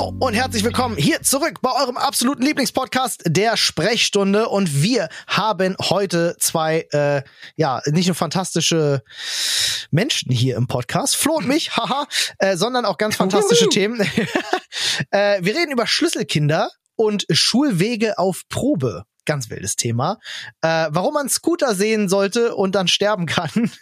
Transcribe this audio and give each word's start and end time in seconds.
Hallo 0.00 0.16
und 0.18 0.32
herzlich 0.32 0.64
willkommen 0.64 0.96
hier 0.96 1.20
zurück 1.20 1.60
bei 1.60 1.70
eurem 1.72 1.98
absoluten 1.98 2.42
Lieblingspodcast 2.42 3.22
der 3.26 3.58
Sprechstunde 3.58 4.48
und 4.48 4.82
wir 4.82 5.10
haben 5.26 5.76
heute 5.78 6.36
zwei 6.38 6.88
äh, 6.92 7.22
ja 7.56 7.82
nicht 7.84 8.06
nur 8.06 8.14
fantastische 8.14 9.02
Menschen 9.90 10.32
hier 10.32 10.56
im 10.56 10.68
Podcast, 10.68 11.16
Flo 11.16 11.34
und 11.34 11.46
mich, 11.46 11.72
haha, 11.76 12.06
äh, 12.38 12.56
sondern 12.56 12.86
auch 12.86 12.96
ganz 12.96 13.16
fantastische 13.16 13.68
Themen. 13.68 14.00
äh, 15.10 15.44
wir 15.44 15.54
reden 15.54 15.70
über 15.70 15.86
Schlüsselkinder 15.86 16.70
und 16.96 17.26
Schulwege 17.30 18.16
auf 18.16 18.44
Probe. 18.48 19.04
Ganz 19.26 19.50
wildes 19.50 19.76
Thema. 19.76 20.18
Äh, 20.62 20.88
warum 20.88 21.12
man 21.12 21.28
Scooter 21.28 21.74
sehen 21.74 22.08
sollte 22.08 22.54
und 22.54 22.74
dann 22.74 22.88
sterben 22.88 23.26
kann. 23.26 23.70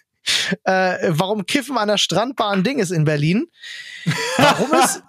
Äh, 0.64 1.08
warum 1.08 1.46
Kiffen 1.46 1.78
an 1.78 1.88
der 1.88 1.96
Strandbahn 1.96 2.62
Ding 2.62 2.80
ist 2.80 2.90
in 2.90 3.04
Berlin. 3.04 3.46
Warum 4.36 4.74
es, 4.74 5.00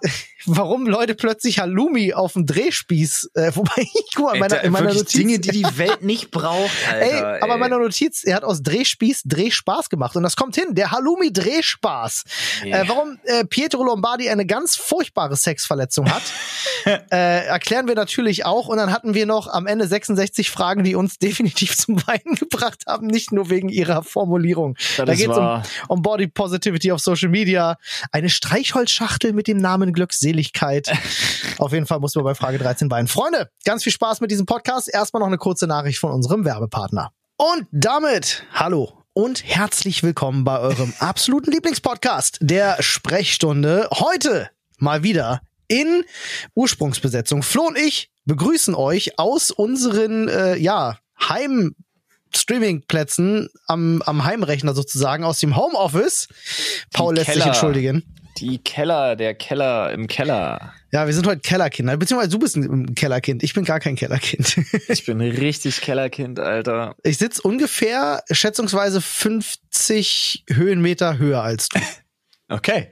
warum 0.46 0.86
Leute 0.86 1.14
plötzlich 1.14 1.58
Halloumi 1.58 2.14
auf 2.14 2.34
dem 2.34 2.46
Drehspieß, 2.46 3.30
äh, 3.34 3.52
wobei 3.54 3.82
ich 3.82 4.14
guck 4.14 4.26
mal, 4.26 4.34
in 4.34 4.40
meiner, 4.40 4.60
in 4.62 4.72
meiner 4.72 4.94
Notiz. 4.94 5.12
Dinge, 5.12 5.38
die 5.38 5.50
die 5.50 5.78
Welt 5.78 6.02
nicht 6.02 6.30
braucht, 6.30 6.70
Alter. 6.88 7.34
Ey, 7.34 7.42
aber 7.42 7.56
meiner 7.56 7.78
Notiz, 7.78 8.24
er 8.24 8.36
hat 8.36 8.44
aus 8.44 8.62
Drehspieß 8.62 9.22
Drehspaß 9.24 9.90
gemacht 9.90 10.16
und 10.16 10.22
das 10.22 10.36
kommt 10.36 10.54
hin, 10.54 10.74
der 10.74 10.90
Halloumi 10.90 11.32
Drehspaß. 11.32 12.24
Yeah. 12.64 12.82
Äh, 12.82 12.88
warum 12.88 13.18
äh, 13.24 13.44
Pietro 13.44 13.84
Lombardi 13.84 14.28
eine 14.28 14.46
ganz 14.46 14.76
furchtbare 14.76 15.36
Sexverletzung 15.36 16.10
hat, 16.10 16.22
äh, 16.86 17.46
erklären 17.46 17.88
wir 17.88 17.94
natürlich 17.94 18.44
auch 18.44 18.68
und 18.68 18.78
dann 18.78 18.92
hatten 18.92 19.14
wir 19.14 19.26
noch 19.26 19.48
am 19.48 19.66
Ende 19.66 19.86
66 19.86 20.50
Fragen, 20.50 20.84
die 20.84 20.94
uns 20.94 21.18
definitiv 21.18 21.76
zum 21.76 21.96
Weinen 22.06 22.34
gebracht 22.36 22.84
haben, 22.86 23.06
nicht 23.06 23.32
nur 23.32 23.50
wegen 23.50 23.68
ihrer 23.68 24.02
Formulierung. 24.02 24.76
Das 24.96 25.06
da 25.06 25.12
ist 25.12 25.18
geht 25.18 25.30
es 25.30 25.36
um, 25.36 25.62
um 25.88 26.02
Body 26.02 26.26
Positivity 26.26 26.92
auf 26.92 27.00
Social 27.00 27.28
Media, 27.28 27.76
eine 28.12 28.28
Streichholzschachtel 28.28 29.32
mit 29.32 29.46
dem 29.46 29.58
Namen 29.58 29.92
Glückseligkeit. 30.30 30.92
Auf 31.58 31.72
jeden 31.72 31.86
Fall 31.86 32.00
muss 32.00 32.14
man 32.14 32.24
bei 32.24 32.34
Frage 32.34 32.58
13 32.58 32.90
weinen. 32.90 33.08
Freunde, 33.08 33.50
ganz 33.64 33.82
viel 33.82 33.92
Spaß 33.92 34.20
mit 34.20 34.30
diesem 34.30 34.46
Podcast. 34.46 34.92
Erstmal 34.92 35.20
noch 35.20 35.26
eine 35.26 35.38
kurze 35.38 35.66
Nachricht 35.66 35.98
von 35.98 36.12
unserem 36.12 36.44
Werbepartner. 36.44 37.12
Und 37.36 37.66
damit, 37.72 38.44
hallo 38.52 38.92
und 39.12 39.44
herzlich 39.44 40.02
willkommen 40.02 40.44
bei 40.44 40.58
eurem 40.58 40.92
absoluten 40.98 41.50
Lieblingspodcast, 41.50 42.38
der 42.40 42.82
Sprechstunde. 42.82 43.88
Heute 43.92 44.50
mal 44.78 45.02
wieder 45.02 45.40
in 45.68 46.04
Ursprungsbesetzung. 46.54 47.42
Flo 47.42 47.62
und 47.66 47.78
ich 47.78 48.10
begrüßen 48.24 48.74
euch 48.74 49.18
aus 49.18 49.50
unseren, 49.50 50.28
äh, 50.28 50.56
ja, 50.56 50.98
Heim 51.28 51.74
Streamingplätzen 52.34 53.48
am, 53.66 54.02
am 54.02 54.24
Heimrechner 54.24 54.74
sozusagen 54.74 55.24
aus 55.24 55.40
dem 55.40 55.56
Homeoffice. 55.56 56.28
Paul 56.92 57.16
lässt 57.16 57.26
sich 57.26 57.34
Keller. 57.34 57.46
entschuldigen. 57.48 58.19
Die 58.40 58.58
Keller, 58.58 59.16
der 59.16 59.34
Keller 59.34 59.92
im 59.92 60.06
Keller. 60.06 60.72
Ja, 60.92 61.06
wir 61.06 61.12
sind 61.12 61.26
heute 61.26 61.42
Kellerkinder. 61.42 61.96
Beziehungsweise 61.98 62.30
du 62.30 62.38
bist 62.38 62.56
ein 62.56 62.94
Kellerkind. 62.94 63.42
Ich 63.42 63.52
bin 63.52 63.64
gar 63.64 63.80
kein 63.80 63.96
Kellerkind. 63.96 64.56
Ich 64.88 65.04
bin 65.04 65.20
richtig 65.20 65.82
Kellerkind, 65.82 66.40
Alter. 66.40 66.96
Ich 67.02 67.18
sitz 67.18 67.38
ungefähr 67.38 68.22
schätzungsweise 68.30 69.00
50 69.00 70.44
Höhenmeter 70.50 71.18
höher 71.18 71.42
als 71.42 71.68
du. 71.68 71.80
Okay. 72.48 72.88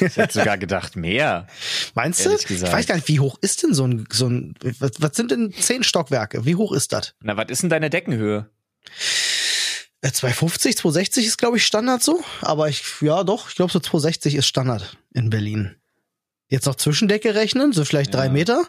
Ich 0.00 0.16
hätte 0.16 0.40
sogar 0.40 0.58
gedacht, 0.58 0.96
mehr. 0.96 1.46
Meinst 1.94 2.26
du? 2.26 2.30
Gesagt. 2.30 2.50
Ich 2.50 2.72
weiß 2.72 2.86
gar 2.88 2.96
nicht, 2.96 3.06
wie 3.06 3.20
hoch 3.20 3.38
ist 3.40 3.62
denn 3.62 3.72
so 3.72 3.86
ein, 3.86 4.04
so 4.10 4.28
ein, 4.28 4.54
was, 4.80 4.92
was 4.98 5.14
sind 5.14 5.30
denn 5.30 5.52
zehn 5.52 5.84
Stockwerke? 5.84 6.44
Wie 6.44 6.56
hoch 6.56 6.72
ist 6.72 6.92
das? 6.92 7.14
Na, 7.20 7.36
was 7.36 7.46
ist 7.50 7.62
denn 7.62 7.70
deine 7.70 7.88
Deckenhöhe? 7.88 8.50
Äh, 10.02 10.12
250, 10.12 10.76
260 10.76 11.26
ist, 11.26 11.38
glaube 11.38 11.56
ich, 11.56 11.64
Standard 11.66 12.02
so. 12.02 12.22
Aber 12.42 12.68
ich, 12.68 12.82
ja 13.00 13.24
doch, 13.24 13.48
ich 13.48 13.56
glaube 13.56 13.72
so 13.72 13.80
260 13.80 14.34
ist 14.34 14.46
Standard 14.46 14.96
in 15.14 15.30
Berlin. 15.30 15.76
Jetzt 16.48 16.66
noch 16.66 16.76
Zwischendecke 16.76 17.34
rechnen, 17.34 17.72
so 17.72 17.84
vielleicht 17.84 18.14
drei 18.14 18.26
Ja. 18.26 18.32
Meter. 18.32 18.66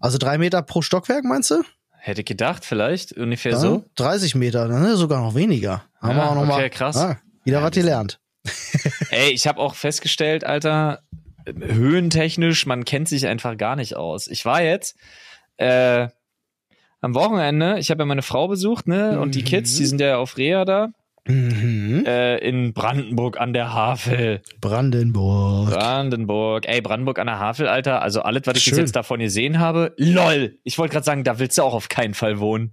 Also 0.00 0.18
drei 0.18 0.36
Meter 0.38 0.62
pro 0.62 0.82
Stockwerk, 0.82 1.24
meinst 1.24 1.50
du? 1.50 1.62
Hätte 1.98 2.24
gedacht, 2.24 2.64
vielleicht, 2.64 3.12
ungefähr 3.12 3.52
Ja, 3.52 3.58
so. 3.58 3.84
30 3.96 4.34
Meter, 4.34 4.66
dann 4.68 4.84
ist 4.86 4.98
sogar 4.98 5.20
noch 5.22 5.34
weniger. 5.34 5.84
Haben 6.00 6.16
wir 6.16 6.22
Ja, 6.22 6.28
auch 6.30 6.34
noch 6.34 6.46
mal, 6.46 6.54
okay, 6.60 6.70
krass. 6.70 6.96
Ah, 6.96 7.20
wieder 7.44 7.58
Ja, 7.58 7.64
was 7.64 7.74
wir 7.76 7.82
gelernt. 7.82 8.20
Ey, 9.10 9.30
ich 9.32 9.46
habe 9.46 9.60
auch 9.60 9.74
festgestellt, 9.74 10.44
Alter, 10.44 11.02
höhentechnisch, 11.46 12.66
man 12.66 12.84
kennt 12.84 13.08
sich 13.08 13.26
einfach 13.26 13.56
gar 13.56 13.76
nicht 13.76 13.96
aus. 13.96 14.28
Ich 14.28 14.44
war 14.44 14.62
jetzt 14.62 14.96
äh, 15.58 16.08
am 17.00 17.14
Wochenende, 17.14 17.78
ich 17.78 17.90
habe 17.90 18.02
ja 18.02 18.06
meine 18.06 18.22
Frau 18.22 18.48
besucht, 18.48 18.86
ne? 18.88 19.18
Und 19.20 19.34
die 19.34 19.40
Mhm. 19.40 19.44
Kids, 19.46 19.76
die 19.76 19.86
sind 19.86 20.00
ja 20.00 20.18
auf 20.18 20.36
Reha 20.36 20.64
da, 20.64 20.88
Mhm. 21.26 22.04
äh, 22.06 22.38
in 22.38 22.72
Brandenburg 22.72 23.38
an 23.40 23.52
der 23.52 23.72
Havel. 23.72 24.42
Brandenburg. 24.60 25.70
Brandenburg. 25.70 26.66
Ey, 26.66 26.80
Brandenburg 26.80 27.18
an 27.18 27.26
der 27.26 27.38
Havel, 27.38 27.68
Alter. 27.68 28.02
Also 28.02 28.22
alles, 28.22 28.42
was 28.46 28.56
ich 28.58 28.64
bis 28.64 28.70
Schön. 28.74 28.78
jetzt 28.78 28.96
davon 28.96 29.20
gesehen 29.20 29.58
habe. 29.58 29.94
LOL. 29.96 30.58
Ich 30.64 30.78
wollte 30.78 30.92
gerade 30.94 31.04
sagen, 31.04 31.24
da 31.24 31.38
willst 31.38 31.58
du 31.58 31.62
auch 31.62 31.74
auf 31.74 31.88
keinen 31.88 32.14
Fall 32.14 32.38
wohnen. 32.40 32.72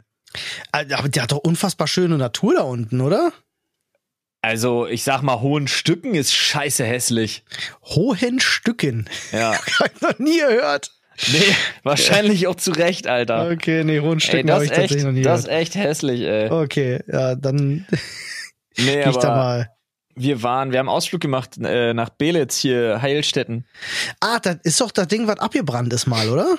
Aber 0.72 1.10
der 1.10 1.24
hat 1.24 1.32
doch 1.32 1.38
unfassbar 1.40 1.88
schöne 1.88 2.18
Natur 2.18 2.56
da 2.56 2.62
unten, 2.64 3.02
oder? 3.02 3.32
Also, 4.42 4.88
ich 4.88 5.04
sag 5.04 5.22
mal, 5.24 5.42
hohen 5.42 5.68
Stücken 5.68 6.14
ist 6.16 6.34
scheiße 6.34 6.86
hässlich. 6.86 7.44
Hohen 7.84 8.40
Stücken. 8.40 9.10
Ja. 9.32 9.54
Hab 9.80 9.92
ich 9.96 10.02
noch 10.02 10.20
nie 10.20 10.40
gehört. 10.40 10.92
Nee, 11.32 11.44
wahrscheinlich 11.84 12.48
auch 12.48 12.56
zu 12.56 12.72
Recht, 12.72 13.08
Alter. 13.08 13.50
Okay, 13.52 13.84
nee, 13.84 14.00
hohen 14.00 14.20
Ey, 14.20 14.22
Stücken 14.22 14.52
habe 14.52 14.64
ich 14.66 14.72
ist 14.72 14.76
tatsächlich 14.76 14.98
echt, 14.98 15.06
noch 15.06 15.14
nie 15.14 15.22
das 15.22 15.42
ist 15.42 15.48
echt 15.50 15.76
hässlich, 15.76 16.22
ey. 16.22 16.50
Okay, 16.50 17.02
ja, 17.12 17.36
dann 17.36 17.86
Nee, 18.78 19.00
ich 19.10 19.18
da 19.18 19.30
aber 19.30 19.36
mal. 19.36 19.70
wir 20.16 20.44
waren, 20.44 20.72
wir 20.72 20.80
haben 20.80 20.90
Ausflug 20.90 21.20
gemacht 21.22 21.58
äh, 21.60 21.94
nach 21.94 22.10
Belitz 22.10 22.58
hier, 22.58 23.02
Heilstätten. 23.02 23.66
Ah, 24.20 24.40
das 24.40 24.58
ist 24.64 24.80
doch 24.82 24.92
das 24.92 25.08
Ding, 25.08 25.28
was 25.28 25.40
abgebrannt 25.40 25.92
ist 25.94 26.06
mal, 26.06 26.30
oder? 26.30 26.58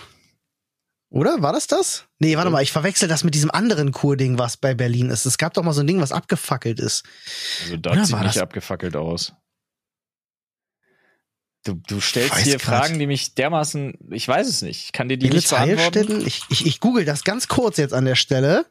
Oder? 1.11 1.41
War 1.41 1.53
das 1.53 1.67
das? 1.67 2.05
Nee, 2.19 2.37
warte 2.37 2.51
mal, 2.51 2.63
ich 2.63 2.73
verwechsel 2.73 3.09
das 3.09 3.25
mit 3.25 3.35
diesem 3.35 3.51
anderen 3.51 3.93
Kurding, 3.93 4.39
was 4.39 4.57
bei 4.59 4.75
Berlin 4.75 5.09
ist. 5.11 5.25
Es 5.25 5.39
gab 5.39 5.55
doch 5.55 5.63
mal 5.63 5.73
so 5.73 5.81
ein 5.81 5.87
Ding, 5.87 6.01
was 6.01 6.13
abgefackelt 6.13 6.81
ist. 6.81 7.05
Also 7.63 7.77
da 7.79 8.05
sieht 8.05 8.17
nicht 8.17 8.37
das- 8.37 8.39
abgefackelt 8.43 8.95
aus. 8.97 9.33
Du, 11.65 11.75
du 11.87 12.01
stellst 12.01 12.37
hier 12.39 12.59
grad. 12.59 12.87
Fragen, 12.87 12.99
die 12.99 13.07
mich 13.07 13.35
dermaßen, 13.35 13.95
ich 14.11 14.27
weiß 14.27 14.49
es 14.49 14.63
nicht. 14.63 14.85
Ich 14.85 14.93
kann 14.93 15.09
dir 15.09 15.19
die 15.19 15.29
Belitz 15.29 15.51
nicht 15.51 15.77
beantworten. 15.77 16.27
Ich, 16.27 16.43
ich, 16.51 16.67
ich 16.67 16.81
google 16.81 17.05
das 17.05 17.25
ganz 17.25 17.49
kurz 17.49 17.77
jetzt 17.77 17.93
an 17.95 18.05
der 18.05 18.15
Stelle. 18.15 18.67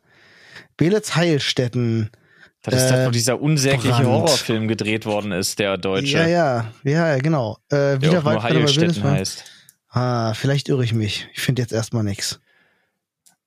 Belitz 0.77 1.15
Heilstätten. 1.15 2.09
Das 2.63 2.73
ist 2.83 2.89
das, 2.89 2.99
Äh, 2.99 3.05
wo 3.07 3.11
dieser 3.11 3.41
unsägliche 3.41 3.89
Brand. 3.89 4.07
Horrorfilm 4.07 4.67
gedreht 4.67 5.05
worden 5.05 5.31
ist, 5.31 5.59
der 5.59 5.77
deutsche. 5.77 6.17
Ja, 6.17 6.27
ja, 6.27 6.71
ja, 6.83 7.17
genau. 7.17 7.57
Äh, 7.69 7.75
Der 7.75 8.01
wieder 8.01 8.19
auch 8.19 8.23
nur 8.23 8.35
weit. 8.35 8.43
Heilstätten 8.43 9.03
heißt. 9.03 9.43
Ah, 9.89 10.33
vielleicht 10.33 10.67
irre 10.69 10.83
ich 10.83 10.93
mich. 10.93 11.27
Ich 11.33 11.41
finde 11.41 11.61
jetzt 11.61 11.71
erstmal 11.71 12.03
nichts. 12.03 12.39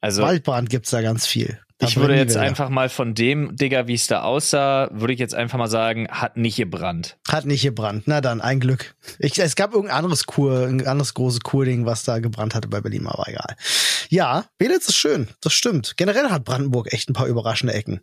Also 0.01 0.23
Waldbrand 0.23 0.71
gibt's 0.71 0.91
da 0.91 1.03
ganz 1.03 1.27
viel. 1.27 1.61
Ich 1.83 1.97
würde 1.97 2.15
jetzt 2.15 2.35
Wälder. 2.35 2.47
einfach 2.47 2.69
mal 2.69 2.89
von 2.89 3.15
dem, 3.15 3.57
Digga, 3.57 3.87
wie 3.87 3.95
es 3.95 4.07
da 4.07 4.23
aussah, 4.23 4.91
würde 4.93 5.15
ich 5.15 5.19
jetzt 5.19 5.35
einfach 5.35 5.59
mal 5.59 5.69
sagen, 5.69 6.09
hat 6.09 6.37
nicht 6.37 6.57
gebrannt. 6.57 7.19
Hat 7.27 7.47
nicht 7.47 7.63
gebrannt. 7.63 8.03
Na 8.07 8.21
dann, 8.21 8.41
ein 8.41 8.61
Glück. 8.61 8.95
Ich, 9.19 9.39
es 9.39 9.57
gab 9.57 9.73
irgendein 9.73 9.97
anderes 9.97 10.27
Kur, 10.27 10.67
ein 10.67 10.87
anderes 10.87 11.15
großes 11.15 11.41
Kurding, 11.41 11.87
was 11.87 12.05
da 12.05 12.19
gebrannt 12.19 12.55
hatte 12.55 12.69
bei 12.69 12.81
Berlin, 12.81 13.07
aber 13.07 13.29
egal. 13.29 13.57
Ja, 14.11 14.45
Belitz 14.59 14.89
ist 14.89 14.97
schön. 14.97 15.29
Das 15.41 15.55
stimmt. 15.55 15.97
Generell 15.97 16.29
hat 16.29 16.45
Brandenburg 16.45 16.93
echt 16.93 17.09
ein 17.09 17.15
paar 17.15 17.27
überraschende 17.27 17.73
Ecken. 17.73 18.01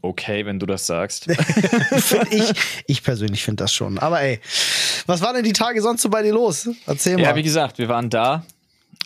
Okay, 0.00 0.46
wenn 0.46 0.58
du 0.58 0.66
das 0.66 0.86
sagst. 0.86 1.26
Ich, 2.30 2.52
ich 2.86 3.02
persönlich 3.02 3.44
finde 3.44 3.64
das 3.64 3.72
schon. 3.74 3.98
Aber 3.98 4.20
ey, 4.20 4.40
was 5.06 5.20
war 5.20 5.34
denn 5.34 5.44
die 5.44 5.52
Tage 5.52 5.82
sonst 5.82 6.02
so 6.02 6.08
bei 6.08 6.22
dir 6.22 6.32
los? 6.32 6.68
Erzähl 6.86 7.16
mal. 7.16 7.22
ja, 7.22 7.36
wie 7.36 7.42
gesagt, 7.42 7.78
wir 7.78 7.88
waren 7.88 8.08
da 8.08 8.44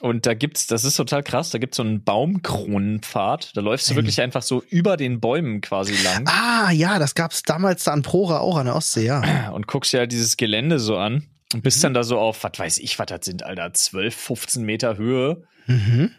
und 0.00 0.26
da 0.26 0.34
gibt's, 0.34 0.66
das 0.66 0.84
ist 0.84 0.96
total 0.96 1.22
krass, 1.22 1.50
da 1.50 1.58
gibt's 1.58 1.76
so 1.78 1.82
einen 1.82 2.02
Baumkronenpfad. 2.04 3.56
Da 3.56 3.60
läufst 3.60 3.88
du 3.88 3.92
Ein- 3.94 3.96
wirklich 3.96 4.20
einfach 4.20 4.42
so 4.42 4.62
über 4.68 4.96
den 4.96 5.20
Bäumen 5.20 5.60
quasi 5.60 5.94
lang 6.02 6.26
ah, 6.28 6.70
ja, 6.70 6.98
das 6.98 7.14
gab's 7.14 7.42
damals 7.42 7.84
da 7.84 7.92
an 7.92 8.02
Prora 8.02 8.38
auch 8.40 8.56
an 8.56 8.66
der 8.66 8.76
Ostsee, 8.76 9.06
ja. 9.06 9.50
und 9.50 9.66
guckst 9.66 9.92
ja 9.92 10.06
dieses 10.06 10.36
Gelände 10.36 10.78
so 10.78 10.96
an 10.96 11.26
und 11.52 11.58
Mhm. 11.58 11.62
bist 11.62 11.82
dann 11.84 11.94
da 11.94 12.02
so 12.02 12.18
auf, 12.18 12.42
was 12.44 12.58
weiß 12.58 12.78
ich, 12.78 12.98
was 12.98 13.06
das 13.06 13.24
sind, 13.24 13.42
Alter, 13.44 13.72
12, 13.72 14.14
15 14.14 14.64
Meter 14.64 14.96
Höhe. 14.96 15.44
Mhm. 15.66 16.10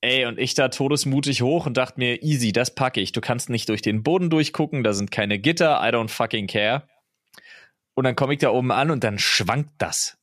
Ey, 0.00 0.26
und 0.26 0.38
ich 0.40 0.54
da 0.54 0.68
todesmutig 0.68 1.42
hoch 1.42 1.66
und 1.66 1.76
dachte 1.76 2.00
mir, 2.00 2.22
easy, 2.24 2.50
das 2.50 2.74
packe 2.74 3.00
ich. 3.00 3.12
Du 3.12 3.20
kannst 3.20 3.48
nicht 3.48 3.68
durch 3.68 3.82
den 3.82 4.02
Boden 4.02 4.30
durchgucken, 4.30 4.82
da 4.82 4.92
sind 4.92 5.12
keine 5.12 5.38
Gitter, 5.38 5.80
I 5.80 5.92
don't 5.94 6.08
fucking 6.08 6.48
care. 6.48 6.88
Und 7.94 8.02
dann 8.04 8.16
komme 8.16 8.32
ich 8.34 8.40
da 8.40 8.50
oben 8.50 8.72
an 8.72 8.90
und 8.90 9.04
dann 9.04 9.20
schwankt 9.20 9.70
das. 9.78 10.16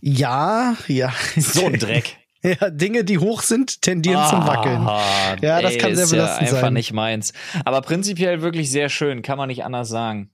Ja, 0.00 0.76
ja. 0.88 1.12
So 1.36 1.66
ein 1.66 1.72
Dreck. 1.78 2.16
Ja, 2.44 2.70
Dinge, 2.70 3.04
die 3.04 3.18
hoch 3.18 3.42
sind, 3.42 3.82
tendieren 3.82 4.26
zum 4.28 4.44
Wackeln. 4.46 4.82
Ah, 4.84 5.36
Ja, 5.40 5.62
das 5.62 5.78
kann 5.78 5.94
sehr 5.94 6.08
belastend 6.08 6.48
ja 6.48 6.54
einfach 6.54 6.60
sein. 6.62 6.72
nicht 6.72 6.92
meins. 6.92 7.32
Aber 7.64 7.82
prinzipiell 7.82 8.42
wirklich 8.42 8.68
sehr 8.70 8.88
schön, 8.88 9.22
kann 9.22 9.38
man 9.38 9.46
nicht 9.46 9.64
anders 9.64 9.88
sagen. 9.88 10.30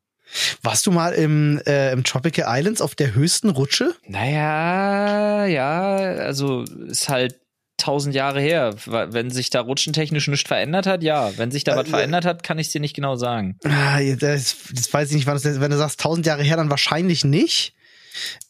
Warst 0.63 0.87
du 0.87 0.91
mal 0.91 1.13
im, 1.13 1.61
äh, 1.67 1.93
im 1.93 2.05
Tropical 2.05 2.47
Islands 2.59 2.81
auf 2.81 2.95
der 2.95 3.15
höchsten 3.15 3.51
Rutsche? 3.51 3.95
Naja, 4.07 5.47
ja, 5.47 5.97
also 5.97 6.65
ist 6.87 7.09
halt 7.11 7.37
tausend 7.77 8.15
Jahre 8.15 8.41
her. 8.41 8.75
Wenn 8.87 9.31
sich 9.31 9.51
da 9.51 9.61
rutschentechnisch 9.61 10.29
nichts 10.29 10.49
verändert 10.49 10.87
hat, 10.87 11.03
ja. 11.03 11.31
Wenn 11.37 11.51
sich 11.51 11.65
da 11.65 11.77
was 11.77 11.87
Äh, 11.89 11.91
verändert 11.91 12.25
hat, 12.25 12.43
kann 12.43 12.59
ich 12.59 12.71
dir 12.71 12.81
nicht 12.81 12.95
genau 12.97 13.17
sagen. 13.17 13.57
Ah, 13.65 14.01
das, 14.19 14.57
das 14.75 14.93
weiß 14.93 15.11
ich 15.11 15.17
nicht, 15.17 15.27
wann 15.27 15.35
das, 15.41 15.61
wenn 15.61 15.71
du 15.71 15.77
sagst 15.77 16.01
tausend 16.01 16.27
Jahre 16.27 16.43
her, 16.43 16.57
dann 16.57 16.71
wahrscheinlich 16.71 17.25
nicht. 17.25 17.75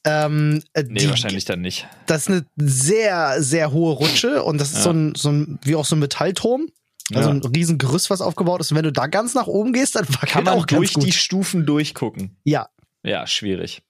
Ähm, 0.04 0.62
äh, 0.72 0.82
Nee, 0.84 1.00
die, 1.00 1.08
wahrscheinlich 1.10 1.44
dann 1.44 1.60
nicht. 1.60 1.86
Das 2.06 2.22
ist 2.22 2.28
eine 2.28 2.46
sehr, 2.56 3.42
sehr 3.42 3.72
hohe 3.72 3.92
Rutsche 3.94 4.42
und 4.42 4.60
das 4.60 4.70
ist 4.70 4.76
Ja. 4.78 4.82
so, 4.84 4.90
ein, 4.90 5.14
so 5.14 5.30
ein, 5.30 5.58
wie 5.62 5.74
auch 5.76 5.84
so 5.84 5.96
ein 5.96 6.00
Metallturm. 6.00 6.68
Also 7.14 7.30
Ja. 7.30 7.34
ein 7.34 7.42
riesen 7.42 7.78
Gerüst, 7.78 8.10
was 8.10 8.20
aufgebaut 8.20 8.60
ist. 8.60 8.70
Und 8.70 8.76
wenn 8.76 8.84
du 8.84 8.92
da 8.92 9.06
ganz 9.06 9.34
nach 9.34 9.46
oben 9.46 9.72
gehst, 9.72 9.94
dann 9.96 10.06
Kann 10.06 10.44
man 10.44 10.54
auch 10.54 10.66
durch 10.66 10.92
gut. 10.94 11.04
die 11.04 11.12
Stufen 11.12 11.64
durchgucken. 11.66 12.36
ja, 12.44 12.68
Ja, 13.02 13.26
schwierig. 13.26 13.82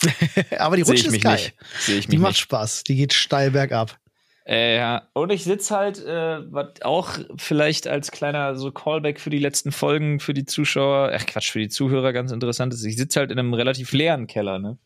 aber 0.58 0.76
die 0.76 0.82
Rutsche 0.82 1.08
ich 1.08 1.14
ist 1.14 1.20
geil. 1.22 1.40
Die 1.88 2.18
macht 2.18 2.32
nicht. 2.32 2.40
Spaß. 2.40 2.84
Die 2.84 2.94
geht 2.96 3.14
steil 3.14 3.50
bergab. 3.50 3.98
Äh, 4.46 4.76
ja. 4.76 5.08
Und 5.12 5.30
ich 5.30 5.44
sitz 5.44 5.70
halt, 5.70 5.98
äh, 6.04 6.40
was 6.52 6.80
auch 6.82 7.18
vielleicht 7.36 7.86
als 7.86 8.10
kleiner 8.10 8.54
so 8.56 8.70
Callback 8.70 9.20
für 9.20 9.28
die 9.30 9.38
letzten 9.38 9.72
Folgen 9.72 10.20
für 10.20 10.32
die 10.34 10.44
Zuschauer, 10.46 11.10
ach 11.14 11.26
Quatsch, 11.26 11.50
für 11.50 11.58
die 11.58 11.68
Zuhörer 11.68 12.12
ganz 12.12 12.32
interessant 12.32 12.72
ist. 12.72 12.84
Ich 12.84 12.96
sitze 12.96 13.20
halt 13.20 13.30
in 13.30 13.38
einem 13.38 13.52
relativ 13.54 13.92
leeren 13.92 14.26
Keller, 14.26 14.58
ne? 14.58 14.78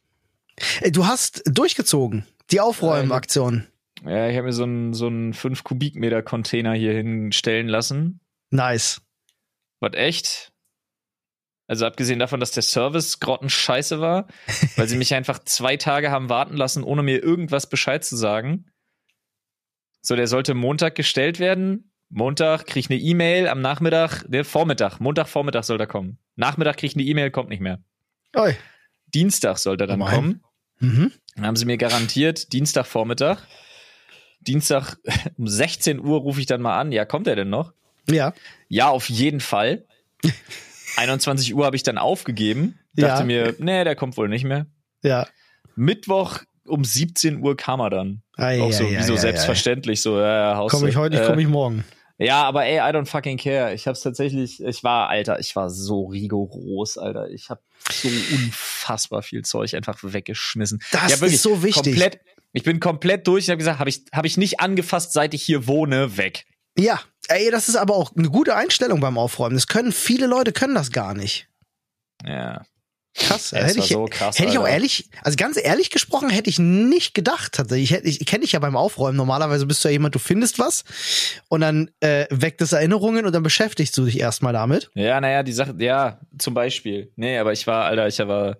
Äh, 0.80 0.90
Du 0.90 1.06
hast 1.06 1.42
durchgezogen. 1.46 2.26
Die 2.50 2.60
Aufräumaktion. 2.60 3.66
Ja, 4.04 4.28
ich 4.28 4.36
habe 4.36 4.46
mir 4.48 4.52
so 4.52 4.64
einen 4.64 4.94
so 4.94 5.06
einen 5.06 5.32
5 5.32 5.64
Kubikmeter 5.64 6.22
Container 6.22 6.74
hier 6.74 6.92
hinstellen 6.92 7.68
lassen. 7.68 8.20
Nice. 8.50 9.00
Was 9.80 9.94
echt? 9.94 10.52
Also 11.68 11.86
abgesehen 11.86 12.18
davon, 12.18 12.40
dass 12.40 12.50
der 12.50 12.62
Service 12.62 13.20
grottenscheiße 13.20 14.00
war, 14.00 14.26
weil 14.76 14.88
sie 14.88 14.96
mich 14.96 15.14
einfach 15.14 15.38
zwei 15.38 15.76
Tage 15.76 16.10
haben 16.10 16.28
warten 16.28 16.56
lassen, 16.56 16.82
ohne 16.82 17.02
mir 17.02 17.22
irgendwas 17.22 17.68
Bescheid 17.68 18.04
zu 18.04 18.16
sagen. 18.16 18.66
So, 20.02 20.16
der 20.16 20.26
sollte 20.26 20.54
Montag 20.54 20.96
gestellt 20.96 21.38
werden. 21.38 21.92
Montag 22.08 22.66
krieg 22.66 22.84
ich 22.84 22.90
eine 22.90 23.00
E-Mail, 23.00 23.48
am 23.48 23.62
Nachmittag, 23.62 24.28
ne, 24.28 24.44
Vormittag, 24.44 24.98
Montag 25.00 25.28
Vormittag 25.28 25.64
soll 25.64 25.80
er 25.80 25.86
kommen. 25.86 26.18
Nachmittag 26.34 26.76
krieg 26.76 26.90
ich 26.90 26.96
eine 26.96 27.04
E-Mail, 27.04 27.30
kommt 27.30 27.48
nicht 27.48 27.60
mehr. 27.60 27.82
Oi. 28.36 28.54
Dienstag 29.14 29.58
sollte 29.58 29.84
er 29.84 29.86
dann 29.88 30.00
Immerhin. 30.00 30.16
kommen. 30.16 30.44
Mhm. 30.80 31.12
Dann 31.36 31.46
haben 31.46 31.56
sie 31.56 31.64
mir 31.64 31.76
garantiert, 31.78 32.52
Dienstag 32.52 32.86
Vormittag. 32.86 33.38
Dienstag 34.40 34.96
um 35.38 35.46
16 35.46 36.00
Uhr 36.00 36.20
rufe 36.20 36.40
ich 36.40 36.46
dann 36.46 36.60
mal 36.62 36.78
an. 36.78 36.92
Ja, 36.92 37.04
kommt 37.04 37.26
er 37.26 37.36
denn 37.36 37.50
noch? 37.50 37.72
Ja. 38.08 38.34
Ja, 38.68 38.88
auf 38.88 39.08
jeden 39.08 39.40
Fall. 39.40 39.84
21 40.96 41.54
Uhr 41.54 41.64
habe 41.64 41.76
ich 41.76 41.82
dann 41.82 41.98
aufgegeben. 41.98 42.78
Dachte 42.94 43.20
Ja. 43.20 43.24
mir, 43.24 43.54
nee, 43.58 43.84
der 43.84 43.96
kommt 43.96 44.16
wohl 44.16 44.28
nicht 44.28 44.44
mehr. 44.44 44.66
Ja. 45.02 45.26
Mittwoch 45.74 46.40
um 46.66 46.84
17 46.84 47.40
Uhr 47.40 47.56
kam 47.56 47.80
er 47.80 47.90
dann. 47.90 48.22
Ei, 48.36 48.60
Auch 48.60 48.72
so, 48.72 48.84
ei, 48.84 48.90
wie 48.90 48.96
ei, 48.98 49.02
so 49.02 49.16
selbstverständlich, 49.16 50.02
so, 50.02 50.20
ja, 50.20 50.56
Haus. 50.56 50.70
Komme 50.70 50.88
ich 50.88 50.96
heute 50.96 51.22
äh, 51.22 51.26
komme 51.26 51.40
ich 51.42 51.48
morgen. 51.48 51.84
Ja, 52.18 52.42
aber 52.44 52.64
ey, 52.64 52.78
I 52.78 52.94
don't 52.94 53.06
fucking 53.06 53.38
care. 53.38 53.74
Ich 53.74 53.86
hab's 53.86 54.00
tatsächlich, 54.00 54.62
ich 54.62 54.84
war, 54.84 55.08
Alter, 55.08 55.40
ich 55.40 55.56
war 55.56 55.70
so 55.70 56.06
rigoros, 56.06 56.98
Alter. 56.98 57.28
Ich 57.30 57.50
hab 57.50 57.62
so 57.90 58.08
unfassbar 58.08 59.22
viel 59.22 59.42
Zeug 59.42 59.74
einfach 59.74 59.98
weggeschmissen. 60.02 60.82
Das 60.92 61.20
ja, 61.20 61.26
ist 61.26 61.42
so 61.42 61.62
wichtig. 61.62 61.94
Komplett, 61.94 62.20
ich 62.52 62.62
bin 62.62 62.80
komplett 62.80 63.26
durch 63.26 63.46
und 63.46 63.52
habe 63.52 63.58
gesagt, 63.58 63.78
habe 63.78 63.90
ich, 63.90 64.04
hab 64.12 64.24
ich 64.24 64.36
nicht 64.36 64.60
angefasst, 64.60 65.12
seit 65.12 65.34
ich 65.34 65.42
hier 65.42 65.66
wohne, 65.66 66.16
weg. 66.16 66.46
Ja. 66.78 67.00
Ey, 67.28 67.50
das 67.50 67.68
ist 67.68 67.76
aber 67.76 67.94
auch 67.94 68.14
eine 68.16 68.28
gute 68.28 68.56
Einstellung 68.56 69.00
beim 69.00 69.16
Aufräumen. 69.16 69.54
Das 69.54 69.68
können 69.68 69.92
viele 69.92 70.26
Leute 70.26 70.52
können 70.52 70.74
das 70.74 70.90
gar 70.90 71.14
nicht. 71.14 71.48
Ja. 72.24 72.64
Krass. 73.14 73.52
Es 73.52 73.68
hätte 73.68 73.78
ich, 73.80 73.88
so 73.88 74.06
krass, 74.06 74.38
hätte 74.38 74.50
ich 74.50 74.58
auch 74.58 74.66
ehrlich, 74.66 75.10
also 75.22 75.36
ganz 75.36 75.58
ehrlich 75.62 75.90
gesprochen, 75.90 76.30
hätte 76.30 76.48
ich 76.48 76.58
nicht 76.58 77.14
gedacht. 77.14 77.52
Tatsächlich. 77.52 77.90
Ich, 77.90 77.96
hätte- 77.96 78.08
ich 78.08 78.24
kenne 78.24 78.40
dich 78.42 78.52
ja 78.52 78.58
beim 78.58 78.76
Aufräumen. 78.76 79.16
Normalerweise 79.16 79.66
bist 79.66 79.84
du 79.84 79.88
ja 79.88 79.92
jemand, 79.92 80.14
du 80.14 80.18
findest 80.18 80.58
was 80.58 80.84
und 81.48 81.60
dann 81.60 81.90
äh, 82.00 82.26
weckt 82.30 82.62
es 82.62 82.72
Erinnerungen 82.72 83.26
und 83.26 83.32
dann 83.34 83.42
beschäftigst 83.42 83.96
du 83.98 84.04
dich 84.06 84.18
erstmal 84.18 84.54
damit. 84.54 84.90
Ja, 84.94 85.20
naja, 85.20 85.42
die 85.42 85.52
Sache, 85.52 85.74
ja, 85.78 86.20
zum 86.38 86.54
Beispiel. 86.54 87.12
Nee, 87.16 87.36
aber 87.38 87.52
ich 87.52 87.66
war, 87.66 87.84
Alter, 87.84 88.06
ich 88.08 88.18
war, 88.18 88.56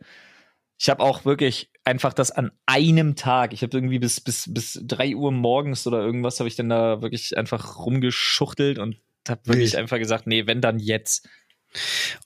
ich 0.79 0.91
habe 0.91 1.03
auch 1.03 1.25
wirklich 1.25 1.71
einfach 1.85 2.13
das 2.13 2.31
an 2.31 2.51
einem 2.67 3.17
Tag, 3.17 3.53
ich 3.55 3.63
habe 3.63 3.77
irgendwie 3.77 3.99
bis, 3.99 4.21
bis, 4.21 4.53
bis 4.53 4.81
drei 4.83 5.17
Uhr 5.17 5.33
morgens 5.33 5.87
oder 5.87 6.01
irgendwas, 6.01 6.39
habe 6.41 6.49
ich 6.49 6.57
dann 6.57 6.69
da 6.69 7.01
wirklich 7.03 7.37
einfach 7.39 7.79
rumgeschuchtelt 7.79 8.79
und 8.79 8.97
habe 9.29 9.41
wirklich 9.47 9.73
Wild. 9.73 9.81
einfach 9.81 9.99
gesagt, 9.99 10.27
nee, 10.27 10.47
wenn 10.47 10.61
dann 10.61 10.79
jetzt. 10.79 11.29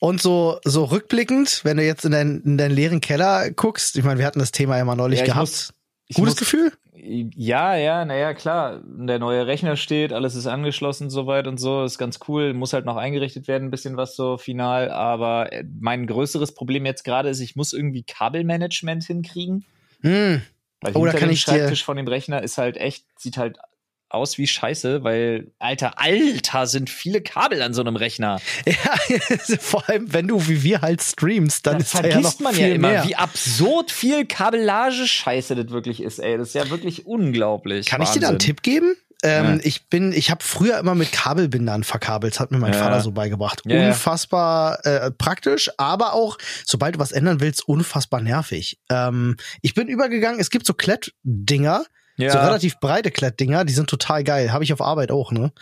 Und 0.01 0.21
so, 0.21 0.59
so 0.65 0.85
rückblickend, 0.85 1.61
wenn 1.65 1.77
du 1.77 1.85
jetzt 1.85 2.05
in, 2.05 2.13
dein, 2.13 2.41
in 2.45 2.59
deinen 2.59 2.75
leeren 2.75 3.01
Keller 3.01 3.51
guckst, 3.51 3.97
ich 3.97 4.05
meine, 4.05 4.19
wir 4.19 4.27
hatten 4.27 4.39
das 4.41 4.53
Thema 4.53 4.77
ja 4.77 4.85
mal 4.85 4.97
neulich 4.97 5.21
Ja, 5.21 5.27
gehabt. 5.27 5.41
muss- 5.41 5.73
Gutes 6.15 6.35
muss, 6.35 6.37
Gefühl? 6.37 6.73
Ja, 6.95 7.75
ja, 7.77 8.05
naja, 8.05 8.33
klar. 8.35 8.81
Der 8.85 9.19
neue 9.19 9.47
Rechner 9.47 9.77
steht, 9.77 10.13
alles 10.13 10.35
ist 10.35 10.47
angeschlossen 10.47 11.11
soweit 11.11 11.47
und 11.47 11.59
so, 11.59 11.85
ist 11.85 11.99
ganz 11.99 12.19
cool. 12.29 12.53
Muss 12.55 12.73
halt 12.73 12.85
noch 12.87 12.97
eingerichtet 12.97 13.49
werden, 13.49 13.69
ein 13.69 13.71
bisschen 13.71 13.97
was 13.97 14.17
so 14.17 14.39
final. 14.39 14.91
Aber 14.91 15.53
äh, 15.53 15.65
mein 15.81 16.07
größeres 16.07 16.53
Problem 16.55 16.87
jetzt 16.87 17.05
gerade 17.05 17.29
ist, 17.29 17.41
ich 17.41 17.55
muss 17.57 17.73
irgendwie 17.73 18.03
Kabelmanagement 18.05 19.05
hinkriegen. 19.05 19.65
Hm. 20.01 20.43
Weil 20.81 20.97
Oh, 20.97 21.05
da 21.07 21.13
kann 21.13 21.31
ich 21.31 21.45
dir- 21.45 21.53
Schreibtisch 21.53 21.85
von 21.85 21.97
dem 21.97 22.07
Rechner 22.09 22.43
ist 22.43 22.57
halt 22.59 22.77
echt, 22.77 23.05
sieht 23.19 23.37
halt 23.37 23.59
aus 24.09 24.39
wie 24.39 24.47
Scheiße, 24.47 25.03
weil, 25.05 25.51
Alter, 25.59 25.99
Alter, 26.01 26.67
sind 26.67 26.89
viele 26.91 27.21
Kabel 27.23 27.61
an 27.63 27.75
so 27.75 27.81
einem 27.81 27.97
Rechner. 27.97 28.41
Ja, 28.67 29.17
vor 29.61 29.89
allem, 29.89 30.13
wenn 30.13 30.29
du 30.29 30.47
wie 30.49 30.63
wir 30.63 30.81
halt 30.81 31.03
streamst, 31.03 31.67
dann 31.67 31.75
Da 31.75 31.81
ist 31.81 31.95
da 31.95 31.99
ja 31.99 32.05
noch 32.07 32.13
vergisst 32.13 32.41
man 32.41 32.55
viel 32.55 32.69
ja 32.69 32.75
immer, 32.75 32.89
mehr. 32.91 33.05
wie 33.07 33.17
absurd 33.17 33.91
viel 33.91 34.25
Kabellage-Scheiße 34.27 35.55
das 35.55 35.71
wirklich 35.71 36.03
ist, 36.03 36.19
ey. 36.19 36.37
Das 36.39 36.49
ist 36.49 36.55
ja 36.55 36.71
wirklich 36.71 37.07
unglaublich. 37.07 37.87
Kann 37.87 38.03
ich 38.03 38.11
dir 38.11 38.21
da 38.21 38.29
einen 38.29 38.35
Wahnsinn. 38.37 38.47
Tipp 38.57 38.63
geben? 38.63 38.95
Ähm, 39.23 39.45
Ja. 39.55 39.59
Ich 39.65 39.89
bin, 39.89 40.13
ich 40.13 40.31
habe 40.31 40.45
früher 40.45 40.79
immer 40.79 40.95
mit 40.95 41.11
Kabelbindern 41.11 41.85
verkabelt, 41.85 42.39
hat 42.39 42.51
mir 42.51 42.59
mein 42.59 42.75
Ja. 42.75 42.79
Vater 42.81 43.01
so 43.01 43.13
beigebracht. 43.13 43.63
Ja. 43.67 43.89
unfassbar 43.89 44.85
äh, 44.85 45.11
praktisch, 45.11 45.71
aber 45.79 46.13
auch, 46.13 46.37
sobald 46.65 46.97
du 46.97 46.99
was 46.99 47.13
ändern 47.13 47.41
willst, 47.41 47.67
unfassbar 47.67 48.21
nervig. 48.21 48.79
Ähm, 48.91 49.37
ich 49.63 49.75
bin 49.75 49.89
übergegangen, 49.89 50.39
es 50.39 50.51
gibt 50.51 50.67
so 50.67 50.75
Klettdinger, 50.75 51.85
Ja. 52.17 52.33
so 52.33 52.39
relativ 52.39 52.79
breite 52.81 53.11
Klettdinger, 53.11 53.65
die 53.65 53.73
sind 53.73 53.91
total 53.91 54.25
geil. 54.25 54.53
Habe 54.53 54.65
ich 54.65 54.73
auf 54.73 54.81
Arbeit 54.81 55.11
auch, 55.11 55.33
ne? 55.33 55.53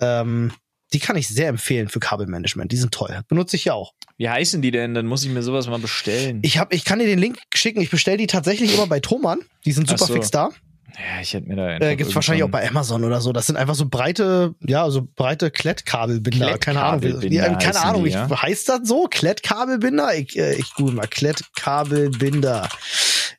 Ähm, 0.00 0.52
die 0.92 1.00
kann 1.00 1.16
ich 1.16 1.28
sehr 1.28 1.48
empfehlen 1.48 1.88
für 1.88 1.98
Kabelmanagement. 1.98 2.70
Die 2.70 2.76
sind 2.76 2.92
toll. 2.92 3.20
Benutze 3.28 3.56
ich 3.56 3.64
ja 3.64 3.74
auch. 3.74 3.94
Wie 4.16 4.28
heißen 4.28 4.62
die 4.62 4.70
denn? 4.70 4.94
Dann 4.94 5.06
muss 5.06 5.24
ich 5.24 5.30
mir 5.30 5.42
sowas 5.42 5.66
mal 5.66 5.80
bestellen. 5.80 6.40
Ich, 6.42 6.58
hab, 6.58 6.72
ich 6.72 6.84
kann 6.84 7.00
dir 7.00 7.06
den 7.06 7.18
Link 7.18 7.38
schicken. 7.52 7.80
Ich 7.80 7.90
bestelle 7.90 8.16
die 8.16 8.28
tatsächlich 8.28 8.74
immer 8.74 8.86
bei 8.86 9.00
Thomann. 9.00 9.40
Die 9.64 9.72
sind 9.72 9.88
super 9.88 10.06
so. 10.06 10.12
fix 10.14 10.30
da. 10.30 10.50
ja, 10.96 11.20
ich 11.20 11.34
hätte 11.34 11.48
mir 11.48 11.56
da 11.56 11.78
Äh, 11.78 11.96
gibt's 11.96 12.14
wahrscheinlich 12.14 12.44
auch 12.44 12.50
bei 12.50 12.68
Amazon 12.68 13.02
oder 13.02 13.20
so. 13.20 13.32
Das 13.32 13.46
sind 13.46 13.56
einfach 13.56 13.74
so 13.74 13.86
breite, 13.88 14.54
ja, 14.60 14.88
so 14.88 15.08
breite 15.16 15.50
Klettkabelbinder. 15.50 16.58
Keine 16.58 16.80
Ahnung. 16.82 17.00
Klettkabelbinder 17.00 17.58
keine 17.58 17.80
Ahnung. 17.82 18.02
die, 18.04 18.10
ich, 18.10 18.14
ja? 18.14 18.42
Heißt 18.42 18.68
das 18.68 18.80
so? 18.84 19.08
Klettkabelbinder? 19.10 20.14
Ich, 20.14 20.38
äh, 20.38 20.54
ich 20.54 20.74
google 20.74 20.94
mal. 20.94 21.08
Klettkabelbinder. 21.08 22.68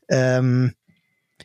Ähm, 0.09 0.73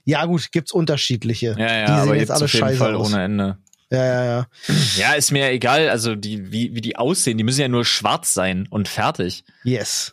ja, 0.05 0.25
gut, 0.27 0.51
gibt's 0.53 0.73
unterschiedliche. 0.73 1.55
Ja, 1.59 1.67
ja, 1.75 1.87
die 1.87 1.93
sehen 1.93 2.01
aber 2.03 2.13
jetzt 2.15 2.21
jetzt 2.21 2.31
alle 2.33 2.45
auf 2.45 2.53
jeden 2.53 2.67
scheiße 2.67 2.79
Fall 2.79 2.95
aus. 2.95 3.13
ohne 3.13 3.25
Ende. 3.25 3.59
Ja, 3.93 4.05
ja, 4.05 4.25
ja. 4.25 4.47
Ja, 4.97 5.13
ist 5.15 5.33
mir 5.33 5.51
egal, 5.51 5.89
also 5.89 6.15
die, 6.15 6.53
wie, 6.53 6.75
wie 6.77 6.81
die 6.81 6.95
aussehen, 6.97 7.39
die 7.39 7.43
müssen 7.45 7.61
ja 7.61 7.67
nur 7.69 7.85
schwarz 7.85 8.33
sein 8.35 8.69
und 8.71 8.87
fertig. 8.87 9.43
Yes. 9.65 10.13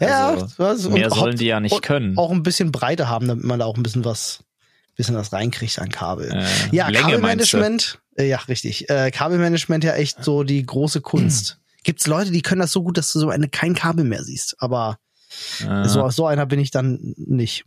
Ja, 0.00 0.30
Also, 0.30 0.48
was- 0.56 0.86
und 0.86 0.94
Mehr 0.94 1.10
sollen 1.10 1.36
die 1.36 1.44
ja 1.44 1.60
nicht 1.60 1.82
können. 1.82 2.16
Auch 2.16 2.30
ein 2.30 2.42
bisschen 2.42 2.72
Breite 2.72 3.08
haben, 3.10 3.28
damit 3.28 3.44
man 3.44 3.58
da 3.58 3.66
auch 3.66 3.76
ein 3.76 3.82
bisschen 3.82 4.04
was, 4.06 4.44
bisschen 4.96 5.14
was 5.14 5.30
reinkriegt 5.32 5.78
an 5.78 5.90
Kabel. 5.90 6.30
Äh, 6.32 6.46
Ja, 6.74 6.88
Länge? 6.88 7.02
Kabelmanagement, 7.04 7.98
äh, 8.16 8.26
ja, 8.28 8.38
richtig. 8.48 8.88
Äh, 8.88 9.10
Kabelmanagement 9.10 9.84
ja 9.84 9.92
echt 9.92 10.24
so 10.24 10.42
die 10.42 10.64
große 10.64 11.02
Kunst. 11.02 11.58
Gibt's 11.84 12.06
Leute, 12.06 12.30
die 12.30 12.40
können 12.42 12.62
das 12.62 12.72
so 12.72 12.82
gut, 12.82 12.96
dass 12.96 13.12
du 13.12 13.18
so 13.20 13.28
eine, 13.28 13.48
kein 13.50 13.74
Kabel 13.74 14.04
mehr 14.06 14.24
siehst. 14.24 14.56
Aber 14.58 14.98
Äh, 15.60 15.86
so, 15.86 16.08
so 16.08 16.26
einer 16.26 16.46
bin 16.46 16.60
ich 16.60 16.70
dann 16.70 17.14
nicht. 17.18 17.66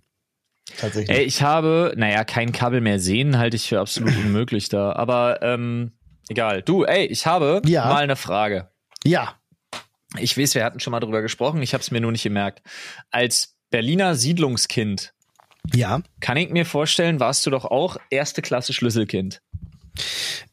Tatsächlich. 0.78 1.16
Ey, 1.18 1.24
ich 1.24 1.42
habe, 1.42 1.94
naja, 1.98 2.24
kein 2.24 2.52
Kabel 2.52 2.82
mehr 2.82 3.00
sehen, 3.00 3.38
halte 3.38 3.56
ich 3.58 3.68
für 3.70 3.80
absolut 3.80 4.16
unmöglich 4.16 4.70
da. 4.70 4.94
Aber 4.94 5.42
ähm, 5.42 5.92
egal. 6.30 6.62
Du, 6.62 6.84
ey, 6.86 7.06
ich 7.06 7.26
habe 7.26 7.62
Ja. 7.66 7.86
mal 7.86 8.04
eine 8.04 8.16
Frage. 8.16 8.70
Ja. 9.04 9.36
Ich 10.18 10.38
weiß, 10.38 10.56
wir 10.56 10.64
hatten 10.64 10.80
schon 10.80 10.92
mal 10.92 11.00
drüber 11.00 11.22
gesprochen, 11.22 11.62
ich 11.62 11.74
habe 11.74 11.82
es 11.82 11.92
mir 11.92 12.02
nur 12.02 12.12
nicht 12.12 12.24
gemerkt. 12.24 12.62
Als 13.12 13.56
Berliner 13.70 14.16
Siedlungskind 14.16 15.14
Ja. 15.74 16.02
kann 16.20 16.38
ich 16.38 16.50
mir 16.50 16.66
vorstellen, 16.66 17.20
warst 17.20 17.46
du 17.46 17.50
doch 17.50 17.66
auch 17.66 17.98
erste 18.10 18.42
Klasse 18.42 18.74
Schlüsselkind. 18.74 19.42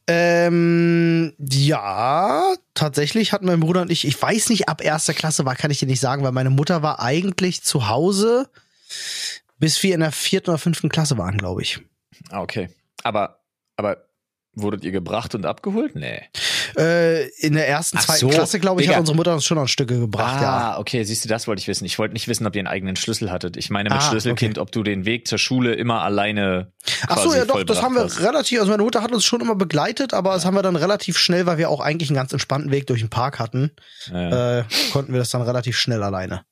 Ähm, 0.06 1.34
ja, 1.38 2.42
tatsächlich 2.74 3.32
hatten 3.32 3.46
mein 3.46 3.60
Bruder 3.60 3.82
und 3.82 3.90
ich, 3.90 4.06
ich 4.06 4.20
weiß 4.20 4.48
nicht, 4.48 4.68
ab 4.68 4.82
erster 4.82 5.12
Klasse 5.14 5.44
war, 5.44 5.54
kann 5.54 5.70
ich 5.70 5.78
dir 5.80 5.86
nicht 5.86 6.00
sagen, 6.00 6.22
weil 6.22 6.32
meine 6.32 6.50
Mutter 6.50 6.82
war 6.82 7.00
eigentlich 7.00 7.62
zu 7.62 7.88
Hause, 7.88 8.48
bis 9.58 9.82
wir 9.82 9.94
in 9.94 10.00
der 10.00 10.12
vierten 10.12 10.50
oder 10.50 10.58
fünften 10.58 10.88
Klasse 10.88 11.18
waren, 11.18 11.36
glaube 11.38 11.62
ich. 11.62 11.80
Ah, 12.30 12.40
okay. 12.42 12.68
Aber, 13.04 13.40
aber 13.76 14.04
wurdet 14.54 14.82
ihr 14.84 14.90
gebracht 14.90 15.34
und 15.36 15.46
abgeholt? 15.46 15.94
Nee. 15.94 16.22
Äh, 16.76 17.28
in 17.38 17.54
der 17.54 17.68
ersten, 17.68 17.96
Ach 17.98 18.04
zweiten 18.04 18.20
so, 18.20 18.28
Klasse, 18.28 18.58
glaube 18.58 18.80
ich, 18.80 18.86
Digga. 18.86 18.96
hat 18.96 19.00
unsere 19.00 19.14
Mutter 19.16 19.32
uns 19.34 19.44
schon 19.44 19.56
noch 19.56 19.68
Stücke 19.68 19.98
gebracht, 20.00 20.42
ja. 20.42 20.74
ah, 20.74 20.78
okay, 20.78 21.04
siehst 21.04 21.24
du, 21.24 21.28
das 21.28 21.46
wollte 21.46 21.60
ich 21.60 21.68
wissen. 21.68 21.84
Ich 21.84 21.98
wollte 21.98 22.12
nicht 22.14 22.26
wissen, 22.26 22.44
ob 22.46 22.56
ihr 22.56 22.60
einen 22.60 22.66
eigenen 22.66 22.96
Schlüssel 22.96 23.30
hattet. 23.30 23.56
Ich 23.56 23.70
meine 23.70 23.88
mit 23.90 23.98
Ah, 23.98 24.00
Schlüsselkind, 24.02 24.58
ob 24.58 24.72
du 24.72 24.82
den 24.82 25.04
Weg 25.04 25.28
zur 25.28 25.38
Schule 25.38 25.74
immer 25.74 26.02
alleine 26.02 26.72
Ach 27.06 27.18
so, 27.18 27.32
ja 27.34 27.44
doch, 27.44 27.62
das 27.62 27.82
haben 27.82 27.94
wir 27.94 28.02
hast. 28.02 28.20
relativ, 28.20 28.58
also 28.58 28.72
meine 28.72 28.82
Mutter 28.82 29.02
hat 29.02 29.12
uns 29.12 29.24
schon 29.24 29.40
immer 29.40 29.54
begleitet, 29.54 30.12
aber 30.12 30.34
das 30.34 30.44
haben 30.44 30.54
wir 30.54 30.62
dann 30.62 30.76
relativ 30.76 31.18
schnell, 31.18 31.46
weil 31.46 31.58
wir 31.58 31.70
auch 31.70 31.80
eigentlich 31.80 32.10
einen 32.10 32.16
ganz 32.16 32.32
entspannten 32.32 32.72
Weg 32.72 32.86
durch 32.88 33.00
den 33.00 33.10
Park 33.10 33.38
hatten, 33.38 33.70
Ja. 34.10 34.58
äh, 34.60 34.64
konnten 34.92 35.12
wir 35.12 35.20
das 35.20 35.30
dann 35.30 35.42
relativ 35.42 35.78
schnell 35.78 36.02
alleine. 36.02 36.42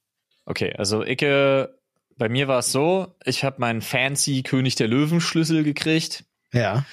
Okay, 0.44 0.72
also 0.78 1.02
Icke 1.04 1.75
bei 2.16 2.28
mir 2.28 2.48
war 2.48 2.60
es 2.60 2.72
so, 2.72 3.14
ich 3.24 3.44
habe 3.44 3.56
meinen 3.60 3.82
fancy 3.82 4.42
König 4.42 4.74
der 4.74 4.88
Löwen 4.88 5.20
Schlüssel 5.20 5.64
gekriegt. 5.64 6.24
Ja. 6.52 6.84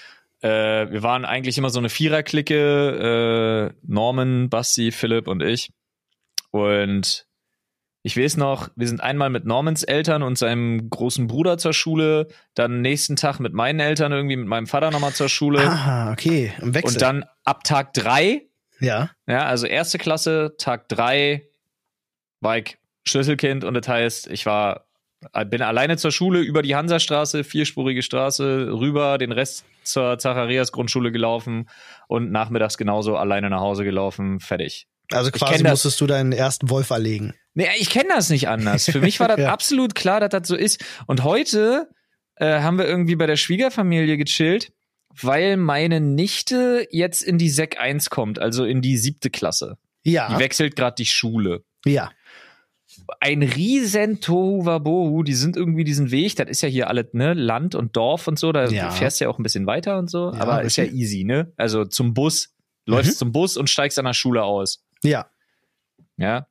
Äh, 0.42 0.92
wir 0.92 1.04
waren 1.04 1.26
eigentlich 1.26 1.58
immer 1.58 1.70
so 1.70 1.80
eine 1.80 1.90
Viererklicke, 1.90 3.72
äh, 3.72 3.76
Norman, 3.84 4.50
Basti, 4.50 4.92
Philipp 4.92 5.28
und 5.28 5.42
ich. 5.42 5.72
Und 6.52 7.26
ich 8.06 8.18
weiß 8.18 8.36
noch, 8.36 8.70
wir 8.76 8.88
sind 8.88 9.00
einmal 9.00 9.30
mit 9.30 9.46
Normans 9.46 9.84
Eltern 9.84 10.24
und 10.24 10.38
seinem 10.38 10.90
großen 10.90 11.28
Bruder 11.28 11.58
zur 11.58 11.72
Schule, 11.72 12.28
dann 12.54 12.82
nächsten 12.82 13.16
Tag 13.16 13.40
mit 13.40 13.54
meinen 13.54 13.80
Eltern 13.80 14.12
irgendwie 14.12 14.36
mit 14.36 14.48
meinem 14.48 14.68
Vater 14.68 14.92
nochmal 14.92 15.14
zur 15.14 15.30
Schule. 15.30 15.62
Ah, 15.66 16.12
okay. 16.12 16.52
Im 16.62 16.74
Wechsel. 16.74 16.96
Und 16.96 17.02
dann 17.02 17.26
ab 17.46 17.64
Tag 17.64 17.94
drei, 17.94 18.42
ja. 18.82 19.10
ja, 19.26 19.46
also 19.46 19.66
erste 19.66 19.98
Klasse, 19.98 20.56
Tag 20.58 20.90
drei, 20.90 21.48
war 22.42 22.58
ich 22.58 22.78
Schlüsselkind 23.06 23.64
und 23.64 23.74
das 23.74 23.88
heißt, 23.88 24.28
ich 24.28 24.46
war, 24.46 24.86
bin 25.50 25.62
alleine 25.62 25.98
zur 25.98 26.12
Schule 26.12 26.40
über 26.42 26.62
die 26.62 26.76
Hansastraße, 26.76 27.44
vierspurige 27.44 28.02
Straße, 28.02 28.68
rüber, 28.72 29.18
den 29.18 29.32
Rest 29.32 29.66
zur 29.84 30.18
Zacharias 30.18 30.72
Grundschule 30.72 31.12
gelaufen 31.12 31.70
und 32.08 32.32
nachmittags 32.32 32.78
genauso 32.78 33.16
alleine 33.18 33.50
nach 33.50 33.62
Hause 33.62 33.84
gelaufen, 33.84 34.40
fertig. 34.40 34.88
Also 35.12 35.32
quasi 35.32 35.62
das- 35.64 35.72
musstest 35.72 36.02
du 36.02 36.08
deinen 36.08 36.32
ersten 36.32 36.70
Wolf 36.70 36.90
erlegen. 36.90 37.34
Nee, 37.54 37.68
ich 37.78 37.90
kenne 37.90 38.10
das 38.10 38.30
nicht 38.30 38.48
anders. 38.48 38.86
Für 38.90 39.00
mich 39.02 39.20
war 39.20 39.28
das 39.28 39.40
Ja. 39.40 39.52
absolut 39.52 39.94
klar, 39.96 40.20
dass 40.20 40.30
das 40.30 40.48
so 40.48 40.56
ist. 40.56 40.84
Und 41.06 41.24
heute 41.24 41.88
äh, 42.38 42.62
haben 42.62 42.78
wir 42.78 42.88
irgendwie 42.88 43.16
bei 43.16 43.28
der 43.28 43.36
Schwiegerfamilie 43.36 44.18
gechillt, 44.18 44.72
weil 45.22 45.58
meine 45.58 46.00
Nichte 46.00 46.88
jetzt 46.90 47.22
in 47.22 47.38
die 47.38 47.50
Sek 47.50 47.80
1 47.80 48.10
kommt, 48.10 48.40
also 48.40 48.66
in 48.66 48.82
die 48.82 48.98
siebte 48.98 49.30
Klasse. 49.30 49.78
Ja. 50.04 50.30
Die 50.34 50.40
wechselt 50.40 50.76
gerade 50.76 50.96
die 50.98 51.06
Schule. 51.06 51.64
Ja. 51.86 52.10
Ein 53.20 53.44
riesen 53.44 54.20
Tohuwabohu, 54.22 55.24
die 55.24 55.34
sind 55.34 55.56
irgendwie 55.58 55.84
diesen 55.84 56.12
Weg, 56.12 56.36
das 56.36 56.50
ist 56.50 56.62
ja 56.62 56.70
hier 56.70 56.88
alles, 56.90 57.08
ne, 57.14 57.34
Land 57.34 57.76
und 57.76 57.96
Dorf 57.96 58.28
und 58.28 58.38
so, 58.40 58.52
da 58.52 58.68
Ja. 58.68 58.92
fährst 58.92 59.20
du 59.20 59.26
ja 59.26 59.30
auch 59.32 59.40
ein 59.40 59.44
bisschen 59.44 59.66
weiter 59.66 59.98
und 59.98 60.10
so, 60.10 60.32
Ja, 60.34 60.40
aber 60.40 60.62
ist 60.64 60.76
ja 60.78 60.86
easy, 60.86 61.24
ne? 61.24 61.52
Also 61.58 61.86
zum 61.86 62.14
Bus, 62.14 62.54
läufst 62.86 63.18
zum 63.20 63.32
Bus 63.32 63.58
und 63.58 63.70
steigst 63.70 63.98
an 64.00 64.06
der 64.06 64.14
Schule 64.14 64.44
aus. 64.44 64.84
Ja. 65.04 65.28
Ja. 66.18 66.48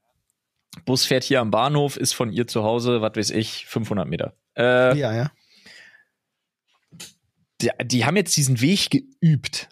Bus 0.85 1.05
fährt 1.05 1.25
hier 1.25 1.41
am 1.41 1.51
Bahnhof, 1.51 1.97
ist 1.97 2.13
von 2.15 2.33
ihr 2.33 2.47
zu 2.47 2.63
Hause, 2.65 3.01
was 3.03 3.13
weiß 3.15 3.31
ich, 3.31 3.67
500 3.67 4.09
Meter. 4.09 4.35
Äh, 4.57 4.99
Ja, 4.99 5.15
ja. 5.15 5.31
die, 7.61 7.71
die 7.85 8.05
haben 8.05 8.17
jetzt 8.17 8.37
diesen 8.37 8.61
Weg 8.61 8.91
geübt. 8.91 9.69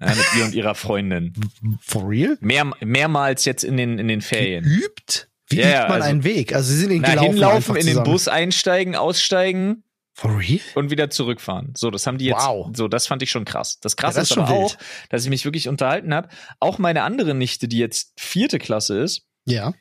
Ja, 0.00 0.08
mit 0.08 0.24
ihr 0.36 0.44
und 0.46 0.54
ihrer 0.54 0.74
Freundin. 0.74 1.32
For 1.80 2.08
real? 2.08 2.36
Mehr, 2.40 2.68
mehrmals 2.80 3.44
jetzt 3.44 3.62
in 3.62 3.76
den, 3.76 3.98
in 3.98 4.08
den 4.08 4.20
Ferien. 4.22 4.64
Übt? 4.64 5.28
Wie 5.48 5.56
ja, 5.60 5.80
übt 5.82 5.88
man 5.88 5.92
also- 6.02 6.08
einen 6.08 6.24
Weg? 6.24 6.54
Also 6.54 6.70
sie 6.72 6.78
sind 6.78 6.90
ihn 6.90 7.02
Na, 7.02 7.10
gelaufen 7.10 7.30
hinlaufen, 7.32 7.76
in 7.76 7.86
den. 7.86 8.02
Bus 8.02 8.28
einsteigen, 8.28 8.96
aussteigen 8.96 9.84
For 10.14 10.38
real? 10.38 10.60
und 10.74 10.90
wieder 10.90 11.10
zurückfahren. 11.10 11.74
So, 11.76 11.90
das 11.90 12.06
haben 12.06 12.18
die 12.18 12.26
jetzt. 12.26 12.44
Wow. 12.46 12.70
So, 12.74 12.88
das 12.88 13.06
fand 13.06 13.22
ich 13.22 13.30
schon 13.30 13.44
krass. 13.44 13.78
Das 13.80 13.96
krasse 13.96 14.18
Ja, 14.18 14.20
das 14.22 14.30
ist 14.30 14.36
ist 14.36 14.38
aber 14.38 14.46
schon 14.48 14.56
auch, 14.64 14.76
dass 15.10 15.24
ich 15.24 15.30
mich 15.30 15.44
wirklich 15.44 15.68
unterhalten 15.68 16.14
habe. 16.14 16.28
Auch 16.60 16.78
meine 16.78 17.02
andere 17.02 17.34
Nichte, 17.34 17.68
die 17.68 17.78
jetzt 17.78 18.12
vierte 18.18 18.58
Klasse 18.58 18.98
ist, 19.00 19.26
Ja. 19.44 19.74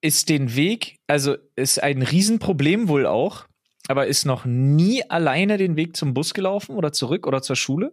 ist 0.00 0.28
den 0.28 0.54
Weg, 0.54 0.98
also 1.06 1.36
ist 1.56 1.82
ein 1.82 2.02
Riesenproblem 2.02 2.88
wohl 2.88 3.06
auch, 3.06 3.46
aber 3.88 4.06
ist 4.06 4.24
noch 4.24 4.44
nie 4.44 5.02
alleine 5.10 5.56
den 5.56 5.76
Weg 5.76 5.96
zum 5.96 6.14
Bus 6.14 6.34
gelaufen 6.34 6.76
oder 6.76 6.92
zurück 6.92 7.26
oder 7.26 7.42
zur 7.42 7.56
Schule. 7.56 7.92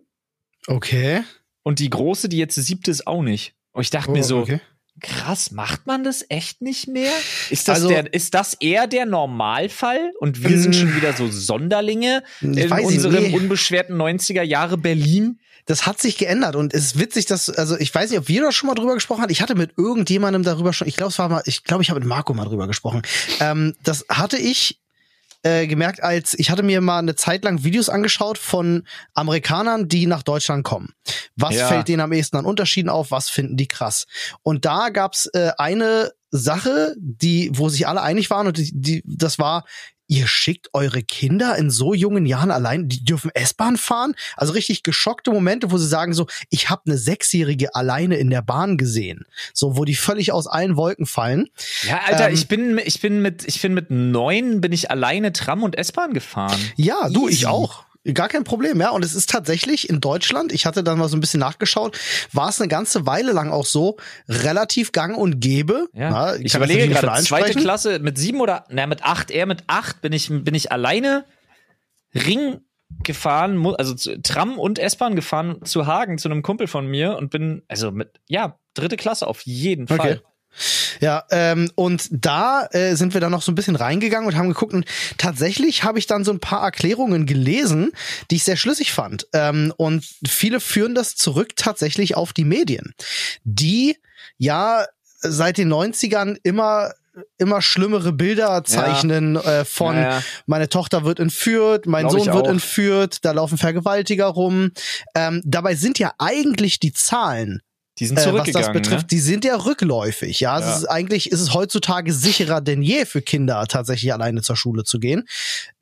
Okay. 0.68 1.24
Und 1.64 1.80
die 1.80 1.90
große, 1.90 2.30
die 2.30 2.38
jetzt 2.38 2.56
siebte 2.56 2.92
ist, 2.92 3.08
auch 3.08 3.24
nicht. 3.24 3.56
Und 3.72 3.82
ich 3.82 3.90
dachte 3.90 4.10
Oh, 4.12 4.14
mir 4.14 4.24
so, 4.24 4.40
okay. 4.40 4.60
Krass, 5.02 5.52
macht 5.52 5.86
man 5.88 6.04
das 6.04 6.26
echt 6.30 6.62
nicht 6.62 6.88
mehr? 6.88 7.12
Ist 7.50 7.68
das, 7.68 7.76
Also- 7.78 7.90
der, 7.90 8.14
ist 8.14 8.34
das 8.34 8.54
eher 8.56 8.88
der 8.88 9.06
Normalfall? 9.06 10.14
Und 10.20 10.44
wir 10.44 10.58
sind 10.60 10.72
Mm. 10.72 10.80
schon 10.80 10.96
wieder 10.96 11.14
so 11.14 11.30
Sonderlinge 11.30 12.24
in 12.42 12.72
unserem 12.72 13.24
nee. 13.24 13.36
unbeschwerten 13.36 13.96
90er 13.98 14.42
Jahre 14.44 14.78
Berlin? 14.78 15.40
Das 15.68 15.88
hat 15.88 16.00
sich 16.00 16.18
geändert 16.20 16.56
und 16.56 16.76
es 16.76 16.86
ist 16.86 17.00
witzig, 17.00 17.26
dass, 17.26 17.50
also 17.50 17.76
ich 17.80 17.94
weiß 17.94 18.12
nicht, 18.12 18.20
ob 18.20 18.28
wir 18.28 18.42
da 18.42 18.52
schon 18.52 18.68
mal 18.68 18.76
drüber 18.76 18.94
gesprochen 18.94 19.24
haben. 19.24 19.32
Ich 19.32 19.42
hatte 19.42 19.56
mit 19.56 19.72
irgendjemandem 19.78 20.44
darüber 20.44 20.74
schon, 20.74 20.88
ich 20.88 20.96
glaube, 20.96 21.10
es 21.10 21.18
war 21.18 21.28
mal, 21.28 21.42
ich 21.46 21.64
glaube, 21.64 21.82
ich 21.82 21.90
habe 21.90 22.00
mit 22.00 22.08
Marco 22.08 22.36
mal 22.36 22.46
drüber 22.46 22.68
gesprochen. 22.68 23.02
Ähm, 23.40 23.74
das 23.82 24.06
hatte 24.10 24.38
ich 24.38 24.80
äh, 25.46 25.68
gemerkt, 25.68 26.02
als 26.02 26.34
ich 26.38 26.50
hatte 26.50 26.64
mir 26.64 26.82
mal 26.82 26.98
eine 26.98 27.16
Zeit 27.16 27.44
lang 27.44 27.64
Videos 27.64 27.88
angeschaut 27.88 28.40
von 28.40 28.84
Amerikanern, 29.14 29.88
die 29.88 30.08
nach 30.08 30.24
Deutschland 30.24 30.64
kommen. 30.64 30.94
Was 31.36 31.54
Ja. 31.56 31.68
fällt 31.68 31.88
denen 31.88 32.02
am 32.02 32.12
ehesten 32.14 32.38
an 32.38 32.46
Unterschieden 32.46 32.90
auf? 32.90 33.12
Was 33.12 33.30
finden 33.30 33.56
die 33.56 33.68
krass? 33.68 34.08
Und 34.42 34.66
da 34.66 34.90
gab's 34.90 35.28
äh, 35.28 35.52
eine 35.60 36.12
Sache, 36.32 36.96
die, 36.98 37.52
wo 37.54 37.70
sich 37.70 37.88
alle 37.88 38.02
einig 38.02 38.30
waren 38.32 38.48
und 38.48 38.58
die, 38.58 38.72
die, 38.74 39.04
das 39.06 39.38
war, 39.38 39.66
ihr 40.08 40.28
schickt 40.28 40.70
eure 40.74 41.02
Kinder 41.02 41.56
in 41.58 41.72
so 41.72 41.94
jungen 41.94 42.26
Jahren 42.26 42.52
allein, 42.52 42.88
die 42.90 43.04
dürfen 43.04 43.32
S-Bahn 43.34 43.78
fahren? 43.78 44.16
Also 44.38 44.54
richtig 44.54 44.84
geschockte 44.84 45.32
Momente, 45.32 45.72
wo 45.72 45.78
sie 45.78 45.88
sagen 45.88 46.14
so, 46.14 46.28
ich 46.50 46.70
habe 46.70 46.84
eine 46.86 46.98
Sechsjährige 46.98 47.76
alleine 47.76 48.16
in 48.18 48.30
der 48.30 48.42
Bahn 48.42 48.78
gesehen. 48.78 49.26
So, 49.54 49.78
wo 49.78 49.86
die 49.86 49.96
völlig 49.96 50.32
aus 50.32 50.48
allen 50.48 50.78
Wolken 50.78 51.06
fallen. 51.06 51.50
Ja, 51.88 52.02
Alter, 52.06 52.28
Ähm, 52.28 52.34
ich 52.34 52.48
bin, 52.48 52.80
ich 52.84 53.02
bin 53.02 53.22
mit, 53.22 53.46
ich 53.48 53.62
bin 53.62 53.74
mit 53.74 53.90
neun, 53.90 54.62
bin 54.62 54.72
ich 54.72 54.92
alleine 54.92 55.34
Tram 55.34 55.64
und 55.64 55.78
S-Bahn 55.78 56.14
gefahren. 56.14 56.60
Ja, 56.76 57.10
du, 57.10 57.28
Easy. 57.28 57.34
ich 57.34 57.48
auch. 57.48 57.86
Gar 58.14 58.30
kein 58.30 58.44
Problem, 58.44 58.80
ja. 58.80 58.90
Und 58.92 59.04
es 59.04 59.16
ist 59.16 59.30
tatsächlich 59.30 59.90
in 59.90 60.00
Deutschland, 60.00 60.52
ich 60.52 60.66
hatte 60.66 60.84
dann 60.84 61.00
mal 61.00 61.10
so 61.10 61.18
ein 61.18 61.22
bisschen 61.22 61.40
nachgeschaut, 61.40 61.98
war 62.32 62.50
es 62.50 62.62
eine 62.62 62.68
ganze 62.68 63.06
Weile 63.08 63.32
lang 63.32 63.52
auch 63.52 63.66
so, 63.66 63.98
relativ 64.30 64.92
gang 64.92 65.18
und 65.18 65.40
gäbe. 65.40 65.88
Ja, 65.94 66.36
ich 66.36 66.46
ich 66.46 66.52
das 66.52 66.56
überlege 66.56 66.88
gerade, 66.94 67.24
zweite. 67.24 67.60
Klasse 67.60 68.00
mit 68.00 68.18
sieben 68.18 68.42
oder, 68.42 68.66
na, 68.70 68.86
mit 68.86 69.04
acht, 69.04 69.32
eher 69.32 69.48
mit 69.48 69.64
acht 69.68 70.02
bin 70.02 70.14
ich, 70.14 70.30
bin 70.30 70.54
ich 70.54 70.72
alleine 70.72 71.26
Ring 72.14 72.62
gefahren, 73.04 73.66
also 73.78 73.96
Tram 74.22 74.60
und 74.60 74.78
S-Bahn 74.78 75.16
gefahren 75.16 75.66
zu 75.66 75.88
Hagen, 75.88 76.18
zu 76.18 76.30
einem 76.30 76.44
Kumpel 76.44 76.68
von 76.68 76.88
mir 76.88 77.18
und 77.18 77.32
bin, 77.32 77.64
also 77.68 77.92
mit, 77.92 78.20
ja, 78.28 78.60
dritte 78.76 78.98
Klasse 78.98 79.28
auf 79.28 79.42
jeden 79.42 79.86
Okay. 79.86 79.98
Fall. 79.98 80.22
Ja, 81.00 81.24
ähm, 81.32 81.72
und 81.76 82.08
da 82.12 82.68
äh, 82.72 82.96
sind 82.96 83.14
wir 83.14 83.22
dann 83.22 83.32
noch 83.32 83.42
so 83.42 83.52
ein 83.52 83.56
bisschen 83.56 83.76
reingegangen 83.76 84.28
und 84.28 84.36
haben 84.36 84.50
geguckt 84.50 84.74
und 84.74 84.86
tatsächlich 85.18 85.84
habe 85.84 86.00
ich 86.00 86.08
dann 86.08 86.24
so 86.24 86.32
ein 86.32 86.40
paar 86.40 86.64
Erklärungen 86.64 87.26
gelesen, 87.26 87.92
die 88.32 88.36
ich 88.36 88.44
sehr 88.44 88.58
schlüssig 88.58 88.94
fand. 88.94 89.28
Ähm, 89.34 89.74
und 89.78 90.06
viele 90.28 90.60
führen 90.60 90.96
das 90.96 91.16
zurück 91.16 91.56
tatsächlich 91.56 92.16
auf 92.16 92.34
die 92.34 92.46
Medien, 92.46 92.94
die 93.44 93.98
ja 94.38 94.86
seit 95.20 95.58
den 95.58 95.72
90ern 95.72 96.38
immer 96.44 96.92
immer 97.38 97.62
schlimmere 97.62 98.12
Bilder 98.12 98.64
zeichnen 98.66 99.38
äh, 99.38 99.64
von 99.64 99.96
Ja, 99.96 100.02
ja. 100.02 100.24
meine 100.46 100.70
Tochter 100.70 101.06
wird 101.06 101.20
entführt, 101.20 101.86
mein 101.86 102.08
Glaub 102.08 102.24
Sohn 102.24 102.34
wird 102.34 102.48
entführt, 102.48 103.24
da 103.24 103.32
laufen 103.32 103.58
Vergewaltiger 103.58 104.26
rum. 104.26 104.72
Ähm, 105.16 105.42
dabei 105.46 105.76
sind 105.76 105.98
ja 106.00 106.14
eigentlich 106.18 106.80
die 106.80 106.92
Zahlen 106.92 107.62
Die 108.00 108.06
sind 108.08 108.16
äh, 108.18 108.18
was 108.18 108.24
zurückgegangen. 108.26 108.68
das 108.74 108.74
betrifft, 108.74 109.04
ne? 109.04 109.08
die 109.08 109.20
sind 109.20 109.46
ja 109.46 109.56
rückläufig. 109.56 110.40
Ja, 110.42 110.60
Ja. 110.60 110.70
Es 110.70 110.78
ist, 110.80 110.86
eigentlich 110.86 111.32
ist 111.32 111.40
es 111.40 111.54
heutzutage 111.54 112.12
sicherer 112.12 112.60
denn 112.62 112.82
je 112.82 113.06
für 113.06 113.22
Kinder 113.22 113.66
tatsächlich 113.68 114.12
alleine 114.12 114.42
zur 114.42 114.58
Schule 114.58 114.84
zu 114.84 115.00
gehen. 115.00 115.28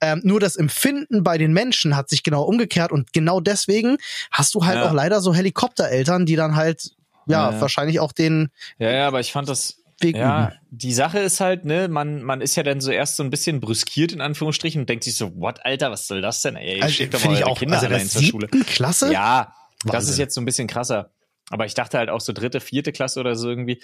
Ähm, 0.01 0.21
nur 0.23 0.39
das 0.39 0.55
Empfinden 0.55 1.23
bei 1.23 1.37
den 1.37 1.53
Menschen 1.53 1.95
hat 1.95 2.09
sich 2.09 2.21
genau 2.23 2.43
umgekehrt 2.43 2.91
und 2.91 3.13
genau 3.13 3.39
deswegen 3.39 3.97
hast 4.31 4.53
du 4.55 4.65
halt 4.65 4.77
Ja. 4.77 4.89
auch 4.89 4.93
leider 4.93 5.21
so 5.21 5.33
Helikoptereltern, 5.33 6.25
die 6.25 6.35
dann 6.35 6.55
halt 6.55 6.91
ja, 7.25 7.49
Ja, 7.49 7.51
ja. 7.55 7.61
wahrscheinlich 7.61 7.99
auch 7.99 8.11
den 8.11 8.49
Ja, 8.77 8.91
ja, 8.91 9.07
aber 9.07 9.19
ich 9.19 9.31
fand 9.31 9.49
das, 9.49 9.77
Weg 10.01 10.17
ja, 10.17 10.47
üben. 10.47 10.55
die 10.71 10.91
Sache 10.93 11.19
ist 11.19 11.39
halt, 11.39 11.63
ne, 11.65 11.87
man, 11.87 12.23
man 12.23 12.41
ist 12.41 12.55
ja 12.55 12.63
dann 12.63 12.81
so 12.81 12.91
erst 12.91 13.15
so 13.15 13.23
ein 13.23 13.29
bisschen 13.29 13.61
brüskiert 13.61 14.11
in 14.11 14.19
Anführungsstrichen 14.21 14.81
und 14.81 14.89
denkt 14.89 15.03
sich 15.05 15.15
so, 15.15 15.33
what, 15.37 15.65
Alter, 15.65 15.91
was 15.91 16.07
soll 16.07 16.19
das 16.21 16.41
denn, 16.41 16.57
ey? 16.57 16.81
Also, 16.81 16.93
Schickt 16.95 17.13
doch 17.13 17.19
finde 17.19 17.35
mal 17.35 17.39
ich 17.39 17.45
auch, 17.45 17.57
Kinder 17.57 17.75
also 17.75 17.87
allein 17.87 18.09
zur 18.09 18.21
Schule. 18.23 18.47
Klasse? 18.47 19.13
Ja, 19.13 19.53
das 19.85 19.93
Wahnsinn. 19.93 20.11
ist 20.13 20.17
jetzt 20.19 20.33
so 20.35 20.41
ein 20.41 20.45
bisschen 20.45 20.67
krasser. 20.67 21.11
Aber 21.49 21.65
ich 21.65 21.73
dachte 21.73 21.97
halt 21.97 22.09
auch 22.09 22.21
so 22.21 22.33
dritte, 22.33 22.59
vierte 22.59 22.91
Klasse 22.91 23.19
oder 23.19 23.35
so 23.35 23.49
irgendwie. 23.49 23.81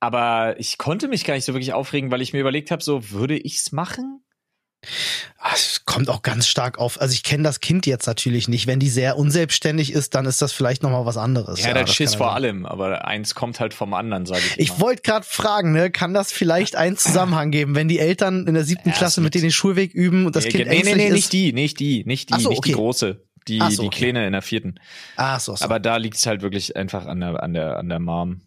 Aber 0.00 0.58
ich 0.58 0.78
konnte 0.78 1.08
mich 1.08 1.24
gar 1.24 1.34
nicht 1.34 1.44
so 1.44 1.54
wirklich 1.54 1.72
aufregen, 1.72 2.10
weil 2.10 2.22
ich 2.22 2.32
mir 2.32 2.40
überlegt 2.40 2.70
habe, 2.70 2.82
so 2.82 3.10
würde 3.10 3.36
ich's 3.38 3.72
machen? 3.72 4.20
Ah, 5.38 5.52
Es 5.54 5.84
kommt 5.86 6.10
auch 6.10 6.20
ganz 6.22 6.46
stark 6.46 6.78
auf. 6.78 7.00
Also 7.00 7.14
ich 7.14 7.22
kenne 7.22 7.42
das 7.42 7.60
Kind 7.60 7.86
jetzt 7.86 8.06
natürlich 8.06 8.48
nicht. 8.48 8.66
Wenn 8.66 8.80
die 8.80 8.88
sehr 8.90 9.16
unselbstständig 9.16 9.92
ist, 9.92 10.14
dann 10.14 10.26
ist 10.26 10.42
das 10.42 10.52
vielleicht 10.52 10.82
noch 10.82 10.90
mal 10.90 11.06
was 11.06 11.16
anderes. 11.16 11.60
Ja, 11.64 11.72
das 11.72 11.86
das 11.86 11.94
Schiss 11.94 12.14
vor 12.14 12.26
sein. 12.28 12.34
allem, 12.36 12.66
aber 12.66 13.06
eins 13.06 13.34
kommt 13.34 13.60
halt 13.60 13.72
vom 13.72 13.94
anderen, 13.94 14.26
sage 14.26 14.42
ich. 14.46 14.58
Ich 14.58 14.80
wollte 14.80 15.02
gerade 15.02 15.24
fragen, 15.26 15.72
ne, 15.72 15.90
kann 15.90 16.12
das 16.12 16.32
vielleicht 16.32 16.76
einen 16.76 16.96
Zusammenhang 16.96 17.50
geben, 17.50 17.74
wenn 17.74 17.88
die 17.88 17.98
Eltern 17.98 18.46
in 18.46 18.54
der 18.54 18.64
siebten 18.64 18.90
Ja, 18.90 18.94
Klasse 18.94 19.20
es 19.20 19.24
mit 19.24 19.34
denen 19.34 19.44
den 19.44 19.52
Schulweg 19.52 19.94
üben 19.94 20.26
und 20.26 20.36
das 20.36 20.44
nee, 20.44 20.50
Kind 20.50 20.64
nee, 20.68 20.70
nee, 20.70 20.76
ängstlich 20.76 20.96
nee, 20.96 21.06
ist? 21.08 21.12
nicht 21.14 21.32
die, 21.32 21.52
nicht 21.54 21.80
die, 21.80 22.04
nicht 22.04 22.34
die, 22.34 22.40
so, 22.42 22.50
nicht 22.50 22.64
die 22.64 22.70
okay. 22.72 22.78
große, 22.78 23.22
die, 23.48 23.60
Ach 23.60 23.70
so, 23.70 23.82
die 23.82 23.88
okay. 23.88 23.98
Kleine 23.98 24.26
in 24.26 24.32
der 24.32 24.42
vierten. 24.42 24.80
Ah, 25.16 25.38
so, 25.38 25.54
so. 25.56 25.64
Aber 25.64 25.80
da 25.80 25.96
liegt 25.96 26.16
es 26.16 26.26
halt 26.26 26.42
wirklich 26.42 26.76
einfach 26.76 27.06
an 27.06 27.20
der, 27.20 27.42
an 27.42 27.54
der, 27.54 27.76
an 27.78 27.88
der 27.88 28.00
Mom. 28.00 28.40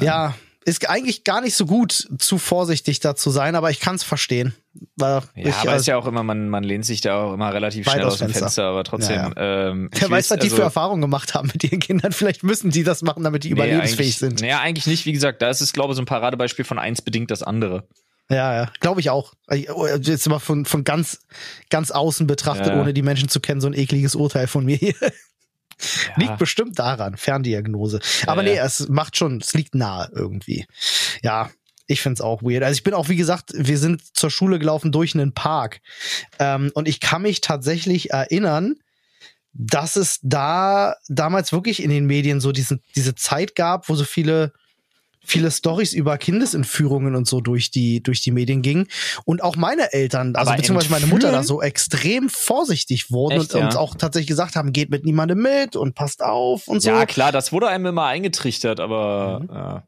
ja, 0.00 0.34
ist 0.66 0.88
eigentlich 0.88 1.24
gar 1.24 1.42
nicht 1.42 1.54
so 1.56 1.66
gut, 1.66 2.08
zu 2.18 2.38
vorsichtig 2.38 2.98
da 3.00 3.14
zu 3.14 3.28
sein, 3.30 3.54
aber 3.54 3.70
ich 3.70 3.80
kann 3.80 3.96
es 3.96 4.02
verstehen. 4.02 4.54
Weil 4.96 5.20
Ja, 5.36 5.48
ich, 5.50 5.54
aber 5.56 5.72
also, 5.72 5.80
ist 5.82 5.86
ja 5.86 5.98
auch 5.98 6.06
immer, 6.06 6.22
man, 6.22 6.48
man 6.48 6.64
lehnt 6.64 6.86
sich 6.86 7.02
da 7.02 7.22
auch 7.22 7.34
immer 7.34 7.52
relativ 7.52 7.84
schnell 7.88 8.02
aus 8.04 8.16
dem 8.16 8.28
Fenster. 8.28 8.40
Fenster, 8.46 8.64
aber 8.64 8.82
trotzdem. 8.82 9.16
Ja, 9.16 9.32
Ähm, 9.68 9.90
ich 9.92 10.00
wer 10.00 10.10
weiß, 10.10 10.30
was 10.30 10.38
die 10.38 10.44
also- 10.44 10.56
für 10.56 10.62
Erfahrungen 10.62 11.02
gemacht 11.02 11.34
haben 11.34 11.48
mit 11.52 11.62
ihren 11.64 11.80
Kindern. 11.80 12.12
Vielleicht 12.12 12.42
müssen 12.44 12.70
die 12.70 12.82
das 12.82 13.02
machen, 13.02 13.22
damit 13.24 13.44
die 13.44 13.48
Nee, 13.48 13.52
überlebensfähig 13.56 14.16
sind. 14.16 14.40
Naja, 14.40 14.60
eigentlich 14.60 14.86
nicht. 14.86 15.04
Wie 15.04 15.12
gesagt, 15.12 15.42
da 15.42 15.50
ist 15.50 15.60
es, 15.60 15.74
glaube 15.74 15.92
ich, 15.92 15.96
so 15.96 16.02
ein 16.02 16.06
Paradebeispiel 16.06 16.64
von 16.64 16.78
eins 16.78 17.02
bedingt 17.02 17.30
das 17.30 17.42
andere. 17.42 17.86
Ja, 18.30 18.54
ja, 18.54 18.72
glaube 18.80 19.00
ich 19.00 19.10
auch. 19.10 19.34
Oh, 19.74 19.86
jetzt 19.86 20.28
mal 20.28 20.38
von, 20.38 20.64
von 20.64 20.84
ganz, 20.84 21.20
ganz 21.68 21.90
außen 21.90 22.26
betrachtet, 22.26 22.68
ja. 22.68 22.80
ohne 22.80 22.94
die 22.94 23.02
Menschen 23.02 23.28
zu 23.28 23.40
kennen, 23.40 23.60
so 23.60 23.66
ein 23.66 23.74
ekliges 23.74 24.14
Urteil 24.14 24.46
von 24.46 24.64
mir 24.64 24.76
hier. 24.76 24.94
Ja. 25.00 25.10
Liegt 26.16 26.38
bestimmt 26.38 26.78
daran, 26.78 27.16
Ferndiagnose. 27.16 28.00
Aber 28.26 28.42
ja, 28.42 28.52
nee, 28.52 28.58
es 28.58 28.88
macht 28.88 29.16
schon, 29.16 29.38
es 29.38 29.54
liegt 29.54 29.74
nahe 29.74 30.08
irgendwie. 30.14 30.66
Ja, 31.22 31.50
ich 31.86 32.00
find's 32.00 32.20
auch 32.20 32.42
weird. 32.42 32.62
Also 32.62 32.76
ich 32.78 32.84
bin 32.84 32.94
auch, 32.94 33.08
wie 33.08 33.16
gesagt, 33.16 33.50
wir 33.54 33.78
sind 33.78 34.16
zur 34.16 34.30
Schule 34.30 34.58
gelaufen 34.58 34.92
durch 34.92 35.14
einen 35.14 35.34
Park. 35.34 35.80
Ähm, 36.38 36.70
und 36.74 36.88
ich 36.88 37.00
kann 37.00 37.22
mich 37.22 37.40
tatsächlich 37.40 38.10
erinnern, 38.10 38.76
dass 39.52 39.96
es 39.96 40.18
da 40.22 40.96
damals 41.08 41.52
wirklich 41.52 41.82
in 41.82 41.90
den 41.90 42.06
Medien 42.06 42.40
so 42.40 42.52
diesen, 42.52 42.82
diese 42.96 43.14
Zeit 43.14 43.54
gab, 43.54 43.88
wo 43.88 43.94
so 43.94 44.04
viele 44.04 44.52
viele 45.24 45.50
Stories 45.50 45.92
über 45.92 46.18
Kindesentführungen 46.18 47.14
und 47.14 47.26
so 47.26 47.40
durch 47.40 47.70
die 47.70 48.02
durch 48.02 48.20
die 48.20 48.30
Medien 48.30 48.62
gingen 48.62 48.86
und 49.24 49.42
auch 49.42 49.56
meine 49.56 49.92
Eltern, 49.92 50.36
also 50.36 50.50
Aber 50.50 50.56
beziehungsweise 50.58 50.90
meine 50.90 51.06
Mutter 51.06 51.32
da 51.32 51.42
so 51.42 51.62
extrem 51.62 52.28
vorsichtig 52.28 53.10
wurden 53.10 53.40
Echt, 53.40 53.54
und, 53.54 53.60
ja? 53.60 53.66
und, 53.68 53.76
auch 53.76 53.94
tatsächlich 53.94 54.28
gesagt 54.28 54.56
haben, 54.56 54.72
geht 54.72 54.90
mit 54.90 55.04
niemandem 55.04 55.40
mit 55.40 55.76
und 55.76 55.94
passt 55.94 56.22
auf 56.22 56.68
und 56.68 56.80
so. 56.80 56.90
Ja 56.90 57.06
klar, 57.06 57.32
das 57.32 57.52
wurde 57.52 57.68
einem 57.68 57.86
immer 57.86 58.04
eingetrichtert, 58.04 58.80
aber 58.80 59.40
mhm. 59.40 59.48
ja. 59.54 59.84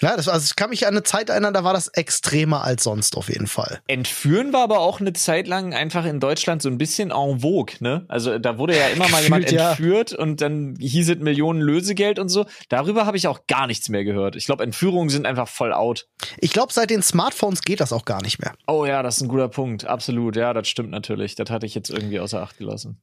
Ja, 0.00 0.16
das, 0.16 0.28
also 0.28 0.44
ich 0.44 0.56
kann 0.56 0.70
mich 0.70 0.86
an 0.86 0.94
eine 0.94 1.02
Zeit 1.02 1.28
erinnern, 1.28 1.54
da 1.54 1.64
war 1.64 1.72
das 1.72 1.88
extremer 1.88 2.62
als 2.62 2.84
sonst 2.84 3.16
auf 3.16 3.28
jeden 3.28 3.46
Fall. 3.46 3.80
Entführen 3.86 4.52
war 4.52 4.62
aber 4.62 4.80
auch 4.80 5.00
eine 5.00 5.12
Zeit 5.12 5.48
lang 5.48 5.74
einfach 5.74 6.04
in 6.04 6.20
Deutschland 6.20 6.62
so 6.62 6.68
ein 6.68 6.78
bisschen 6.78 7.10
en 7.10 7.40
vogue, 7.40 7.76
ne? 7.80 8.04
Also 8.08 8.38
da 8.38 8.58
wurde 8.58 8.76
ja 8.76 8.88
immer 8.88 9.08
mal 9.08 9.22
jemand 9.24 9.50
entführt 9.50 10.12
ja. 10.12 10.18
und 10.18 10.40
dann 10.40 10.76
hieß 10.78 11.10
es 11.10 11.18
Millionen 11.18 11.60
Lösegeld 11.60 12.18
und 12.18 12.28
so. 12.28 12.46
Darüber 12.68 13.06
habe 13.06 13.16
ich 13.16 13.26
auch 13.26 13.46
gar 13.46 13.66
nichts 13.66 13.88
mehr 13.88 14.04
gehört. 14.04 14.36
Ich 14.36 14.46
glaube, 14.46 14.62
Entführungen 14.62 15.10
sind 15.10 15.26
einfach 15.26 15.48
voll 15.48 15.72
out. 15.72 16.06
Ich 16.38 16.52
glaube, 16.52 16.72
seit 16.72 16.90
den 16.90 17.02
Smartphones 17.02 17.62
geht 17.62 17.80
das 17.80 17.92
auch 17.92 18.04
gar 18.04 18.22
nicht 18.22 18.40
mehr. 18.40 18.54
Oh 18.66 18.84
ja, 18.86 19.02
das 19.02 19.16
ist 19.16 19.22
ein 19.22 19.28
guter 19.28 19.48
Punkt. 19.48 19.84
Absolut. 19.86 20.36
Ja, 20.36 20.52
das 20.52 20.68
stimmt 20.68 20.90
natürlich. 20.90 21.34
Das 21.34 21.50
hatte 21.50 21.66
ich 21.66 21.74
jetzt 21.74 21.90
irgendwie 21.90 22.20
außer 22.20 22.40
Acht 22.40 22.58
gelassen. 22.58 23.00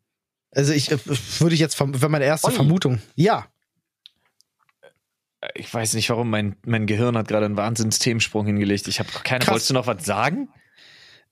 Also 0.52 0.72
ich 0.72 0.92
äh, 0.92 0.98
würde 1.40 1.54
ich 1.54 1.60
jetzt, 1.60 1.80
wäre 1.80 2.10
meine 2.10 2.26
erste 2.26 2.48
Olli. 2.48 2.56
Vermutung. 2.56 3.02
Ja 3.16 3.48
ich 5.54 5.74
weiß 5.74 5.94
nicht 5.94 6.10
warum, 6.10 6.30
mein, 6.30 6.56
mein 6.66 6.86
Gehirn 6.88 7.18
hat 7.18 7.28
gerade 7.28 7.46
einen 7.46 7.58
Wahnsinns-Themensprung 7.58 8.46
hingelegt. 8.46 8.88
Ich 8.88 9.00
habe 9.00 9.10
keine. 9.24 9.40
Krass. 9.40 9.52
Wolltest 9.52 9.70
du 9.70 9.74
noch 9.74 9.88
was 9.88 10.06
sagen? 10.06 10.50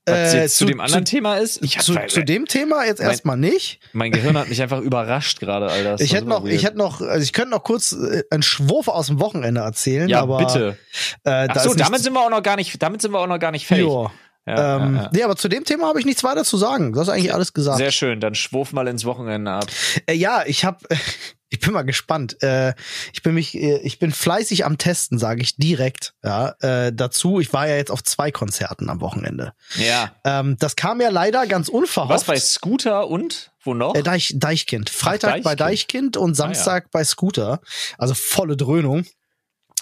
Was 0.06 0.34
äh, 0.34 0.42
jetzt 0.42 0.58
zu, 0.58 0.66
zu, 0.66 0.72
dem 0.72 0.82
anderen 0.82 1.06
zu, 1.06 1.12
Thema 1.12 1.38
ist? 1.38 1.64
Ich 1.64 1.80
zu, 1.80 1.96
zu 2.08 2.24
dem 2.26 2.46
Thema 2.46 2.86
jetzt 2.86 3.00
erstmal 3.00 3.38
nicht. 3.38 3.80
Mein 3.94 4.12
Gehirn 4.12 4.38
hat 4.38 4.50
mich 4.50 4.62
einfach 4.62 4.82
überrascht 4.82 5.40
gerade, 5.40 5.68
Alter. 5.68 6.02
Ich 6.02 6.14
hätte 6.14 6.28
noch, 6.28 6.44
weird. 6.44 6.54
ich 6.54 6.66
hätte 6.66 6.78
noch, 6.78 7.00
also 7.00 7.24
ich 7.24 7.32
könnte 7.32 7.52
noch 7.52 7.64
kurz 7.64 7.94
äh, 7.94 8.24
einen 8.30 8.44
Schwurf 8.44 8.90
aus 8.90 9.08
dem 9.08 9.22
Wochenende 9.22 9.62
erzählen. 9.62 10.10
Ja, 10.10 10.22
aber, 10.22 10.40
bitte. 10.40 10.78
Äh, 11.24 11.48
Ach 11.50 11.60
so, 11.62 11.74
damit 11.74 12.02
sind 12.02 12.14
wir 12.14 12.20
auch 12.20 12.30
noch 12.30 12.44
gar 12.44 12.58
nicht, 12.58 12.82
damit 12.82 13.02
sind 13.02 13.12
wir 13.12 13.20
auch 13.20 13.28
noch 13.28 13.40
gar 13.40 13.52
nicht 13.52 13.66
fertig. 13.66 13.86
Jo. 13.86 14.12
Ja, 14.46 14.76
ähm, 14.76 14.96
ja, 14.96 15.04
ja. 15.04 15.10
Nee, 15.14 15.24
aber 15.24 15.38
zu 15.38 15.48
dem 15.48 15.64
Thema 15.64 15.88
habe 15.88 16.00
ich 16.00 16.06
nichts 16.06 16.22
weiter 16.22 16.44
zu 16.44 16.58
sagen. 16.58 16.92
Du 16.92 17.00
hast 17.00 17.08
eigentlich 17.08 17.34
alles 17.34 17.54
gesagt. 17.54 17.78
Sehr 17.78 17.92
schön, 17.92 18.20
dann 18.20 18.36
schwurf 18.36 18.74
mal 18.74 18.88
ins 18.90 19.06
Wochenende 19.06 19.52
ab. 19.52 19.68
Äh, 20.06 20.16
ja, 20.16 20.44
ich 20.46 20.66
habe 20.66 20.80
ich 21.54 21.60
bin 21.60 21.72
mal 21.72 21.84
gespannt. 21.84 22.42
Äh, 22.42 22.74
ich 23.14 23.22
bin 23.22 23.36
mich, 23.36 23.54
äh, 23.54 23.78
ich 23.84 24.00
bin 24.00 24.12
fleißig 24.12 24.66
am 24.66 24.80
Testen, 24.80 25.20
sage 25.20 25.44
ich 25.44 25.56
direkt. 25.56 26.16
Ja, 26.24 26.56
äh, 26.62 26.92
dazu. 26.92 27.40
Ich 27.40 27.54
war 27.54 27.68
ja 27.68 27.76
jetzt 27.76 27.92
auf 27.92 28.04
zwei 28.04 28.32
Konzerten 28.32 28.90
am 28.90 29.02
Wochenende. 29.02 29.54
Ja. 29.76 30.16
Ähm, 30.24 30.58
das 30.58 30.76
kam 30.76 31.00
ja 31.00 31.10
leider 31.10 31.46
ganz 31.46 31.70
unverhofft. 31.70 32.10
Was 32.10 32.24
bei 32.24 32.40
Scooter 32.40 33.08
und 33.08 33.52
wo 33.62 33.76
noch? 33.76 33.94
Äh, 33.94 34.02
Deich, 34.02 34.34
Deichkind. 34.36 34.90
Freitag 34.90 35.30
Ach, 35.30 35.34
Deichkind. 35.34 35.44
bei 35.44 35.56
Deichkind 35.56 36.18
und 36.18 36.34
Samstag 36.34 36.86
ah, 36.86 36.88
ja. 36.88 36.90
bei 36.92 37.04
Scooter. 37.04 37.62
Also 38.00 38.16
volle 38.16 38.58
Dröhnung. 38.58 39.06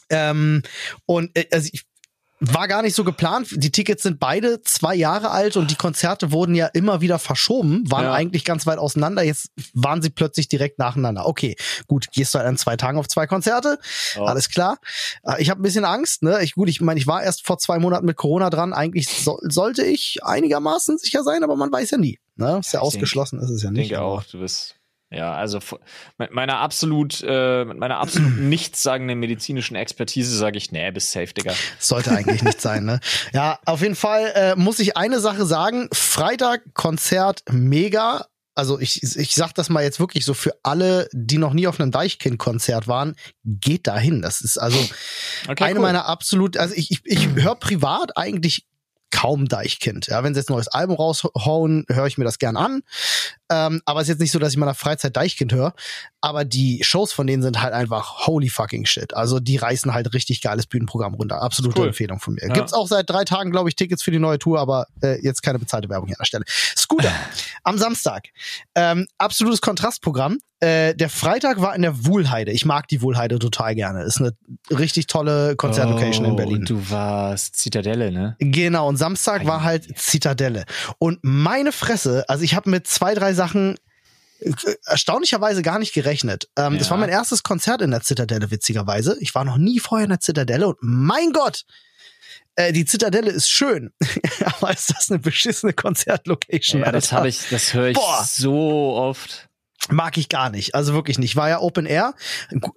Ähm, 0.10 0.64
und 1.06 1.32
äh, 1.38 1.48
also 1.54 1.70
ich 1.72 1.86
war 2.42 2.68
gar 2.68 2.82
nicht 2.82 2.96
so 2.96 3.04
geplant. 3.04 3.50
Die 3.52 3.72
Tickets 3.72 4.02
sind 4.02 4.20
beide 4.20 4.62
zwei 4.62 4.96
Jahre 4.96 5.30
alt 5.30 5.58
und 5.58 5.70
die 5.70 5.76
Konzerte 5.76 6.32
wurden 6.32 6.56
ja 6.56 6.66
immer 6.68 7.00
wieder 7.00 7.20
verschoben, 7.20 7.90
waren 7.90 8.06
ja. 8.06 8.14
eigentlich 8.14 8.44
ganz 8.44 8.66
weit 8.66 8.80
auseinander. 8.80 9.22
Jetzt 9.22 9.52
waren 9.74 10.02
sie 10.02 10.10
plötzlich 10.10 10.50
direkt 10.50 10.80
nacheinander. 10.80 11.28
Okay, 11.28 11.56
gut, 11.88 12.08
gehst 12.12 12.34
du 12.34 12.40
halt 12.40 12.48
an 12.48 12.58
zwei 12.58 12.76
Tagen 12.78 12.98
auf 12.98 13.08
zwei 13.08 13.28
Konzerte, 13.28 13.78
oh. 14.18 14.24
alles 14.24 14.50
klar. 14.50 14.80
Äh, 15.24 15.42
ich 15.42 15.52
habe 15.52 15.62
ein 15.62 15.64
bisschen 15.64 15.86
Angst. 15.86 16.24
Ne? 16.24 16.40
Ich, 16.42 16.56
gut, 16.56 16.68
ich 16.68 16.82
meine, 16.82 17.00
ich 17.00 17.06
war 17.06 17.22
erst 17.22 17.46
vor 17.46 17.60
zwei 17.60 17.78
Monaten 17.78 18.08
mit 18.08 18.18
Corona 18.18 18.50
dran. 18.50 18.74
Eigentlich 18.74 19.08
so, 19.08 19.38
sollte 19.44 19.86
ich 19.86 20.20
einigermaßen 20.24 20.98
sicher 20.98 21.24
sein, 21.24 21.44
aber 21.44 21.56
man 21.56 21.72
weiß 21.72 21.92
ja 21.92 21.98
nie. 22.00 22.18
Ne? 22.38 22.58
Ist 22.60 22.74
ja, 22.74 22.80
ja 22.80 22.84
ausgeschlossen, 22.84 23.38
denk, 23.38 23.50
ist 23.52 23.56
es 23.56 23.64
ja 23.64 23.70
nicht. 23.70 23.84
Ich 23.84 23.90
denke 23.90 24.04
auch, 24.04 24.24
du 24.24 24.40
bist 24.40 24.81
ja, 25.12 25.34
also 25.34 25.60
mit 26.18 26.32
meiner 26.32 26.60
absolut, 26.60 27.22
äh, 27.28 27.66
mit 27.66 27.78
meiner 27.78 27.98
absolut 27.98 28.32
nichtssagenden 28.40 29.20
medizinischen 29.20 29.76
Expertise 29.76 30.36
sage 30.36 30.58
ich, 30.58 30.72
nee, 30.72 30.90
bis 30.92 31.12
safe, 31.12 31.34
Digga. 31.34 31.54
Sollte 31.80 32.12
eigentlich 32.12 32.44
nicht 32.44 32.62
sein, 32.62 32.86
ne? 32.86 33.00
Ja, 33.34 33.60
auf 33.66 33.82
jeden 33.82 33.96
Fall 33.96 34.32
äh, 34.36 34.56
muss 34.56 34.80
ich 34.80 34.96
eine 34.96 35.20
Sache 35.20 35.46
sagen. 35.46 35.90
Freitag 35.92 36.74
Konzert 36.74 37.44
mega. 37.50 38.26
Also 38.56 38.80
ich, 38.80 39.04
ich 39.04 39.36
sag 39.36 39.54
das 39.54 39.70
mal 39.70 39.84
jetzt 39.84 40.00
wirklich 40.00 40.24
so 40.24 40.34
für 40.34 40.54
alle, 40.64 41.10
die 41.12 41.38
noch 41.38 41.54
nie 41.54 41.68
auf 41.68 41.80
einem 41.80 41.92
Deichkind-Konzert 41.92 42.88
waren, 42.88 43.16
geht 43.44 43.88
dahin. 43.88 44.22
Das 44.22 44.40
ist 44.42 44.58
also 44.58 44.78
okay, 45.48 45.64
eine 45.66 45.76
cool. 45.76 45.82
meiner 45.82 46.06
absolut, 46.06 46.58
also 46.58 46.74
ich, 46.76 46.92
ich, 46.92 47.02
ich 47.06 47.28
höre 47.36 47.56
privat 47.56 48.18
eigentlich 48.18 48.66
kaum 49.12 49.48
Deichkind. 49.48 50.08
Ja, 50.08 50.24
wenn 50.24 50.34
sie 50.34 50.40
jetzt 50.40 50.50
ein 50.50 50.54
neues 50.54 50.70
Album 50.70 50.96
raushauen, 50.96 51.86
höre 51.90 52.08
ich 52.08 52.18
mir 52.18 52.24
das 52.24 52.40
gern 52.40 52.58
an. 52.58 52.82
Ähm, 53.52 53.82
aber 53.86 54.00
es 54.00 54.06
ist 54.06 54.14
jetzt 54.14 54.20
nicht 54.22 54.32
so, 54.32 54.40
dass 54.40 54.54
ich 54.54 54.58
meiner 54.58 54.74
Freizeit 54.74 55.18
Deichkind 55.18 55.52
höre. 55.54 55.74
Aber 56.22 56.46
die 56.46 56.84
Shows 56.84 57.12
von 57.12 57.28
denen 57.28 57.44
sind 57.44 57.62
halt 57.62 57.74
einfach 57.74 58.26
holy 58.28 58.50
fucking 58.50 58.86
shit. 58.86 59.14
Also 59.14 59.40
die 59.40 59.58
reißen 59.58 59.94
halt 59.94 60.14
richtig 60.14 60.42
geiles 60.42 60.68
Bühnenprogramm 60.68 61.16
runter. 61.16 61.42
Absolute 61.42 61.82
cool. 61.82 61.88
Empfehlung 61.88 62.20
von 62.20 62.36
mir. 62.36 62.48
Ja. 62.48 62.54
Gibt's 62.54 62.74
auch 62.74 62.88
seit 62.88 63.10
drei 63.10 63.26
Tagen, 63.26 63.52
glaube 63.52 63.70
ich, 63.70 63.76
Tickets 63.76 64.04
für 64.04 64.12
die 64.12 64.20
neue 64.20 64.40
Tour, 64.40 64.60
aber 64.60 64.88
äh, 65.04 65.22
jetzt 65.22 65.44
keine 65.44 65.60
bezahlte 65.60 65.90
Werbung 65.90 66.08
hier 66.08 66.16
an 66.16 66.22
der 66.22 66.26
Stelle. 66.26 66.46
Scooter 66.48 67.12
am 67.64 67.78
Samstag. 67.78 68.30
Ähm, 68.76 69.08
absolutes 69.18 69.62
Kontrastprogramm. 69.62 70.38
Äh, 70.64 70.94
der 70.94 71.10
Freitag 71.10 71.60
war 71.60 71.76
in 71.76 71.82
der 71.82 72.06
Wuhlheide. 72.06 72.52
Ich 72.52 72.66
mag 72.66 72.88
die 72.88 73.02
Wuhlheide 73.02 73.40
total 73.40 73.74
gerne. 73.74 74.04
Ist 74.04 74.20
eine 74.20 74.34
richtig 74.70 75.08
tolle 75.08 75.56
Konzertlocation 75.56 76.24
oh, 76.24 76.30
in 76.30 76.36
Berlin. 76.36 76.66
Du 76.66 76.92
warst 76.92 77.56
Zitadelle, 77.56 78.12
ne? 78.12 78.36
Genau. 78.38 78.88
Und 78.88 78.98
Samstag 78.98 79.48
war 79.48 79.64
halt 79.64 79.98
Zitadelle. 79.98 80.66
Und 81.00 81.18
meine 81.24 81.72
Fresse, 81.72 82.26
also 82.30 82.44
ich 82.44 82.54
habe 82.54 82.70
mit 82.70 82.86
zwei, 82.86 83.16
drei 83.16 83.34
Sachen 83.42 83.78
äh, 84.40 84.54
erstaunlicherweise 84.86 85.62
gar 85.62 85.80
nicht 85.80 85.94
gerechnet. 85.94 86.48
Ähm, 86.56 86.74
ja. 86.74 86.80
Das 86.80 86.92
war 86.92 86.98
mein 86.98 87.10
erstes 87.10 87.42
Konzert 87.42 87.82
in 87.82 87.92
der 87.92 88.02
Zitadelle, 88.02 88.52
witzigerweise. 88.52 89.18
Ich 89.20 89.34
war 89.34 89.46
noch 89.46 89.58
nie 89.58 89.80
vorher 89.80 90.06
in 90.06 90.12
der 90.12 90.20
Zitadelle 90.20 90.68
und 90.68 90.78
mein 90.82 91.32
Gott, 91.32 91.66
äh, 92.56 92.72
die 92.72 92.86
Zitadelle 92.86 93.32
ist 93.32 93.50
schön, 93.50 93.92
aber 94.46 94.72
ist 94.72 94.94
das 94.96 95.10
eine 95.10 95.20
beschissene 95.20 95.74
Konzertlocation? 95.74 96.82
Ja, 96.82 96.92
das 96.92 97.12
habe 97.12 97.30
ich, 97.30 97.50
das 97.50 97.74
höre 97.74 97.88
ich 97.88 97.96
Boah. 97.96 98.24
so 98.28 98.94
oft. 98.96 99.48
Mag 99.90 100.16
ich 100.18 100.30
gar 100.30 100.52
nicht. 100.52 100.76
Also 100.76 100.94
wirklich 100.94 101.18
nicht. 101.18 101.36
War 101.36 101.50
ja 101.50 101.60
Open 101.60 101.88
Air, 101.88 102.14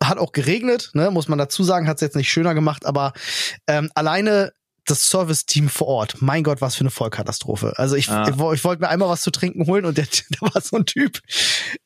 hat 0.03 0.17
auch 0.17 0.33
geregnet, 0.33 0.91
ne, 0.95 1.11
muss 1.11 1.29
man 1.29 1.39
dazu 1.39 1.63
sagen, 1.63 1.87
hat 1.87 1.99
es 1.99 2.01
jetzt 2.01 2.17
nicht 2.17 2.31
schöner 2.31 2.55
gemacht, 2.55 2.87
aber 2.87 3.13
ähm, 3.67 3.91
alleine 3.95 4.55
das 4.87 5.09
Service-Team 5.09 5.69
vor 5.69 5.87
Ort. 5.87 6.17
Mein 6.21 6.43
Gott, 6.43 6.61
was 6.61 6.75
für 6.75 6.81
eine 6.81 6.91
Vollkatastrophe. 6.91 7.75
Also 7.77 7.97
ich, 7.97 8.09
ah. 8.11 8.29
ich, 8.29 8.35
ich 8.35 8.65
wollte 8.65 8.83
mir 8.83 8.89
einmal 8.89 9.09
was 9.09 9.23
zu 9.23 9.31
trinken 9.31 9.67
holen 9.67 9.85
und 9.85 9.97
der, 9.99 10.07
da 10.31 10.55
war 10.55 10.61
so 10.61 10.77
ein 10.77 10.87
Typ, 10.87 11.21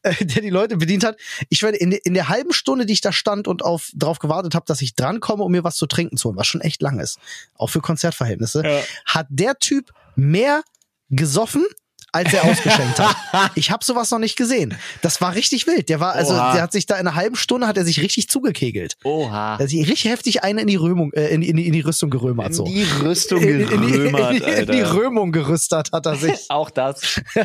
äh, 0.03 0.25
der 0.25 0.43
die 0.43 0.51
Leute 0.51 0.77
bedient 0.77 1.05
hat. 1.05 1.17
Ich 1.49 1.63
werde 1.63 1.79
in, 1.79 1.93
in 1.93 2.15
der 2.15 2.29
halben 2.29 2.53
Stunde, 2.53 2.87
die 2.87 2.93
ich 2.93 3.01
da 3.01 3.13
stand 3.13 3.49
und 3.49 3.65
auf 3.65 3.91
drauf 3.95 4.19
gewartet 4.19 4.55
habe, 4.55 4.67
dass 4.67 4.83
ich 4.83 4.95
drankomme, 4.95 5.45
um 5.45 5.53
mir 5.53 5.65
was 5.65 5.77
zu 5.77 5.87
trinken 5.87 6.17
zu 6.17 6.29
holen, 6.29 6.37
was 6.37 6.47
schon 6.47 6.61
echt 6.61 6.83
lang 6.83 6.99
ist, 6.99 7.19
auch 7.55 7.69
für 7.69 7.81
Konzertverhältnisse, 7.81 8.63
ja. 8.65 8.81
hat 9.07 9.27
der 9.31 9.59
Typ 9.59 9.93
mehr 10.17 10.63
gesoffen 11.11 11.65
als 12.19 12.33
er 12.33 12.45
ausgeschenkt 12.45 12.99
hat. 12.99 13.17
Ich 13.55 13.71
habe 13.71 13.85
sowas 13.85 14.11
noch 14.11 14.19
nicht 14.19 14.37
gesehen. 14.37 14.77
Das 15.03 15.21
war 15.21 15.35
richtig 15.35 15.67
wild. 15.67 15.89
Der 15.89 16.01
war 16.01 16.13
also, 16.15 16.35
Oha. 16.35 16.53
der 16.53 16.63
hat 16.63 16.73
sich 16.73 16.87
da 16.87 16.95
in 16.95 17.07
einer 17.07 17.15
halben 17.15 17.37
Stunde 17.37 17.67
hat 17.67 17.77
er 17.77 17.85
sich 17.85 18.01
richtig 18.01 18.29
zugekegelt. 18.29 18.97
Oha. 19.05 19.55
Er 19.55 19.59
hat 19.59 19.69
sich 19.69 19.81
richtig 19.89 20.11
heftig 20.11 20.43
eine 20.43 20.63
in 20.63 20.67
die 20.67 20.77
Römung, 20.77 21.13
äh, 21.13 21.29
in, 21.29 21.43
in, 21.43 21.59
in 21.59 21.73
die 21.73 21.81
Rüstung 21.81 22.11
gerömert. 22.11 22.55
So. 22.55 22.65
In 22.65 22.75
die 22.75 22.87
Rüstung 23.03 23.41
gerömert, 23.41 23.73
in, 23.73 23.83
in, 23.83 24.07
in, 24.07 24.43
in, 24.43 24.59
in 24.59 24.73
die 24.73 24.81
Römung 24.81 25.33
gerüstert 25.33 25.93
hat 25.93 26.07
er 26.07 26.17
sich. 26.17 26.47
Auch 26.49 26.71
das. 26.71 27.21
äh, 27.35 27.45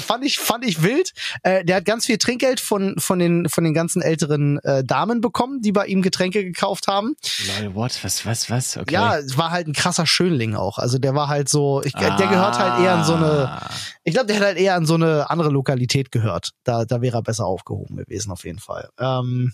fand 0.00 0.24
ich 0.24 0.38
fand 0.38 0.64
ich 0.66 0.82
wild. 0.82 1.12
Äh, 1.42 1.64
der 1.64 1.76
hat 1.76 1.84
ganz 1.84 2.06
viel 2.06 2.18
Trinkgeld 2.18 2.60
von 2.60 2.96
von 2.98 3.18
den 3.18 3.48
von 3.48 3.64
den 3.64 3.74
ganzen 3.74 4.02
älteren 4.02 4.58
äh, 4.58 4.84
Damen 4.84 5.20
bekommen, 5.20 5.62
die 5.62 5.72
bei 5.72 5.86
ihm 5.86 6.02
Getränke 6.02 6.44
gekauft 6.44 6.86
haben. 6.86 7.16
Lol, 7.60 7.74
what? 7.74 7.98
Was 8.02 8.24
was 8.26 8.50
was? 8.50 8.76
Okay. 8.76 8.94
Ja, 8.94 9.18
war 9.36 9.50
halt 9.50 9.66
ein 9.66 9.72
krasser 9.72 10.06
Schönling 10.06 10.54
auch. 10.54 10.78
Also 10.78 10.98
der 10.98 11.14
war 11.14 11.28
halt 11.28 11.48
so, 11.48 11.82
ich, 11.84 11.94
ah. 11.96 12.16
der 12.16 12.26
gehört 12.26 12.58
halt 12.58 12.84
eher 12.84 12.96
in 12.96 13.04
so 13.04 13.14
eine 13.14 13.48
ah. 13.48 13.70
Ich 14.04 14.14
glaube, 14.14 14.26
der 14.26 14.36
hätte 14.36 14.46
halt 14.46 14.58
eher 14.58 14.74
an 14.74 14.86
so 14.86 14.94
eine 14.94 15.30
andere 15.30 15.50
Lokalität 15.50 16.10
gehört. 16.10 16.50
Da, 16.64 16.84
da 16.84 17.00
wäre 17.00 17.18
er 17.18 17.22
besser 17.22 17.46
aufgehoben 17.46 17.96
gewesen, 17.96 18.30
auf 18.30 18.44
jeden 18.44 18.58
Fall. 18.58 18.88
Ähm, 18.98 19.52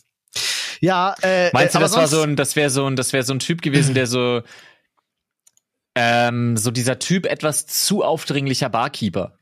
ja, 0.80 1.14
äh, 1.22 1.50
Meinst 1.52 1.74
du, 1.74 1.78
das 1.78 1.96
war 1.96 2.08
so 2.08 2.22
ein, 2.22 2.36
das 2.36 2.56
wäre 2.56 2.70
so 2.70 2.86
ein, 2.86 2.96
das 2.96 3.12
wäre 3.12 3.24
so 3.24 3.32
ein 3.32 3.38
Typ 3.38 3.62
gewesen, 3.62 3.94
der 3.94 4.06
so, 4.06 4.42
ähm, 5.94 6.56
so 6.56 6.70
dieser 6.70 6.98
Typ 6.98 7.26
etwas 7.26 7.66
zu 7.66 8.02
aufdringlicher 8.02 8.68
Barkeeper? 8.68 9.38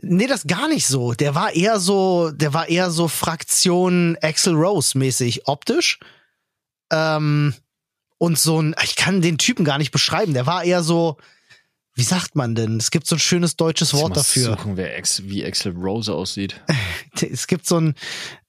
Nee, 0.00 0.26
das 0.26 0.46
gar 0.46 0.68
nicht 0.68 0.86
so. 0.86 1.12
Der 1.14 1.34
war 1.34 1.54
eher 1.54 1.78
so, 1.78 2.30
der 2.32 2.52
war 2.54 2.68
eher 2.68 2.90
so 2.90 3.08
Fraktion 3.08 4.16
Axel 4.20 4.54
Rose 4.54 4.98
mäßig 4.98 5.46
optisch. 5.46 6.00
Ähm, 6.90 7.54
und 8.18 8.38
so 8.38 8.60
ein, 8.60 8.74
ich 8.82 8.96
kann 8.96 9.22
den 9.22 9.38
Typen 9.38 9.64
gar 9.64 9.78
nicht 9.78 9.90
beschreiben. 9.90 10.34
Der 10.34 10.46
war 10.46 10.64
eher 10.64 10.82
so, 10.82 11.16
wie 11.94 12.02
sagt 12.02 12.36
man 12.36 12.54
denn? 12.54 12.78
Es 12.78 12.90
gibt 12.90 13.06
so 13.06 13.16
ein 13.16 13.18
schönes 13.18 13.56
deutsches 13.56 13.92
Wort 13.94 14.16
dafür. 14.16 14.56
Suchen, 14.56 14.76
wer 14.76 14.96
Ex, 14.96 15.22
wie 15.24 15.44
Axel 15.44 15.72
Rose 15.72 16.12
aussieht. 16.12 16.60
Es 17.20 17.46
gibt 17.46 17.66
so 17.66 17.78
ein, 17.78 17.94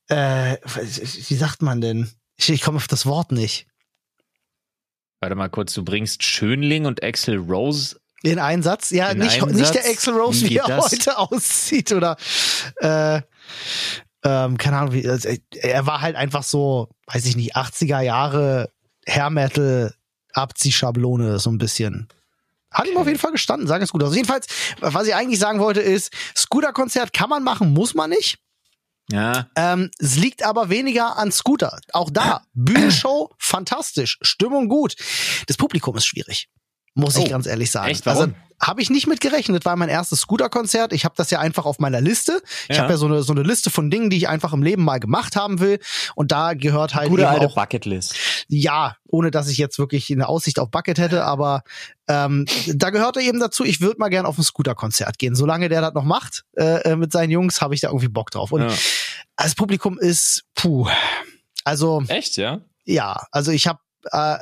äh, 0.08 0.58
wie 0.66 1.36
sagt 1.36 1.62
man 1.62 1.82
denn? 1.82 2.10
Ich, 2.38 2.50
ich 2.50 2.62
komme 2.62 2.78
auf 2.78 2.88
das 2.88 3.06
Wort 3.06 3.32
nicht. 3.32 3.68
Warte 5.20 5.36
mal 5.36 5.50
kurz, 5.50 5.74
du 5.74 5.84
bringst 5.84 6.24
Schönling 6.24 6.86
und 6.86 7.04
Axel 7.04 7.38
Rose. 7.38 7.98
In 8.24 8.40
einen 8.40 8.64
Satz? 8.64 8.90
Ja, 8.90 9.10
In 9.10 9.20
nicht, 9.20 9.46
nicht 9.46 9.76
der? 9.76 9.86
Axel 9.86 10.14
Rose, 10.14 10.50
Wie 10.50 10.58
er 10.58 10.68
das? 10.68 10.92
heute 10.92 11.18
aussieht, 11.18 11.92
oder 11.92 12.16
äh, 12.78 13.22
ähm, 14.24 14.58
keine 14.58 14.78
Ahnung, 14.78 14.94
wie, 14.94 15.08
also, 15.08 15.30
er 15.52 15.86
war 15.86 16.02
halt 16.02 16.16
einfach 16.16 16.44
so, 16.44 16.90
weiß 17.08 17.26
ich 17.26 17.36
nicht, 17.36 17.56
80er 17.58 18.00
Jahre 18.00 18.72
Hair 19.08 19.30
Metal 19.30 19.94
Abziehschablone, 20.34 21.40
so 21.40 21.52
ein 21.52 21.58
bisschen. 21.58 22.08
Hat 22.74 22.88
ihm 22.88 22.98
auf 22.98 23.08
jeden 23.08 23.20
Fall 23.20 23.32
gestanden, 23.32 23.68
sagen 23.68 23.84
es 23.84 23.92
gut 23.92 24.04
aus. 24.04 24.16
Jedenfalls, 24.16 24.48
was 24.80 25.08
ich 25.08 25.16
eigentlich 25.16 25.40
sagen 25.40 25.60
wollte, 25.60 25.82
ist, 25.82 26.12
Scooter-Konzert 26.36 27.14
kann 27.14 27.30
man 27.30 27.44
machen, 27.44 27.74
muss 27.74 27.94
man 27.94 28.10
nicht. 28.10 28.40
Ja. 29.12 29.48
Ähm, 29.56 29.92
es 30.00 30.16
liegt 30.16 30.44
aber 30.44 30.70
weniger 30.70 31.18
an 31.18 31.32
Scooter. 31.32 31.80
Auch 31.92 32.10
da, 32.10 32.46
Bühnenshow, 32.54 33.32
fantastisch, 33.38 34.18
Stimmung 34.22 34.70
gut. 34.70 34.96
Das 35.48 35.58
Publikum 35.58 35.96
ist 35.98 36.06
schwierig, 36.06 36.50
muss 36.96 37.18
ich 37.18 37.26
Oh, 37.26 37.30
ganz 37.30 37.48
ehrlich 37.48 37.72
sagen. 37.72 37.90
echt? 37.90 38.06
Warum? 38.06 38.22
Also 38.22 38.34
habe 38.62 38.82
ich 38.82 38.90
nicht 38.90 39.08
mit 39.08 39.20
gerechnet, 39.20 39.66
war 39.66 39.76
mein 39.76 39.90
erstes 39.90 40.22
Scooter-Konzert. 40.22 40.94
Ich 40.94 41.04
habe 41.04 41.16
das 41.18 41.30
ja 41.32 41.40
einfach 41.40 41.66
auf 41.66 41.80
meiner 41.80 42.00
Liste. 42.00 42.42
Ich 42.70 42.78
Ja. 42.78 42.84
habe 42.84 42.94
ja 42.94 42.98
so 42.98 43.08
eine, 43.08 43.22
so 43.24 43.34
eine 43.34 43.42
Liste 43.44 43.70
von 43.70 43.90
Dingen, 43.92 44.10
die 44.10 44.16
ich 44.16 44.30
einfach 44.30 44.54
im 44.54 44.64
Leben 44.64 44.86
mal 44.86 45.00
gemacht 45.02 45.36
haben 45.36 45.60
will. 45.60 45.80
Und 46.16 46.32
da 46.32 46.54
gehört 46.54 46.96
halt 46.96 47.10
Gute 47.10 47.28
alte 47.28 47.48
auch, 47.48 47.56
Bucketlist. 47.56 48.16
ja, 48.48 48.96
ohne 49.08 49.32
dass 49.32 49.50
ich 49.50 49.58
jetzt 49.58 49.80
wirklich 49.80 50.10
eine 50.12 50.30
Aussicht 50.30 50.60
auf 50.60 50.72
Bucket 50.72 50.98
hätte, 50.98 51.26
aber 51.26 51.64
ähm, 52.08 52.46
da 52.68 52.90
gehörte 52.90 53.20
eben 53.20 53.40
dazu, 53.42 53.66
ich 53.66 53.82
würde 53.82 53.98
mal 54.00 54.10
gern 54.10 54.26
auf 54.26 54.38
ein 54.38 54.44
Scooter-Konzert 54.44 55.18
gehen. 55.18 55.36
Solange 55.36 55.68
der 55.68 55.82
das 55.82 55.94
noch 55.94 56.06
macht 56.06 56.46
äh, 56.56 56.92
äh, 56.92 56.96
mit 56.96 57.12
seinen 57.12 57.32
Jungs, 57.32 57.60
habe 57.60 57.76
ich 57.76 57.82
da 57.82 57.90
irgendwie 57.90 58.08
Bock 58.08 58.32
drauf. 58.32 58.54
Und 58.54 58.62
Ja. 58.62 58.74
das 59.36 59.56
Publikum 59.56 60.00
ist, 60.00 60.44
puh, 60.56 60.88
also 61.66 62.02
Echt, 62.08 62.38
ja? 62.38 62.62
ja, 62.86 63.26
also 63.32 63.52
ich 63.52 63.68
habe, 63.68 63.80
äh, 64.12 64.38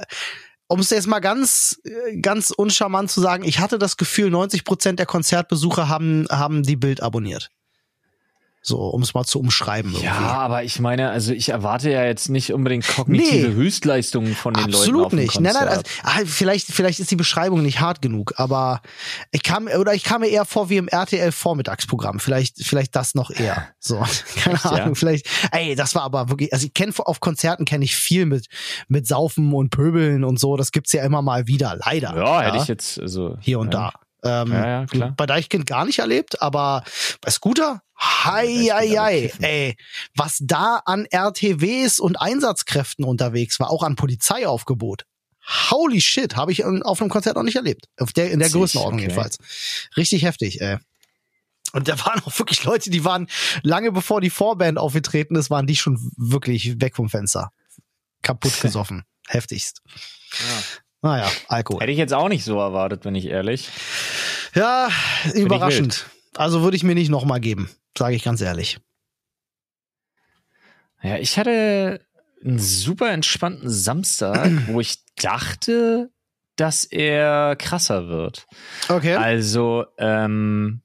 um 0.71 0.79
es 0.79 0.89
jetzt 0.89 1.07
mal 1.07 1.19
ganz, 1.19 1.81
äh, 1.83 2.17
ganz 2.17 2.51
uncharmant 2.51 3.11
zu 3.11 3.19
sagen, 3.21 3.43
ich 3.43 3.59
hatte 3.59 3.77
das 3.77 3.97
Gefühl, 3.97 4.29
90 4.29 4.63
Prozent 4.63 4.99
der 4.99 5.05
Konzertbesucher 5.05 5.89
haben, 5.89 6.25
haben 6.29 6.63
die 6.63 6.77
Bild 6.77 7.03
abonniert. 7.03 7.49
So, 8.63 8.77
um 8.77 9.01
es 9.01 9.15
mal 9.15 9.23
zu 9.23 9.39
umschreiben. 9.39 9.91
Irgendwie. 9.91 10.05
Ja, 10.05 10.19
aber 10.19 10.63
ich 10.63 10.79
meine, 10.79 11.09
also 11.09 11.33
ich 11.33 11.49
erwarte 11.49 11.89
ja 11.89 12.05
jetzt 12.05 12.29
nicht 12.29 12.53
unbedingt 12.53 12.87
kognitive 12.87 13.49
Nee. 13.49 13.53
Höchstleistungen 13.55 14.35
von 14.35 14.53
den 14.53 14.65
Leuten 14.65 14.75
Absolut 14.75 15.05
auf 15.05 15.09
dem 15.09 15.19
nicht. 15.19 15.39
Nein, 15.39 15.53
Konzert. 15.53 15.65
nein, 15.65 15.77
also, 15.77 15.91
ah, 16.03 16.25
vielleicht, 16.25 16.67
vielleicht 16.67 16.99
ist 16.99 17.09
die 17.09 17.15
Beschreibung 17.15 17.63
nicht 17.63 17.79
hart 17.79 18.03
genug, 18.03 18.33
aber 18.37 18.81
ich 19.31 19.41
kam, 19.41 19.67
oder 19.67 19.95
ich 19.95 20.03
kam 20.03 20.21
mir 20.21 20.27
eher 20.27 20.45
vor 20.45 20.69
wie 20.69 20.77
im 20.77 20.87
RTL 20.87 21.31
Vormittagsprogramm. 21.31 22.19
Vielleicht, 22.19 22.63
vielleicht 22.63 22.95
das 22.95 23.15
noch 23.15 23.31
eher. 23.31 23.67
So, 23.79 23.95
keine 24.35 24.55
Echt, 24.55 24.65
ja? 24.65 24.71
Ahnung, 24.71 24.95
vielleicht, 24.95 25.27
ey, 25.51 25.73
das 25.73 25.95
war 25.95 26.03
aber 26.03 26.29
wirklich, 26.29 26.53
also 26.53 26.67
ich 26.67 26.73
kenne 26.75 26.93
auf 26.97 27.19
Konzerten 27.19 27.65
kenne 27.65 27.83
ich 27.83 27.95
viel 27.95 28.27
mit, 28.27 28.47
mit 28.87 29.07
Saufen 29.07 29.51
und 29.53 29.71
Pöbeln 29.71 30.23
und 30.23 30.39
so. 30.39 30.55
Das 30.55 30.71
gibt's 30.71 30.93
ja 30.93 31.03
immer 31.03 31.23
mal 31.23 31.47
wieder, 31.47 31.77
leider. 31.83 32.15
ja, 32.15 32.41
hätte 32.41 32.57
ich 32.57 32.67
jetzt, 32.67 32.99
also. 32.99 33.37
hier 33.39 33.59
und 33.59 33.73
ja. 33.73 33.91
da. 33.91 34.10
Ähm, 34.23 34.51
Ja, 34.51 34.67
ja, 34.67 34.85
klar. 34.85 35.13
Bei 35.17 35.25
Deichkind 35.25 35.65
gar 35.65 35.85
nicht 35.85 35.99
erlebt, 35.99 36.41
aber 36.41 36.83
bei 37.21 37.31
Scooter, 37.31 37.81
hei, 37.99 38.69
hei, 38.71 38.89
hei, 38.89 39.31
ey, 39.39 39.77
was 40.15 40.37
da 40.41 40.81
an 40.85 41.05
RTWs 41.05 41.99
und 41.99 42.15
Einsatzkräften 42.19 43.05
unterwegs 43.05 43.59
war, 43.59 43.69
auch 43.69 43.83
an 43.83 43.95
Polizeiaufgebot. 43.95 45.05
Holy 45.71 46.01
shit, 46.01 46.35
habe 46.35 46.51
ich 46.51 46.63
auf 46.63 47.01
einem 47.01 47.09
Konzert 47.09 47.35
noch 47.35 47.43
nicht 47.43 47.55
erlebt. 47.55 47.87
Auf 47.97 48.13
der, 48.13 48.31
in 48.31 48.39
der 48.39 48.49
Größenordnung 48.49 48.99
okay. 48.99 49.09
jedenfalls. 49.09 49.37
Richtig 49.97 50.23
heftig, 50.23 50.61
ey. 50.61 50.77
Und 51.73 51.87
da 51.87 51.97
waren 52.05 52.21
auch 52.21 52.37
wirklich 52.37 52.63
Leute, 52.63 52.89
die 52.89 53.05
waren 53.05 53.27
lange 53.63 53.91
bevor 53.91 54.21
die 54.21 54.29
Vorband 54.29 54.77
aufgetreten 54.77 55.35
ist, 55.35 55.49
waren 55.49 55.67
die 55.67 55.75
schon 55.75 56.11
wirklich 56.17 56.79
weg 56.81 56.95
vom 56.95 57.09
Fenster. 57.09 57.51
Kaputt 58.21 58.53
gesoffen. 58.61 59.03
Heftigst. 59.27 59.81
Ja. 60.31 60.63
Naja, 61.01 61.29
Alkohol. 61.47 61.81
Hätte 61.81 61.91
ich 61.91 61.97
jetzt 61.97 62.13
auch 62.13 62.29
nicht 62.29 62.43
so 62.43 62.59
erwartet, 62.59 63.01
bin 63.01 63.15
ich 63.15 63.25
ehrlich. 63.25 63.69
Ja, 64.53 64.89
ich 65.25 65.33
überraschend. 65.33 66.05
Also 66.35 66.61
würde 66.61 66.77
ich 66.77 66.83
mir 66.83 66.95
nicht 66.95 67.09
nochmal 67.09 67.39
geben, 67.39 67.69
sage 67.97 68.15
ich 68.15 68.23
ganz 68.23 68.41
ehrlich. 68.41 68.79
Ja, 71.01 71.17
ich 71.17 71.37
hatte 71.37 72.05
einen 72.43 72.59
super 72.59 73.11
entspannten 73.11 73.69
Samstag, 73.69 74.49
wo 74.67 74.79
ich 74.79 74.97
dachte, 75.15 76.11
dass 76.55 76.83
er 76.83 77.55
krasser 77.55 78.07
wird. 78.07 78.45
Okay. 78.87 79.15
Also, 79.15 79.85
ähm, 79.97 80.81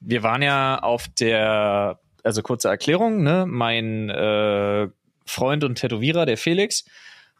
wir 0.00 0.22
waren 0.22 0.42
ja 0.42 0.78
auf 0.80 1.06
der, 1.08 2.00
also 2.24 2.42
kurze 2.42 2.68
Erklärung, 2.68 3.22
ne? 3.22 3.44
Mein 3.46 4.08
äh, 4.10 4.88
Freund 5.26 5.62
und 5.62 5.76
Tätowierer, 5.76 6.26
der 6.26 6.38
Felix, 6.38 6.84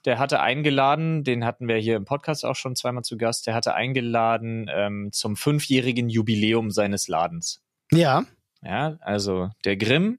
der 0.05 0.19
hatte 0.19 0.41
eingeladen, 0.41 1.25
den 1.25 1.45
hatten 1.45 1.69
wir 1.69 1.77
hier 1.77 1.97
im 1.97 2.05
Podcast 2.05 2.45
auch 2.45 2.57
schon 2.57 2.77
zweimal 2.77 3.05
zu 3.05 3.17
Gast, 3.17 3.47
der 3.47 3.55
hatte 3.55 3.75
eingeladen 3.75 4.71
ähm, 4.73 5.11
zum 5.13 5.37
fünfjährigen 5.37 6.09
Jubiläum 6.09 6.71
seines 6.71 7.09
Ladens. 7.09 7.63
Ja. 7.93 8.25
Ja, 8.63 8.97
also 9.01 9.51
der 9.65 9.77
Grimm 9.77 10.19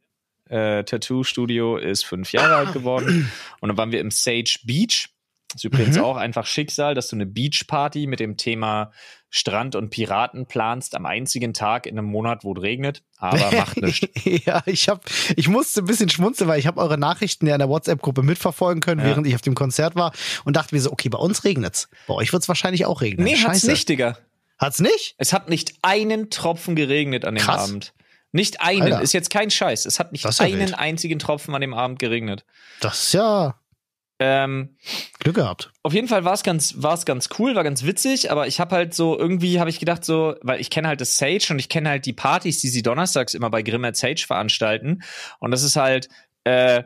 äh, 0.49 0.83
Tattoo 0.83 1.23
Studio 1.23 1.77
ist 1.77 2.03
fünf 2.03 2.31
Jahre 2.31 2.55
alt 2.55 2.73
geworden 2.73 3.31
und 3.61 3.69
dann 3.69 3.77
waren 3.77 3.91
wir 3.91 4.01
im 4.01 4.11
Sage 4.11 4.55
Beach. 4.65 5.09
Das 5.49 5.57
ist 5.61 5.63
übrigens 5.65 5.97
Mhm. 5.97 6.03
auch 6.03 6.17
einfach 6.17 6.45
Schicksal, 6.45 6.95
dass 6.95 7.09
du 7.09 7.15
eine 7.17 7.25
Beachparty 7.25 8.07
mit 8.07 8.19
dem 8.19 8.37
Thema 8.37 8.91
Strand 9.33 9.75
und 9.75 9.89
Piraten 9.91 10.45
planst 10.45 10.93
am 10.93 11.05
einzigen 11.05 11.53
Tag 11.53 11.85
in 11.87 11.97
einem 11.97 12.07
Monat, 12.07 12.43
wo 12.43 12.53
es 12.53 12.61
regnet, 12.61 13.01
aber 13.17 13.37
macht 13.53 13.77
nichts. 13.81 14.05
ja, 14.45 14.61
ich 14.65 14.89
hab, 14.89 15.05
ich 15.37 15.47
musste 15.47 15.81
ein 15.81 15.85
bisschen 15.85 16.09
schmunzeln, 16.09 16.49
weil 16.49 16.59
ich 16.59 16.67
habe 16.67 16.81
eure 16.81 16.97
Nachrichten 16.97 17.47
ja 17.47 17.55
in 17.55 17.59
der 17.59 17.69
WhatsApp-Gruppe 17.69 18.23
mitverfolgen 18.23 18.81
können, 18.81 18.99
Ja. 18.99 19.07
während 19.07 19.25
ich 19.25 19.33
auf 19.35 19.41
dem 19.41 19.55
Konzert 19.55 19.95
war 19.95 20.11
und 20.43 20.57
dachte 20.57 20.75
mir 20.75 20.81
so, 20.81 20.91
okay, 20.91 21.07
bei 21.07 21.17
uns 21.17 21.45
regnet's. 21.45 21.87
Bei 22.07 22.13
euch 22.13 22.33
wird's 22.33 22.49
wahrscheinlich 22.49 22.85
auch 22.85 22.99
regnen. 22.99 23.23
Nee, 23.23 23.31
hat's 23.35 23.41
Scheiße. 23.61 23.71
nicht, 23.71 23.87
Digga. 23.87 24.17
Hat's 24.59 24.79
nicht? 24.79 25.15
Es 25.17 25.31
hat 25.31 25.49
nicht 25.49 25.75
einen 25.81 26.29
Tropfen 26.29 26.75
geregnet 26.75 27.23
an 27.23 27.35
dem 27.35 27.43
Krass. 27.43 27.69
Abend. 27.69 27.93
Nicht 28.33 28.59
einen, 28.61 28.83
Alter. 28.83 29.01
ist 29.01 29.13
jetzt 29.13 29.29
kein 29.29 29.49
Scheiß. 29.49 29.85
Es 29.85 29.97
hat 29.99 30.11
nicht 30.11 30.23
ja 30.25 30.31
einen 30.45 30.59
wild. 30.59 30.77
einzigen 30.77 31.19
Tropfen 31.19 31.55
an 31.55 31.61
dem 31.61 31.73
Abend 31.73 31.99
geregnet. 31.99 32.43
Das 32.81 33.05
ist 33.05 33.13
ja 33.13 33.55
Ähm, 34.23 34.75
Glück 35.19 35.35
gehabt. 35.35 35.71
auf 35.81 35.93
jeden 35.93 36.07
Fall 36.07 36.23
war 36.23 36.33
es 36.33 36.43
ganz, 36.43 36.75
war 36.77 36.93
es 36.93 37.05
ganz 37.05 37.29
cool, 37.39 37.55
war 37.55 37.63
ganz 37.63 37.85
witzig, 37.85 38.29
aber 38.29 38.45
ich 38.45 38.59
habe 38.59 38.75
halt 38.75 38.93
so, 38.93 39.17
irgendwie 39.17 39.59
habe 39.59 39.71
ich 39.71 39.79
gedacht 39.79 40.05
so, 40.05 40.35
weil 40.41 40.61
ich 40.61 40.69
kenne 40.69 40.87
halt 40.87 41.01
das 41.01 41.17
Sage 41.17 41.47
und 41.49 41.57
ich 41.57 41.69
kenne 41.69 41.89
halt 41.89 42.05
die 42.05 42.13
Partys, 42.13 42.59
die 42.61 42.69
sie 42.69 42.83
donnerstags 42.83 43.33
immer 43.33 43.49
bei 43.49 43.63
Grimm 43.63 43.83
at 43.83 43.97
Sage 43.97 44.23
veranstalten. 44.27 45.01
Und 45.39 45.49
das 45.49 45.63
ist 45.63 45.75
halt, 45.75 46.07
äh, 46.43 46.83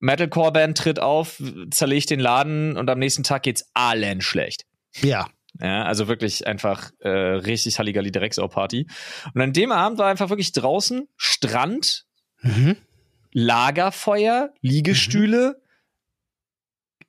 Metalcore-Band 0.00 0.76
tritt 0.76 1.00
auf, 1.00 1.42
zerlegt 1.70 2.10
den 2.10 2.20
Laden 2.20 2.76
und 2.76 2.88
am 2.90 2.98
nächsten 2.98 3.22
Tag 3.24 3.42
geht's 3.42 3.70
allen 3.74 4.20
schlecht. 4.20 4.64
Ja. 5.00 5.28
Ja, 5.60 5.82
also 5.84 6.06
wirklich 6.06 6.46
einfach 6.46 6.90
äh, 7.00 7.08
richtig 7.08 7.78
Halligalli 7.78 8.12
Drecksau-Party. 8.12 8.86
Und 9.34 9.40
an 9.40 9.52
dem 9.52 9.72
Abend 9.72 9.98
war 9.98 10.08
einfach 10.08 10.28
wirklich 10.28 10.52
draußen 10.52 11.08
Strand, 11.16 12.04
Mhm. 12.42 12.76
Lagerfeuer, 13.32 14.52
Liegestühle. 14.60 15.60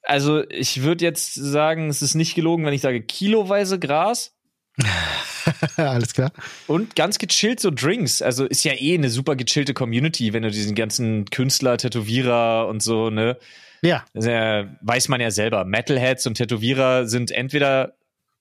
Also 0.03 0.43
ich 0.49 0.81
würde 0.81 1.05
jetzt 1.05 1.33
sagen, 1.33 1.89
es 1.89 2.01
ist 2.01 2.15
nicht 2.15 2.35
gelogen, 2.35 2.65
wenn 2.65 2.73
ich 2.73 2.81
sage 2.81 3.01
kiloweise 3.01 3.79
Gras 3.79 4.33
Alles 5.77 6.13
klar. 6.13 6.31
und 6.67 6.95
ganz 6.95 7.17
gechillt 7.19 7.59
so 7.59 7.71
Drinks. 7.71 8.21
Also 8.21 8.45
ist 8.45 8.63
ja 8.63 8.73
eh 8.73 8.93
eine 8.95 9.09
super 9.09 9.35
gechillte 9.35 9.73
Community, 9.73 10.33
wenn 10.33 10.43
du 10.43 10.51
diesen 10.51 10.75
ganzen 10.75 11.25
Künstler, 11.25 11.77
Tätowierer 11.77 12.67
und 12.67 12.81
so, 12.81 13.09
ne? 13.09 13.37
Ja. 13.81 14.05
Weiß 14.13 15.07
man 15.07 15.21
ja 15.21 15.31
selber. 15.31 15.65
Metalheads 15.65 16.27
und 16.27 16.35
Tätowierer 16.35 17.07
sind 17.07 17.31
entweder, 17.31 17.95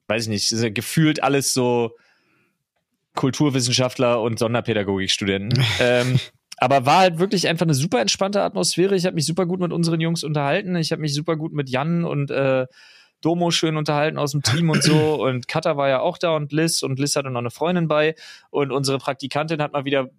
weiß 0.07 0.23
ich 0.23 0.29
nicht, 0.29 0.51
ja 0.51 0.69
gefühlt 0.69 1.23
alles 1.23 1.53
so 1.53 1.95
Kulturwissenschaftler 3.15 4.21
und 4.21 4.39
Sonderpädagogikstudenten. 4.39 5.63
ähm, 5.79 6.19
aber 6.59 6.85
war 6.85 6.99
halt 6.99 7.19
wirklich 7.19 7.47
einfach 7.47 7.65
eine 7.65 7.73
super 7.73 8.01
entspannte 8.01 8.41
Atmosphäre. 8.41 8.95
Ich 8.95 9.05
habe 9.05 9.15
mich 9.15 9.25
super 9.25 9.45
gut 9.45 9.59
mit 9.59 9.71
unseren 9.71 10.01
Jungs 10.01 10.23
unterhalten. 10.23 10.75
Ich 10.75 10.91
habe 10.91 11.01
mich 11.01 11.13
super 11.13 11.35
gut 11.35 11.53
mit 11.53 11.69
Jan 11.69 12.03
und 12.03 12.31
äh, 12.31 12.67
Domo 13.21 13.51
schön 13.51 13.77
unterhalten 13.77 14.17
aus 14.17 14.31
dem 14.31 14.43
Team 14.43 14.69
und 14.69 14.83
so. 14.83 14.93
Und 15.23 15.47
Katha 15.47 15.77
war 15.77 15.89
ja 15.89 15.99
auch 15.99 16.17
da 16.17 16.35
und 16.35 16.51
Liz 16.53 16.83
und 16.83 16.99
Liz 16.99 17.15
hatte 17.15 17.29
noch 17.29 17.39
eine 17.39 17.51
Freundin 17.51 17.87
bei. 17.87 18.15
Und 18.49 18.71
unsere 18.71 18.97
Praktikantin 18.97 19.61
hat 19.61 19.73
mal 19.73 19.85
wieder, 19.85 20.09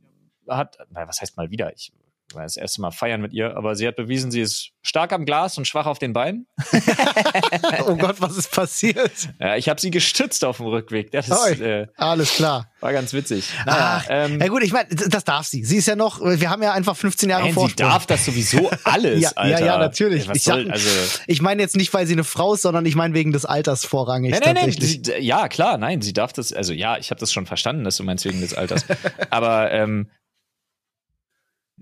hat, 0.49 0.79
na, 0.91 1.09
was 1.09 1.21
heißt 1.21 1.37
mal 1.37 1.51
wieder? 1.51 1.73
Ich 1.75 1.93
war 2.35 2.43
das 2.43 2.57
erste 2.57 2.81
Mal 2.81 2.91
feiern 2.91 3.21
mit 3.21 3.33
ihr, 3.33 3.57
aber 3.57 3.75
sie 3.75 3.87
hat 3.87 3.97
bewiesen, 3.97 4.31
sie 4.31 4.41
ist 4.41 4.71
stark 4.83 5.13
am 5.13 5.25
Glas 5.25 5.59
und 5.59 5.67
schwach 5.67 5.87
auf 5.87 5.99
den 5.99 6.13
Beinen. 6.13 6.47
oh 7.87 7.97
Gott, 7.97 8.17
was 8.21 8.37
ist 8.37 8.51
passiert? 8.51 9.13
Ja, 9.39 9.57
ich 9.57 9.69
habe 9.69 9.81
sie 9.81 9.91
gestützt 9.91 10.45
auf 10.45 10.59
dem 10.59 10.67
Rückweg. 10.67 11.11
Das 11.11 11.31
Oi, 11.31 11.53
äh, 11.53 11.87
Alles 11.97 12.35
klar. 12.35 12.71
war 12.81 12.93
ganz 12.93 13.13
witzig. 13.13 13.49
Naja, 13.67 14.03
Ach, 14.03 14.07
ähm, 14.09 14.41
ja 14.41 14.49
gut, 14.49 14.63
ich 14.63 14.73
meine, 14.73 14.89
das 14.89 15.25
darf 15.25 15.47
sie. 15.47 15.65
Sie 15.65 15.77
ist 15.77 15.87
ja 15.87 15.97
noch, 15.97 16.21
wir 16.21 16.51
haben 16.51 16.63
ja 16.63 16.73
einfach 16.73 16.97
15 16.97 17.29
Jahre 17.29 17.45
nein, 17.45 17.69
sie 17.69 17.77
darf 17.77 18.07
das 18.07 18.25
sowieso 18.25 18.71
alles, 18.85 19.21
ja, 19.21 19.31
Alter. 19.35 19.61
ja, 19.61 19.67
ja, 19.67 19.79
natürlich. 19.79 20.29
Was 20.29 20.37
ich 20.39 20.45
soll, 20.45 20.71
also, 20.71 20.89
ich 21.27 21.43
meine 21.43 21.63
jetzt 21.63 21.77
nicht, 21.77 21.93
weil 21.93 22.07
sie 22.07 22.15
eine 22.15 22.25
Frau 22.25 22.55
ist, 22.55 22.63
sondern 22.63 22.87
ich 22.87 22.95
meine 22.95 23.15
wegen 23.15 23.33
des 23.33 23.45
Alters 23.45 23.85
vorrangig 23.85 24.33
Nein, 24.33 24.41
nein, 24.45 24.55
nein. 24.55 24.73
Sie, 24.73 25.03
ja, 25.19 25.49
klar, 25.49 25.79
nein, 25.79 26.01
sie 26.03 26.13
darf 26.13 26.33
das, 26.33 26.53
also 26.53 26.73
ja, 26.73 26.97
ich 26.97 27.11
habe 27.11 27.21
das 27.21 27.33
schon 27.33 27.47
verstanden, 27.47 27.85
dass 27.85 27.97
du 27.97 28.05
meinst 28.05 28.25
wegen 28.25 28.41
des 28.41 28.55
Alters. 28.55 28.87
Aber 29.31 29.71
ähm, 29.73 30.09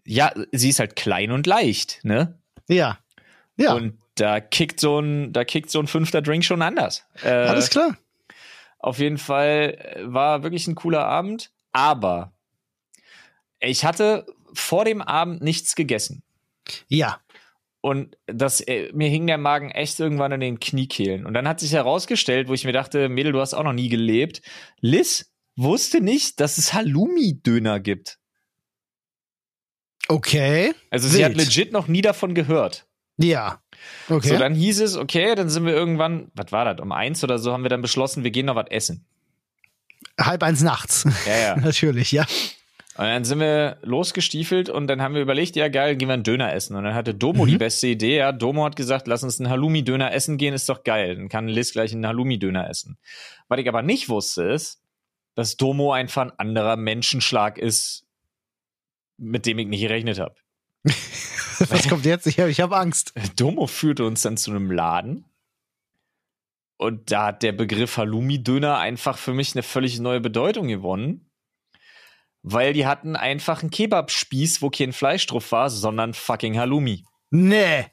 ja, 0.08 0.32
sie 0.52 0.70
ist 0.70 0.80
halt 0.80 0.96
klein 0.96 1.30
und 1.30 1.46
leicht, 1.46 2.00
ne? 2.02 2.38
Ja. 2.66 2.98
Ja, 3.56 3.74
Und 3.74 3.98
da 4.14 4.40
kickt 4.40 4.80
so 4.80 5.00
ein, 5.00 5.32
da 5.32 5.44
kickt 5.44 5.70
so 5.70 5.80
ein 5.80 5.86
fünfter 5.86 6.22
Drink 6.22 6.44
schon 6.44 6.62
anders. 6.62 7.04
Äh, 7.22 7.28
alles 7.28 7.70
klar. 7.70 7.96
Auf 8.78 8.98
jeden 8.98 9.18
Fall 9.18 9.76
äh, 9.78 10.12
war 10.12 10.42
wirklich 10.42 10.66
ein 10.66 10.76
cooler 10.76 11.04
Abend, 11.04 11.50
aber 11.72 12.32
ich 13.60 13.84
hatte 13.84 14.26
vor 14.54 14.84
dem 14.84 15.02
Abend 15.02 15.42
nichts 15.42 15.74
gegessen. 15.74 16.22
Ja. 16.86 17.20
Und 17.80 18.16
das, 18.26 18.60
äh, 18.60 18.90
mir 18.92 19.08
hing 19.08 19.26
der 19.26 19.38
Magen 19.38 19.70
echt 19.70 20.00
irgendwann 20.00 20.32
in 20.32 20.40
den 20.40 20.60
Kniekehlen. 20.60 21.26
Und 21.26 21.34
dann 21.34 21.46
hat 21.46 21.60
sich 21.60 21.72
herausgestellt, 21.72 22.48
wo 22.48 22.54
ich 22.54 22.64
mir 22.64 22.72
dachte, 22.72 23.08
Mädel, 23.08 23.32
du 23.32 23.40
hast 23.40 23.54
auch 23.54 23.64
noch 23.64 23.72
nie 23.72 23.88
gelebt. 23.88 24.40
Liz 24.80 25.32
wusste 25.56 26.00
nicht, 26.00 26.40
dass 26.40 26.58
es 26.58 26.72
Halloumi-Döner 26.72 27.80
gibt. 27.80 28.18
Okay. 30.08 30.74
Also 30.90 31.08
sie 31.08 31.24
hat 31.24 31.36
Wild. 31.36 31.46
legit 31.46 31.72
noch 31.72 31.86
nie 31.86 32.00
davon 32.00 32.34
gehört. 32.34 32.86
Ja. 33.18 33.60
Okay. 34.08 34.28
So, 34.28 34.38
dann 34.38 34.54
hieß 34.54 34.80
es, 34.80 34.96
okay, 34.96 35.34
dann 35.34 35.50
sind 35.50 35.66
wir 35.66 35.74
irgendwann, 35.74 36.30
was 36.34 36.50
war 36.52 36.64
das, 36.64 36.80
um 36.80 36.92
eins 36.92 37.22
oder 37.24 37.38
so, 37.38 37.52
haben 37.52 37.62
wir 37.62 37.68
dann 37.68 37.82
beschlossen, 37.82 38.24
wir 38.24 38.30
gehen 38.30 38.46
noch 38.46 38.54
was 38.54 38.68
essen. 38.70 39.04
Halb 40.18 40.42
eins 40.42 40.62
nachts. 40.62 41.06
Ja, 41.26 41.38
ja. 41.38 41.56
Natürlich, 41.60 42.12
ja. 42.12 42.24
Und 42.96 43.04
dann 43.04 43.24
sind 43.24 43.38
wir 43.38 43.78
losgestiefelt 43.82 44.68
und 44.68 44.88
dann 44.88 45.00
haben 45.00 45.14
wir 45.14 45.22
überlegt, 45.22 45.54
ja 45.54 45.68
geil, 45.68 45.94
gehen 45.94 46.08
wir 46.08 46.14
einen 46.14 46.24
Döner 46.24 46.52
essen. 46.52 46.74
Und 46.74 46.82
dann 46.82 46.94
hatte 46.94 47.14
Domo 47.14 47.46
die 47.46 47.56
beste 47.56 47.86
Idee. 47.86 48.16
Ja, 48.16 48.32
Domo 48.32 48.64
hat 48.64 48.74
gesagt, 48.74 49.06
lass 49.06 49.22
uns 49.22 49.38
einen 49.38 49.50
Halloumi-Döner 49.50 50.12
essen 50.12 50.36
gehen, 50.36 50.52
ist 50.52 50.68
doch 50.68 50.82
geil. 50.82 51.14
Dann 51.14 51.28
kann 51.28 51.46
Liz 51.46 51.70
gleich 51.70 51.92
einen 51.92 52.08
Halloumi-Döner 52.08 52.68
essen. 52.68 52.98
Was 53.46 53.60
ich 53.60 53.68
aber 53.68 53.82
nicht 53.82 54.08
wusste, 54.08 54.42
ist, 54.42 54.82
dass 55.36 55.56
Domo 55.56 55.92
einfach 55.92 56.22
ein 56.22 56.32
anderer 56.38 56.74
Menschenschlag 56.74 57.56
ist, 57.58 58.07
mit 59.18 59.46
dem 59.46 59.58
ich 59.58 59.66
nicht 59.66 59.82
gerechnet 59.82 60.18
habe. 60.18 60.34
Was 60.84 61.88
kommt 61.88 62.06
jetzt? 62.06 62.26
Ich 62.26 62.38
habe 62.38 62.50
ich 62.50 62.60
hab 62.60 62.72
Angst. 62.72 63.12
Domo 63.36 63.66
führte 63.66 64.04
uns 64.04 64.22
dann 64.22 64.36
zu 64.36 64.50
einem 64.50 64.70
Laden. 64.70 65.24
Und 66.76 67.10
da 67.10 67.26
hat 67.26 67.42
der 67.42 67.52
Begriff 67.52 67.96
Halloumi-Döner 67.96 68.78
einfach 68.78 69.18
für 69.18 69.34
mich 69.34 69.54
eine 69.54 69.64
völlig 69.64 69.98
neue 69.98 70.20
Bedeutung 70.20 70.68
gewonnen. 70.68 71.28
Weil 72.42 72.72
die 72.72 72.86
hatten 72.86 73.16
einfach 73.16 73.62
einen 73.62 73.70
Kebabspieß, 73.70 74.62
wo 74.62 74.70
kein 74.70 74.92
Fleisch 74.92 75.26
drauf 75.26 75.50
war, 75.50 75.70
sondern 75.70 76.14
fucking 76.14 76.56
Halloumi. 76.56 77.04
Nee. 77.30 77.86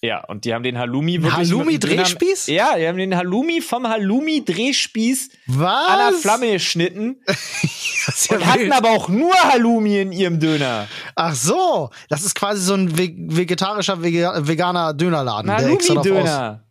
Ja, 0.00 0.22
und 0.26 0.44
die 0.44 0.54
haben 0.54 0.62
den 0.62 0.78
Halloumi 0.78 1.14
wirklich. 1.22 1.34
Halloumi-Drehspieß? 1.34 2.46
Ja, 2.52 2.76
die 2.78 2.86
haben 2.86 2.98
den 2.98 3.16
Halloumi 3.16 3.60
vom 3.60 3.84
Halloumi-Drehspieß 3.88 5.30
an 5.58 5.98
der 6.12 6.18
Flamme 6.20 6.52
geschnitten 6.52 7.20
ja 7.26 8.36
und 8.36 8.46
hatten 8.46 8.72
aber 8.72 8.90
auch 8.90 9.08
nur 9.08 9.34
Halloumi 9.34 10.00
in 10.00 10.12
ihrem 10.12 10.38
Döner. 10.38 10.86
Ach 11.16 11.34
so. 11.34 11.90
Das 12.08 12.22
ist 12.24 12.36
quasi 12.36 12.62
so 12.62 12.74
ein 12.74 12.96
ve- 12.96 13.16
vegetarischer, 13.18 14.00
vega- 14.00 14.46
veganer 14.46 14.94
Dönerladen. 14.94 15.50
Halloumi-Döner. 15.50 16.64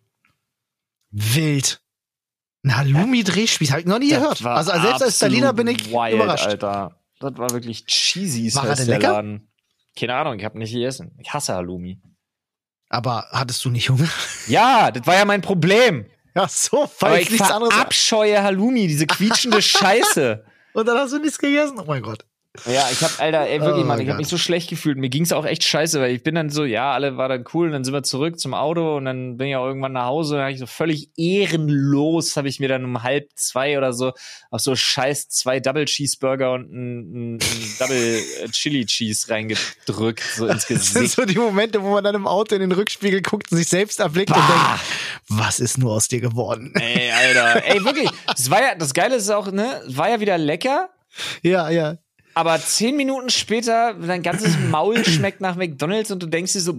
Wild. 1.12 1.82
Ein 2.64 2.78
Halloumi-Drehspieß. 2.78 3.72
Habe 3.72 3.82
ich 3.82 3.88
noch 3.88 4.00
nie 4.00 4.10
Das 4.10 4.20
gehört. 4.40 4.46
Also 4.46 4.72
selbst 4.72 5.04
als 5.04 5.20
Berliner 5.20 5.52
bin 5.52 5.68
ich 5.68 5.92
wild, 5.92 6.14
überrascht. 6.14 6.46
Alter. 6.48 6.98
Das 7.20 7.38
war 7.38 7.50
wirklich 7.50 7.86
cheesy. 7.88 8.54
War 8.56 8.68
er 8.70 8.76
der 8.76 8.86
lecker? 8.86 9.12
Laden. 9.14 9.52
Keine 10.00 10.16
Ahnung, 10.16 10.38
ich 10.40 10.46
habe 10.46 10.58
nicht 10.60 10.72
gegessen. 10.72 11.12
Ich 11.20 11.34
hasse 11.34 11.56
Halloumi. 11.56 12.00
Aber 12.90 13.28
hattest 13.32 13.64
du 13.66 13.70
nicht 13.70 13.90
Hunger? 13.90 14.08
Ja, 14.48 14.92
das 14.92 15.06
war 15.06 15.16
ja 15.16 15.26
mein 15.26 15.42
Problem. 15.42 16.06
Ja, 16.36 16.48
so, 16.48 16.84
Aber 16.84 16.92
weil 17.00 17.22
ich 17.22 17.26
ich 17.28 17.32
nichts 17.32 17.52
anderes. 17.52 17.74
verabscheue 17.74 18.42
Halloumi, 18.44 18.88
diese 18.88 19.08
quietschende 19.08 19.62
Scheiße. 19.62 20.46
Und 20.74 20.86
dann 20.88 20.98
hast 20.98 21.12
du 21.14 21.20
nichts 21.20 21.40
gegessen? 21.40 21.80
Oh 21.80 21.86
mein 21.88 22.02
Gott. 22.04 22.26
Ja, 22.66 22.88
ich 22.92 23.02
hab, 23.04 23.20
Alter, 23.22 23.48
ey, 23.48 23.62
wirklich, 23.62 23.84
Oh 23.84 23.88
Mann, 23.88 24.00
ich 24.00 24.08
hab 24.08 24.16
Gott. 24.16 24.20
mich 24.20 24.28
so 24.28 24.38
schlecht 24.38 24.70
gefühlt. 24.70 24.98
Mir 24.98 25.10
ging's 25.10 25.32
auch 25.32 25.46
echt 25.46 25.64
scheiße, 25.64 26.00
weil 26.02 26.16
ich 26.16 26.24
bin 26.24 26.36
dann 26.36 26.50
so, 26.50 26.66
ja, 26.66 26.92
alle 26.94 27.18
war 27.18 27.30
dann 27.30 27.46
cool 27.54 27.68
und 27.68 27.74
dann 27.74 27.84
sind 27.84 27.94
wir 27.94 28.04
zurück 28.04 28.40
zum 28.40 28.54
Auto 28.54 28.98
und 28.98 29.06
dann 29.06 29.38
bin 29.38 29.48
ich 29.48 29.56
auch 29.56 29.66
irgendwann 29.66 29.94
nach 29.94 30.06
Hause 30.06 30.34
und 30.36 30.38
dann 30.40 30.46
hab 30.48 30.54
ich 30.54 30.60
so 30.60 30.66
völlig 30.66 31.10
ehrenlos, 31.18 32.36
habe 32.38 32.48
ich 32.50 32.60
mir 32.60 32.68
dann 32.68 32.84
um 32.86 33.04
halb 33.04 33.30
zwei 33.36 33.78
oder 33.78 33.94
so 33.94 34.14
auf 34.52 34.62
so 34.62 34.76
scheiß 34.76 35.30
zwei 35.30 35.60
Double 35.60 35.86
Cheeseburger 35.86 36.54
und 36.54 36.72
ein, 36.72 36.98
ein, 36.98 37.34
ein 37.36 37.40
Double 37.80 37.98
äh, 38.44 38.48
Chili 38.50 38.86
Cheese 38.86 39.30
reingedrückt, 39.30 40.24
so 40.36 40.48
ins 40.48 40.68
Das 40.68 40.92
sind 40.94 41.02
Gesicht. 41.04 41.16
so 41.16 41.26
die 41.26 41.38
Momente, 41.38 41.82
wo 41.82 41.92
man 41.94 42.04
dann 42.04 42.16
im 42.16 42.28
Auto 42.28 42.56
in 42.56 42.62
den 42.62 42.72
Rückspiegel 42.72 43.22
guckt 43.22 43.52
und 43.52 43.58
sich 43.58 43.68
selbst 43.68 44.00
erblickt 44.00 44.32
und 44.32 44.38
Bah! 44.38 44.48
denkt, 44.80 44.82
was 45.30 45.60
ist 45.60 45.78
nur 45.78 45.94
aus 45.94 46.08
dir 46.08 46.22
geworden? 46.22 46.74
Ey, 46.76 47.12
Alter, 47.12 47.66
ey, 47.66 47.84
wirklich, 47.84 48.10
das 48.28 48.50
war 48.50 48.62
ja, 48.62 48.76
das 48.76 48.94
Geile 48.94 49.16
ist 49.16 49.30
auch, 49.30 49.52
ne, 49.52 49.82
war 49.88 50.10
ja 50.10 50.20
wieder 50.20 50.38
lecker, 50.38 50.90
Ja, 51.42 51.70
ja. 51.70 51.98
Aber 52.38 52.62
zehn 52.62 52.96
Minuten 52.96 53.32
später, 53.32 53.96
dein 53.96 54.22
ganzes 54.22 54.56
Maul 54.70 55.04
schmeckt 55.04 55.42
nach 55.42 55.56
McDonalds 55.56 56.12
und 56.12 56.22
du 56.22 56.28
denkst 56.28 56.54
dir 56.54 56.62
so, 56.62 56.72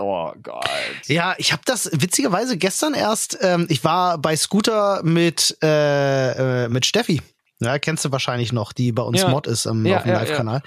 oh 0.00 0.32
Gott. 0.42 0.64
Ja, 1.04 1.34
ich 1.36 1.52
habe 1.52 1.60
das 1.66 1.90
witzigerweise 1.92 2.56
gestern 2.56 2.94
erst, 2.94 3.36
ähm, 3.42 3.66
ich 3.68 3.84
war 3.84 4.16
bei 4.16 4.34
Scooter 4.36 5.02
mit, 5.04 5.58
äh, 5.62 6.64
äh, 6.64 6.68
mit 6.70 6.86
Steffi. 6.86 7.20
Ja, 7.60 7.78
kennst 7.78 8.06
du 8.06 8.12
wahrscheinlich 8.12 8.54
noch, 8.54 8.72
die 8.72 8.92
bei 8.92 9.02
uns 9.02 9.20
Ja. 9.20 9.28
Mod 9.28 9.46
ist 9.46 9.66
ähm, 9.66 9.84
Ja, 9.84 9.98
auf 9.98 10.04
dem 10.04 10.12
ja, 10.12 10.20
Live-Kanal. 10.20 10.62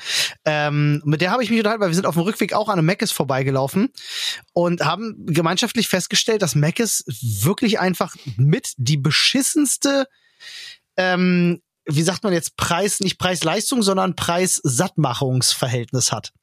Ähm, 0.46 1.02
mit 1.04 1.22
der 1.22 1.32
habe 1.32 1.44
ich 1.44 1.50
mich 1.50 1.58
unterhalten, 1.58 1.82
weil 1.82 1.90
wir 1.90 1.96
sind 1.96 2.06
auf 2.06 2.14
dem 2.14 2.24
Rückweg 2.24 2.54
auch 2.54 2.70
an 2.70 2.78
einem 2.78 2.86
Meckes 2.86 3.12
vorbeigelaufen 3.12 3.90
und 4.54 4.86
haben 4.86 5.26
gemeinschaftlich 5.26 5.88
festgestellt, 5.88 6.44
dass 6.44 6.54
Meckes 6.54 7.04
wirklich 7.42 7.80
einfach 7.80 8.16
mit 8.36 8.74
die 8.78 8.98
beschissenste 8.98 10.06
ähm, 10.98 11.62
wie 11.88 12.04
sagt 12.04 12.24
man 12.24 12.34
jetzt, 12.34 12.58
Preis, 12.58 13.00
nicht 13.00 13.18
Preis-Leistung, 13.18 13.82
sondern 13.82 14.16
Preis-Sattmachungsverhältnis 14.16 16.12
hat. 16.12 16.34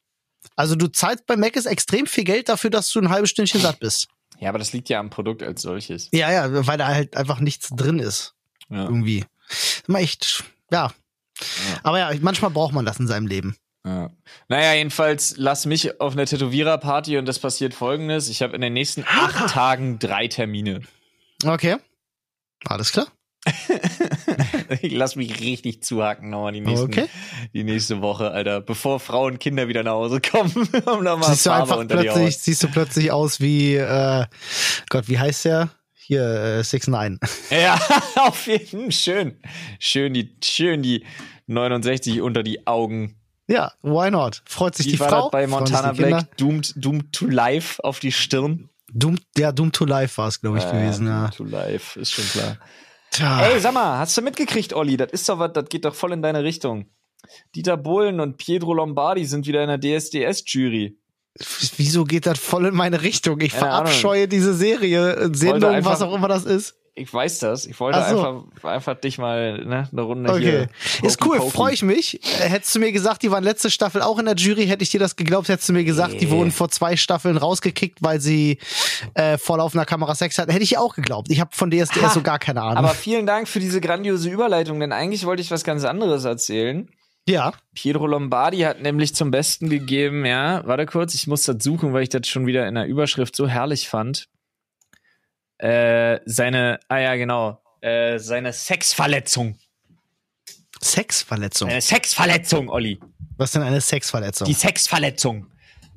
Also 0.57 0.75
du 0.77 0.89
zahlst 0.89 1.27
bei 1.27 1.37
Mc's 1.37 1.67
extrem 1.67 2.07
viel 2.07 2.25
Geld 2.25 2.49
dafür, 2.49 2.71
dass 2.71 2.91
du 2.91 3.01
ein 3.01 3.11
halbes 3.11 3.31
Stündchen 3.31 3.61
satt 3.61 3.81
bist. 3.81 4.09
Ja, 4.41 4.49
aber 4.49 4.59
das 4.59 4.73
liegt 4.73 4.89
ja 4.89 5.01
am 5.01 5.11
Produkt 5.11 5.43
als 5.43 5.63
solches. 5.63 6.09
Ja, 6.13 6.31
ja, 6.31 6.67
weil 6.67 6.79
da 6.79 6.89
halt 6.89 7.17
einfach 7.17 7.41
nichts 7.41 7.71
drin 7.71 7.99
ist. 7.99 8.35
Ja. 8.69 8.85
Irgendwie. 8.85 9.25
Immer 9.87 10.01
echt, 10.01 10.45
ja. 10.71 10.93
Aber 11.83 11.99
ja, 11.99 12.11
manchmal 12.21 12.51
braucht 12.51 12.73
man 12.73 12.85
das 12.85 12.99
in 12.99 13.07
seinem 13.07 13.27
Leben. 13.27 13.57
Ja. 13.87 14.11
Naja, 14.49 14.75
jedenfalls 14.75 15.35
lass 15.37 15.67
mich 15.67 16.01
auf 16.01 16.15
eine 16.15 16.25
Tätowierer-Party 16.25 17.19
und 17.19 17.27
das 17.27 17.39
passiert 17.39 17.75
folgendes. 17.75 18.29
Ich 18.29 18.41
habe 18.43 18.55
in 18.55 18.61
den 18.63 18.73
nächsten 18.73 19.05
acht 19.07 19.51
Tagen 19.53 19.99
drei 19.99 20.27
Termine. 20.29 20.83
Okay. 21.45 21.77
Alles 22.65 22.93
klar. 22.93 23.07
Ich 24.83 24.93
lass 24.93 25.17
mich 25.17 25.41
richtig 25.41 25.83
zuhacken 25.83 26.31
nochmal 26.31 26.53
die, 26.53 26.61
nächsten, 26.61 26.87
Okay. 26.87 27.07
die 27.53 27.65
nächste 27.65 28.01
Woche, 28.01 28.31
Alter. 28.31 28.61
Bevor 28.61 28.99
Frauen 29.01 29.35
und 29.35 29.39
Kinder 29.39 29.69
wieder 29.69 29.83
nach 29.83 29.93
Hause 29.93 30.21
kommen, 30.31 30.53
um 30.87 31.05
nochmal 31.05 31.31
Siehst 31.31 31.47
du 31.47 31.51
Farbe 31.51 31.63
einfach 31.63 31.77
unter 31.79 31.97
plötzlich, 31.99 32.39
siehst 32.39 32.63
du 32.63 32.69
plötzlich 32.69 33.13
aus 33.13 33.41
wie, 33.41 33.77
äh, 33.77 34.25
Gott, 34.91 35.09
wie 35.09 35.19
heißt 35.19 35.45
der? 35.47 35.71
Hier, 35.95 36.23
äh, 36.25 36.65
Six 36.65 36.87
Nine. 36.89 37.19
Ja, 37.51 37.81
auf 38.17 38.47
jeden 38.47 38.91
Fall. 38.91 38.93
Schön. 38.93 39.37
Schön 39.79 40.15
die, 40.15 40.37
schön 40.43 40.83
die 40.83 41.05
69 41.47 42.21
unter 42.21 42.43
die 42.43 42.67
Augen. 42.67 43.17
Ja, 43.47 43.73
why 43.83 44.11
not? 44.11 44.43
Freut 44.47 44.75
sich 44.75 44.87
Wie 44.87 44.91
die 44.93 45.01
war 45.01 45.09
Frau? 45.09 45.23
das 45.23 45.31
bei 45.31 45.47
Montana. 45.47 45.93
Black? 45.93 46.37
Doomed, 46.37 46.73
Doomed 46.77 47.13
to 47.13 47.27
Life 47.27 47.83
auf 47.85 48.01
die 48.01 48.13
Stirn. 48.13 48.71
Doom, 48.93 49.19
ja, 49.37 49.51
Doom 49.53 49.73
to 49.73 49.85
Life 49.85 50.17
war 50.19 50.29
es, 50.29 50.41
glaube 50.41 50.59
ich, 50.59 50.65
gewesen, 50.71 51.07
ja. 51.09 51.29
Doomed 51.29 51.37
to 51.37 51.45
Life, 51.45 52.01
ist 52.01 52.13
schon 52.13 52.25
klar. 52.25 52.57
Tja. 53.15 53.43
Ey, 53.47 53.61
sag 53.61 53.73
mal, 53.75 53.99
hast 53.99 54.17
du 54.17 54.23
mitgekriegt, 54.23 54.73
Olli? 54.75 54.97
Das 54.97 55.13
ist 55.13 55.29
doch 55.29 55.39
was, 55.39 55.53
das 55.53 55.69
geht 55.69 55.85
doch 55.85 55.95
voll 55.95 56.13
in 56.13 56.21
deine 56.23 56.43
Richtung. 56.43 56.87
Dieter 57.55 57.77
Bohlen 57.77 58.19
und 58.21 58.37
Pietro 58.37 58.75
Lombardi 58.75 59.25
sind 59.25 59.47
wieder 59.47 59.63
in 59.63 59.69
der 59.69 59.79
DSDS-Jury. 59.79 60.99
Wieso 61.77 62.05
geht 62.05 62.27
das 62.27 62.39
voll 62.39 62.67
in 62.67 62.75
meine 62.75 63.03
Richtung? 63.03 63.41
Ich 63.41 63.53
Keine 63.53 63.71
Ahnung. 63.71 63.87
verabscheue 63.87 64.29
diese 64.29 64.53
Serie, 64.55 65.15
äh, 65.15 65.31
Sendung, 65.35 65.71
einfach- 65.71 65.93
was 65.93 66.03
auch 66.03 66.15
immer 66.15 66.29
das 66.29 66.45
ist. 66.45 66.75
Ich 66.97 67.13
weiß 67.13 67.41
das. 67.41 67.67
Ich 67.67 67.81
wollte 67.81 67.99
so. 68.09 68.25
einfach, 68.25 68.69
einfach 68.71 68.95
dich 68.95 69.19
mal 69.19 69.65
ne, 69.65 69.89
eine 69.91 70.03
Runde 70.03 70.31
Okay. 70.31 70.41
hier. 70.41 70.69
Ist 71.09 71.25
cool, 71.27 71.41
freue 71.41 71.75
ich 71.75 71.83
mich. 71.83 72.23
Äh, 72.41 72.49
Hättest 72.49 72.73
du 72.73 72.79
mir 72.79 72.93
gesagt, 72.93 73.25
die 73.25 73.33
waren 73.33 73.43
letzte 73.43 73.69
Staffel 73.69 74.01
auch 74.01 74.21
in 74.21 74.27
der 74.27 74.37
Jury, 74.37 74.67
hätte 74.69 74.85
ich 74.85 74.91
dir 74.91 75.01
das 75.01 75.17
geglaubt. 75.17 75.49
Hättest 75.49 75.69
du 75.69 75.73
mir 75.73 75.83
gesagt, 75.83 76.21
die 76.21 76.27
Nee. 76.27 76.31
wurden 76.31 76.53
vor 76.53 76.69
zwei 76.69 76.95
Staffeln 76.97 77.37
rausgekickt, 77.37 77.99
weil 78.01 78.21
sie 78.21 78.59
äh, 79.15 79.39
vor 79.39 79.59
laufender 79.59 79.85
Kamera 79.87 80.15
Sex 80.15 80.39
hatten, 80.39 80.53
hätte 80.53 80.63
ich 80.63 80.79
auch 80.79 80.95
geglaubt. 80.95 81.33
Ich 81.33 81.41
habe 81.41 81.51
von 81.53 81.69
DSDS 81.73 82.01
Ha, 82.03 82.09
so 82.11 82.23
gar 82.23 82.39
keine 82.39 82.63
Ahnung. 82.63 82.77
Aber 82.77 82.91
vielen 82.91 83.27
Dank 83.27 83.49
für 83.49 83.59
diese 83.59 83.81
grandiose 83.81 84.31
Überleitung, 84.31 84.79
denn 84.79 84.93
eigentlich 84.93 85.27
wollte 85.27 85.43
ich 85.43 85.51
was 85.51 85.65
ganz 85.65 85.85
anderes 85.85 86.25
erzählen. 86.25 86.89
Ja. 87.29 87.55
Pietro 87.75 88.07
Lombardi 88.07 88.59
hat 88.61 88.83
nämlich 88.83 89.15
zum 89.17 89.33
Besten 89.33 89.69
gegeben, 89.69 90.25
ja, 90.27 90.63
warte 90.65 90.87
kurz, 90.87 91.15
ich 91.15 91.27
muss 91.27 91.43
das 91.43 91.57
suchen, 91.65 91.93
weil 91.93 92.03
ich 92.05 92.11
das 92.11 92.29
schon 92.29 92.47
wieder 92.47 92.69
in 92.69 92.75
der 92.77 92.87
Überschrift 92.87 93.35
so 93.35 93.49
herrlich 93.49 93.89
fand. 93.89 94.29
Äh, 95.65 96.21
seine, 96.27 96.79
ah 96.89 96.99
ja, 96.99 97.17
genau, 97.17 97.59
äh, 97.81 98.19
seine 98.19 98.53
Sexverletzung. 98.53 99.57
Sexverletzung. 100.83 101.71
Eine 101.71 101.81
Sexverletzung, 101.81 102.69
Olli. 102.69 103.01
Was 103.39 103.53
denn 103.53 103.63
eine 103.63 103.81
Sexverletzung? 103.81 104.47
Die 104.47 104.53
Sexverletzung. 104.53 105.47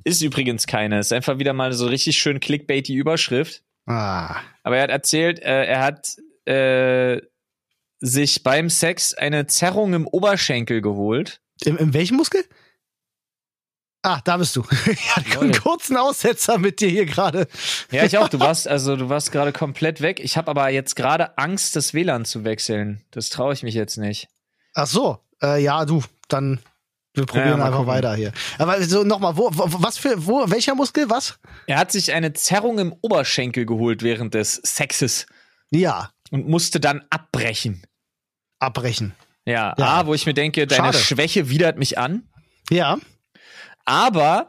Ist 0.06 0.22
übrigens 0.22 0.68
keine. 0.68 1.00
Ist 1.00 1.12
einfach 1.12 1.38
wieder 1.38 1.52
mal 1.52 1.74
so 1.74 1.88
richtig 1.88 2.18
schön 2.18 2.40
clickbaity 2.40 2.94
Überschrift. 2.94 3.62
ah. 3.88 4.38
Aber 4.64 4.78
er 4.78 4.84
hat 4.84 4.90
erzählt, 4.90 5.40
äh, 5.40 5.66
er 5.66 5.82
hat 5.82 6.16
äh, 6.46 7.22
sich 8.00 8.44
beim 8.44 8.70
Sex 8.70 9.16
eine 9.16 9.48
Zerrung 9.48 9.94
im 9.94 10.08
Oberschenkel 10.08 10.82
geholt. 10.82 11.42
Im, 11.66 11.76
Im 11.76 11.94
welchen 11.94 12.16
Muskel? 12.16 12.46
Ah, 14.04 14.22
da 14.24 14.38
bist 14.38 14.56
du. 14.56 14.64
Ich 14.92 15.16
hatte 15.16 15.40
einen 15.42 15.52
kurzen 15.54 15.98
Aussetzer 15.98 16.58
mit 16.60 16.80
dir 16.80 16.90
hier 16.90 17.06
gerade. 17.06 17.48
Ja, 17.92 18.04
ich 18.06 18.18
auch. 18.18 18.30
Du 18.30 18.40
warst 18.40 18.68
also, 18.68 18.96
du 18.96 19.10
warst 19.10 19.32
gerade 19.32 19.52
komplett 19.52 20.02
weg. 20.02 20.20
Ich 20.22 20.38
habe 20.38 20.50
aber 20.52 20.70
jetzt 20.70 20.96
gerade 20.96 21.38
Angst, 21.38 21.76
das 21.76 21.94
WLAN 21.94 22.24
zu 22.26 22.44
wechseln. 22.44 23.04
Das 23.12 23.30
traue 23.30 23.54
ich 23.54 23.64
mich 23.64 23.74
jetzt 23.76 23.98
nicht. 23.98 24.28
Ach 24.74 24.88
so. 24.88 25.20
Äh, 25.42 25.62
ja, 25.64 25.84
du, 25.86 26.04
dann 26.30 26.60
wir 27.16 27.26
probieren 27.26 27.60
Ja, 27.60 27.66
einfach 27.66 27.80
gucken. 27.80 27.88
weiter 27.88 28.16
hier. 28.16 28.32
Aber 28.60 28.82
so 28.84 29.04
nochmal, 29.04 29.36
wo, 29.38 29.50
wo, 29.52 29.66
was 29.84 29.98
für, 29.98 30.26
wo, 30.26 30.50
welcher 30.50 30.76
Muskel, 30.76 31.10
was? 31.10 31.40
Er 31.66 31.78
hat 31.80 31.92
sich 31.92 32.14
eine 32.14 32.32
Zerrung 32.34 32.78
im 32.80 32.94
Oberschenkel 33.02 33.66
geholt 33.66 34.04
während 34.04 34.36
des 34.36 34.54
Sexes 34.64 35.26
Ja, 35.72 36.12
und 36.32 36.48
musste 36.48 36.80
dann 36.80 37.04
abbrechen. 37.10 37.82
abbrechen. 38.60 39.14
Ja, 39.46 39.74
Ja. 39.78 39.86
A, 40.02 40.06
wo 40.08 40.14
ich 40.14 40.26
mir 40.28 40.34
denke, 40.36 40.68
deine 40.68 40.84
Schade. 40.94 40.98
Schwäche 41.00 41.50
widert 41.50 41.78
mich 41.78 41.98
an. 41.98 42.24
Ja. 42.70 42.98
Aber 43.88 44.46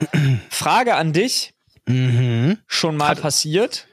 Frage 0.50 0.96
an 0.96 1.12
dich, 1.12 1.54
Mhm. 1.86 2.58
schon 2.66 2.96
mal 2.96 3.16
passiert? 3.16 3.86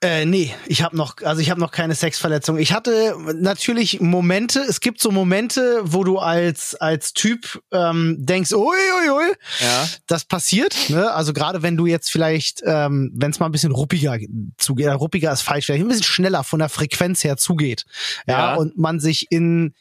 Äh, 0.00 0.26
nee, 0.26 0.54
ich 0.66 0.82
habe 0.82 0.96
noch, 0.96 1.16
also 1.24 1.40
ich 1.40 1.50
habe 1.50 1.58
noch 1.58 1.72
keine 1.72 1.96
Sexverletzung. 1.96 2.56
Ich 2.58 2.72
hatte 2.72 3.16
natürlich 3.34 4.00
Momente, 4.00 4.60
es 4.60 4.78
gibt 4.78 5.00
so 5.02 5.10
Momente, 5.10 5.80
wo 5.82 6.04
du 6.04 6.18
als 6.18 6.76
als 6.76 7.14
Typ 7.14 7.60
ähm, 7.72 8.14
denkst, 8.20 8.52
ui, 8.52 8.60
ui, 8.76 9.10
ui, 9.10 9.32
Ja. 9.58 9.88
das 10.06 10.24
passiert. 10.24 10.76
Ne? 10.88 11.10
Also 11.10 11.32
gerade 11.32 11.62
wenn 11.62 11.76
du 11.76 11.86
jetzt 11.86 12.12
vielleicht, 12.12 12.62
ähm, 12.64 13.10
wenn 13.16 13.32
es 13.32 13.40
mal 13.40 13.46
ein 13.46 13.52
bisschen 13.52 13.72
ruppiger 13.72 14.18
zugeht, 14.56 14.86
äh, 14.86 14.90
ruppiger 14.92 15.32
ist 15.32 15.42
falsch, 15.42 15.66
vielleicht 15.66 15.82
ein 15.84 15.88
bisschen 15.88 16.04
schneller 16.04 16.44
von 16.44 16.60
der 16.60 16.68
Frequenz 16.68 17.24
her 17.24 17.36
zugeht, 17.36 17.84
ja, 18.28 18.52
Ja. 18.52 18.54
und 18.54 18.78
man 18.78 19.00
sich 19.00 19.26
in 19.30 19.74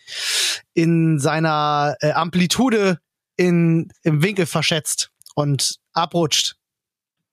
in 0.73 1.19
seiner 1.19 1.95
äh, 2.01 2.11
Amplitude 2.13 2.99
in 3.37 3.89
im 4.03 4.21
Winkel 4.23 4.45
verschätzt 4.45 5.11
und 5.35 5.75
abrutscht 5.93 6.55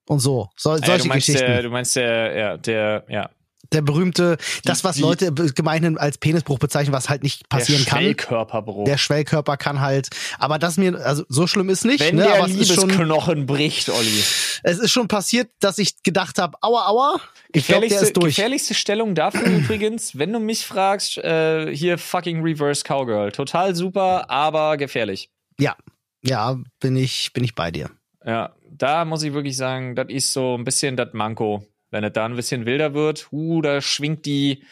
und 0.07 0.21
so, 0.21 0.51
so 0.57 0.77
solche 0.77 1.03
du 1.03 1.09
meinst 1.09 1.27
Geschichten. 1.27 1.47
der, 1.51 1.62
du 1.62 1.71
meinst 1.71 1.97
der, 1.97 2.37
ja, 2.37 2.57
der, 2.59 3.05
ja. 3.09 3.31
der 3.73 3.81
berühmte, 3.81 4.37
das 4.64 4.85
was 4.85 4.97
die- 4.97 5.01
Leute 5.03 5.33
gemeinhin 5.33 5.97
als 5.97 6.19
Penisbruch 6.19 6.59
bezeichnen, 6.59 6.93
was 6.93 7.09
halt 7.09 7.23
nicht 7.23 7.49
passieren 7.49 7.83
der 7.85 7.90
kann. 7.90 8.01
Schwellkörperbruch. 8.03 8.85
Der 8.85 8.99
Schwellkörper 8.99 9.57
kann 9.57 9.81
halt, 9.81 10.11
aber 10.38 10.59
das 10.59 10.77
mir, 10.77 10.95
also 11.05 11.25
so 11.31 11.47
schlimm 11.47 11.71
ist 11.71 11.87
nicht, 11.87 12.01
Wenn 12.01 12.17
ne, 12.17 12.25
der 12.25 12.35
aber 12.35 12.45
es 12.51 12.55
ist 12.55 12.75
schon, 12.75 12.90
Liebesknochen 12.90 13.47
bricht, 13.47 13.88
Olli. 13.88 14.23
es 14.62 14.79
ist 14.79 14.90
schon 14.90 15.09
passiert, 15.09 15.49
dass 15.61 15.79
ich 15.79 16.03
gedacht 16.03 16.38
habe, 16.38 16.59
aua, 16.61 16.87
aua, 16.88 17.21
ich 17.53 17.67
glaube, 17.67 17.88
der 17.88 18.03
ist 18.03 18.14
durch. 18.14 18.37
gefährlichste 18.37 18.75
Stellung 18.75 19.14
dafür 19.14 19.47
übrigens, 19.47 20.19
wenn 20.19 20.33
du 20.35 20.38
mich 20.38 20.67
fragst, 20.67 21.17
äh, 21.17 21.75
hier 21.75 21.97
fucking 21.97 22.43
Reverse 22.43 22.83
Cowgirl. 22.85 23.33
Total 23.33 23.75
super, 23.75 24.29
aber 24.29 24.77
gefährlich. 24.77 25.31
Ja, 25.59 25.77
ja, 26.25 26.57
bin 26.81 26.97
ich, 26.97 27.33
bin 27.33 27.45
ich 27.45 27.55
bei 27.55 27.71
dir. 27.71 27.91
Ja, 28.25 28.55
da 28.71 29.05
muss 29.05 29.23
ich 29.23 29.33
wirklich 29.33 29.57
sagen, 29.57 29.95
das 29.95 30.07
ist 30.09 30.33
so 30.33 30.57
ein 30.57 30.65
bisschen 30.65 30.97
das 30.97 31.13
Manko. 31.13 31.67
Wenn 31.91 32.03
es 32.05 32.13
da 32.13 32.25
ein 32.25 32.35
bisschen 32.35 32.67
wilder 32.67 32.95
wird, 32.95 33.29
uh, 33.31 33.63
da 33.63 33.81
schwingt 33.81 34.27
die, 34.27 34.65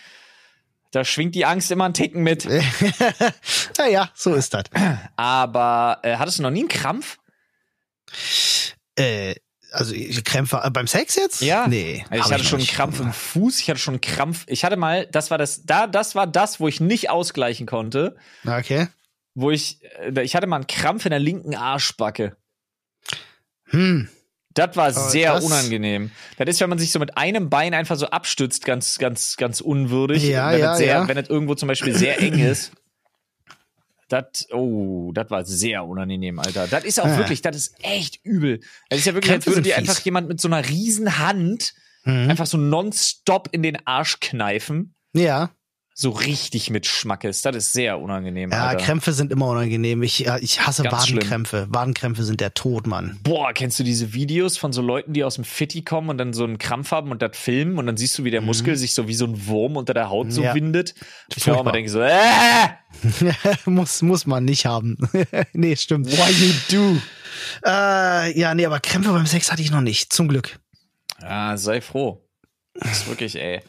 da 0.91 1.05
schwingt 1.05 1.35
die 1.35 1.45
Angst 1.45 1.71
immer 1.71 1.85
einen 1.85 1.95
Ticken 1.95 2.23
mit. 2.23 2.45
ja, 3.79 3.87
ja, 3.87 4.11
so 4.15 4.35
ist 4.35 4.55
das. 4.55 4.65
Aber 5.17 6.01
äh, 6.03 6.17
hattest 6.17 6.39
du 6.39 6.43
noch 6.43 6.51
nie 6.51 6.61
einen 6.61 6.69
Krampf? 6.69 7.19
Äh, 8.97 9.35
also 9.71 9.95
ich 9.95 10.25
Krämpfe 10.25 10.61
äh, 10.65 10.71
beim 10.71 10.87
Sex 10.87 11.15
jetzt? 11.17 11.43
Ja. 11.43 11.67
Nee. 11.69 12.05
Also 12.11 12.17
ich 12.17 12.33
hatte 12.33 12.43
noch 12.43 12.51
schon 12.51 12.59
einen. 12.61 12.69
Krampf 12.69 13.01
im 13.01 13.13
Fuß, 13.13 13.61
ich 13.61 13.71
hatte 13.71 13.81
schon 13.81 13.95
einen 13.95 14.01
Krampf. 14.01 14.45
Ich 14.49 14.65
hatte 14.65 14.77
mal, 14.77 15.07
das 15.07 15.31
war 15.31 15.39
das, 15.39 15.65
da, 15.65 15.87
das 15.87 16.15
war 16.15 16.27
das, 16.27 16.61
wo 16.61 16.69
ich 16.69 16.81
nicht 16.81 17.11
ausgleichen 17.11 17.67
konnte, 17.67 18.17
Okay. 18.47 18.89
Wo 19.35 19.51
ich, 19.51 19.79
äh, 20.01 20.23
ich 20.23 20.35
hatte 20.37 20.47
mal 20.47 20.57
einen 20.57 20.67
Krampf 20.67 21.05
in 21.07 21.11
der 21.11 21.19
linken 21.21 21.55
Arschbacke. 21.55 22.37
Hm. 23.67 24.09
Das 24.55 24.77
war 24.77 24.93
sehr 24.93 25.33
das- 25.35 25.45
unangenehm. 25.45 26.11
Das 26.37 26.47
ist, 26.49 26.61
wenn 26.61 26.69
man 26.69 26.79
sich 26.79 26.93
so 26.93 26.99
mit 26.99 27.17
einem 27.17 27.49
Bein 27.49 27.73
einfach 27.73 27.97
so 27.97 28.07
abstützt, 28.09 28.67
ganz, 28.67 28.99
ganz, 28.99 29.37
ganz 29.39 29.63
unwürdig. 29.63 30.23
Ja, 30.25 30.53
wenn 30.53 30.61
ja, 30.61 30.73
es 30.73 30.79
sehr, 30.79 30.87
ja. 30.89 31.09
Wenn 31.09 31.17
es 31.17 31.31
irgendwo 31.31 31.55
zum 31.55 31.69
Beispiel 31.69 31.95
sehr 31.95 32.21
eng 32.21 32.39
ist. 32.39 32.73
Das, 34.09 34.47
oh, 34.53 35.11
das 35.15 35.31
war 35.31 35.47
sehr 35.47 35.87
unangenehm, 35.87 36.39
Alter. 36.39 36.67
Das 36.67 36.85
ist 36.85 37.01
auch 37.01 37.07
Ah. 37.07 37.17
wirklich, 37.17 37.41
das 37.41 37.57
ist 37.57 37.75
echt 37.83 38.21
übel. 38.25 38.61
Das 38.91 38.99
ist 38.99 39.07
ja 39.07 39.15
wirklich, 39.15 39.33
als 39.33 39.45
Krämpfe 39.45 39.51
würde 39.59 39.65
sind 39.65 39.67
dir 39.67 39.79
einfach 39.79 39.99
jemand 40.05 40.29
mit 40.29 40.39
so 40.39 40.49
einer 40.49 40.69
riesen 40.69 41.19
Hand 41.19 41.73
Mhm. 42.05 42.29
einfach 42.29 42.47
so 42.47 42.59
nonstop 42.59 43.49
in 43.53 43.63
den 43.63 43.87
Arsch 43.87 44.19
kneifen. 44.21 44.95
Ja. 45.15 45.51
So 45.95 46.09
richtig 46.11 46.71
mit 46.71 46.87
Schmackes. 46.87 47.43
Das 47.43 47.55
ist 47.55 47.75
sehr 47.75 47.99
unangenehm, 48.01 48.51
Ja, 48.51 48.69
Alter. 48.69 48.83
Krämpfe 48.85 49.13
sind 49.13 49.31
immer 49.31 49.49
unangenehm. 49.49 50.03
Ich, 50.03 50.21
ja, 50.21 50.39
ich 50.39 50.67
hasse 50.67 50.83
Ganz 50.85 51.07
schlimm. 51.07 51.19
Wadenkrämpfe. 51.19 51.67
Wadenkrämpfe 51.69 52.25
sind 52.25 52.41
der 52.41 52.55
Tod, 52.55 52.87
Mann. 52.87 53.19
Boah, 53.23 53.53
kennst 53.53 53.79
du 53.79 53.85
diese 53.85 54.15
Videos 54.15 54.57
von 54.57 54.73
so 54.73 54.81
Leuten, 54.81 55.13
die 55.13 55.23
aus 55.23 55.35
dem 55.35 55.45
Fitti 55.45 55.83
kommen 55.83 56.09
und 56.09 56.17
dann 56.17 56.33
so 56.33 56.45
einen 56.45 56.57
Krampf 56.57 56.93
haben 56.93 57.11
und 57.11 57.21
das 57.21 57.37
filmen 57.37 57.77
und 57.79 57.87
dann 57.87 57.99
siehst 57.99 58.19
du, 58.19 58.25
wie 58.25 58.31
der 58.31 58.41
Muskel 58.41 58.77
sich 58.77 58.95
so 58.95 59.07
wie 59.07 59.15
so 59.15 59.27
ein 59.27 59.47
Wurm 59.47 59.77
unter 59.77 59.93
der 59.93 60.09
Haut 60.09 60.33
so 60.33 60.41
Mhm. 60.41 60.47
Ja. 60.47 60.55
windet? 60.55 60.95
Ich 61.37 61.51
auch 61.51 61.63
mal 61.63 61.73
denke 61.73 61.91
so, 61.91 62.01
äh, 62.01 62.11
muss, 63.67 64.01
muss 64.01 64.25
man 64.27 64.45
nicht 64.47 64.65
haben. 64.65 64.97
nee, 65.53 65.77
stimmt. 65.77 66.07
why 66.11 66.31
you 66.33 66.53
do? 66.71 66.99
Äh, 67.67 68.39
ja, 68.39 68.55
nee, 68.55 68.65
aber 68.65 68.81
Krämpfe 68.81 69.13
beim 69.13 69.27
Sex 69.27 69.53
hatte 69.53 69.61
ich 69.63 69.71
noch 69.71 69.81
nicht. 69.83 70.13
Zum 70.13 70.29
Glück. 70.29 70.59
Ja, 71.21 71.57
sei 71.59 71.81
froh. 71.83 72.27
Das 72.75 72.93
ist 73.03 73.09
wirklich, 73.09 73.37
ey. 73.39 73.61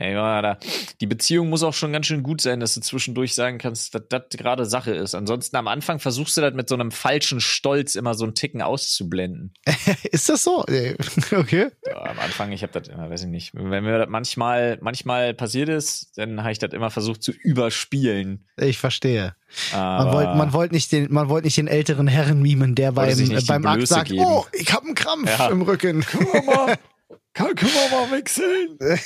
Ey, 0.00 0.14
ja, 0.14 0.40
da, 0.40 0.58
die 1.00 1.06
Beziehung 1.06 1.50
muss 1.50 1.62
auch 1.62 1.74
schon 1.74 1.92
ganz 1.92 2.06
schön 2.06 2.22
gut 2.22 2.40
sein, 2.40 2.58
dass 2.58 2.74
du 2.74 2.80
zwischendurch 2.80 3.34
sagen 3.34 3.58
kannst, 3.58 3.94
dass 3.94 4.02
das 4.08 4.22
gerade 4.30 4.64
Sache 4.64 4.92
ist. 4.94 5.14
Ansonsten 5.14 5.56
am 5.56 5.68
Anfang 5.68 5.98
versuchst 6.00 6.36
du 6.38 6.40
das 6.40 6.54
mit 6.54 6.70
so 6.70 6.74
einem 6.74 6.90
falschen 6.90 7.40
Stolz 7.40 7.96
immer 7.96 8.14
so 8.14 8.24
einen 8.24 8.34
Ticken 8.34 8.62
auszublenden. 8.62 9.52
Ist 10.10 10.28
das 10.28 10.42
so? 10.42 10.64
Okay. 11.32 11.68
Ja, 11.86 12.02
am 12.02 12.18
Anfang, 12.18 12.50
ich 12.52 12.62
habe 12.62 12.72
das 12.72 12.88
immer, 12.88 13.10
weiß 13.10 13.22
ich 13.22 13.28
nicht. 13.28 13.50
Wenn 13.54 13.84
mir 13.84 13.98
das 13.98 14.08
manchmal, 14.08 14.78
manchmal 14.80 15.34
passiert 15.34 15.68
ist, 15.68 16.12
dann 16.16 16.40
habe 16.40 16.52
ich 16.52 16.58
das 16.58 16.72
immer 16.72 16.90
versucht 16.90 17.22
zu 17.22 17.32
überspielen. 17.32 18.46
Ich 18.56 18.78
verstehe. 18.78 19.34
Man 19.72 19.80
Aber 19.82 20.12
wollte 20.12 20.34
man 20.36 20.52
wollt 20.52 20.72
nicht, 20.72 20.92
den, 20.92 21.12
man 21.12 21.28
wollt 21.28 21.44
nicht 21.44 21.56
den 21.56 21.66
älteren 21.68 22.06
Herren 22.06 22.40
mimen, 22.40 22.74
der 22.74 22.92
beim, 22.92 23.16
beim 23.46 23.66
Akt 23.66 23.86
sagt, 23.86 24.08
geben. 24.08 24.24
oh, 24.24 24.44
ich 24.52 24.72
hab 24.72 24.82
einen 24.84 24.94
Krampf 24.94 25.28
Ja. 25.38 25.48
im 25.48 25.62
Rücken. 25.62 26.02
wir 26.02 26.42
mal, 26.42 26.78
kann, 27.32 27.54
können 27.54 27.72
wir 27.72 27.98
mal 27.98 28.10
wechseln? 28.10 28.78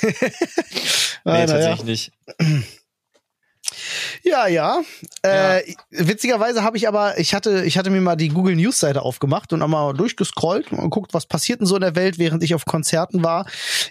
Ah, 1.27 1.39
Nee, 1.39 1.45
tatsächlich 1.47 1.79
ja. 1.79 1.85
nicht. 1.85 2.11
Ja, 4.23 4.47
ja. 4.47 4.83
Äh, 5.23 5.61
witzigerweise 5.89 6.63
habe 6.63 6.77
ich 6.77 6.87
aber, 6.87 7.17
ich 7.17 7.33
hatte, 7.33 7.65
ich 7.65 7.77
hatte 7.77 7.89
mir 7.89 8.01
mal 8.01 8.15
die 8.15 8.29
Google 8.29 8.55
News 8.55 8.79
Seite 8.79 9.01
aufgemacht 9.01 9.53
und 9.53 9.61
einmal 9.61 9.93
durchgescrollt 9.93 10.71
und 10.71 10.81
geguckt, 10.81 11.13
was 11.13 11.25
passiert 11.25 11.61
denn 11.61 11.67
so 11.67 11.75
in 11.75 11.81
der 11.81 11.95
Welt, 11.95 12.19
während 12.19 12.43
ich 12.43 12.53
auf 12.53 12.65
Konzerten 12.65 13.23
war. 13.23 13.47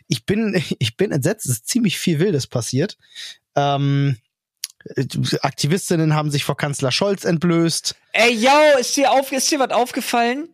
Ich 0.09 0.27
bin, 0.27 0.55
ich 0.79 0.97
bin 0.97 1.13
entsetzt, 1.13 1.47
es 1.47 1.53
ist 1.53 1.69
ziemlich 1.69 1.99
viel 1.99 2.19
Wildes 2.19 2.47
passiert. 2.47 2.97
Ähm, 3.57 4.17
Aktivistinnen 5.41 6.15
haben 6.15 6.31
sich 6.31 6.45
vor 6.45 6.57
Kanzler 6.57 6.93
Scholz 6.93 7.25
entblößt. 7.25 7.95
Ey, 8.13 8.35
yo, 8.35 8.79
ist 8.79 8.97
dir, 8.97 9.11
auf, 9.11 9.33
ist 9.33 9.51
dir 9.51 9.59
was 9.59 9.71
aufgefallen? 9.71 10.49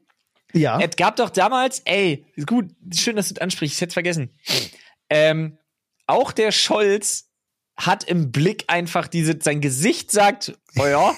Ja. 0.53 0.81
Es 0.81 0.97
gab 0.97 1.17
doch 1.17 1.31
damals, 1.31 1.81
ey, 1.85 2.27
gut, 2.47 2.67
schön, 2.95 3.17
dass 3.17 3.29
du 3.29 3.35
das 3.35 3.43
ansprichst, 3.43 3.77
ich 3.77 3.81
hätte 3.81 3.93
vergessen. 3.93 4.31
Ähm, 5.09 5.59
auch 6.07 6.33
der 6.33 6.53
Scholz 6.53 7.29
hat 7.77 8.05
im 8.05 8.31
Blick 8.33 8.65
einfach 8.69 9.07
diese, 9.09 9.39
sein 9.41 9.61
Gesicht 9.61 10.11
sagt, 10.11 10.53
oh 10.79 10.87
ja, 10.87 11.15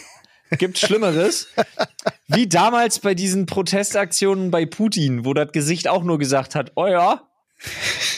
gibt 0.59 0.79
Schlimmeres. 0.79 1.49
Wie 2.29 2.47
damals 2.47 2.99
bei 3.01 3.15
diesen 3.15 3.47
Protestaktionen 3.47 4.51
bei 4.51 4.67
Putin, 4.67 5.25
wo 5.25 5.35
das 5.35 5.53
Gesicht 5.53 5.89
auch 5.89 6.05
nur 6.05 6.19
gesagt 6.19 6.55
hat, 6.55 6.73
oh 6.77 6.87
ja, 6.87 7.29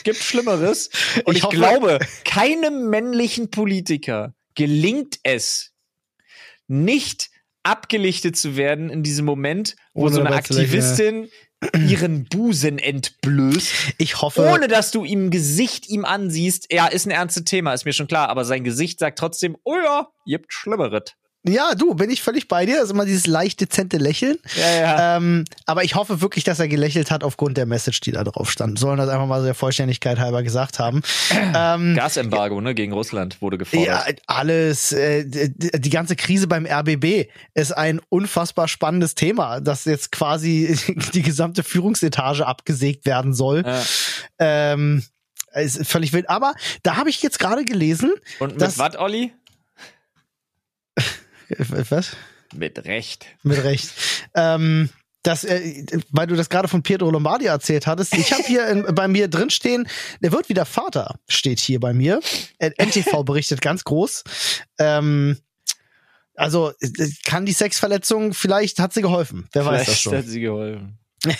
gibt 0.04 0.18
Schlimmeres. 0.18 0.90
Und 1.24 1.32
Ich 1.32 1.38
ich, 1.38 1.44
hoffe- 1.44 1.56
glaube, 1.56 1.98
keinem 2.24 2.90
männlichen 2.90 3.50
Politiker 3.50 4.34
gelingt 4.54 5.18
es, 5.22 5.72
nicht 6.66 7.30
abgelichtet 7.64 8.36
zu 8.36 8.56
werden 8.56 8.90
in 8.90 9.02
diesem 9.02 9.24
Moment, 9.24 9.74
wo 9.92 10.04
Ohne 10.04 10.14
so 10.14 10.20
eine. 10.20 10.34
Aktivistin 10.34 11.28
ihren 11.88 12.24
Busen 12.26 12.78
entblößt, 12.78 13.94
Ich 13.98 14.20
hoffe, 14.20 14.42
ohne 14.52 14.68
dass 14.68 14.90
du 14.90 15.04
ihm 15.04 15.30
Gesicht 15.30 15.88
ihm 15.88 16.04
ansiehst. 16.04 16.72
Ja, 16.72 16.86
ist 16.86 17.06
ein 17.06 17.10
ernstes 17.10 17.44
Thema, 17.44 17.72
ist 17.72 17.84
mir 17.84 17.92
schon 17.92 18.06
klar, 18.06 18.28
aber 18.28 18.44
sein 18.44 18.64
Gesicht 18.64 18.98
sagt 18.98 19.18
trotzdem, 19.18 19.56
oh 19.64 19.76
ja, 19.76 20.08
gibt 20.26 20.52
Schlimmeres. 20.52 21.14
Ja, 21.46 21.74
du, 21.74 21.94
bin 21.94 22.08
ich 22.08 22.22
völlig 22.22 22.48
bei 22.48 22.64
dir. 22.64 22.76
Das 22.76 22.84
ist 22.84 22.90
immer 22.92 23.04
dieses 23.04 23.26
leicht 23.26 23.60
dezente 23.60 23.98
Lächeln. 23.98 24.38
Ja, 24.56 24.80
ja. 24.80 25.16
Ähm, 25.16 25.44
aber 25.66 25.84
ich 25.84 25.94
hoffe 25.94 26.22
wirklich, 26.22 26.42
dass 26.42 26.58
er 26.58 26.68
gelächelt 26.68 27.10
hat 27.10 27.22
aufgrund 27.22 27.58
der 27.58 27.66
Message, 27.66 28.00
die 28.00 28.12
da 28.12 28.24
drauf 28.24 28.50
stand. 28.50 28.78
Sollen 28.78 28.96
das 28.96 29.10
einfach 29.10 29.26
mal 29.26 29.40
so 29.40 29.44
der 29.44 29.54
Vollständigkeit 29.54 30.18
halber 30.18 30.42
gesagt 30.42 30.78
haben. 30.78 31.02
ähm, 31.54 31.94
Gasembargo, 31.96 32.62
ne, 32.62 32.74
gegen 32.74 32.94
Russland 32.94 33.42
wurde 33.42 33.58
gefordert. 33.58 34.08
ja, 34.08 34.14
alles, 34.26 34.92
äh, 34.92 35.24
die, 35.26 35.52
die 35.52 35.90
ganze 35.90 36.16
Krise 36.16 36.46
beim 36.46 36.64
RBB 36.64 37.28
ist 37.52 37.72
ein 37.72 38.00
unfassbar 38.08 38.66
spannendes 38.66 39.14
Thema, 39.14 39.60
dass 39.60 39.84
jetzt 39.84 40.12
quasi 40.12 40.78
die 41.12 41.22
gesamte 41.22 41.62
Führungsetage 41.62 42.46
abgesägt 42.46 43.04
werden 43.04 43.34
soll. 43.34 43.64
Ja. 43.66 43.82
Ähm, 44.38 45.04
ist 45.52 45.86
völlig 45.86 46.14
wild. 46.14 46.30
Aber 46.30 46.54
da 46.82 46.96
habe 46.96 47.10
ich 47.10 47.22
jetzt 47.22 47.38
gerade 47.38 47.66
gelesen, 47.66 48.12
Und 48.40 48.58
mit 48.58 48.78
was, 48.78 48.96
Olli? 48.96 49.32
Was? 51.90 52.16
Mit 52.54 52.84
Recht. 52.84 53.26
Mit 53.42 53.62
Recht. 53.64 53.90
ähm, 54.34 54.90
das, 55.24 55.42
äh, 55.44 55.84
weil 56.10 56.26
du 56.26 56.36
das 56.36 56.50
gerade 56.50 56.68
von 56.68 56.82
Pietro 56.82 57.10
Lombardi 57.10 57.46
erzählt 57.46 57.86
hattest, 57.86 58.14
ich 58.14 58.32
habe 58.32 58.42
hier 58.42 58.66
in, 58.68 58.94
bei 58.94 59.08
mir 59.08 59.26
drin 59.28 59.50
stehen, 59.50 59.88
der 60.20 60.32
wird 60.32 60.48
wieder 60.50 60.66
Vater, 60.66 61.18
steht 61.28 61.60
hier 61.60 61.80
bei 61.80 61.94
mir. 61.94 62.20
Äh, 62.58 62.70
NTV 62.78 63.22
berichtet 63.24 63.62
ganz 63.62 63.84
groß. 63.84 64.22
Ähm, 64.78 65.38
also 66.34 66.72
äh, 66.80 67.08
kann 67.24 67.46
die 67.46 67.52
Sexverletzung, 67.52 68.34
vielleicht 68.34 68.78
hat 68.78 68.92
sie 68.92 69.02
geholfen. 69.02 69.48
Wer 69.52 69.64
weiß 69.64 69.78
das 69.78 69.84
Vielleicht 69.86 70.02
schon. 70.02 70.16
hat 70.16 70.26
sie 70.26 70.40
geholfen. 70.40 70.98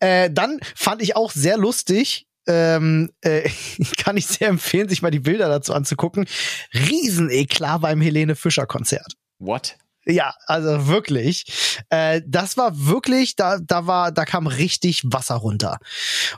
Äh, 0.00 0.30
dann 0.30 0.60
fand 0.74 1.02
ich 1.02 1.16
auch 1.16 1.30
sehr 1.32 1.56
lustig, 1.56 2.27
ähm, 2.48 3.10
äh, 3.20 3.48
kann 3.98 4.16
ich 4.16 4.26
sehr 4.26 4.48
empfehlen, 4.48 4.88
sich 4.88 5.02
mal 5.02 5.10
die 5.10 5.20
Bilder 5.20 5.48
dazu 5.48 5.74
anzugucken. 5.74 6.26
Rieseneklar 6.74 7.78
beim 7.78 8.00
Helene 8.00 8.34
Fischer 8.34 8.66
Konzert. 8.66 9.14
What? 9.38 9.76
Ja, 10.06 10.34
also 10.46 10.88
wirklich. 10.88 11.44
Äh, 11.90 12.22
das 12.26 12.56
war 12.56 12.86
wirklich, 12.86 13.36
da, 13.36 13.58
da 13.58 13.86
war, 13.86 14.10
da 14.10 14.24
kam 14.24 14.46
richtig 14.46 15.02
Wasser 15.04 15.36
runter. 15.36 15.78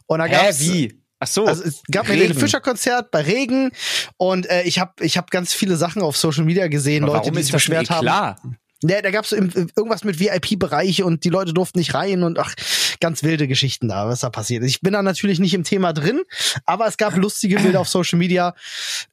Und 0.06 0.18
da 0.18 0.26
Hä, 0.26 0.46
gab's, 0.46 0.60
wie? 0.60 1.00
Ach 1.20 1.28
so. 1.28 1.46
Also 1.46 1.62
es 1.62 1.82
gab 1.90 2.06
ein 2.06 2.12
Regen. 2.12 2.22
Helene 2.22 2.40
Fischer 2.40 2.60
Konzert 2.60 3.10
bei 3.10 3.20
Regen 3.20 3.70
und 4.16 4.48
äh, 4.50 4.62
ich 4.62 4.78
habe 4.78 4.92
ich 5.04 5.18
hab 5.18 5.30
ganz 5.30 5.52
viele 5.52 5.76
Sachen 5.76 6.02
auf 6.02 6.16
Social 6.16 6.44
Media 6.44 6.66
gesehen, 6.68 7.04
Aber 7.04 7.14
Leute, 7.14 7.30
die 7.30 7.42
sich 7.42 7.52
ein 7.52 7.56
beschwert 7.56 7.90
haben. 7.90 8.06
Eklat? 8.06 8.38
Ja, 8.82 9.02
da 9.02 9.10
gab's 9.10 9.30
so 9.30 9.36
irgendwas 9.36 10.04
mit 10.04 10.18
VIP-Bereich 10.18 11.02
und 11.02 11.24
die 11.24 11.28
Leute 11.28 11.52
durften 11.52 11.78
nicht 11.78 11.94
rein 11.94 12.22
und 12.22 12.38
ach, 12.38 12.54
ganz 13.00 13.22
wilde 13.22 13.46
Geschichten 13.46 13.88
da, 13.88 14.08
was 14.08 14.20
da 14.20 14.30
passiert 14.30 14.62
ist. 14.62 14.70
Ich 14.70 14.80
bin 14.80 14.94
da 14.94 15.02
natürlich 15.02 15.38
nicht 15.38 15.52
im 15.52 15.64
Thema 15.64 15.92
drin, 15.92 16.22
aber 16.64 16.86
es 16.86 16.96
gab 16.96 17.14
lustige 17.16 17.58
Bilder 17.60 17.80
auf 17.80 17.88
Social 17.88 18.18
Media, 18.18 18.54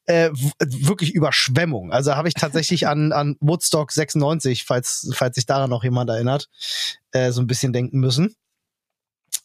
äh, 0.06 0.30
wirklich 0.60 1.14
Überschwemmung. 1.14 1.92
Also 1.92 2.16
habe 2.16 2.30
ich 2.30 2.34
tatsächlich 2.34 2.88
an, 2.88 3.12
an 3.12 3.36
Woodstock 3.42 3.92
96, 3.92 4.64
falls, 4.64 5.10
falls 5.14 5.36
sich 5.36 5.46
daran 5.46 5.70
noch 5.70 5.84
jemand 5.84 6.10
erinnert, 6.10 6.50
äh, 7.12 7.32
so 7.32 7.42
ein 7.42 7.48
bisschen 7.48 7.74
denken 7.74 8.00
müssen. 8.00 8.36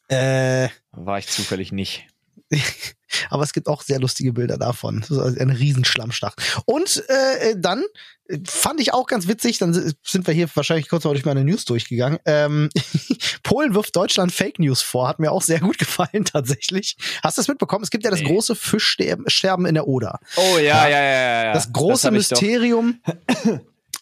Äh, 0.09 0.69
War 0.93 1.19
ich 1.19 1.27
zufällig 1.27 1.73
nicht. 1.73 2.07
aber 3.31 3.43
es 3.43 3.53
gibt 3.53 3.67
auch 3.69 3.83
sehr 3.83 3.99
lustige 4.01 4.33
Bilder 4.33 4.59
davon. 4.59 5.01
Das 5.01 5.11
ist 5.11 5.19
also 5.19 5.39
ein 5.41 5.51
Riesenschlammstach. 5.51 6.35
Und 6.67 7.03
äh, 7.09 7.55
dann 7.57 7.83
äh, 8.29 8.39
fand 8.47 8.81
ich 8.81 8.93
auch 8.93 9.07
ganz 9.07 9.27
witzig, 9.29 9.59
dann 9.59 9.73
si- 9.75 9.93
sind 10.05 10.27
wir 10.27 10.35
hier 10.35 10.49
wahrscheinlich 10.55 10.89
kurz 10.89 11.05
mal 11.05 11.13
durch 11.13 11.25
meine 11.25 11.45
News 11.45 11.65
durchgegangen. 11.65 12.19
Ähm, 12.27 12.69
Polen 13.43 13.75
wirft 13.75 13.97
Deutschland 13.97 14.33
Fake 14.33 14.59
News 14.59 14.83
vor, 14.83 15.09
hat 15.09 15.19
mir 15.19 15.33
auch 15.33 15.43
sehr 15.43 15.61
gut 15.61 15.79
gefallen 15.79 16.25
tatsächlich. 16.25 16.97
Hast 17.23 17.39
du 17.39 17.41
das 17.41 17.49
mitbekommen? 17.49 17.85
Es 17.85 17.91
gibt 17.91 18.05
ja 18.05 18.11
das 18.11 18.21
Nee. 18.21 18.27
große 18.27 18.55
Fischsterben 18.55 19.67
in 19.67 19.75
der 19.75 19.89
Oder. 19.89 20.21
Oh 20.37 20.59
ja, 20.59 20.87
ja, 20.87 20.89
ja, 20.89 21.03
ja. 21.03 21.45
ja. 21.45 21.53
Das 21.55 21.73
große 21.73 22.09
doch. 22.09 22.13
Mysterium. 22.15 23.01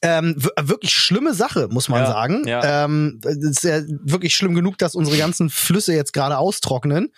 Ähm, 0.03 0.35
wirklich 0.59 0.95
schlimme 0.95 1.35
Sache, 1.35 1.69
muss 1.71 1.89
man 1.91 2.03
Ja, 2.03 2.07
sagen. 2.07 2.49
ja. 2.49 2.85
Ähm, 2.85 3.21
ist 3.25 3.65
ja 3.65 3.83
wirklich 4.03 4.35
schlimm 4.35 4.55
genug, 4.55 4.79
dass 4.79 4.95
unsere 4.95 5.19
ganzen 5.19 5.51
Flüsse 5.51 5.95
jetzt 5.95 6.13
gerade 6.15 6.39
austrocknen. 6.39 7.13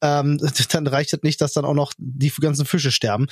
Ähm, 0.00 0.38
dann 0.72 0.86
reicht 0.86 1.12
es 1.12 1.22
nicht, 1.22 1.40
dass 1.42 1.52
dann 1.52 1.64
auch 1.66 1.74
noch 1.74 1.92
die 1.98 2.32
ganzen 2.40 2.64
Fische 2.64 2.90
sterben. 2.90 3.26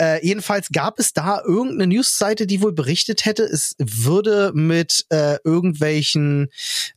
Äh, 0.00 0.24
jedenfalls 0.24 0.68
gab 0.72 1.00
es 1.00 1.12
da 1.12 1.40
irgendeine 1.44 1.88
Newsseite, 1.88 2.46
die 2.46 2.62
wohl 2.62 2.72
berichtet 2.72 3.24
hätte, 3.24 3.42
es 3.42 3.74
würde 3.78 4.52
mit 4.54 5.04
äh, 5.10 5.36
irgendwelchen 5.42 6.48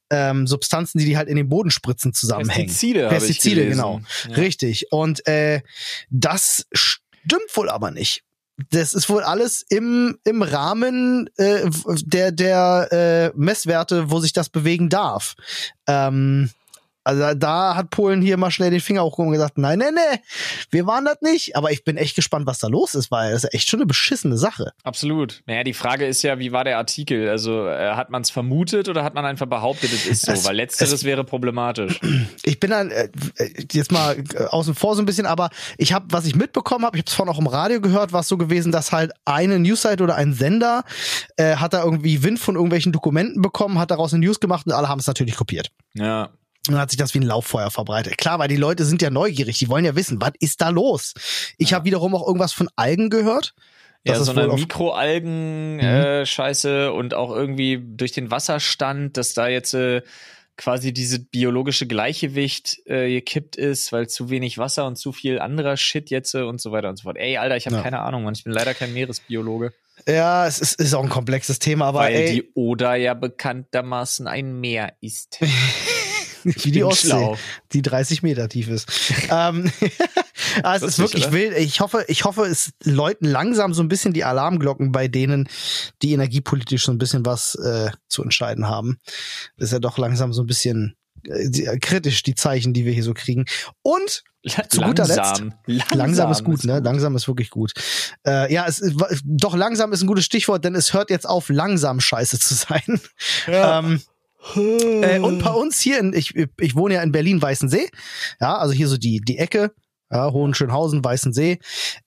ähm, 0.09 0.45
Substanzen, 0.47 0.99
die 0.99 1.05
die 1.05 1.17
halt 1.17 1.27
in 1.27 1.37
den 1.37 1.49
Boden 1.49 1.71
spritzen, 1.71 2.13
zusammenhängen. 2.13 2.67
Pestizide, 2.67 3.09
Pestizide, 3.09 3.67
genau. 3.67 4.01
Ja. 4.29 4.35
Richtig. 4.35 4.91
Und 4.91 5.25
äh, 5.27 5.61
das 6.09 6.67
stimmt 6.71 7.49
wohl 7.55 7.69
aber 7.69 7.91
nicht. 7.91 8.23
Das 8.71 8.93
ist 8.93 9.09
wohl 9.09 9.23
alles 9.23 9.63
im, 9.69 10.17
im 10.23 10.41
Rahmen 10.41 11.29
äh, 11.37 11.69
der, 12.05 12.31
der 12.31 12.87
äh, 12.91 13.37
Messwerte, 13.37 14.09
wo 14.09 14.19
sich 14.19 14.33
das 14.33 14.49
bewegen 14.49 14.89
darf. 14.89 15.35
Ähm, 15.85 16.49
also 17.07 17.33
da 17.37 17.75
hat 17.75 17.89
Polen 17.89 18.21
hier 18.21 18.37
mal 18.37 18.51
schnell 18.51 18.69
den 18.69 18.79
Finger 18.81 19.03
hochgehoben 19.03 19.27
und 19.29 19.33
gesagt, 19.33 19.57
nein, 19.57 19.79
nein, 19.79 19.93
nein, 19.95 20.19
wir 20.71 20.85
waren 20.85 21.05
das 21.05 21.17
nicht. 21.21 21.55
Aber 21.55 21.71
ich 21.71 21.83
bin 21.83 21.97
echt 21.97 22.15
gespannt, 22.15 22.45
was 22.45 22.59
da 22.59 22.67
los 22.67 22.93
ist, 22.95 23.09
weil 23.11 23.31
das 23.31 23.43
ist 23.45 23.53
echt 23.53 23.69
schon 23.69 23.79
eine 23.79 23.87
beschissene 23.87 24.37
Sache. 24.37 24.71
Absolut. 24.83 25.41
Naja, 25.45 25.63
die 25.63 25.73
Frage 25.73 26.05
ist 26.05 26.21
ja, 26.23 26.37
wie 26.39 26.51
war 26.51 26.63
der 26.63 26.77
Artikel? 26.77 27.29
Also 27.29 27.67
äh, 27.67 27.91
hat 27.95 28.09
man 28.09 28.21
es 28.21 28.29
vermutet 28.29 28.89
oder 28.89 29.03
hat 29.03 29.13
man 29.15 29.25
einfach 29.25 29.45
behauptet, 29.47 29.91
es 29.93 30.05
ist 30.05 30.25
so? 30.25 30.31
Es- 30.33 30.45
Weil 30.45 30.55
letzteres 30.57 31.03
wäre 31.03 31.23
problematisch. 31.23 31.99
ich 32.43 32.59
bin 32.59 32.69
dann 32.71 32.91
äh, 32.91 33.09
jetzt 33.71 33.91
mal 33.91 34.17
äh, 34.35 34.43
außen 34.45 34.75
vor 34.75 34.95
so 34.95 35.01
ein 35.01 35.05
bisschen, 35.05 35.25
aber 35.25 35.49
ich 35.77 35.93
habe, 35.93 36.05
was 36.11 36.25
ich 36.25 36.35
mitbekommen 36.35 36.85
habe, 36.85 36.97
ich 36.97 37.01
habe 37.01 37.07
es 37.09 37.13
vorhin 37.13 37.33
auch 37.33 37.39
im 37.39 37.47
Radio 37.47 37.81
gehört, 37.81 38.13
war 38.13 38.21
es 38.21 38.27
so 38.27 38.37
gewesen, 38.37 38.71
dass 38.71 38.91
halt 38.91 39.11
eine 39.25 39.59
Newsseite 39.59 40.03
oder 40.03 40.15
ein 40.15 40.33
Sender 40.33 40.83
äh, 41.37 41.55
hat 41.55 41.73
da 41.73 41.83
irgendwie 41.83 42.23
Wind 42.23 42.39
von 42.39 42.55
irgendwelchen 42.55 42.91
Dokumenten 42.91 43.41
bekommen, 43.41 43.79
hat 43.79 43.91
daraus 43.91 44.13
eine 44.13 44.25
News 44.25 44.39
gemacht 44.39 44.65
und 44.67 44.73
alle 44.73 44.89
haben 44.89 44.99
es 44.99 45.07
natürlich 45.07 45.35
kopiert. 45.35 45.71
Ja. 45.93 46.29
Und 46.67 46.73
dann 46.73 46.81
hat 46.81 46.91
sich 46.91 46.97
das 46.97 47.13
wie 47.13 47.19
ein 47.19 47.23
Lauffeuer 47.23 47.71
verbreitet. 47.71 48.17
Klar, 48.17 48.39
weil 48.39 48.47
die 48.47 48.55
Leute 48.55 48.85
sind 48.85 49.01
ja 49.01 49.09
neugierig, 49.09 49.59
die 49.59 49.69
wollen 49.69 49.85
ja 49.85 49.95
wissen, 49.95 50.21
was 50.21 50.31
ist 50.39 50.61
da 50.61 50.69
los? 50.69 51.13
Ich 51.57 51.73
habe 51.73 51.85
wiederum 51.85 52.15
auch 52.15 52.25
irgendwas 52.27 52.53
von 52.53 52.69
Algen 52.75 53.09
gehört. 53.09 53.53
Ja, 54.03 54.13
Das 54.13 54.21
ist 54.21 54.27
so 54.27 54.31
eine 54.33 54.43
wohl 54.43 54.51
auf- 54.51 54.59
Mikroalgen-Scheiße 54.59 56.91
und 56.93 57.13
auch 57.13 57.31
irgendwie 57.31 57.81
durch 57.83 58.11
den 58.11 58.31
Wasserstand, 58.31 59.17
dass 59.17 59.33
da 59.33 59.47
jetzt 59.47 59.73
äh, 59.73 60.01
quasi 60.55 60.93
diese 60.93 61.19
biologische 61.19 61.85
Gleichgewicht 61.87 62.79
äh, 62.85 63.09
gekippt 63.13 63.55
ist, 63.57 63.91
weil 63.91 64.07
zu 64.07 64.29
wenig 64.29 64.57
Wasser 64.57 64.85
und 64.87 64.95
zu 64.97 65.11
viel 65.11 65.39
anderer 65.39 65.77
Shit 65.77 66.09
jetzt 66.09 66.33
äh, 66.35 66.41
und 66.41 66.59
so 66.61 66.71
weiter 66.71 66.89
und 66.89 66.97
so 66.97 67.03
fort. 67.03 67.17
Ey, 67.17 67.37
Alter, 67.37 67.57
ich 67.57 67.65
habe 67.67 67.75
Ja. 67.77 67.81
keine 67.83 67.99
Ahnung, 67.99 68.23
Mann. 68.23 68.33
Ich 68.33 68.43
bin 68.43 68.53
leider 68.53 68.73
kein 68.73 68.93
Meeresbiologe. 68.93 69.73
Ja, 70.07 70.47
es 70.47 70.59
ist, 70.59 70.79
ist 70.79 70.93
auch 70.93 71.03
ein 71.03 71.09
komplexes 71.09 71.59
Thema, 71.59 71.87
aber 71.87 71.99
weil 71.99 72.15
ey, 72.15 72.33
die 72.35 72.51
Oder 72.53 72.95
ja 72.95 73.13
bekanntermaßen 73.15 74.27
ein 74.27 74.59
Meer 74.59 74.93
ist. 75.01 75.39
wie 76.43 76.71
die 76.71 76.83
Ostsee, 76.83 77.07
schlau. 77.09 77.37
die 77.73 77.81
30 77.81 78.23
Meter 78.23 78.49
tief 78.49 78.67
ist. 78.69 78.87
ähm, 79.29 79.71
ah, 80.63 80.75
es 80.75 80.83
ist 80.83 80.97
Lustig, 80.97 80.99
wirklich 80.99 81.23
oder? 81.25 81.33
wild. 81.33 81.57
Ich 81.57 81.79
hoffe, 81.79 82.05
ich 82.07 82.23
hoffe, 82.25 82.43
es 82.45 82.71
läuten 82.83 83.27
langsam 83.27 83.73
so 83.73 83.81
ein 83.83 83.87
bisschen 83.87 84.13
die 84.13 84.23
Alarmglocken 84.23 84.91
bei 84.91 85.07
denen, 85.07 85.49
die 86.01 86.13
energiepolitisch 86.13 86.85
so 86.85 86.91
ein 86.91 86.97
bisschen 86.97 87.25
was 87.25 87.55
äh, 87.55 87.91
zu 88.07 88.23
entscheiden 88.23 88.67
haben. 88.67 88.99
Das 89.57 89.69
ist 89.69 89.73
ja 89.73 89.79
doch 89.79 89.97
langsam 89.97 90.33
so 90.33 90.43
ein 90.43 90.47
bisschen 90.47 90.95
äh, 91.25 91.49
die- 91.49 91.65
kritisch, 91.81 92.23
die 92.23 92.35
Zeichen, 92.35 92.73
die 92.73 92.85
wir 92.85 92.93
hier 92.93 93.03
so 93.03 93.13
kriegen. 93.13 93.45
Und 93.81 94.23
Zu 94.69 94.81
guter 94.81 95.05
Letzt, 95.05 95.17
langsam. 95.17 95.53
langsam, 95.93 96.31
ist 96.31 96.43
gut, 96.43 96.63
ne? 96.63 96.79
Langsam 96.79 97.15
ist 97.15 97.27
wirklich 97.27 97.49
gut. 97.49 97.73
Äh, 98.25 98.53
ja, 98.53 98.65
es 98.67 98.79
ist, 98.79 98.95
doch 99.25 99.55
langsam 99.55 99.91
ist 99.91 100.01
ein 100.01 100.07
gutes 100.07 100.23
Stichwort, 100.25 100.63
denn 100.63 100.75
es 100.75 100.93
hört 100.93 101.09
jetzt 101.09 101.27
auf, 101.27 101.49
langsam 101.49 101.99
scheiße 101.99 102.39
zu 102.39 102.53
sein. 102.53 103.01
Ja. 103.47 103.79
Ähm, 103.79 104.01
äh, 104.55 105.19
und 105.19 105.43
bei 105.43 105.51
uns 105.51 105.79
hier, 105.81 105.99
in, 105.99 106.13
ich, 106.13 106.35
ich 106.35 106.75
wohne 106.75 106.95
ja 106.95 107.03
in 107.03 107.11
Berlin-Weißensee, 107.11 107.89
ja, 108.39 108.57
also 108.57 108.73
hier 108.73 108.87
so 108.87 108.97
die, 108.97 109.19
die 109.19 109.37
Ecke, 109.37 109.73
ja, 110.09 110.31
Hohenschönhausen, 110.31 111.03
Weißensee. 111.03 111.59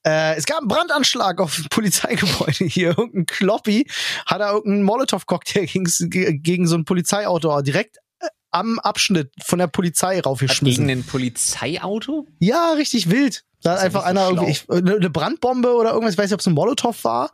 Äh, 0.06 0.36
es 0.36 0.46
gab 0.46 0.60
einen 0.60 0.68
Brandanschlag 0.68 1.40
auf 1.40 1.58
ein 1.58 1.66
Polizeigebäude 1.70 2.64
hier. 2.64 2.90
Irgendein 2.96 3.26
Kloppi 3.26 3.86
hat 4.26 4.40
da 4.40 4.52
irgendeinen 4.52 4.84
Molotow-Cocktail 4.84 5.66
gegen, 5.66 6.42
gegen 6.42 6.66
so 6.66 6.76
ein 6.76 6.84
Polizeiauto 6.84 7.60
direkt 7.62 7.98
am 8.50 8.78
Abschnitt 8.78 9.30
von 9.42 9.58
der 9.58 9.66
Polizei 9.68 10.20
raufgeschmissen. 10.20 10.86
gegen 10.86 11.00
ein 11.00 11.04
Polizeiauto? 11.06 12.26
Ja, 12.38 12.72
richtig 12.72 13.10
wild. 13.10 13.44
Da 13.62 13.72
hat 13.72 13.80
einfach 13.80 14.00
ja 14.00 14.04
so 14.06 14.10
einer 14.10 14.28
irgendwie 14.30 14.50
ich, 14.52 14.70
eine 14.70 14.94
eine 14.96 15.10
Brandbombe 15.10 15.74
oder 15.74 15.90
irgendwas, 15.90 16.14
ich 16.14 16.18
weiß 16.18 16.26
nicht, 16.30 16.34
ob 16.34 16.40
es 16.40 16.46
ein 16.46 16.54
Molotow 16.54 17.04
war. 17.04 17.30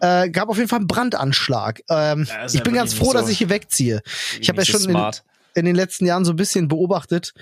Äh, 0.00 0.30
gab 0.30 0.48
auf 0.48 0.56
jeden 0.56 0.68
Fall 0.68 0.78
einen 0.78 0.86
Brandanschlag. 0.88 1.80
Ähm, 1.88 2.26
Ja, 2.28 2.46
ich 2.46 2.52
ja 2.54 2.62
bin 2.62 2.74
ganz 2.74 2.94
froh, 2.94 3.06
nicht 3.06 3.14
dass 3.16 3.26
so- 3.26 3.32
ich 3.32 3.38
hier 3.38 3.48
wegziehe. 3.50 4.00
Ich 4.40 4.48
habe 4.48 4.62
ja 4.62 4.64
so 4.64 4.78
schon 4.78 4.90
in, 4.94 5.12
in 5.54 5.64
den 5.64 5.74
letzten 5.74 6.06
Jahren 6.06 6.24
so 6.24 6.32
ein 6.32 6.36
bisschen 6.36 6.68
beobachtet, 6.68 7.34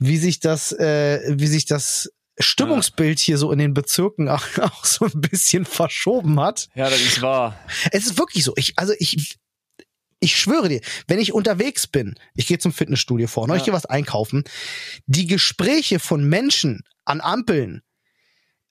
wie 0.00 0.16
sich 0.18 0.40
das, 0.40 0.72
äh, 0.72 1.20
wie 1.38 1.46
sich 1.46 1.66
das 1.66 2.10
Stimmungsbild 2.40 3.18
hier 3.20 3.38
so 3.38 3.50
in 3.52 3.58
den 3.58 3.74
Bezirken 3.74 4.28
auch, 4.28 4.42
auch 4.60 4.84
so 4.84 5.04
ein 5.06 5.20
bisschen 5.20 5.64
verschoben 5.64 6.40
hat. 6.40 6.68
Ja, 6.74 6.90
das 6.90 7.00
ist 7.00 7.22
wahr. 7.22 7.58
Es 7.92 8.06
ist 8.06 8.18
wirklich 8.18 8.42
so. 8.44 8.52
Ich, 8.56 8.72
also 8.76 8.92
ich, 8.98 9.38
ich 10.20 10.36
schwöre 10.36 10.68
dir, 10.68 10.80
wenn 11.06 11.18
ich 11.18 11.32
unterwegs 11.32 11.86
bin, 11.86 12.14
ich 12.34 12.46
gehe 12.46 12.58
zum 12.58 12.72
Fitnessstudio 12.72 13.28
vor, 13.28 13.46
neulich 13.46 13.62
Ja. 13.62 13.64
hier 13.66 13.72
was 13.74 13.86
einkaufen, 13.86 14.44
die 15.06 15.26
Gespräche 15.26 15.98
von 15.98 16.24
Menschen 16.24 16.82
an 17.04 17.20
Ampeln, 17.20 17.82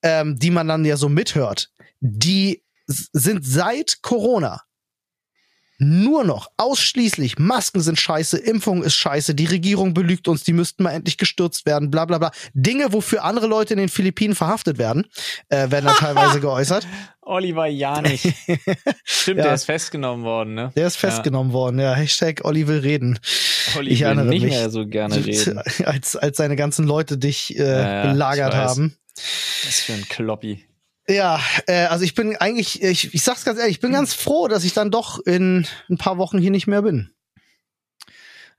ähm, 0.03 0.37
die 0.37 0.51
man 0.51 0.67
dann 0.67 0.85
ja 0.85 0.97
so 0.97 1.09
mithört, 1.09 1.69
die 1.99 2.63
sind 2.85 3.45
seit 3.45 4.01
Corona 4.01 4.61
nur 5.79 6.23
noch 6.23 6.49
ausschließlich 6.57 7.37
Masken 7.37 7.81
sind 7.81 7.99
scheiße, 7.99 8.37
Impfung 8.37 8.83
ist 8.83 8.95
scheiße, 8.95 9.35
die 9.35 9.45
Regierung 9.45 9.93
belügt 9.93 10.27
uns, 10.27 10.43
die 10.43 10.53
müssten 10.53 10.83
mal 10.83 10.91
endlich 10.91 11.17
gestürzt 11.17 11.65
werden, 11.65 11.91
bla 11.91 12.05
bla 12.05 12.17
bla. 12.17 12.31
Dinge, 12.53 12.93
wofür 12.93 13.23
andere 13.23 13.47
Leute 13.47 13.73
in 13.73 13.79
den 13.79 13.89
Philippinen 13.89 14.33
verhaftet 14.35 14.77
werden, 14.79 15.05
äh, 15.49 15.69
werden 15.69 15.85
da 15.85 15.93
teilweise 15.93 16.39
geäußert. 16.41 16.87
Oliver 17.21 17.67
Janich. 17.67 18.33
Stimmt, 19.03 19.37
Ja. 19.39 19.43
der 19.45 19.53
ist 19.53 19.65
festgenommen 19.65 20.23
worden, 20.23 20.53
ne? 20.55 20.71
Der 20.75 20.87
ist 20.87 20.95
festgenommen 20.95 21.51
worden, 21.53 21.79
ja. 21.79 21.93
Hashtag 21.93 22.45
Olli 22.45 22.67
will 22.67 22.79
reden. 22.79 23.19
Ja. 23.73 23.79
Olli 23.79 23.91
Ich 23.91 23.99
will 24.01 24.15
nicht 24.15 24.43
mich. 24.43 24.53
mehr 24.53 24.69
so 24.69 24.87
gerne 24.87 25.15
reden. 25.25 25.59
Als, 25.85 26.15
als 26.15 26.37
seine 26.37 26.55
ganzen 26.55 26.87
Leute 26.87 27.17
dich 27.17 27.57
äh, 27.59 27.63
Ja, 27.63 27.93
ja, 28.05 28.11
belagert 28.11 28.55
haben. 28.55 28.95
Was 29.65 29.79
für 29.81 29.93
ein 29.93 30.07
Kloppi. 30.07 30.63
Ja, 31.09 31.39
äh, 31.67 31.85
also 31.85 32.03
ich 32.03 32.15
bin 32.15 32.35
eigentlich, 32.35 32.83
ich, 32.83 33.13
ich 33.13 33.23
sag's 33.23 33.45
ganz 33.45 33.59
ehrlich, 33.59 33.75
ich 33.75 33.79
bin 33.79 33.93
ganz 33.93 34.13
froh, 34.13 34.47
dass 34.47 34.65
ich 34.65 34.73
dann 34.73 34.91
doch 34.91 35.19
in 35.25 35.65
ein 35.89 35.97
paar 35.97 36.17
Wochen 36.17 36.37
hier 36.37 36.51
nicht 36.51 36.67
mehr 36.67 36.81
bin. 36.81 37.11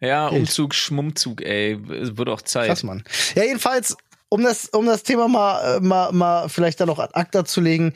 Ja. 0.01 0.28
Umzug, 0.28 0.74
Schmummzug, 0.74 1.42
ey. 1.42 1.78
Es 2.01 2.16
wird 2.16 2.28
auch 2.28 2.42
Zeit. 2.42 2.68
Krass, 2.68 2.84
Mann. 2.84 3.05
Ja, 3.34 3.44
jedenfalls, 3.44 3.96
um 4.28 4.42
das, 4.42 4.66
um 4.68 4.86
das 4.86 5.03
Thema 5.03 5.28
mal, 5.28 5.76
äh, 5.76 5.80
mal, 5.80 6.12
mal 6.12 6.49
vielleicht 6.49 6.80
dann 6.80 6.88
noch 6.88 6.99
ad 6.99 7.14
acta 7.14 7.44
zu 7.44 7.61
legen, 7.61 7.92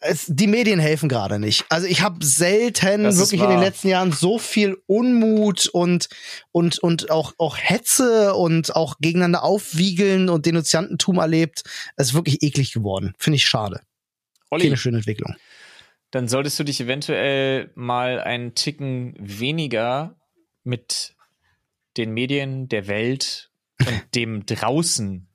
es, 0.00 0.26
die 0.28 0.46
Medien 0.46 0.78
helfen 0.78 1.08
gerade 1.08 1.38
nicht. 1.38 1.64
Also 1.68 1.86
ich 1.86 2.02
habe 2.02 2.24
selten 2.24 3.02
Das 3.02 3.18
wirklich 3.18 3.40
in 3.40 3.50
den 3.50 3.60
letzten 3.60 3.88
Jahren 3.88 4.12
so 4.12 4.38
viel 4.38 4.76
Unmut 4.86 5.68
und 5.68 6.08
und 6.52 6.78
und 6.78 7.10
auch 7.10 7.34
auch 7.38 7.56
Hetze 7.58 8.34
und 8.34 8.76
auch 8.76 8.98
gegeneinander 9.00 9.42
aufwiegeln 9.42 10.28
und 10.28 10.46
Denunziantentum 10.46 11.18
erlebt. 11.18 11.64
Es 11.96 12.08
ist 12.08 12.14
wirklich 12.14 12.42
eklig 12.42 12.72
geworden. 12.72 13.14
Finde 13.18 13.36
ich 13.36 13.46
schade. 13.46 13.80
Olli, 14.50 14.64
Keine 14.64 14.76
schöne 14.76 14.98
Entwicklung. 14.98 15.34
dann 16.12 16.28
solltest 16.28 16.58
du 16.58 16.64
dich 16.64 16.80
eventuell 16.80 17.70
mal 17.74 18.20
einen 18.20 18.54
Ticken 18.54 19.14
weniger 19.18 20.14
mit 20.62 21.14
den 21.96 22.12
Medien 22.12 22.68
der 22.68 22.86
Welt 22.86 23.50
und 23.80 24.02
dem 24.14 24.46
draußen 24.46 25.26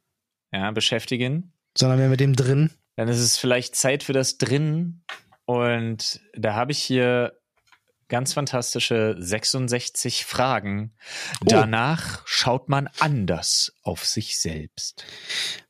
ja, 0.53 0.71
beschäftigen. 0.71 1.51
Sondern 1.77 1.99
mehr 1.99 2.09
mit 2.09 2.19
dem 2.19 2.35
drin. 2.35 2.71
Dann 3.01 3.09
ist 3.09 3.17
es 3.17 3.35
vielleicht 3.35 3.75
Zeit 3.75 4.03
für 4.03 4.13
das 4.13 4.37
drin. 4.37 5.01
Und 5.45 6.21
da 6.35 6.53
habe 6.53 6.71
ich 6.71 6.77
hier 6.83 7.35
ganz 8.09 8.33
fantastische 8.33 9.15
66 9.17 10.23
Fragen. 10.23 10.93
Oh. 11.41 11.45
Danach 11.47 12.21
schaut 12.27 12.69
man 12.69 12.87
anders 12.99 13.73
auf 13.81 14.05
sich 14.05 14.37
selbst. 14.37 15.03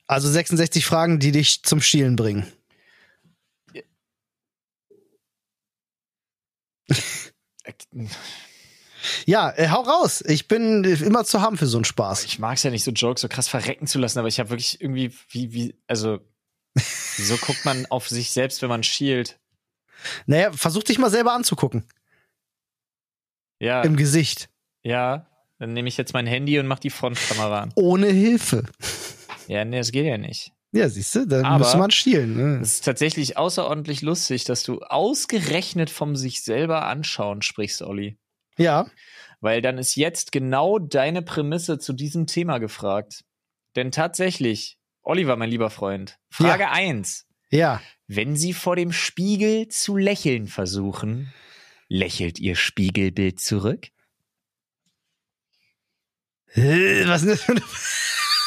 Also 0.08 0.30
66 0.30 0.86
Fragen, 0.86 1.20
die 1.20 1.32
dich 1.32 1.64
zum 1.64 1.82
Schielen 1.82 2.18
bringen. 2.18 2.52
Ja, 9.26 9.52
äh, 9.56 9.70
hau 9.70 9.84
raus. 9.84 10.22
Ich 10.28 10.50
bin 10.50 10.84
immer 10.84 11.24
zu 11.24 11.42
haben 11.42 11.58
für 11.58 11.68
so 11.68 11.78
einen 11.78 11.86
Spaß. 11.86 12.26
Ich 12.26 12.40
mag 12.40 12.58
es 12.58 12.64
ja 12.64 12.72
nicht, 12.72 12.84
so 12.84 12.92
Jokes 12.92 13.22
so 13.22 13.30
krass 13.30 13.48
verrecken 13.48 13.88
zu 13.88 14.00
lassen, 14.00 14.20
aber 14.20 14.28
ich 14.28 14.38
habe 14.38 14.50
wirklich 14.50 14.82
irgendwie, 14.82 15.14
wie, 15.30 15.54
wie, 15.54 15.80
also, 15.88 16.20
wieso 16.74 17.38
guckt 17.38 17.66
man 17.66 17.86
auf 17.88 18.08
sich 18.08 18.32
selbst, 18.32 18.62
wenn 18.62 18.70
man 18.70 18.84
schielt? 18.84 19.40
Naja, 20.26 20.52
versuch 20.52 20.84
dich 20.84 20.98
mal 20.98 21.10
selber 21.10 21.34
anzugucken. 21.34 21.86
Ja, 23.60 23.82
Im 23.84 23.96
Gesicht. 23.96 24.50
ja, 24.84 25.28
dann 25.60 25.74
nehme 25.74 25.88
ich 25.88 25.98
jetzt 25.98 26.14
mein 26.14 26.26
Handy 26.26 26.58
und 26.58 26.66
mach 26.66 26.80
die 26.80 26.90
Frontkamera 26.90 27.62
an. 27.62 27.72
Ohne 27.76 28.08
Hilfe. 28.08 28.64
Ja, 29.48 29.64
nee, 29.64 29.78
das 29.78 29.92
geht 29.92 30.06
ja 30.06 30.18
nicht. 30.18 30.54
Ja, 30.72 30.90
siehst 30.90 31.14
du, 31.14 31.28
da 31.28 31.58
müsste 31.60 31.78
man 31.78 31.92
schielen. 31.92 32.36
Ne? 32.36 32.60
Es 32.62 32.76
ist 32.76 32.86
tatsächlich 32.86 33.38
außerordentlich 33.38 34.02
lustig, 34.02 34.46
dass 34.46 34.64
du 34.64 34.80
ausgerechnet 34.80 35.90
vom 35.90 36.16
sich 36.16 36.42
selber 36.44 36.88
anschauen 36.88 37.42
sprichst, 37.44 37.82
Olli. 37.84 38.18
Ja, 38.58 38.88
Weil 39.42 39.62
dann 39.62 39.78
ist 39.78 39.96
jetzt 39.96 40.32
genau 40.32 40.80
deine 40.80 41.22
Prämisse 41.22 41.78
zu 41.78 41.94
diesem 41.94 42.26
Thema 42.26 42.58
gefragt. 42.58 43.24
Denn 43.76 43.92
tatsächlich, 43.92 44.78
Oliver, 45.04 45.36
mein 45.36 45.50
lieber 45.50 45.70
Freund, 45.70 46.18
Frage 46.30 46.70
eins: 46.70 47.26
ja. 47.50 47.82
Wenn 48.08 48.36
Sie 48.36 48.54
vor 48.54 48.76
dem 48.76 48.92
Spiegel 48.92 49.68
zu 49.70 49.96
lächeln 49.96 50.48
versuchen, 50.48 51.34
lächelt 51.88 52.40
Ihr 52.40 52.56
Spiegelbild 52.56 53.40
zurück? 53.40 53.88
Was 56.54 57.24
ist 57.24 57.30
das 57.30 57.42
für 57.44 57.52
eine 57.54 57.62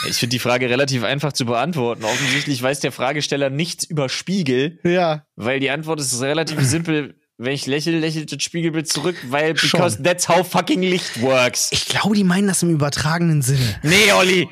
Ich 0.09 0.17
finde 0.19 0.35
die 0.35 0.39
Frage 0.39 0.69
relativ 0.69 1.03
einfach 1.05 1.33
zu 1.33 1.47
beantworten. 1.47 2.05
Offensichtlich 2.05 2.63
weiß 2.63 2.81
der 2.81 2.93
Fragesteller 2.93 3.49
nichts 3.49 3.85
über 3.85 4.11
Spiegel, 4.11 4.79
Ja, 4.85 5.25
weil 5.37 5.61
die 5.61 5.71
Antwort 5.71 6.01
ist 6.01 6.21
relativ 6.21 6.61
simpel. 6.61 7.19
Wenn 7.37 7.53
ich 7.53 7.67
lächle, 7.67 7.99
lächelt 7.99 8.31
das 8.31 8.43
Spiegelbild 8.43 8.87
zurück, 8.87 9.17
weil 9.29 9.57
Schon. 9.57 9.71
because 9.81 10.03
that's 10.03 10.29
how 10.29 10.47
fucking 10.47 10.83
Licht 10.83 11.21
works. 11.23 11.71
ich 11.73 11.87
glaube, 11.87 12.15
die 12.15 12.23
meinen 12.23 12.47
das 12.47 12.63
im 12.63 12.71
übertragenen 12.71 13.43
Sinne. 13.43 13.81
Nee, 13.83 14.13
Olli, 14.13 14.47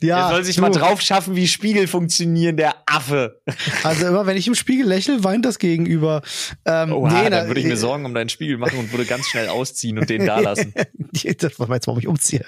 Ja, 0.00 0.28
der 0.28 0.36
soll 0.36 0.44
sich 0.44 0.56
du, 0.56 0.62
mal 0.62 0.70
drauf 0.70 1.00
schaffen, 1.00 1.36
wie 1.36 1.48
Spiegel 1.48 1.86
funktionieren, 1.86 2.56
der 2.56 2.74
Affe. 2.86 3.40
Also 3.84 4.06
immer, 4.06 4.26
wenn 4.26 4.36
ich 4.36 4.46
im 4.46 4.54
Spiegel 4.54 4.86
lächle, 4.86 5.22
weint 5.24 5.44
das 5.44 5.58
Gegenüber. 5.58 6.22
Ähm, 6.64 6.92
Oha, 6.92 7.22
nee, 7.22 7.30
dann 7.30 7.46
würde 7.46 7.60
ich 7.60 7.66
mir 7.66 7.76
Sorgen 7.76 8.04
um 8.04 8.14
deinen 8.14 8.28
Spiegel 8.28 8.58
machen 8.58 8.78
und 8.78 8.92
würde 8.92 9.04
ganz 9.06 9.26
schnell 9.26 9.48
ausziehen 9.48 9.98
und 9.98 10.10
den 10.10 10.26
da 10.26 10.38
lassen. 10.40 10.74
das 10.74 11.58
war 11.58 11.72
jetzt, 11.74 11.86
warum 11.86 12.00
ich 12.00 12.06
umziehe. 12.08 12.44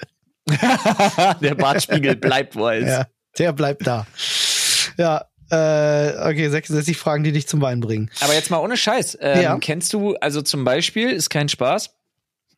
der 1.41 1.55
Bartspiegel 1.55 2.15
bleibt, 2.15 2.55
wo 2.55 2.67
er 2.67 2.77
ist. 2.77 2.87
Ja, 2.87 3.07
der 3.37 3.53
bleibt 3.53 3.87
da. 3.87 4.05
Ja, 4.97 5.25
äh, 5.49 6.29
okay, 6.29 6.49
66 6.49 6.97
Fragen, 6.97 7.23
die 7.23 7.31
dich 7.31 7.47
zum 7.47 7.61
Wein 7.61 7.79
bringen. 7.79 8.09
Aber 8.21 8.33
jetzt 8.33 8.51
mal 8.51 8.59
ohne 8.59 8.77
Scheiß. 8.77 9.17
Ähm, 9.21 9.41
Ja. 9.41 9.57
Kennst 9.59 9.93
du, 9.93 10.15
also 10.15 10.41
zum 10.41 10.63
Beispiel, 10.63 11.09
ist 11.11 11.29
kein 11.29 11.49
Spaß, 11.49 11.91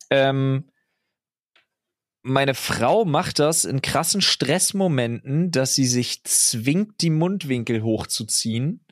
ähm, 0.09 0.65
meine 2.23 2.53
Frau 2.53 3.05
macht 3.05 3.39
das 3.39 3.65
in 3.65 3.81
krassen 3.81 4.21
Stressmomenten, 4.21 5.51
dass 5.51 5.75
sie 5.75 5.85
sich 5.85 6.23
zwingt, 6.23 7.01
die 7.01 7.09
Mundwinkel 7.09 7.83
hochzuziehen. 7.83 8.85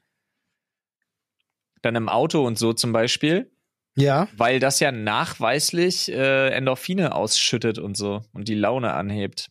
Dann 1.82 1.95
im 1.95 2.09
Auto 2.09 2.45
und 2.45 2.59
so 2.59 2.73
zum 2.73 2.91
Beispiel, 2.91 3.51
Ja, 3.95 4.27
weil 4.38 4.59
das 4.59 4.79
ja 4.79 4.91
nachweislich 4.91 6.11
äh, 6.11 6.49
Endorphine 6.49 7.15
ausschüttet 7.15 7.79
und 7.79 7.97
so 7.97 8.21
und 8.34 8.47
die 8.47 8.55
Laune 8.55 8.93
anhebt. 8.93 9.49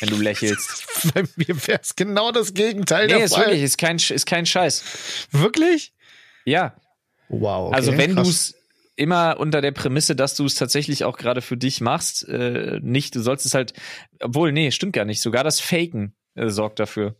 Wenn 0.00 0.08
du 0.10 0.16
lächelst. 0.16 0.86
bei 1.14 1.22
mir 1.36 1.66
wäre 1.66 1.80
es 1.80 1.94
genau 1.94 2.32
das 2.32 2.52
Gegenteil 2.54 3.06
Nee, 3.06 3.14
der 3.14 3.24
ist 3.24 3.34
Fall. 3.34 3.46
wirklich, 3.46 3.62
ist 3.62 3.78
kein, 3.78 3.96
ist 3.96 4.26
kein 4.26 4.46
Scheiß. 4.46 5.28
Wirklich? 5.30 5.94
Ja. 6.44 6.74
Wow. 7.28 7.68
Okay, 7.68 7.76
also 7.76 7.96
wenn 7.96 8.16
du 8.16 8.22
es 8.22 8.54
immer 9.00 9.40
unter 9.40 9.62
der 9.62 9.72
Prämisse, 9.72 10.14
dass 10.14 10.34
du 10.34 10.44
es 10.44 10.54
tatsächlich 10.54 11.04
auch 11.04 11.16
gerade 11.16 11.40
für 11.40 11.56
dich 11.56 11.80
machst, 11.80 12.28
äh, 12.28 12.78
nicht, 12.82 13.14
du 13.14 13.22
sollst 13.22 13.46
es 13.46 13.54
halt, 13.54 13.72
obwohl, 14.20 14.52
nee, 14.52 14.70
stimmt 14.70 14.92
gar 14.92 15.06
nicht. 15.06 15.22
Sogar 15.22 15.42
das 15.42 15.58
Faken 15.58 16.14
äh, 16.34 16.50
sorgt 16.50 16.78
dafür. 16.78 17.16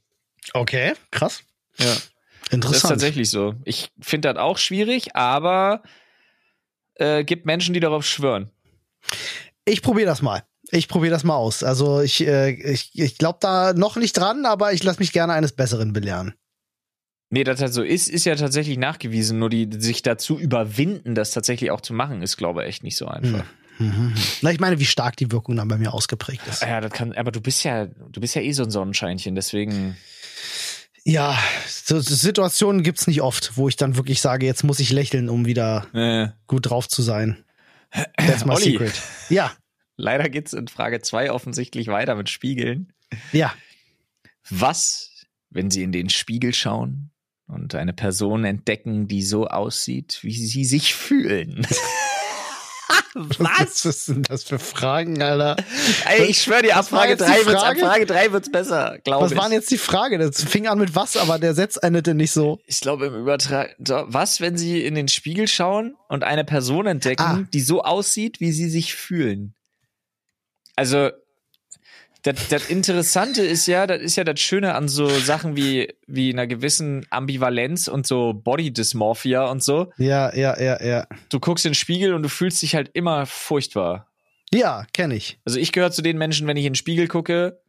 Okay, 0.52 0.92
krass. 1.10 1.42
Ja. 1.78 1.86
Das 1.86 1.96
ist 1.96 2.52
Interessant. 2.52 2.92
tatsächlich 2.92 3.30
so. 3.30 3.54
Ich 3.64 3.90
finde 4.00 4.32
das 4.32 4.42
auch 4.42 4.58
schwierig, 4.58 5.16
aber 5.16 5.82
äh, 6.96 7.24
gibt 7.24 7.46
Menschen, 7.46 7.72
die 7.72 7.80
darauf 7.80 8.04
schwören. 8.04 8.50
Ich 9.64 9.80
probiere 9.80 10.06
das 10.06 10.20
mal. 10.20 10.44
Ich 10.70 10.86
probiere 10.86 11.12
das 11.12 11.24
mal 11.24 11.36
aus. 11.36 11.62
Also 11.62 12.00
ich, 12.00 12.26
äh, 12.26 12.50
ich, 12.50 12.90
ich 12.94 13.16
glaube 13.16 13.38
da 13.40 13.72
noch 13.72 13.96
nicht 13.96 14.12
dran, 14.12 14.44
aber 14.44 14.74
ich 14.74 14.82
lasse 14.82 14.98
mich 14.98 15.12
gerne 15.12 15.32
eines 15.32 15.52
Besseren 15.52 15.94
belehren. 15.94 16.34
Nee, 17.32 17.44
dass 17.44 17.60
das 17.60 17.72
so 17.72 17.82
ist, 17.82 18.08
ist 18.08 18.24
ja 18.26 18.34
tatsächlich 18.34 18.76
nachgewiesen. 18.76 19.38
Nur 19.38 19.50
die 19.50 19.68
sich 19.78 20.02
dazu 20.02 20.38
überwinden, 20.38 21.14
das 21.14 21.30
tatsächlich 21.30 21.70
auch 21.70 21.80
zu 21.80 21.94
machen, 21.94 22.22
ist, 22.22 22.36
glaube 22.36 22.62
ich, 22.62 22.68
echt 22.68 22.82
nicht 22.82 22.96
so 22.96 23.06
einfach. 23.06 23.44
Mhm. 23.78 24.14
Na, 24.42 24.50
ich 24.50 24.58
meine, 24.60 24.78
wie 24.80 24.84
stark 24.84 25.16
die 25.16 25.30
Wirkung 25.32 25.56
dann 25.56 25.68
bei 25.68 25.78
mir 25.78 25.94
ausgeprägt 25.94 26.42
ist. 26.48 26.62
Ja, 26.62 26.80
das 26.80 26.92
kann, 26.92 27.12
aber 27.14 27.30
du 27.32 27.40
bist 27.40 27.62
ja, 27.64 27.86
du 27.86 28.20
bist 28.20 28.34
ja 28.34 28.42
eh 28.42 28.52
so 28.52 28.64
ein 28.64 28.70
Sonnenscheinchen, 28.70 29.34
deswegen. 29.34 29.96
Ja, 31.04 31.38
so, 31.66 31.98
Situationen 32.00 32.82
gibt's 32.82 33.06
nicht 33.06 33.22
oft, 33.22 33.56
wo 33.56 33.68
ich 33.68 33.76
dann 33.76 33.96
wirklich 33.96 34.20
sage, 34.20 34.44
jetzt 34.44 34.64
muss 34.64 34.80
ich 34.80 34.90
lächeln, 34.90 35.30
um 35.30 35.46
wieder 35.46 35.86
Äh, 35.94 36.28
gut 36.46 36.68
drauf 36.68 36.88
zu 36.88 37.00
sein. 37.00 37.42
That's 38.18 38.44
my 38.44 38.52
Olli. 38.54 38.72
secret. 38.72 38.92
Ja, 39.30 39.52
leider 39.96 40.28
geht's 40.28 40.52
in 40.52 40.68
Frage 40.68 41.00
2 41.00 41.30
offensichtlich 41.32 41.86
weiter 41.88 42.16
mit 42.16 42.28
Spiegeln. 42.28 42.92
ja. 43.32 43.54
Was, 44.50 45.10
wenn 45.50 45.70
Sie 45.70 45.82
in 45.82 45.92
den 45.92 46.10
Spiegel 46.10 46.52
schauen 46.54 47.10
und 47.52 47.74
eine 47.74 47.92
Person 47.92 48.44
entdecken, 48.44 49.08
die 49.08 49.22
so 49.22 49.46
aussieht, 49.46 50.18
wie 50.22 50.32
Sie 50.46 50.64
sich 50.64 50.94
fühlen? 50.94 51.66
Was 53.14 53.84
ist 53.84 54.08
denn 54.08 54.22
das 54.22 54.44
für 54.44 54.58
Fragen, 54.60 55.20
Alter? 55.20 55.56
Ey, 56.06 56.26
ich 56.26 56.42
schwöre 56.42 56.62
dir, 56.62 56.74
ab 56.76 56.80
Was 56.82 56.88
Frage 56.88 57.10
jetzt 57.12 57.20
die 57.22 57.24
3 57.26 57.36
wird's, 57.46 57.54
ab 57.54 57.60
Frage? 57.62 57.80
Frage 57.80 58.06
3 58.06 58.32
wird's 58.32 58.52
besser, 58.52 58.98
glaube 59.04 59.24
Was 59.24 59.32
ich. 59.32 59.38
war 59.38 59.44
denn 59.44 59.52
jetzt 59.54 59.70
die 59.70 59.78
Frage? 59.78 60.18
Das 60.18 60.42
fing 60.44 60.68
an 60.68 60.78
mit 60.78 60.94
was, 60.94 61.16
aber 61.16 61.38
der 61.40 61.54
Satz 61.54 61.76
endete 61.80 62.14
nicht 62.14 62.30
so. 62.32 62.60
Ich 62.66 62.80
glaube 62.80 63.06
im 63.06 63.14
Übertrag. 63.16 63.74
Was, 63.78 64.40
wenn 64.40 64.56
Sie 64.56 64.84
in 64.84 64.94
den 64.94 65.08
Spiegel 65.08 65.48
schauen 65.48 65.96
und 66.08 66.22
eine 66.24 66.44
Person 66.44 66.86
entdecken, 66.86 67.22
Ah. 67.22 67.44
die 67.52 67.60
so 67.60 67.82
aussieht, 67.82 68.40
wie 68.40 68.52
Sie 68.52 68.68
sich 68.70 68.94
fühlen? 68.94 69.54
Also, 70.76 71.10
das, 72.22 72.48
das 72.48 72.68
Interessante 72.68 73.42
ist 73.42 73.66
ja, 73.66 73.86
das 73.86 74.00
ist 74.00 74.16
ja 74.16 74.24
das 74.24 74.40
Schöne 74.40 74.74
an 74.74 74.88
so 74.88 75.08
Sachen 75.08 75.56
wie, 75.56 75.94
wie 76.06 76.32
einer 76.32 76.46
gewissen 76.46 77.06
Ambivalenz 77.10 77.88
und 77.88 78.06
so 78.06 78.34
Body 78.34 78.72
Dysmorphia 78.72 79.46
und 79.46 79.62
so. 79.62 79.92
Ja, 79.96 80.34
ja, 80.34 80.60
ja, 80.60 80.82
ja. 80.84 81.06
Du 81.30 81.40
guckst 81.40 81.64
in 81.64 81.70
den 81.70 81.76
Spiegel 81.76 82.14
und 82.14 82.22
du 82.22 82.28
fühlst 82.28 82.62
dich 82.62 82.74
halt 82.74 82.90
immer 82.92 83.26
furchtbar. 83.26 84.08
Ja, 84.52 84.84
kenne 84.92 85.14
ich. 85.14 85.38
Also 85.44 85.58
ich 85.58 85.72
gehöre 85.72 85.92
zu 85.92 86.02
den 86.02 86.18
Menschen, 86.18 86.46
wenn 86.46 86.56
ich 86.56 86.66
in 86.66 86.72
den 86.72 86.76
Spiegel 86.76 87.08
gucke, 87.08 87.60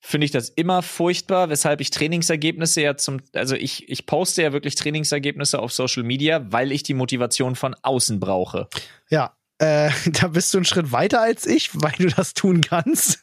finde 0.00 0.24
ich 0.24 0.30
das 0.30 0.48
immer 0.50 0.82
furchtbar, 0.82 1.50
weshalb 1.50 1.80
ich 1.80 1.90
Trainingsergebnisse 1.90 2.80
ja 2.82 2.96
zum, 2.96 3.18
also 3.34 3.56
ich, 3.56 3.88
ich 3.88 4.06
poste 4.06 4.42
ja 4.42 4.52
wirklich 4.52 4.76
Trainingsergebnisse 4.76 5.58
auf 5.58 5.72
Social 5.72 6.04
Media, 6.04 6.46
weil 6.50 6.70
ich 6.72 6.84
die 6.84 6.94
Motivation 6.94 7.56
von 7.56 7.74
außen 7.82 8.20
brauche. 8.20 8.68
Ja, 9.10 9.34
äh, 9.58 9.90
da 10.06 10.28
bist 10.28 10.52
du 10.54 10.58
einen 10.58 10.64
Schritt 10.64 10.92
weiter 10.92 11.20
als 11.20 11.46
ich, 11.46 11.70
weil 11.74 11.92
du 11.98 12.08
das 12.08 12.34
tun 12.34 12.60
kannst. 12.60 13.20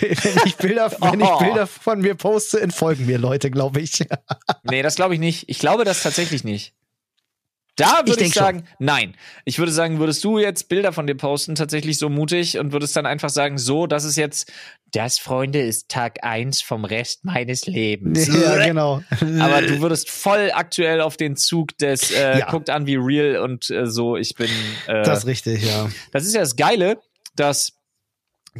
wenn 0.00 0.40
ich 0.46 0.56
Bilder, 0.56 0.90
wenn 1.00 1.20
ich 1.20 1.26
Oh. 1.26 1.38
Bilder 1.38 1.66
von 1.66 2.00
mir 2.00 2.14
poste, 2.14 2.60
entfolgen 2.60 3.04
mir 3.06 3.18
Leute, 3.18 3.50
glaube 3.50 3.80
ich. 3.80 4.02
Nee, 4.62 4.82
das 4.82 4.94
glaube 4.96 5.14
ich 5.14 5.20
nicht. 5.20 5.48
Ich 5.48 5.58
glaube 5.58 5.84
das 5.84 6.02
tatsächlich 6.02 6.42
nicht. 6.42 6.72
Da 7.76 7.86
Ich 7.86 7.98
würde 8.00 8.10
ich, 8.10 8.16
denk 8.18 8.34
sagen, 8.34 8.68
nein. 8.78 9.16
Ich 9.46 9.58
würde 9.58 9.72
sagen, 9.72 9.98
würdest 9.98 10.22
du 10.24 10.38
jetzt 10.38 10.68
Bilder 10.68 10.92
von 10.92 11.06
dir 11.06 11.14
posten, 11.14 11.54
tatsächlich 11.54 11.98
so 11.98 12.10
mutig 12.10 12.58
und 12.58 12.72
würdest 12.72 12.94
dann 12.96 13.06
einfach 13.06 13.30
sagen, 13.30 13.56
so, 13.56 13.86
das 13.86 14.04
ist 14.04 14.16
jetzt, 14.16 14.52
das, 14.92 15.18
Freunde, 15.18 15.60
ist 15.62 15.88
Tag 15.88 16.22
eins 16.22 16.60
vom 16.60 16.84
Rest 16.84 17.24
meines 17.24 17.66
Lebens. 17.66 18.26
ja, 18.28 18.56
genau. 18.66 19.02
Aber 19.40 19.62
du 19.62 19.80
würdest 19.80 20.10
voll 20.10 20.50
aktuell 20.52 21.00
auf 21.00 21.16
den 21.16 21.34
Zug 21.36 21.76
des, 21.78 22.10
äh, 22.10 22.40
Ja. 22.40 22.50
guckt 22.50 22.68
an 22.68 22.86
wie 22.86 22.96
real 22.96 23.38
und 23.38 23.70
äh, 23.70 23.86
so, 23.86 24.16
ich 24.16 24.34
bin. 24.34 24.50
Äh, 24.86 25.02
das 25.02 25.20
ist 25.20 25.26
richtig, 25.26 25.64
ja. 25.64 25.90
das 26.12 26.26
ist 26.26 26.34
ja 26.34 26.40
das 26.40 26.56
Geile, 26.56 27.00
dass, 27.36 27.72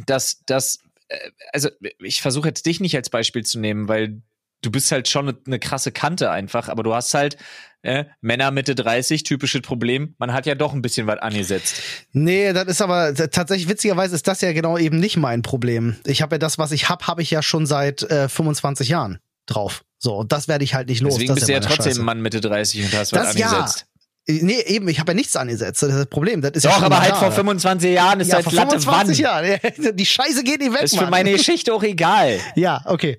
dass, 0.07 0.43
dass, 0.47 0.79
äh, 1.09 1.17
also 1.51 1.69
ich 1.99 2.23
versuche 2.23 2.47
jetzt 2.47 2.65
dich 2.65 2.79
nicht 2.79 2.95
als 2.95 3.11
Beispiel 3.11 3.43
zu 3.43 3.59
nehmen, 3.59 3.87
weil 3.87 4.23
du 4.63 4.71
bist 4.71 4.91
halt 4.91 5.07
schon 5.07 5.29
eine, 5.29 5.37
eine 5.45 5.59
krasse 5.59 5.91
Kante 5.91 6.31
einfach, 6.31 6.69
aber 6.69 6.81
du 6.83 6.93
hast 6.93 7.13
halt 7.13 7.37
äh, 7.83 8.05
Männer 8.21 8.49
Mitte 8.51 8.75
30, 8.75 9.23
typisches 9.23 9.61
Problem, 9.61 10.15
man 10.17 10.33
hat 10.33 10.45
ja 10.45 10.55
doch 10.55 10.73
ein 10.73 10.81
bisschen 10.81 11.05
was 11.05 11.19
angesetzt. 11.19 11.75
Nee, 12.13 12.53
das 12.53 12.65
ist 12.65 12.81
aber 12.81 13.13
tatsächlich 13.13 13.67
witzigerweise 13.69 14.15
ist 14.15 14.27
das 14.27 14.41
ja 14.41 14.53
genau 14.53 14.77
eben 14.77 14.99
nicht 14.99 15.17
mein 15.17 15.41
Problem. 15.41 15.97
Ich 16.05 16.21
habe 16.21 16.35
ja 16.35 16.39
das, 16.39 16.57
was 16.57 16.71
ich 16.71 16.89
hab, 16.89 17.07
habe 17.07 17.21
ich 17.21 17.29
ja 17.29 17.43
schon 17.43 17.65
seit 17.65 18.03
äh, 18.03 18.29
25 18.29 18.89
Jahren 18.89 19.19
drauf. 19.45 19.83
So, 19.99 20.15
und 20.15 20.31
das 20.31 20.47
werde 20.47 20.63
ich 20.63 20.73
halt 20.73 20.89
nicht 20.89 21.01
los. 21.01 21.13
Deswegen 21.15 21.35
bist 21.35 21.47
du 21.47 21.53
ja 21.53 21.59
trotzdem 21.59 21.85
Scheiße. 21.85 22.01
ein 22.01 22.05
Mann 22.05 22.21
Mitte 22.21 22.41
30 22.41 22.85
und 22.85 22.93
hast 22.97 23.13
was 23.13 23.27
Das 23.27 23.37
ja. 23.37 23.47
angesetzt. 23.49 23.85
Nee, 24.25 24.61
eben, 24.67 24.87
ich 24.87 25.01
habe 25.01 25.11
ja 25.11 25.15
nichts 25.15 25.35
angesetzt. 25.35 25.83
Das 25.83 25.89
ist 25.89 25.97
das 25.97 26.05
Problem. 26.05 26.41
Das 26.41 26.51
ist 26.51 26.63
ja 26.63 26.69
Doch, 26.69 26.77
schon 26.77 26.85
aber 26.85 27.01
halt 27.01 27.11
da. 27.11 27.15
vor 27.15 27.31
25 27.33 27.91
Jahren 27.93 28.21
ist 28.21 28.29
ja, 28.29 28.35
halt 28.35 28.45
vor 28.45 28.53
Latte 28.53 28.79
25 28.79 29.25
wann. 29.25 29.45
Jahren. 29.45 29.95
Die 29.97 30.05
Scheiße 30.05 30.43
geht 30.45 30.61
nicht 30.61 30.73
weg, 30.73 30.83
Ist 30.83 30.95
für 30.95 31.01
Mann. 31.01 31.11
meine 31.11 31.31
Geschichte 31.33 31.73
auch 31.73 31.83
egal. 31.83 32.39
Ja, 32.55 32.81
okay. 32.85 33.17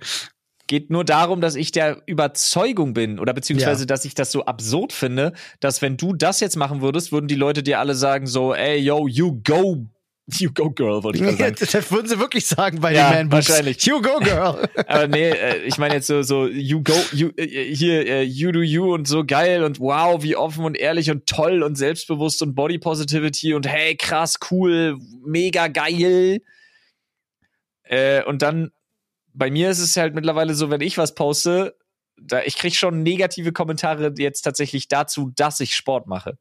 Geht 0.66 0.90
nur 0.90 1.04
darum, 1.04 1.40
dass 1.40 1.54
ich 1.54 1.72
der 1.72 2.02
Überzeugung 2.06 2.94
bin 2.94 3.18
oder 3.18 3.32
beziehungsweise, 3.32 3.86
dass 3.86 4.04
ich 4.04 4.14
das 4.14 4.32
so 4.32 4.44
absurd 4.44 4.92
finde, 4.92 5.32
dass 5.60 5.82
wenn 5.82 5.96
du 5.96 6.14
das 6.14 6.40
jetzt 6.40 6.56
machen 6.56 6.80
würdest, 6.80 7.12
würden 7.12 7.28
die 7.28 7.34
Leute 7.34 7.62
dir 7.62 7.78
alle 7.80 7.94
sagen 7.94 8.26
so, 8.26 8.54
ey, 8.54 8.78
yo, 8.78 9.06
you 9.06 9.40
go, 9.44 9.86
you 10.38 10.50
go 10.54 10.70
girl, 10.70 11.02
wollte 11.02 11.18
ich 11.18 11.24
mal 11.24 11.36
sagen. 11.36 11.56
das 11.58 11.90
würden 11.92 12.08
sie 12.08 12.18
wirklich 12.18 12.46
sagen 12.46 12.80
bei 12.80 12.94
Ja, 12.94 13.10
den 13.10 13.28
Man 13.28 13.32
wahrscheinlich. 13.32 13.84
You 13.84 14.00
go, 14.00 14.18
girl. 14.20 14.66
Aber 14.86 15.06
nee, 15.06 15.28
äh, 15.30 15.62
ich 15.64 15.76
meine 15.76 15.94
jetzt 15.94 16.06
so, 16.06 16.22
so, 16.22 16.46
you 16.46 16.82
go, 16.82 16.94
you, 17.12 17.30
äh, 17.36 17.74
hier, 17.74 18.06
äh, 18.06 18.22
you 18.22 18.50
do 18.50 18.62
you 18.62 18.94
und 18.94 19.06
so 19.06 19.24
geil 19.24 19.64
und 19.64 19.80
wow, 19.80 20.22
wie 20.22 20.34
offen 20.34 20.64
und 20.64 20.78
ehrlich 20.78 21.10
und 21.10 21.26
toll 21.26 21.62
und 21.62 21.76
selbstbewusst 21.76 22.40
und 22.42 22.54
Body 22.54 22.78
Positivity 22.78 23.52
und 23.52 23.66
hey, 23.68 23.96
krass, 23.96 24.36
cool, 24.50 24.98
mega 25.26 25.68
geil. 25.68 26.38
Äh, 27.82 28.24
und 28.24 28.40
dann, 28.40 28.70
bei 29.34 29.50
mir 29.50 29.70
ist 29.70 29.80
es 29.80 29.96
halt 29.96 30.14
mittlerweile 30.14 30.54
so, 30.54 30.70
wenn 30.70 30.80
ich 30.80 30.96
was 30.96 31.14
poste, 31.14 31.76
da, 32.16 32.42
ich 32.42 32.56
krieg 32.56 32.74
schon 32.74 33.02
negative 33.02 33.52
Kommentare 33.52 34.12
jetzt 34.16 34.42
tatsächlich 34.42 34.88
dazu, 34.88 35.32
dass 35.34 35.60
ich 35.60 35.74
Sport 35.74 36.06
mache. 36.06 36.38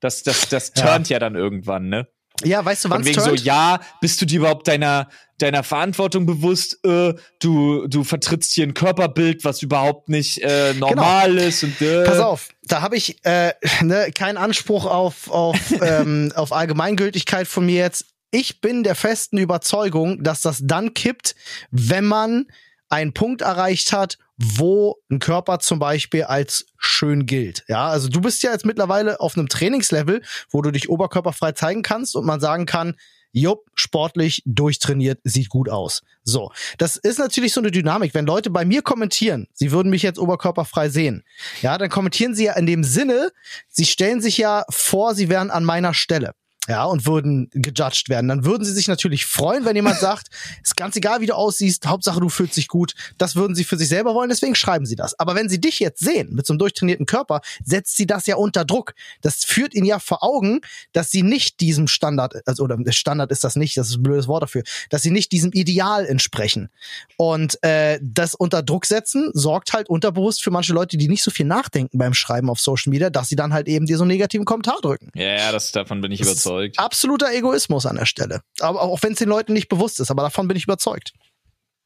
Das, 0.00 0.22
das, 0.22 0.48
das 0.48 0.72
Ja. 0.76 0.82
turnt 0.86 1.08
ja 1.08 1.18
dann 1.18 1.36
irgendwann, 1.36 1.88
ne? 1.88 2.08
Ja, 2.42 2.64
weißt 2.64 2.84
du, 2.84 2.88
Von 2.88 2.96
wann's 2.98 3.06
wegen 3.06 3.20
so, 3.20 3.32
ja, 3.34 3.78
bist 4.00 4.20
du 4.20 4.26
dir 4.26 4.40
überhaupt 4.40 4.66
deiner, 4.66 5.08
deiner 5.38 5.62
Verantwortung 5.62 6.26
bewusst? 6.26 6.84
Äh, 6.84 7.14
du, 7.38 7.86
du 7.86 8.02
vertrittst 8.02 8.52
hier 8.52 8.66
ein 8.66 8.74
Körperbild, 8.74 9.44
was 9.44 9.62
überhaupt 9.62 10.08
nicht 10.08 10.38
äh, 10.38 10.74
normal 10.74 11.38
ist. 11.38 11.62
Und, 11.62 11.80
äh, 11.80 12.04
Pass 12.04 12.18
auf, 12.18 12.48
da 12.64 12.82
habe 12.82 12.96
ich 12.96 13.24
äh, 13.24 13.52
ne, 13.82 14.10
keinen 14.12 14.36
Anspruch 14.36 14.84
auf, 14.86 15.30
auf, 15.30 15.56
ähm, 15.80 16.32
auf 16.34 16.52
Allgemeingültigkeit 16.52 17.46
von 17.46 17.66
mir 17.66 17.76
jetzt. 17.76 18.06
Ich 18.36 18.60
bin 18.60 18.82
der 18.82 18.96
festen 18.96 19.38
Überzeugung, 19.38 20.24
dass 20.24 20.40
das 20.40 20.58
dann 20.64 20.92
kippt, 20.92 21.36
wenn 21.70 22.04
man 22.04 22.46
einen 22.88 23.14
Punkt 23.14 23.42
erreicht 23.42 23.92
hat, 23.92 24.18
wo 24.36 24.96
ein 25.08 25.20
Körper 25.20 25.60
zum 25.60 25.78
Beispiel 25.78 26.24
als 26.24 26.66
schön 26.76 27.26
gilt. 27.26 27.62
Ja, 27.68 27.86
also 27.86 28.08
du 28.08 28.20
bist 28.20 28.42
ja 28.42 28.50
jetzt 28.50 28.66
mittlerweile 28.66 29.20
auf 29.20 29.38
einem 29.38 29.48
Trainingslevel, 29.48 30.20
wo 30.50 30.62
du 30.62 30.72
dich 30.72 30.88
oberkörperfrei 30.88 31.52
zeigen 31.52 31.82
kannst 31.82 32.16
und 32.16 32.26
man 32.26 32.40
sagen 32.40 32.66
kann, 32.66 32.96
Jupp, 33.30 33.70
sportlich, 33.74 34.42
durchtrainiert, 34.46 35.20
sieht 35.22 35.48
gut 35.48 35.68
aus. 35.68 36.02
So. 36.24 36.50
Das 36.78 36.96
ist 36.96 37.20
natürlich 37.20 37.52
so 37.52 37.60
eine 37.60 37.70
Dynamik. 37.70 38.14
Wenn 38.14 38.26
Leute 38.26 38.50
bei 38.50 38.64
mir 38.64 38.82
kommentieren, 38.82 39.46
sie 39.52 39.70
würden 39.70 39.90
mich 39.90 40.02
jetzt 40.02 40.18
oberkörperfrei 40.18 40.88
sehen, 40.88 41.22
ja, 41.62 41.78
dann 41.78 41.88
kommentieren 41.88 42.34
sie 42.34 42.46
ja 42.46 42.54
in 42.54 42.66
dem 42.66 42.82
Sinne, 42.82 43.30
sie 43.68 43.84
stellen 43.84 44.20
sich 44.20 44.38
ja 44.38 44.64
vor, 44.70 45.14
sie 45.14 45.28
wären 45.28 45.52
an 45.52 45.64
meiner 45.64 45.94
Stelle. 45.94 46.34
Ja, 46.66 46.84
und 46.84 47.04
würden 47.04 47.50
gejudged 47.52 48.08
werden. 48.08 48.28
Dann 48.28 48.44
würden 48.46 48.64
sie 48.64 48.72
sich 48.72 48.88
natürlich 48.88 49.26
freuen, 49.26 49.66
wenn 49.66 49.76
jemand 49.76 49.98
sagt, 50.00 50.28
ist 50.62 50.76
ganz 50.76 50.96
egal, 50.96 51.20
wie 51.20 51.26
du 51.26 51.34
aussiehst, 51.34 51.86
Hauptsache 51.86 52.20
du 52.20 52.30
fühlst 52.30 52.56
dich 52.56 52.68
gut. 52.68 52.94
Das 53.18 53.36
würden 53.36 53.54
sie 53.54 53.64
für 53.64 53.76
sich 53.76 53.88
selber 53.88 54.14
wollen, 54.14 54.30
deswegen 54.30 54.54
schreiben 54.54 54.86
sie 54.86 54.96
das. 54.96 55.18
Aber 55.18 55.34
wenn 55.34 55.48
sie 55.48 55.60
dich 55.60 55.78
jetzt 55.78 56.00
sehen, 56.00 56.32
mit 56.32 56.46
so 56.46 56.54
einem 56.54 56.58
durchtrainierten 56.58 57.04
Körper, 57.04 57.42
setzt 57.62 57.96
sie 57.96 58.06
das 58.06 58.26
ja 58.26 58.36
unter 58.36 58.64
Druck. 58.64 58.94
Das 59.20 59.44
führt 59.44 59.74
ihnen 59.74 59.86
ja 59.86 59.98
vor 59.98 60.22
Augen, 60.22 60.60
dass 60.92 61.10
sie 61.10 61.22
nicht 61.22 61.60
diesem 61.60 61.86
Standard, 61.86 62.34
also, 62.46 62.64
oder 62.64 62.78
Standard 62.92 63.30
ist 63.30 63.44
das 63.44 63.56
nicht, 63.56 63.76
das 63.76 63.90
ist 63.90 63.96
ein 63.96 64.02
blödes 64.02 64.26
Wort 64.26 64.44
dafür, 64.44 64.62
dass 64.88 65.02
sie 65.02 65.10
nicht 65.10 65.32
diesem 65.32 65.52
Ideal 65.52 66.06
entsprechen. 66.06 66.70
Und 67.18 67.62
äh, 67.62 67.98
das 68.02 68.34
unter 68.34 68.62
Druck 68.62 68.86
setzen 68.86 69.30
sorgt 69.34 69.74
halt 69.74 69.90
unterbewusst 69.90 70.42
für 70.42 70.50
manche 70.50 70.72
Leute, 70.72 70.96
die 70.96 71.08
nicht 71.08 71.22
so 71.22 71.30
viel 71.30 71.46
nachdenken 71.46 71.98
beim 71.98 72.14
Schreiben 72.14 72.48
auf 72.48 72.58
Social 72.58 72.90
Media, 72.90 73.10
dass 73.10 73.28
sie 73.28 73.36
dann 73.36 73.52
halt 73.52 73.68
eben 73.68 73.84
dir 73.84 73.98
so 73.98 74.04
einen 74.04 74.12
negativen 74.12 74.46
Kommentar 74.46 74.78
drücken. 74.80 75.10
ja, 75.14 75.36
ja, 75.36 75.52
das, 75.52 75.72
davon 75.72 76.00
bin 76.00 76.10
ich 76.10 76.20
Das 76.20 76.28
ist 76.28 76.53
überzeugt. 76.54 76.78
Absoluter 76.78 77.32
Egoismus 77.32 77.86
an 77.86 77.96
der 77.96 78.06
Stelle. 78.06 78.42
Aber 78.60 78.82
auch 78.82 79.02
wenn 79.02 79.12
es 79.12 79.18
den 79.18 79.28
Leuten 79.28 79.52
nicht 79.52 79.68
bewusst 79.68 80.00
ist, 80.00 80.10
aber 80.10 80.22
davon 80.22 80.48
bin 80.48 80.56
ich 80.56 80.64
überzeugt. 80.64 81.12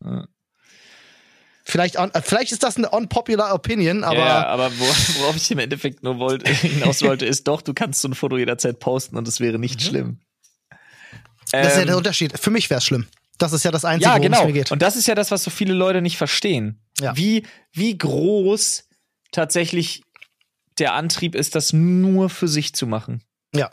Ja. 0.05 0.27
Vielleicht, 1.65 1.97
äh, 1.97 2.23
vielleicht 2.23 2.53
ist 2.53 2.63
das 2.63 2.79
eine 2.79 2.89
unpopular 2.89 3.55
Opinion, 3.55 4.03
aber 4.03 4.19
ja, 4.19 4.47
aber 4.47 4.71
wo, 4.79 4.85
worauf 5.21 5.37
ich 5.37 5.51
im 5.51 5.59
Endeffekt 5.59 6.03
nur 6.03 6.19
wollte, 6.19 6.51
hinaus 6.53 7.03
wollte, 7.03 7.27
ist 7.27 7.47
doch, 7.47 7.61
du 7.61 7.75
kannst 7.75 8.01
so 8.01 8.09
ein 8.09 8.15
Foto 8.15 8.39
jederzeit 8.39 8.79
posten 8.79 9.17
und 9.17 9.29
es 9.29 9.39
wäre 9.39 9.59
nicht 9.59 9.83
schlimm. 9.83 10.21
das 11.51 11.69
ist 11.69 11.75
ja 11.75 11.81
Ähm, 11.83 11.87
der 11.89 11.97
Unterschied. 11.99 12.39
Für 12.39 12.51
mich 12.51 12.71
wäre 12.71 12.79
es 12.79 12.85
schlimm. 12.85 13.07
Das 13.37 13.53
ist 13.53 13.65
ja 13.65 13.71
das 13.71 13.85
Einzige, 13.85 14.07
ja, 14.07 14.11
worum 14.13 14.23
genau. 14.23 14.41
es 14.41 14.47
mir 14.47 14.53
geht. 14.53 14.73
Und 14.73 14.83
das 14.83 14.97
ist 14.97 15.07
ja 15.07 15.15
das, 15.15 15.31
was 15.31 15.45
so 15.45 15.51
viele 15.51 15.75
Leute 15.75 16.03
nicht 16.03 16.17
verstehen. 16.17 16.81
Ja. 17.01 17.17
Wie, 17.17 17.45
wie 17.73 17.97
groß 17.97 18.89
tatsächlich 19.31 20.03
der 20.79 20.95
Antrieb 20.95 21.35
ist, 21.35 21.55
das 21.55 21.73
nur 21.73 22.31
für 22.31 22.49
sich 22.49 22.75
zu 22.75 22.87
machen. 22.87 23.23
Ja. 23.55 23.71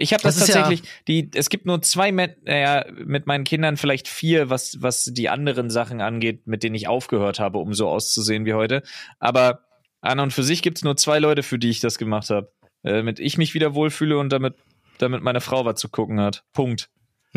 Ich 0.00 0.12
habe 0.12 0.22
das, 0.22 0.36
Das 0.38 0.48
ist 0.48 0.54
ja- 0.54 0.62
tatsächlich, 0.62 0.88
die, 1.08 1.30
es 1.34 1.50
gibt 1.50 1.66
nur 1.66 1.82
zwei, 1.82 2.10
Men 2.12 2.34
naja, 2.44 2.84
mit 3.04 3.26
meinen 3.26 3.44
Kindern 3.44 3.76
vielleicht 3.76 4.08
vier, 4.08 4.48
was, 4.50 4.78
was 4.80 5.04
die 5.04 5.28
anderen 5.28 5.68
Sachen 5.70 6.00
angeht, 6.00 6.46
mit 6.46 6.62
denen 6.62 6.74
ich 6.74 6.88
aufgehört 6.88 7.38
habe, 7.38 7.58
um 7.58 7.74
so 7.74 7.88
auszusehen 7.88 8.44
wie 8.46 8.54
heute. 8.54 8.82
Aber 9.18 9.60
an 10.00 10.18
und 10.20 10.32
für 10.32 10.42
sich 10.42 10.62
gibt's 10.62 10.82
nur 10.82 10.96
zwei 10.96 11.18
Leute, 11.18 11.42
für 11.42 11.58
die 11.58 11.68
ich 11.70 11.80
das 11.80 11.98
gemacht 11.98 12.30
habe. 12.30 12.50
Äh, 12.82 12.92
damit 12.94 13.20
ich 13.20 13.36
mich 13.36 13.52
wieder 13.52 13.74
wohlfühle 13.74 14.18
und 14.18 14.30
damit, 14.30 14.54
damit 14.98 15.22
meine 15.22 15.42
Frau 15.42 15.66
was 15.66 15.78
zu 15.78 15.90
gucken 15.90 16.18
hat. 16.20 16.44
Punkt. 16.54 16.88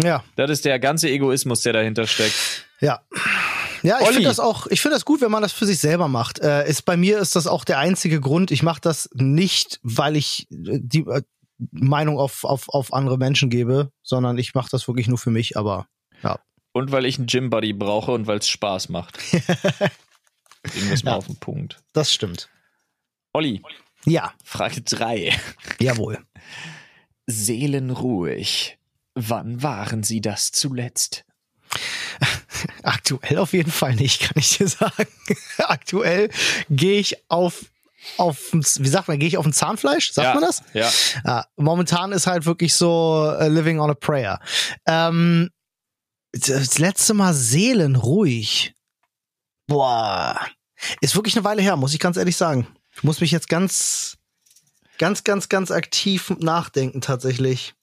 Ja, 0.01 0.23
Das 0.37 0.49
ist 0.49 0.63
der 0.65 0.79
ganze 0.79 1.09
Egoismus, 1.09 1.61
der 1.61 1.73
dahinter 1.73 2.07
steckt. 2.07 2.65
ja. 2.79 3.01
Ja, 3.85 3.97
ich 3.99 4.07
finde 4.07 4.23
das 4.29 4.39
auch, 4.39 4.67
ich 4.67 4.79
finde 4.79 4.95
das 4.95 5.03
gut, 5.03 5.19
wenn 5.19 5.29
man 5.29 5.41
das 5.43 5.51
für 5.51 5.65
sich 5.65 5.77
selber 5.79 6.07
macht. 6.07 6.39
Äh, 6.39 6.65
ist, 6.69 6.83
bei 6.83 6.95
mir 6.95 7.19
ist 7.19 7.35
das 7.35 7.47
auch 7.47 7.65
der 7.65 7.79
einzige 7.79 8.21
Grund. 8.21 8.49
Ich 8.51 8.63
mache 8.63 8.79
das 8.79 9.09
nicht, 9.13 9.81
weil 9.83 10.15
ich 10.15 10.47
äh, 10.51 10.79
die 10.81 10.99
äh, 11.01 11.21
Meinung 11.71 12.17
auf, 12.17 12.43
auf, 12.43 12.69
auf 12.69 12.93
andere 12.93 13.17
Menschen 13.17 13.49
gebe, 13.49 13.91
sondern 14.01 14.37
ich 14.37 14.53
mache 14.53 14.69
das 14.71 14.87
wirklich 14.87 15.07
nur 15.07 15.17
für 15.17 15.31
mich, 15.31 15.55
aber 15.57 15.87
Und 16.75 16.91
weil 16.91 17.05
ich 17.05 17.17
einen 17.19 17.27
Gym-Buddy 17.27 17.73
brauche 17.73 18.11
und 18.13 18.25
weil 18.25 18.39
es 18.39 18.47
Spaß 18.49 18.89
macht. 18.89 19.19
Mal 19.33 20.97
Ja. 21.03 21.15
auf 21.17 21.27
den 21.27 21.35
Punkt. 21.35 21.83
das 21.93 22.11
stimmt. 22.11 22.49
Olli, 23.33 23.61
Ja, 24.05 24.33
Frage 24.43 24.81
3. 24.81 25.31
jawohl. 25.79 26.19
Seelenruhig. 27.27 28.77
Wann 29.15 29.61
waren 29.61 30.01
Sie 30.03 30.21
das 30.21 30.51
zuletzt? 30.51 31.25
Aktuell 32.83 33.37
auf 33.37 33.53
jeden 33.53 33.71
Fall 33.71 33.95
nicht, 33.95 34.21
kann 34.21 34.33
ich 34.37 34.57
dir 34.57 34.67
sagen. 34.67 35.07
Aktuell 35.57 36.29
gehe 36.69 36.99
ich 36.99 37.17
auf 37.29 37.65
auf 38.17 38.51
wie 38.53 38.87
sagt 38.89 39.07
man, 39.07 39.19
gehe 39.19 39.27
ich 39.27 39.37
auf 39.37 39.45
ein 39.45 39.53
Zahnfleisch? 39.53 40.11
Sagt 40.11 40.27
ja, 40.27 40.33
man 40.33 40.43
das? 40.43 40.63
Ja. 40.73 40.89
Ja, 41.25 41.45
momentan 41.55 42.11
ist 42.11 42.27
halt 42.27 42.45
wirklich 42.45 42.75
so 42.75 43.33
äh, 43.39 43.47
living 43.47 43.79
on 43.79 43.89
a 43.91 43.95
prayer. 43.95 44.39
Ähm, 44.85 45.49
Das 46.31 46.79
letzte 46.79 47.13
Mal 47.13 47.33
seelenruhig. 47.33 48.73
Boah. 49.67 50.39
Ist 50.99 51.15
wirklich 51.15 51.35
eine 51.35 51.45
Weile 51.45 51.61
her, 51.61 51.77
muss 51.77 51.93
ich 51.93 51.99
ganz 51.99 52.17
ehrlich 52.17 52.35
sagen. 52.35 52.67
Ich 52.95 53.03
muss 53.03 53.21
mich 53.21 53.31
jetzt 53.31 53.49
ganz, 53.49 54.17
ganz, 54.97 55.23
ganz, 55.23 55.47
ganz 55.47 55.71
aktiv 55.71 56.33
nachdenken, 56.39 57.01
tatsächlich. 57.01 57.73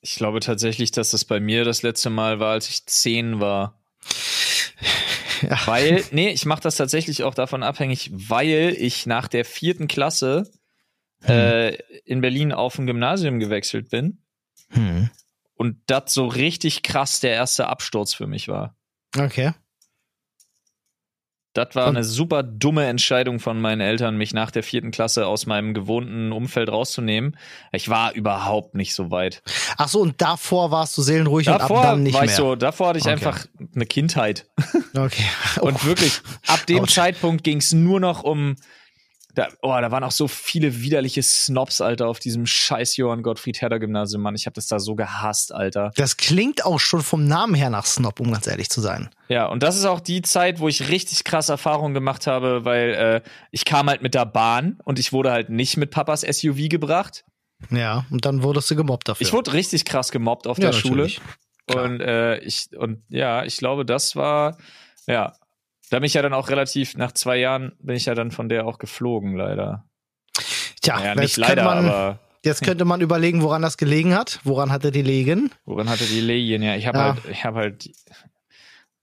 Ich 0.00 0.14
glaube 0.16 0.40
tatsächlich, 0.40 0.90
dass 0.92 1.10
das 1.10 1.24
bei 1.24 1.40
mir 1.40 1.64
das 1.64 1.82
letzte 1.82 2.10
Mal 2.10 2.38
war, 2.40 2.52
als 2.52 2.68
ich 2.68 2.86
zehn 2.86 3.40
war. 3.40 3.80
Ja. 5.42 5.66
Weil, 5.66 6.04
nee, 6.10 6.30
ich 6.30 6.46
mache 6.46 6.62
das 6.62 6.76
tatsächlich 6.76 7.22
auch 7.22 7.34
davon 7.34 7.62
abhängig, 7.62 8.10
weil 8.12 8.74
ich 8.78 9.06
nach 9.06 9.28
der 9.28 9.44
vierten 9.44 9.88
Klasse 9.88 10.50
hm. 11.22 11.34
äh, 11.34 11.74
in 12.04 12.20
Berlin 12.20 12.52
auf 12.52 12.78
ein 12.78 12.86
Gymnasium 12.86 13.38
gewechselt 13.38 13.90
bin. 13.90 14.22
Hm. 14.70 15.10
Und 15.54 15.78
das 15.86 16.14
so 16.14 16.26
richtig 16.26 16.82
krass 16.82 17.20
der 17.20 17.32
erste 17.32 17.66
Absturz 17.68 18.14
für 18.14 18.26
mich 18.26 18.48
war. 18.48 18.76
Okay. 19.16 19.52
Das 21.58 21.74
war 21.74 21.88
eine 21.88 22.04
super 22.04 22.44
dumme 22.44 22.86
Entscheidung 22.86 23.40
von 23.40 23.60
meinen 23.60 23.80
Eltern, 23.80 24.16
mich 24.16 24.32
nach 24.32 24.52
der 24.52 24.62
vierten 24.62 24.92
Klasse 24.92 25.26
aus 25.26 25.46
meinem 25.46 25.74
gewohnten 25.74 26.30
Umfeld 26.30 26.68
rauszunehmen. 26.70 27.36
Ich 27.72 27.88
war 27.88 28.12
überhaupt 28.12 28.76
nicht 28.76 28.94
so 28.94 29.10
weit. 29.10 29.42
Ach 29.76 29.88
so, 29.88 30.00
und 30.00 30.20
davor 30.22 30.70
warst 30.70 30.96
du 30.96 31.02
seelenruhig 31.02 31.46
davor 31.46 31.78
und 31.78 31.84
ab 31.84 31.92
dann 31.92 32.02
nicht 32.04 32.14
war 32.14 32.20
mehr. 32.20 32.30
Ich 32.30 32.36
so, 32.36 32.54
davor 32.54 32.88
hatte 32.90 32.98
ich 32.98 33.06
okay. 33.06 33.12
einfach 33.12 33.46
eine 33.74 33.86
Kindheit. 33.86 34.46
Okay. 34.96 35.24
und 35.60 35.84
wirklich, 35.84 36.20
ab 36.46 36.64
dem 36.66 36.84
Ouch. 36.84 36.88
Zeitpunkt 36.88 37.42
ging 37.42 37.58
es 37.58 37.72
nur 37.72 37.98
noch 37.98 38.22
um 38.22 38.54
da, 39.38 39.48
oh, 39.62 39.68
da 39.80 39.90
waren 39.92 40.02
auch 40.02 40.10
so 40.10 40.26
viele 40.26 40.82
widerliche 40.82 41.22
Snobs, 41.22 41.80
Alter, 41.80 42.08
auf 42.08 42.18
diesem 42.18 42.44
scheiß 42.44 42.96
Johann 42.96 43.22
Gottfried 43.22 43.60
Herder 43.60 43.78
Gymnasium, 43.78 44.20
Mann. 44.20 44.34
Ich 44.34 44.46
habe 44.46 44.54
das 44.54 44.66
da 44.66 44.80
so 44.80 44.96
gehasst, 44.96 45.54
Alter. 45.54 45.92
Das 45.94 46.16
klingt 46.16 46.64
auch 46.64 46.80
schon 46.80 47.02
vom 47.02 47.24
Namen 47.24 47.54
her 47.54 47.70
nach 47.70 47.86
Snob, 47.86 48.18
um 48.18 48.32
ganz 48.32 48.48
ehrlich 48.48 48.68
zu 48.68 48.80
sein. 48.80 49.10
Ja, 49.28 49.46
und 49.46 49.62
das 49.62 49.76
ist 49.76 49.84
auch 49.84 50.00
die 50.00 50.22
Zeit, 50.22 50.58
wo 50.58 50.66
ich 50.66 50.88
richtig 50.88 51.22
krass 51.22 51.50
Erfahrungen 51.50 51.94
gemacht 51.94 52.26
habe, 52.26 52.64
weil 52.64 52.94
äh, 52.94 53.28
ich 53.52 53.64
kam 53.64 53.88
halt 53.88 54.02
mit 54.02 54.14
der 54.14 54.26
Bahn 54.26 54.80
und 54.84 54.98
ich 54.98 55.12
wurde 55.12 55.30
halt 55.30 55.50
nicht 55.50 55.76
mit 55.76 55.92
Papas 55.92 56.22
SUV 56.22 56.68
gebracht. 56.68 57.24
Ja, 57.70 58.06
und 58.10 58.24
dann 58.24 58.42
wurdest 58.42 58.68
du 58.72 58.76
gemobbt 58.76 59.08
dafür. 59.08 59.24
Ich 59.24 59.32
wurde 59.32 59.52
richtig 59.52 59.84
krass 59.84 60.10
gemobbt 60.10 60.48
auf 60.48 60.58
ja, 60.58 60.66
der 60.66 60.72
Schule. 60.72 61.08
Klar. 61.68 61.84
Und 61.84 62.00
äh, 62.00 62.38
ich 62.38 62.70
und 62.76 63.02
ja, 63.08 63.44
ich 63.44 63.58
glaube, 63.58 63.84
das 63.84 64.16
war 64.16 64.58
ja 65.06 65.34
da 65.88 65.98
bin 65.98 66.04
ich 66.04 66.14
ja 66.14 66.22
dann 66.22 66.34
auch 66.34 66.48
relativ, 66.48 66.96
nach 66.96 67.12
zwei 67.12 67.36
Jahren 67.36 67.72
bin 67.80 67.96
ich 67.96 68.06
ja 68.06 68.14
dann 68.14 68.30
von 68.30 68.48
der 68.48 68.66
auch 68.66 68.78
geflogen, 68.78 69.34
leider. 69.34 69.84
Tja, 70.80 70.96
naja, 70.98 71.14
nicht 71.14 71.36
leider, 71.36 71.64
man, 71.64 71.86
aber. 71.86 72.18
Jetzt 72.44 72.62
könnte 72.62 72.84
man 72.84 73.00
überlegen, 73.00 73.42
woran 73.42 73.62
das 73.62 73.76
gelegen 73.76 74.14
hat. 74.14 74.40
Woran 74.44 74.70
hatte 74.70 74.92
die 74.92 75.02
Legen? 75.02 75.50
Woran 75.64 75.88
hatte 75.88 76.04
die 76.04 76.20
Legen? 76.20 76.62
Ja, 76.62 76.76
ich 76.76 76.86
habe 76.86 76.98
ja. 76.98 77.04
halt, 77.14 77.24
ich 77.30 77.44
habe 77.44 77.58
halt, 77.58 77.90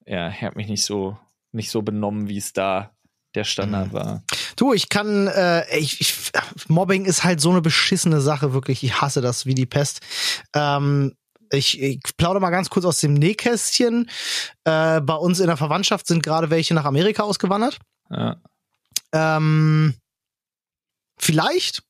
ja, 0.05 0.29
ich 0.29 0.41
habe 0.41 0.55
mich 0.55 0.67
nicht 0.67 0.85
so, 0.85 1.17
nicht 1.51 1.69
so 1.69 1.81
benommen, 1.81 2.29
wie 2.29 2.37
es 2.37 2.53
da 2.53 2.91
der 3.35 3.43
Standard 3.43 3.89
mhm. 3.89 3.93
war. 3.93 4.23
Du, 4.55 4.73
ich 4.73 4.87
kann, 4.89 5.27
äh, 5.27 5.77
ich, 5.77 5.99
ich, 5.99 6.31
Mobbing 6.67 7.05
ist 7.05 7.23
halt 7.23 7.41
so 7.41 7.49
eine 7.51 7.61
beschissene 7.61 8.21
Sache, 8.21 8.53
wirklich. 8.53 8.83
Ich 8.83 9.01
hasse 9.01 9.21
das 9.21 9.45
wie 9.45 9.55
die 9.55 9.65
Pest. 9.65 9.99
Ähm, 10.53 11.13
ich, 11.51 11.81
ich 11.81 11.99
plaudere 12.17 12.41
mal 12.41 12.49
ganz 12.49 12.69
kurz 12.69 12.85
aus 12.85 12.99
dem 12.99 13.13
Nähkästchen. 13.13 14.09
Äh, 14.63 15.01
bei 15.01 15.15
uns 15.15 15.39
in 15.39 15.47
der 15.47 15.57
Verwandtschaft 15.57 16.07
sind 16.07 16.23
gerade 16.23 16.49
welche 16.49 16.73
nach 16.73 16.85
Amerika 16.85 17.23
ausgewandert. 17.23 17.79
Ja. 18.09 18.37
Ähm, 19.11 19.95
vielleicht, 21.17 21.83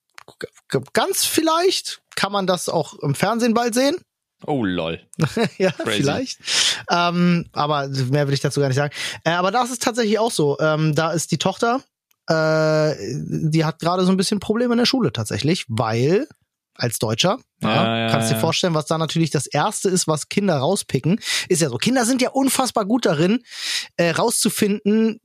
ganz 0.94 1.26
vielleicht, 1.26 2.02
kann 2.16 2.32
man 2.32 2.48
das 2.48 2.70
auch 2.70 2.94
im 3.00 3.16
Fernsehen 3.16 3.54
bald 3.54 3.74
sehen. 3.74 3.96
Oh 4.48 4.64
lol. 4.64 5.02
ja, 5.58 5.72
Crazy. 5.72 5.92
vielleicht. 5.98 6.40
Ähm, 6.92 7.48
aber 7.54 7.88
mehr 7.88 8.28
will 8.28 8.34
ich 8.34 8.42
dazu 8.42 8.60
gar 8.60 8.68
nicht 8.68 8.76
sagen. 8.76 8.94
Äh, 9.24 9.32
aber 9.32 9.50
das 9.50 9.72
ist 9.72 9.82
tatsächlich 9.82 10.20
auch 10.20 10.30
so. 10.30 10.60
Ähm, 10.60 10.94
da 10.94 11.14
ist 11.14 11.32
die 11.32 11.38
Tochter, 11.38 11.82
äh, 12.28 12.94
die 13.16 13.64
hat 13.66 13.80
gerade 13.80 14.04
so 14.06 14.12
ein 14.12 14.18
bisschen 14.18 14.40
Probleme 14.40 14.74
in 14.74 14.78
der 14.78 14.86
Schule 14.86 15.14
tatsächlich, 15.14 15.66
weil 15.70 16.28
als 16.76 17.00
Deutscher. 17.00 17.40
Ja, 17.68 17.98
ja, 17.98 18.10
kannst 18.10 18.32
dir 18.32 18.36
vorstellen, 18.36 18.74
was 18.74 18.86
da 18.86 18.98
natürlich 18.98 19.32
das 19.32 19.48
erste 19.48 19.90
ist, 19.90 20.08
was 20.08 20.30
Kinder 20.30 20.58
rauspicken. 20.58 21.20
Ist 21.50 21.62
ja 21.62 21.70
so. 21.70 21.78
Kinder 21.78 22.06
sind 22.06 22.22
ja 22.22 22.30
unfassbar 22.30 22.86
gut 22.86 23.06
darin, 23.06 23.44
äh, 23.98 24.12
rauszufinden, 24.12 25.20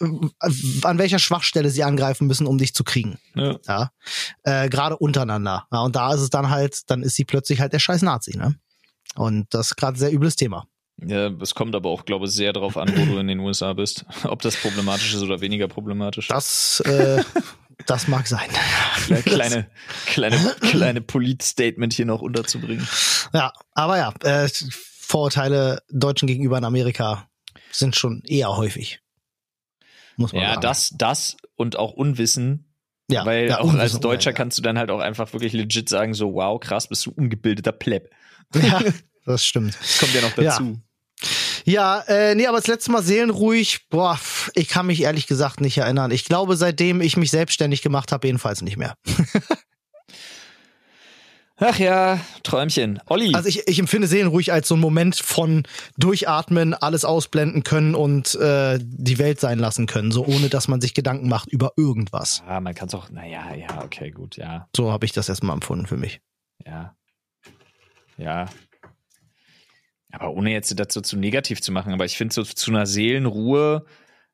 an 0.00 0.98
welcher 0.98 1.18
Schwachstelle 1.18 1.70
sie 1.70 1.84
angreifen 1.84 2.26
müssen, 2.26 2.46
um 2.46 2.56
dich 2.56 2.74
zu 2.74 2.84
kriegen. 2.84 3.18
Ja. 3.34 3.58
ja? 3.66 3.90
Äh, 4.44 4.68
Gerade 4.70 4.96
untereinander. 4.96 5.66
Ja, 5.70 5.82
und 5.82 5.94
da 5.94 6.14
ist 6.14 6.20
es 6.20 6.30
dann 6.30 6.48
halt, 6.48 6.90
dann 6.90 7.02
ist 7.02 7.16
sie 7.16 7.24
plötzlich 7.24 7.60
halt 7.60 7.72
der 7.72 7.80
scheiß 7.80 8.02
Nazi, 8.02 8.36
ne? 8.36 8.56
Und 9.16 9.52
das 9.52 9.68
ist 9.72 9.76
gerade 9.76 9.96
ein 9.96 9.98
sehr 9.98 10.12
übles 10.12 10.36
Thema. 10.36 10.66
Ja, 11.04 11.28
es 11.40 11.54
kommt 11.54 11.74
aber 11.74 11.88
auch, 11.88 12.04
glaube 12.04 12.26
ich, 12.26 12.32
sehr 12.32 12.52
darauf 12.52 12.76
an, 12.76 12.92
wo 12.94 13.04
du 13.04 13.18
in 13.18 13.26
den 13.26 13.40
USA 13.40 13.72
bist. 13.72 14.04
Ob 14.24 14.42
das 14.42 14.56
problematisch 14.56 15.14
ist 15.14 15.22
oder 15.22 15.40
weniger 15.40 15.66
problematisch. 15.68 16.28
Das 16.28 16.80
äh, 16.80 17.22
Das 17.86 18.08
mag 18.08 18.26
sein. 18.26 18.48
Kleine, 19.24 19.66
kleine, 20.06 20.56
kleine 20.60 21.00
Polit-Statement 21.00 21.92
hier 21.92 22.06
noch 22.06 22.20
unterzubringen. 22.20 22.86
Ja, 23.32 23.52
aber 23.72 23.98
ja, 23.98 24.12
äh, 24.22 24.48
Vorurteile 25.10 25.82
Deutschen 25.90 26.28
gegenüber 26.28 26.58
in 26.58 26.64
Amerika 26.64 27.28
sind 27.72 27.96
schon 27.96 28.22
eher 28.24 28.56
häufig. 28.56 29.00
Muss 30.16 30.32
man 30.32 30.42
ja, 30.42 30.50
sagen. 30.50 30.60
das, 30.60 30.90
das 30.96 31.36
und 31.56 31.76
auch 31.76 31.92
Unwissen. 31.92 32.66
Ja, 33.08 33.26
weil 33.26 33.48
ja, 33.48 33.58
auch 33.58 33.64
Unwissen 33.64 33.80
als 33.80 34.00
Deutscher 34.00 34.30
ja. 34.30 34.36
kannst 34.36 34.58
du 34.58 34.62
dann 34.62 34.78
halt 34.78 34.90
auch 34.90 35.00
einfach 35.00 35.32
wirklich 35.32 35.52
legit 35.52 35.88
sagen, 35.88 36.14
so, 36.14 36.34
wow, 36.34 36.60
krass, 36.60 36.88
bist 36.88 37.06
du 37.06 37.10
ungebildeter 37.10 37.72
Pleb. 37.72 38.10
Ja, 38.54 38.80
das 39.24 39.44
stimmt. 39.44 39.76
Das 39.80 39.98
kommt 40.00 40.14
ja 40.14 40.20
noch 40.20 40.32
dazu. 40.32 40.64
Ja. 40.64 40.74
Ja, 41.70 42.00
äh, 42.08 42.34
nee, 42.34 42.48
aber 42.48 42.58
das 42.58 42.66
letzte 42.66 42.90
Mal 42.90 43.02
seelenruhig, 43.04 43.86
boah, 43.90 44.18
ich 44.54 44.66
kann 44.66 44.88
mich 44.88 45.02
ehrlich 45.02 45.28
gesagt 45.28 45.60
nicht 45.60 45.78
erinnern. 45.78 46.10
Ich 46.10 46.24
glaube, 46.24 46.56
seitdem 46.56 47.00
ich 47.00 47.16
mich 47.16 47.30
selbstständig 47.30 47.80
gemacht 47.80 48.10
habe, 48.10 48.26
jedenfalls 48.26 48.60
nicht 48.60 48.76
mehr. 48.76 48.94
Ach 51.62 51.78
ja, 51.78 52.18
Träumchen. 52.42 53.00
Olli. 53.06 53.34
Also 53.34 53.48
ich, 53.48 53.68
ich 53.68 53.78
empfinde 53.78 54.08
seelenruhig 54.08 54.52
als 54.52 54.66
so 54.66 54.74
ein 54.74 54.80
Moment 54.80 55.14
von 55.14 55.62
durchatmen, 55.96 56.74
alles 56.74 57.04
ausblenden 57.04 57.62
können 57.62 57.94
und 57.94 58.34
äh, 58.34 58.80
die 58.82 59.18
Welt 59.18 59.38
sein 59.38 59.60
lassen 59.60 59.86
können, 59.86 60.10
so 60.10 60.26
ohne 60.26 60.48
dass 60.48 60.66
man 60.66 60.80
sich 60.80 60.92
Gedanken 60.92 61.28
macht 61.28 61.52
über 61.52 61.74
irgendwas. 61.76 62.42
Ja, 62.48 62.58
man 62.58 62.74
kann 62.74 62.88
es 62.88 62.94
auch, 62.94 63.10
naja, 63.10 63.54
ja, 63.54 63.84
okay, 63.84 64.10
gut, 64.10 64.36
ja. 64.36 64.66
So 64.74 64.90
habe 64.90 65.06
ich 65.06 65.12
das 65.12 65.28
erstmal 65.28 65.54
empfunden 65.54 65.86
für 65.86 65.98
mich. 65.98 66.20
Ja. 66.66 66.96
Ja, 68.16 68.48
aber 70.12 70.30
ohne 70.32 70.52
jetzt 70.52 70.78
dazu 70.78 71.00
zu 71.00 71.16
negativ 71.16 71.60
zu 71.60 71.72
machen, 71.72 71.92
aber 71.92 72.04
ich 72.04 72.16
finde 72.16 72.34
so 72.34 72.42
zu 72.42 72.70
einer 72.70 72.86
Seelenruhe 72.86 73.84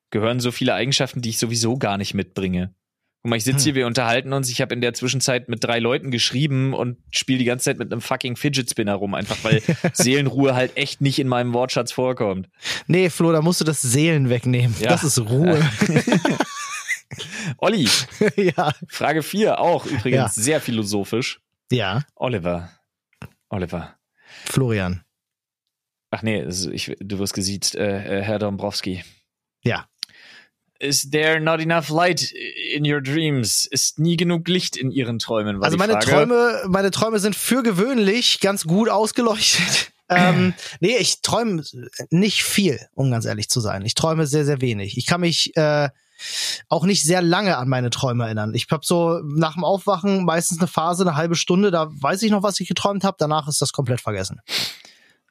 gehören 0.09 0.39
so 0.39 0.51
viele 0.51 0.73
Eigenschaften, 0.73 1.21
die 1.21 1.29
ich 1.29 1.39
sowieso 1.39 1.77
gar 1.77 1.97
nicht 1.97 2.13
mitbringe. 2.13 2.73
Guck 3.21 3.31
mal, 3.31 3.35
ich 3.35 3.43
sitze 3.43 3.57
hm. 3.57 3.63
hier, 3.63 3.75
wir 3.75 3.87
unterhalten 3.87 4.31
uns. 4.31 4.49
Ich 4.49 4.61
habe 4.61 4.73
in 4.73 4.79
der 4.79 4.93
Zwischenzeit 4.93 5.49
mit 5.49 5.63
drei 5.63 5.79
Leuten 5.79 6.11
geschrieben 6.11 6.73
und 6.73 6.97
spiele 7.11 7.39
die 7.39 7.45
ganze 7.45 7.65
Zeit 7.65 7.77
mit 7.77 7.91
einem 7.91 7.99
fucking 7.99 8.35
Fidget 8.35 8.69
Spinner 8.69 8.95
rum, 8.95 9.15
einfach 9.15 9.37
weil 9.43 9.61
Seelenruhe 9.93 10.55
halt 10.55 10.77
echt 10.77 11.01
nicht 11.01 11.19
in 11.19 11.27
meinem 11.27 11.53
Wortschatz 11.53 11.91
vorkommt. 11.91 12.47
Nee, 12.87 13.09
Flo, 13.09 13.31
da 13.31 13.41
musst 13.41 13.59
du 13.59 13.65
das 13.65 13.81
Seelen 13.81 14.29
wegnehmen. 14.29 14.75
Ja. 14.79 14.89
Das 14.89 15.03
ist 15.03 15.19
Ruhe. 15.19 15.59
Olli. 17.57 17.89
ja. 18.35 18.71
Frage 18.87 19.23
4, 19.23 19.59
auch 19.59 19.85
übrigens 19.85 20.35
ja. 20.35 20.43
sehr 20.43 20.61
philosophisch. 20.61 21.41
Ja. 21.71 22.03
Oliver. 22.15 22.69
Oliver. 23.49 23.95
Florian. 24.45 25.03
Ach 26.09 26.21
nee, 26.21 26.43
ich, 26.71 26.95
du 26.99 27.19
wirst 27.19 27.33
gesiezt, 27.33 27.75
äh, 27.75 28.19
äh, 28.19 28.21
Herr 28.21 28.39
Dombrowski. 28.39 29.03
Ja. 29.63 29.87
Is 30.79 31.09
there 31.09 31.39
not 31.39 31.59
enough 31.59 31.89
light 31.89 32.31
in 32.73 32.85
your 32.85 33.01
dreams? 33.01 33.65
Ist 33.65 33.99
nie 33.99 34.15
genug 34.15 34.47
Licht 34.47 34.77
in 34.77 34.91
ihren 34.91 35.19
Träumen? 35.19 35.63
also 35.63 35.75
meine. 35.75 35.97
Träume, 35.99 36.61
meine 36.67 36.91
Träume 36.91 37.19
sind 37.19 37.35
für 37.35 37.63
gewöhnlich 37.63 38.39
ganz 38.39 38.63
gut 38.63 38.87
ausgeleuchtet. 38.87 39.91
ähm, 40.09 40.53
nee, 40.79 40.95
ich 40.97 41.21
träume 41.21 41.63
nicht 42.11 42.43
viel, 42.43 42.79
um 42.93 43.09
ganz 43.09 43.25
ehrlich 43.25 43.49
zu 43.49 43.59
sein. 43.59 43.83
Ich 43.85 43.95
träume 43.95 44.27
sehr, 44.27 44.45
sehr 44.45 44.61
wenig. 44.61 44.97
Ich 44.97 45.07
kann 45.07 45.21
mich 45.21 45.57
äh, 45.57 45.89
auch 46.69 46.85
nicht 46.85 47.03
sehr 47.03 47.21
lange 47.21 47.57
an 47.57 47.67
meine 47.67 47.89
Träume 47.89 48.25
erinnern. 48.25 48.53
Ich 48.53 48.67
habe 48.69 48.85
so 48.85 49.19
nach 49.23 49.53
dem 49.53 49.63
Aufwachen 49.63 50.25
meistens 50.25 50.59
eine 50.59 50.67
Phase, 50.67 51.03
eine 51.03 51.15
halbe 51.15 51.35
Stunde, 51.35 51.71
da 51.71 51.89
weiß 51.89 52.21
ich 52.23 52.31
noch, 52.31 52.43
was 52.43 52.59
ich 52.59 52.67
geträumt 52.67 53.03
habe. 53.03 53.17
Danach 53.19 53.47
ist 53.47 53.61
das 53.61 53.73
komplett 53.73 54.01
vergessen. 54.01 54.41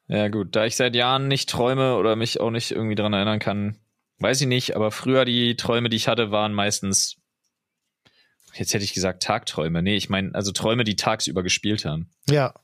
Ja, 0.08 0.28
gut, 0.28 0.54
da 0.54 0.64
ich 0.66 0.76
seit 0.76 0.94
Jahren 0.94 1.28
nicht 1.28 1.48
träume 1.48 1.96
oder 1.96 2.16
mich 2.16 2.40
auch 2.40 2.50
nicht 2.50 2.70
irgendwie 2.70 2.94
dran 2.94 3.12
erinnern 3.12 3.40
kann, 3.40 3.76
weiß 4.18 4.40
ich 4.40 4.46
nicht, 4.46 4.76
aber 4.76 4.90
früher 4.90 5.24
die 5.24 5.56
Träume, 5.56 5.88
die 5.88 5.96
ich 5.96 6.08
hatte, 6.08 6.30
waren 6.30 6.54
meistens, 6.54 7.16
jetzt 8.54 8.72
hätte 8.72 8.84
ich 8.84 8.94
gesagt 8.94 9.22
Tagträume. 9.22 9.82
Nee, 9.82 9.96
ich 9.96 10.08
meine, 10.08 10.34
also 10.34 10.52
Träume, 10.52 10.84
die 10.84 10.96
tagsüber 10.96 11.42
gespielt 11.42 11.84
haben. 11.84 12.08
Ja. 12.30 12.54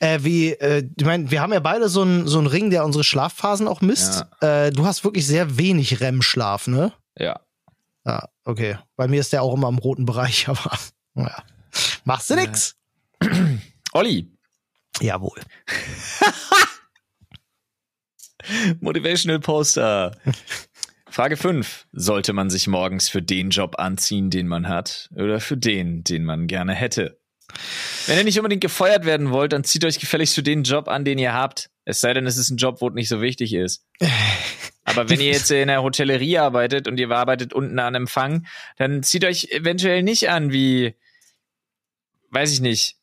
Äh, 0.00 0.20
wie, 0.22 0.52
äh, 0.52 0.88
ich 0.96 1.04
meine, 1.04 1.30
wir 1.30 1.40
haben 1.40 1.52
ja 1.52 1.60
beide 1.60 1.88
so 1.88 2.02
einen 2.02 2.28
so 2.28 2.38
einen 2.38 2.46
Ring, 2.46 2.70
der 2.70 2.84
unsere 2.84 3.02
Schlafphasen 3.04 3.66
auch 3.66 3.80
misst. 3.80 4.26
Ja. 4.42 4.66
Äh, 4.66 4.70
du 4.70 4.84
hast 4.84 5.02
wirklich 5.02 5.26
sehr 5.26 5.56
wenig 5.56 6.00
REM-Schlaf, 6.00 6.66
ne? 6.66 6.92
Ja. 7.18 7.40
Ja, 8.04 8.28
okay. 8.44 8.78
Bei 8.96 9.08
mir 9.08 9.20
ist 9.20 9.32
der 9.32 9.42
auch 9.42 9.54
immer 9.54 9.68
im 9.68 9.78
roten 9.78 10.04
Bereich, 10.04 10.48
aber 10.48 10.78
naja. 11.14 11.42
Machst 12.04 12.30
du 12.30 12.34
nix. 12.34 12.76
Olli. 13.92 14.30
Jawohl. 15.00 15.40
Motivational 18.80 19.40
Poster. 19.40 20.16
Frage 21.08 21.36
5. 21.36 21.86
Sollte 21.92 22.32
man 22.32 22.50
sich 22.50 22.66
morgens 22.66 23.08
für 23.08 23.22
den 23.22 23.50
Job 23.50 23.76
anziehen, 23.78 24.30
den 24.30 24.46
man 24.46 24.68
hat, 24.68 25.10
oder 25.14 25.40
für 25.40 25.56
den, 25.56 26.04
den 26.04 26.24
man 26.24 26.46
gerne 26.46 26.74
hätte? 26.74 27.18
Wenn 28.06 28.18
ihr 28.18 28.24
nicht 28.24 28.38
unbedingt 28.38 28.60
gefeuert 28.60 29.04
werden 29.04 29.30
wollt, 29.30 29.52
dann 29.52 29.64
zieht 29.64 29.84
euch 29.84 29.98
gefälligst 29.98 30.34
für 30.34 30.42
den 30.42 30.62
Job 30.62 30.88
an, 30.88 31.04
den 31.04 31.18
ihr 31.18 31.32
habt. 31.32 31.70
Es 31.84 32.00
sei 32.00 32.14
denn, 32.14 32.26
es 32.26 32.36
ist 32.36 32.50
ein 32.50 32.56
Job, 32.56 32.80
wo 32.80 32.88
es 32.88 32.94
nicht 32.94 33.08
so 33.08 33.20
wichtig 33.20 33.52
ist. 33.54 33.84
Aber 34.84 35.08
wenn 35.08 35.20
ihr 35.20 35.32
jetzt 35.32 35.50
in 35.50 35.68
der 35.68 35.82
Hotellerie 35.82 36.38
arbeitet 36.38 36.88
und 36.88 36.98
ihr 36.98 37.10
arbeitet 37.10 37.52
unten 37.52 37.78
an 37.78 37.94
Empfang, 37.94 38.46
dann 38.76 39.02
zieht 39.02 39.24
euch 39.24 39.48
eventuell 39.50 40.02
nicht 40.02 40.30
an 40.30 40.52
wie, 40.52 40.94
weiß 42.30 42.52
ich 42.52 42.60
nicht, 42.60 42.96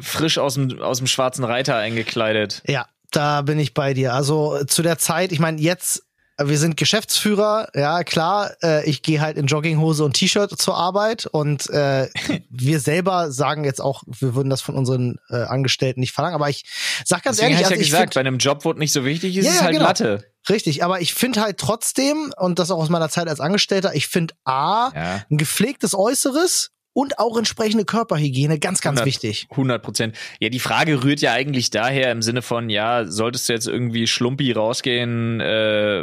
frisch 0.00 0.38
aus 0.38 0.54
dem, 0.54 0.80
aus 0.80 0.98
dem 0.98 1.06
schwarzen 1.06 1.44
Reiter 1.44 1.76
eingekleidet. 1.76 2.62
Ja, 2.66 2.86
da 3.10 3.42
bin 3.42 3.58
ich 3.58 3.74
bei 3.74 3.94
dir. 3.94 4.14
Also 4.14 4.64
zu 4.64 4.82
der 4.82 4.98
Zeit, 4.98 5.32
ich 5.32 5.38
meine, 5.38 5.60
jetzt 5.60 6.02
wir 6.38 6.58
sind 6.58 6.76
Geschäftsführer, 6.78 7.68
ja 7.74 8.04
klar. 8.04 8.52
Äh, 8.62 8.88
ich 8.88 9.02
gehe 9.02 9.20
halt 9.20 9.36
in 9.36 9.46
Jogginghose 9.46 10.02
und 10.02 10.14
T-Shirt 10.14 10.58
zur 10.58 10.76
Arbeit 10.76 11.26
und 11.26 11.68
äh, 11.70 12.08
wir 12.50 12.80
selber 12.80 13.30
sagen 13.30 13.64
jetzt 13.64 13.80
auch, 13.80 14.02
wir 14.06 14.34
würden 14.34 14.48
das 14.48 14.62
von 14.62 14.74
unseren 14.74 15.18
äh, 15.28 15.42
Angestellten 15.42 16.00
nicht 16.00 16.12
verlangen. 16.12 16.34
Aber 16.34 16.48
ich 16.48 16.64
sag 17.04 17.22
ganz 17.22 17.36
Deswegen 17.36 17.52
ehrlich, 17.54 17.60
ich 17.60 17.66
also 17.66 17.74
ja 17.74 17.80
ich 17.82 17.86
gesagt, 17.90 18.02
find, 18.02 18.14
bei 18.14 18.20
einem 18.20 18.38
Job, 18.38 18.64
wo 18.64 18.72
nicht 18.72 18.92
so 18.92 19.04
wichtig 19.04 19.36
ist, 19.36 19.44
Ja, 19.44 19.50
ist 19.50 19.56
ja, 19.58 19.64
halt 19.64 19.72
genau. 19.74 19.84
Latte. 19.86 20.24
richtig. 20.48 20.82
Aber 20.82 21.00
ich 21.00 21.12
finde 21.14 21.42
halt 21.42 21.58
trotzdem 21.58 22.32
und 22.38 22.58
das 22.58 22.70
auch 22.70 22.78
aus 22.78 22.88
meiner 22.88 23.10
Zeit 23.10 23.28
als 23.28 23.38
Angestellter, 23.40 23.94
ich 23.94 24.08
finde 24.08 24.34
a 24.44 24.90
Ja. 24.94 25.22
ein 25.30 25.36
gepflegtes 25.36 25.94
Äußeres 25.94 26.70
und 26.94 27.18
auch 27.18 27.36
entsprechende 27.36 27.84
Körperhygiene 27.84 28.58
ganz, 28.58 28.80
ganz 28.80 29.00
100 29.00 29.06
wichtig. 29.06 29.46
100 29.50 29.82
Prozent. 29.82 30.16
Ja, 30.40 30.48
die 30.48 30.58
Frage 30.58 31.02
rührt 31.04 31.20
ja 31.20 31.32
eigentlich 31.32 31.70
daher 31.70 32.12
im 32.12 32.22
Sinne 32.22 32.42
von, 32.42 32.68
ja, 32.68 33.06
solltest 33.06 33.48
du 33.48 33.52
jetzt 33.54 33.66
irgendwie 33.66 34.06
schlumpi 34.06 34.52
rausgehen, 34.52 35.40
äh, 35.40 36.02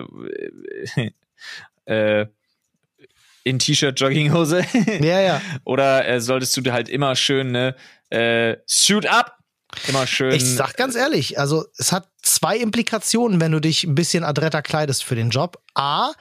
äh, 1.86 2.28
in 3.44 3.60
T-Shirt, 3.60 4.00
Jogginghose? 4.00 4.66
Ja, 5.02 5.22
ja. 5.22 5.42
Oder 5.64 6.08
äh, 6.08 6.22
solltest 6.22 6.56
du 6.58 6.72
halt 6.72 6.90
immer 6.90 7.16
schön, 7.16 7.52
ne, 7.52 7.76
äh, 8.10 8.58
suit 8.66 9.06
up, 9.06 9.38
immer 9.88 10.08
schön. 10.08 10.32
Ich 10.32 10.46
sag 10.46 10.76
ganz 10.76 10.96
ehrlich, 10.96 11.40
also 11.40 11.66
es 11.78 11.92
hat 11.92 12.10
zwei 12.22 12.58
Implikationen, 12.58 13.42
wenn 13.42 13.52
du 13.52 13.60
dich 13.60 13.84
ein 13.84 13.96
bisschen 13.96 14.24
adretter 14.24 14.62
kleidest 14.62 15.04
für 15.04 15.16
den 15.16 15.30
Job. 15.30 15.62
A, 15.74 16.12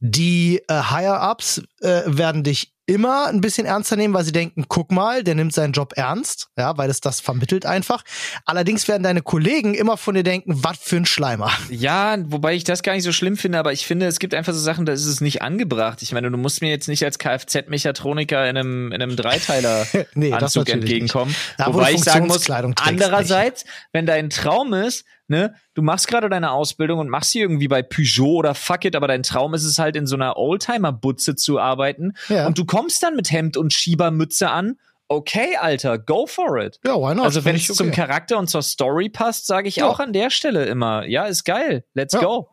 die 0.00 0.62
äh, 0.68 0.74
Higher-Ups 0.74 1.62
äh, 1.80 2.02
werden 2.06 2.42
dich 2.42 2.72
immer 2.86 3.26
ein 3.26 3.40
bisschen 3.40 3.66
ernster 3.66 3.96
nehmen, 3.96 4.14
weil 4.14 4.24
sie 4.24 4.32
denken, 4.32 4.66
guck 4.68 4.92
mal, 4.92 5.24
der 5.24 5.34
nimmt 5.34 5.52
seinen 5.52 5.72
Job 5.72 5.94
ernst, 5.96 6.48
ja, 6.56 6.78
weil 6.78 6.88
es 6.88 7.00
das 7.00 7.20
vermittelt 7.20 7.66
einfach. 7.66 8.04
Allerdings 8.44 8.86
werden 8.86 9.02
deine 9.02 9.22
Kollegen 9.22 9.74
immer 9.74 9.96
von 9.96 10.14
dir 10.14 10.22
denken, 10.22 10.62
was 10.62 10.78
für 10.78 10.96
ein 10.96 11.06
Schleimer. 11.06 11.50
Ja, 11.68 12.16
wobei 12.26 12.54
ich 12.54 12.62
das 12.62 12.82
gar 12.82 12.94
nicht 12.94 13.02
so 13.02 13.12
schlimm 13.12 13.36
finde, 13.36 13.58
aber 13.58 13.72
ich 13.72 13.86
finde, 13.86 14.06
es 14.06 14.20
gibt 14.20 14.34
einfach 14.34 14.52
so 14.52 14.60
Sachen, 14.60 14.86
da 14.86 14.92
ist 14.92 15.04
es 15.04 15.20
nicht 15.20 15.42
angebracht. 15.42 16.00
Ich 16.02 16.12
meine, 16.12 16.30
du 16.30 16.36
musst 16.36 16.62
mir 16.62 16.70
jetzt 16.70 16.86
nicht 16.86 17.04
als 17.04 17.18
Kfz-Mechatroniker 17.18 18.48
in 18.48 18.56
einem, 18.56 18.92
in 18.92 19.02
einem 19.02 19.16
Dreiteiler 19.16 19.86
Nee, 20.14 20.32
Anzug 20.32 20.68
entgegenkommen. 20.68 21.34
Da, 21.58 21.66
wo 21.66 21.74
wobei 21.74 21.90
du 21.90 21.96
ich 21.96 22.04
sagen 22.04 22.28
muss, 22.28 22.48
andererseits, 22.48 23.64
wenn 23.92 24.06
dein 24.06 24.30
Traum 24.30 24.72
ist, 24.72 25.04
ne, 25.28 25.54
du 25.74 25.82
machst 25.82 26.08
gerade 26.08 26.28
deine 26.28 26.50
Ausbildung 26.52 26.98
und 26.98 27.08
machst 27.08 27.30
sie 27.32 27.40
irgendwie 27.40 27.68
bei 27.68 27.82
Peugeot 27.82 28.36
oder 28.38 28.54
fuck 28.54 28.84
it, 28.84 28.94
aber 28.96 29.08
dein 29.08 29.22
Traum 29.22 29.54
ist 29.54 29.64
es 29.64 29.78
halt 29.78 29.96
in 29.96 30.06
so 30.06 30.16
einer 30.16 30.36
Oldtimer-Butze 30.36 31.36
zu 31.36 31.58
arbeiten 31.58 32.12
Ja. 32.28 32.46
und 32.46 32.58
du 32.58 32.64
kommst 32.64 33.02
dann 33.02 33.16
mit 33.16 33.30
Hemd 33.32 33.56
und 33.56 33.72
Schiebermütze 33.72 34.50
an. 34.50 34.78
Okay, 35.08 35.56
Alter, 35.60 35.98
go 35.98 36.26
for 36.26 36.58
it. 36.58 36.80
Ja, 36.84 36.96
why 36.96 37.14
not? 37.14 37.26
Also 37.26 37.44
wenn 37.44 37.54
es 37.54 37.66
zum 37.68 37.88
okay. 37.88 37.96
Charakter 38.02 38.38
und 38.38 38.48
zur 38.50 38.62
Story 38.62 39.08
passt, 39.08 39.46
sage 39.46 39.68
ich 39.68 39.76
Ja. 39.76 39.86
auch 39.88 40.00
an 40.00 40.12
der 40.12 40.30
Stelle 40.30 40.64
immer, 40.66 41.06
ja, 41.06 41.26
ist 41.26 41.44
geil, 41.44 41.84
let's 41.94 42.12
Ja. 42.14 42.20
go. 42.20 42.48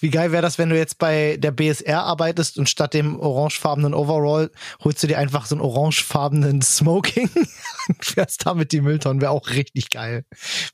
Wie 0.00 0.10
geil 0.10 0.32
wäre 0.32 0.42
das, 0.42 0.58
wenn 0.58 0.68
du 0.68 0.76
jetzt 0.76 0.98
bei 0.98 1.36
der 1.38 1.52
BSR 1.52 2.02
arbeitest 2.02 2.58
und 2.58 2.68
statt 2.68 2.94
dem 2.94 3.20
orangefarbenen 3.20 3.94
Overall 3.94 4.50
holst 4.82 5.02
du 5.02 5.06
dir 5.06 5.18
einfach 5.18 5.46
so 5.46 5.54
einen 5.54 5.62
orangefarbenen 5.62 6.60
Smoking 6.62 7.30
und 7.88 8.04
fährst 8.04 8.46
damit 8.46 8.72
die 8.72 8.80
Mülltonnen. 8.80 9.20
Wäre 9.20 9.30
auch 9.30 9.50
richtig 9.50 9.90
geil. 9.90 10.24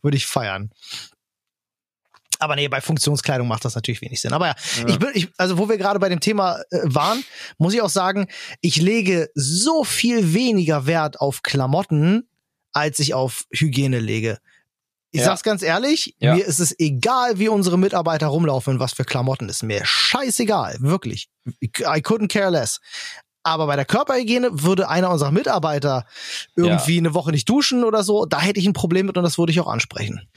Würde 0.03 0.17
ich 0.17 0.27
feiern. 0.27 0.71
Aber 2.39 2.57
nee, 2.57 2.69
bei 2.69 2.81
Funktionskleidung 2.81 3.49
macht 3.49 3.65
das 3.65 3.75
natürlich 3.75 4.01
wenig 4.01 4.21
Sinn. 4.21 4.33
Aber 4.33 4.47
ja, 4.47 4.55
ich 4.87 4.99
bin, 4.99 5.11
ich, 5.15 5.29
also 5.37 5.59
wo 5.59 5.69
wir 5.69 5.77
gerade 5.77 5.99
bei 5.99 6.09
dem 6.09 6.21
Thema 6.21 6.61
äh, 6.71 6.79
waren, 6.85 7.25
muss 7.59 7.75
ich 7.75 7.83
auch 7.83 7.91
sagen, 7.91 8.29
ich 8.61 8.77
lege 8.77 9.29
so 9.35 9.85
viel 9.85 10.33
weniger 10.35 10.87
Wert 10.87 11.21
auf 11.21 11.43
Klamotten, 11.43 12.29
als 12.73 12.99
ich 13.01 13.15
auf 13.15 13.45
Hygiene 13.53 13.99
lege. 13.99 14.39
Ich 15.11 15.21
Ja. 15.21 15.27
sag's 15.27 15.43
ganz 15.43 15.63
ehrlich, 15.63 16.15
Ja. 16.19 16.35
mir 16.35 16.45
ist 16.45 16.59
es 16.59 16.79
egal, 16.79 17.39
wie 17.39 17.49
unsere 17.49 17.79
Mitarbeiter 17.79 18.27
rumlaufen 18.27 18.75
und 18.75 18.81
was 18.81 18.93
für 18.93 19.05
Klamotten. 19.05 19.49
Ist 19.49 19.63
mir 19.63 19.81
scheißegal, 19.85 20.77
wirklich. 20.81 21.29
I 21.63 22.01
couldn't 22.03 22.29
care 22.29 22.51
less. 22.51 22.81
Aber 23.43 23.67
bei 23.67 23.77
der 23.77 23.87
Körperhygiene 23.87 24.63
würde 24.63 24.89
einer 24.91 25.11
unserer 25.11 25.31
Mitarbeiter 25.31 26.05
irgendwie 26.57 26.99
eine 26.99 27.15
Woche 27.15 27.31
nicht 27.31 27.49
duschen 27.49 27.85
oder 27.85 28.03
so, 28.03 28.27
da 28.27 28.41
hätte 28.41 28.61
ich 28.61 28.67
ein 28.67 28.75
Problem 28.75 29.07
mit 29.07 29.17
und 29.17 29.23
das 29.25 29.39
würde 29.39 29.53
ich 29.53 29.61
auch 29.61 29.69
ansprechen. 29.69 30.29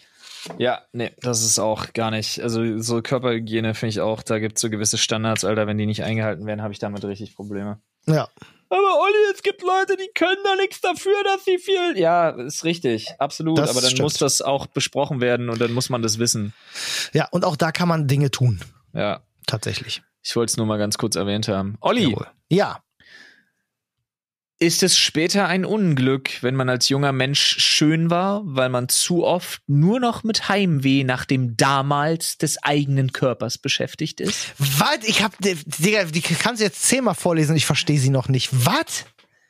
Ja, 0.58 0.82
nee, 0.94 1.12
das 1.22 1.44
ist 1.44 1.60
auch 1.60 1.94
gar 1.94 2.10
nicht. 2.10 2.40
Also 2.42 2.80
so 2.80 3.02
Körperhygiene 3.02 3.74
finde 3.76 3.90
ich 3.92 4.00
auch, 4.02 4.24
da 4.24 4.40
gibt 4.40 4.58
es 4.58 4.62
so 4.62 4.70
gewisse 4.70 4.98
Standards, 4.98 5.44
Alter, 5.44 5.68
wenn 5.68 5.78
die 5.78 5.86
nicht 5.86 6.04
eingehalten 6.04 6.46
werden, 6.46 6.62
habe 6.62 6.74
ich 6.74 6.80
damit 6.80 7.04
richtig 7.04 7.36
Probleme. 7.36 7.80
Ja. 8.08 8.28
Aber 8.72 9.02
Olli, 9.02 9.34
es 9.34 9.44
gibt 9.44 9.62
Leute, 9.64 9.98
die 9.98 10.10
können 10.16 10.38
da 10.46 10.56
nichts 10.56 10.80
dafür, 10.80 11.22
dass 11.26 11.44
sie 11.44 11.58
viel. 11.58 11.98
Ja, 11.98 12.30
ist 12.30 12.64
richtig, 12.64 13.08
absolut. 13.20 13.58
Das 13.58 13.70
aber 13.70 13.82
dann 13.82 13.90
stimmt. 13.90 14.04
muss 14.04 14.14
das 14.14 14.42
auch 14.42 14.66
besprochen 14.66 15.20
werden 15.20 15.50
und 15.50 15.60
dann 15.60 15.74
muss 15.74 15.90
man 15.90 16.02
das 16.02 16.20
wissen. 16.20 16.54
Ja, 17.12 17.28
und 17.32 17.44
auch 17.44 17.58
da 17.58 17.74
kann 17.74 17.90
man 17.90 18.08
Dinge 18.08 18.32
tun. 18.32 18.62
Ja, 18.94 19.20
Tatsächlich. 19.46 20.02
ich 20.24 20.36
wollte 20.38 20.52
es 20.52 20.58
nur 20.58 20.66
mal 20.66 20.78
ganz 20.78 20.98
kurz 20.98 21.18
erwähnt 21.18 21.50
haben. 21.50 21.78
Olli, 21.82 22.12
Jawohl. 22.12 22.28
Ja. 22.50 22.82
Ist 24.62 24.84
es 24.84 24.96
später 24.96 25.48
ein 25.48 25.66
Unglück, 25.66 26.44
wenn 26.44 26.54
man 26.56 26.70
als 26.70 26.88
junger 26.88 27.12
Mensch 27.12 27.58
schön 27.60 28.12
war, 28.12 28.42
weil 28.46 28.70
man 28.70 28.90
zu 28.90 29.26
oft 29.26 29.64
nur 29.68 30.00
noch 30.00 30.24
mit 30.24 30.50
Heimweh 30.50 31.04
nach 31.04 31.26
dem 31.26 31.58
damals 31.58 32.38
des 32.38 32.62
eigenen 32.62 33.12
Körpers 33.12 33.58
beschäftigt 33.58 34.22
ist? 34.22 34.54
Was? 34.60 35.00
Ich 35.08 35.24
hab, 35.24 35.36
Digga, 35.40 36.04
die 36.06 36.22
kannst 36.22 36.62
du 36.62 36.66
jetzt 36.66 36.84
zehnmal 36.84 37.16
vorlesen, 37.16 37.56
ich 37.56 37.66
verstehe 37.66 38.00
sie 38.00 38.12
noch 38.12 38.30
nicht. 38.30 38.50
Was? 38.52 39.06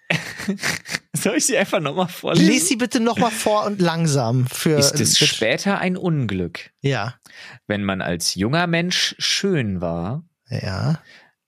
Soll 1.14 1.36
ich 1.38 1.46
sie 1.46 1.58
einfach 1.58 1.82
nochmal 1.82 2.08
vorlesen? 2.08 2.48
Lies 2.48 2.70
sie 2.70 2.78
bitte 2.78 3.02
nochmal 3.02 3.32
vor 3.32 3.66
und 3.66 3.82
langsam 3.82 4.48
für. 4.48 4.78
Ist 4.78 5.00
es 5.00 5.18
später 5.20 5.80
ein 5.80 5.98
Unglück, 5.98 6.72
Ja. 6.82 7.16
wenn 7.68 7.84
man 7.84 8.02
als 8.02 8.36
junger 8.36 8.66
Mensch 8.66 9.14
schön 9.20 9.82
war, 9.82 10.24
Ja. 10.50 11.02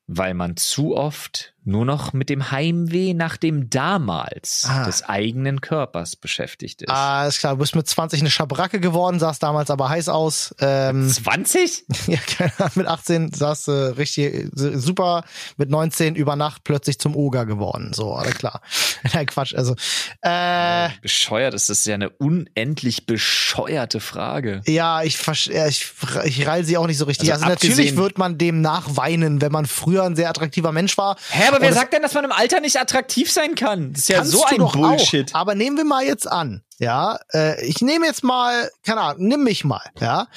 weil 0.08 0.34
man 0.34 0.58
zu 0.58 0.96
oft 0.98 1.53
nur 1.66 1.86
noch 1.86 2.14
mit 2.14 2.30
dem 2.30 2.52
Heimweh 2.52 3.14
nach 3.14 3.38
dem 3.38 3.70
damals 3.70 4.66
Ah. 4.68 4.86
des 4.86 5.04
eigenen 5.04 5.62
Körpers 5.62 6.16
beschäftigt 6.16 6.82
ist? 6.82 6.90
Ah, 6.90 7.26
ist 7.28 7.40
klar, 7.40 7.54
du 7.54 7.60
bist 7.60 7.76
mit 7.76 7.88
20 7.88 8.20
eine 8.20 8.30
Schabracke 8.30 8.80
geworden, 8.80 9.20
sahst 9.20 9.44
damals 9.44 9.70
aber 9.70 9.90
heiß 9.90 10.10
aus. 10.10 10.54
Ähm, 10.60 11.08
20? 11.10 11.86
ja, 12.08 12.18
keine 12.38 12.52
Ahnung, 12.60 12.72
mit 12.76 12.88
18 12.88 13.34
sahst 13.34 13.68
du 13.68 13.98
richtig 13.98 14.34
äh, 14.34 14.50
super, 14.78 15.24
mit 15.58 15.70
19 15.70 16.16
über 16.16 16.36
Nacht 16.36 16.64
plötzlich 16.64 17.00
zum 17.00 17.16
Oger 17.16 17.46
geworden. 17.46 17.94
So, 17.94 18.14
alles 18.14 18.36
klar. 18.36 18.62
Nein, 19.14 19.26
Quatsch, 19.26 19.56
also. 19.56 19.76
Äh, 20.22 20.90
Bescheuert 21.02 21.54
ist 21.54 21.70
das 21.70 21.86
ja 21.86 21.96
eine 21.96 22.10
unendlich 22.10 23.06
bescheuerte 23.06 24.00
Frage. 24.00 24.62
Ja, 24.68 25.04
ich, 25.04 25.18
ja, 25.46 25.68
ich, 25.68 25.92
ich 26.26 26.48
reil 26.48 26.64
sie 26.66 26.78
auch 26.78 26.88
nicht 26.88 26.98
so 26.98 27.06
richtig. 27.06 27.32
Also 27.32 27.46
Also, 27.46 27.54
natürlich 27.54 27.96
wird 27.96 28.18
man 28.18 28.38
dem 28.38 28.62
nachweinen, 28.62 29.42
wenn 29.42 29.52
man 29.52 29.66
früher 29.66 30.04
ein 30.04 30.16
sehr 30.16 30.30
attraktiver 30.30 30.72
Mensch 30.72 30.98
war. 30.98 31.16
Hä, 31.30 31.53
aber 31.56 31.62
wer 31.62 31.74
sagt 31.74 31.94
denn, 31.94 32.02
dass 32.02 32.14
man 32.14 32.26
im 32.26 32.32
Alter 32.32 32.60
nicht 32.60 32.80
attraktiv 32.80 33.32
sein 33.32 33.56
kann? 33.56 33.94
Das 33.94 34.02
ist 34.02 34.10
ja 34.10 34.24
so 34.24 34.44
ein 34.46 34.58
Bullshit. 34.58 35.34
Auch. 35.34 35.40
Aber 35.40 35.56
nehmen 35.56 35.78
wir 35.78 35.86
mal 35.86 36.04
jetzt 36.04 36.30
an, 36.30 36.64
ja. 36.80 37.20
Äh, 37.34 37.66
ich 37.66 37.82
nehme 37.82 38.06
jetzt 38.06 38.24
mal, 38.24 38.70
keine 38.86 39.02
Ahnung, 39.02 39.28
nimm 39.28 39.44
mich 39.44 39.64
mal, 39.64 39.84
ja. 40.00 40.28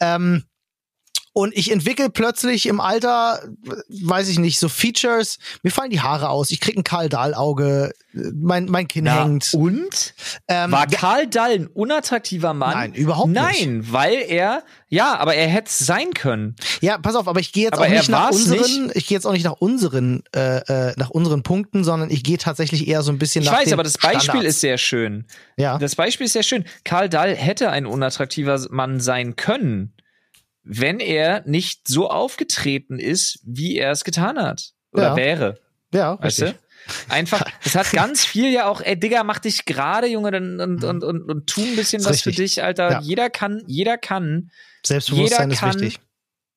Ähm, 0.00 0.44
und 1.38 1.56
ich 1.56 1.70
entwickle 1.70 2.10
plötzlich 2.10 2.66
im 2.66 2.80
Alter, 2.80 3.40
weiß 3.88 4.28
ich 4.28 4.40
nicht, 4.40 4.58
so 4.58 4.68
Features. 4.68 5.38
Mir 5.62 5.70
fallen 5.70 5.90
die 5.90 6.00
Haare 6.00 6.30
aus. 6.30 6.50
Ich 6.50 6.60
krieg 6.60 6.76
ein 6.76 6.82
Karl 6.82 7.08
Dahl 7.08 7.32
Auge. 7.32 7.92
Mein 8.12 8.64
mein 8.64 8.88
Kinn 8.88 9.04
Na, 9.04 9.22
hängt. 9.22 9.54
und? 9.54 10.14
Ähm, 10.48 10.72
War 10.72 10.88
Karl 10.88 11.28
Dall 11.28 11.52
ein 11.52 11.66
unattraktiver 11.68 12.54
Mann? 12.54 12.72
Nein, 12.72 12.94
überhaupt 12.94 13.28
nicht. 13.28 13.40
Nein, 13.40 13.86
weil 13.92 14.24
er, 14.26 14.64
ja, 14.88 15.16
aber 15.16 15.36
er 15.36 15.46
hätte 15.46 15.68
es 15.68 15.78
sein 15.78 16.12
können. 16.12 16.56
Ja, 16.80 16.98
pass 16.98 17.14
auf, 17.14 17.28
aber 17.28 17.38
ich 17.38 17.52
gehe 17.52 17.64
jetzt 17.64 17.74
Aber 17.74 17.84
auch 17.86 17.88
nicht 17.90 18.08
nach 18.08 18.30
unseren, 18.32 18.90
ich 18.94 19.06
gehe 19.06 19.16
jetzt 19.16 19.24
auch 19.24 19.32
nicht 19.32 19.44
nach 19.44 19.52
unseren, 19.60 20.24
äh, 20.34 20.56
äh, 20.88 20.94
nach 20.96 21.10
unseren 21.10 21.44
Punkten, 21.44 21.84
sondern 21.84 22.10
ich 22.10 22.24
gehe 22.24 22.38
tatsächlich 22.38 22.88
eher 22.88 23.02
so 23.02 23.12
ein 23.12 23.18
bisschen 23.18 23.42
Ich 23.44 23.50
nach 23.50 23.58
weiß, 23.58 23.64
den 23.66 23.74
aber 23.74 23.84
das 23.84 23.96
Beispiel 23.98 24.20
Standards. 24.22 24.48
ist 24.48 24.60
sehr 24.60 24.78
schön. 24.78 25.24
ja. 25.56 25.78
Das 25.78 25.94
Beispiel 25.94 26.26
ist 26.26 26.32
sehr 26.32 26.42
schön. 26.42 26.64
Karl 26.82 27.08
Dall 27.08 27.36
hätte 27.36 27.70
ein 27.70 27.86
unattraktiver 27.86 28.58
Mann 28.70 28.98
sein 28.98 29.36
können, 29.36 29.92
wenn 30.62 31.00
er 31.00 31.42
nicht 31.46 31.88
so 31.88 32.10
aufgetreten 32.10 32.98
ist, 32.98 33.40
wie 33.44 33.76
er 33.76 33.92
es 33.92 34.04
getan 34.04 34.38
hat. 34.38 34.72
Oder 34.92 35.08
Ja. 35.08 35.16
wäre. 35.16 35.60
Ja, 35.92 36.18
Weißt 36.22 36.42
richtig. 36.42 36.58
du? 36.58 37.12
einfach, 37.12 37.42
es 37.64 37.74
hat 37.74 37.90
ganz 37.92 38.24
viel 38.24 38.50
ja 38.52 38.66
auch, 38.66 38.80
ey 38.80 38.98
Digga, 38.98 39.24
mach 39.24 39.38
dich 39.38 39.64
gerade, 39.64 40.06
Junge, 40.06 40.36
und, 40.36 40.60
und, 40.60 40.84
und, 40.84 41.04
und, 41.04 41.22
und 41.30 41.46
tu 41.46 41.60
ein 41.62 41.76
bisschen 41.76 42.02
was 42.04 42.12
richtig. 42.12 42.34
für 42.36 42.42
dich, 42.42 42.62
Alter. 42.62 42.90
Ja. 42.92 43.00
Jeder 43.00 43.30
kann, 43.30 43.62
jeder 43.66 43.98
kann 43.98 44.50
Selbstbewusstsein 44.86 45.50
Jeder 45.50 45.52
ist 45.54 45.60
kann- 45.60 45.80
wichtig. 45.80 46.00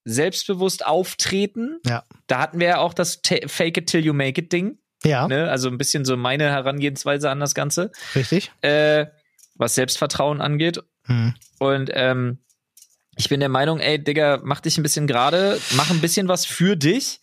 selbstbewusst 0.06 0.86
auftreten. 0.86 1.80
Ja. 1.86 2.04
Da 2.28 2.40
hatten 2.40 2.60
wir 2.60 2.68
ja 2.68 2.78
auch 2.80 2.94
das 2.94 3.20
Fake 3.48 3.78
it 3.78 3.88
till 3.88 4.04
you 4.06 4.14
make 4.14 4.40
it 4.42 4.52
Ding, 4.52 4.78
Ja, 5.04 5.28
ne? 5.28 5.50
Also 5.50 5.70
ein 5.70 5.78
bisschen 5.78 6.06
so 6.06 6.18
meine 6.18 6.46
Herangehensweise 6.50 7.30
an 7.30 7.40
das 7.40 7.54
Ganze, 7.56 7.92
richtig. 8.16 8.52
äh, 8.62 9.08
was 9.56 9.76
Selbstvertrauen 9.76 10.42
angeht. 10.42 10.80
Hm. 11.06 11.34
Und 11.60 11.90
ähm, 11.94 12.40
ich 13.18 13.30
bin 13.30 13.40
der 13.40 13.50
Meinung, 13.50 13.80
ey, 13.80 14.02
Digga, 14.04 14.40
mach 14.44 14.62
dich 14.62 14.78
ein 14.78 14.84
bisschen 14.84 15.08
gerade, 15.08 15.60
mach 15.76 15.90
ein 15.90 16.02
bisschen 16.02 16.28
was 16.28 16.46
für 16.46 16.76
dich. 16.76 17.20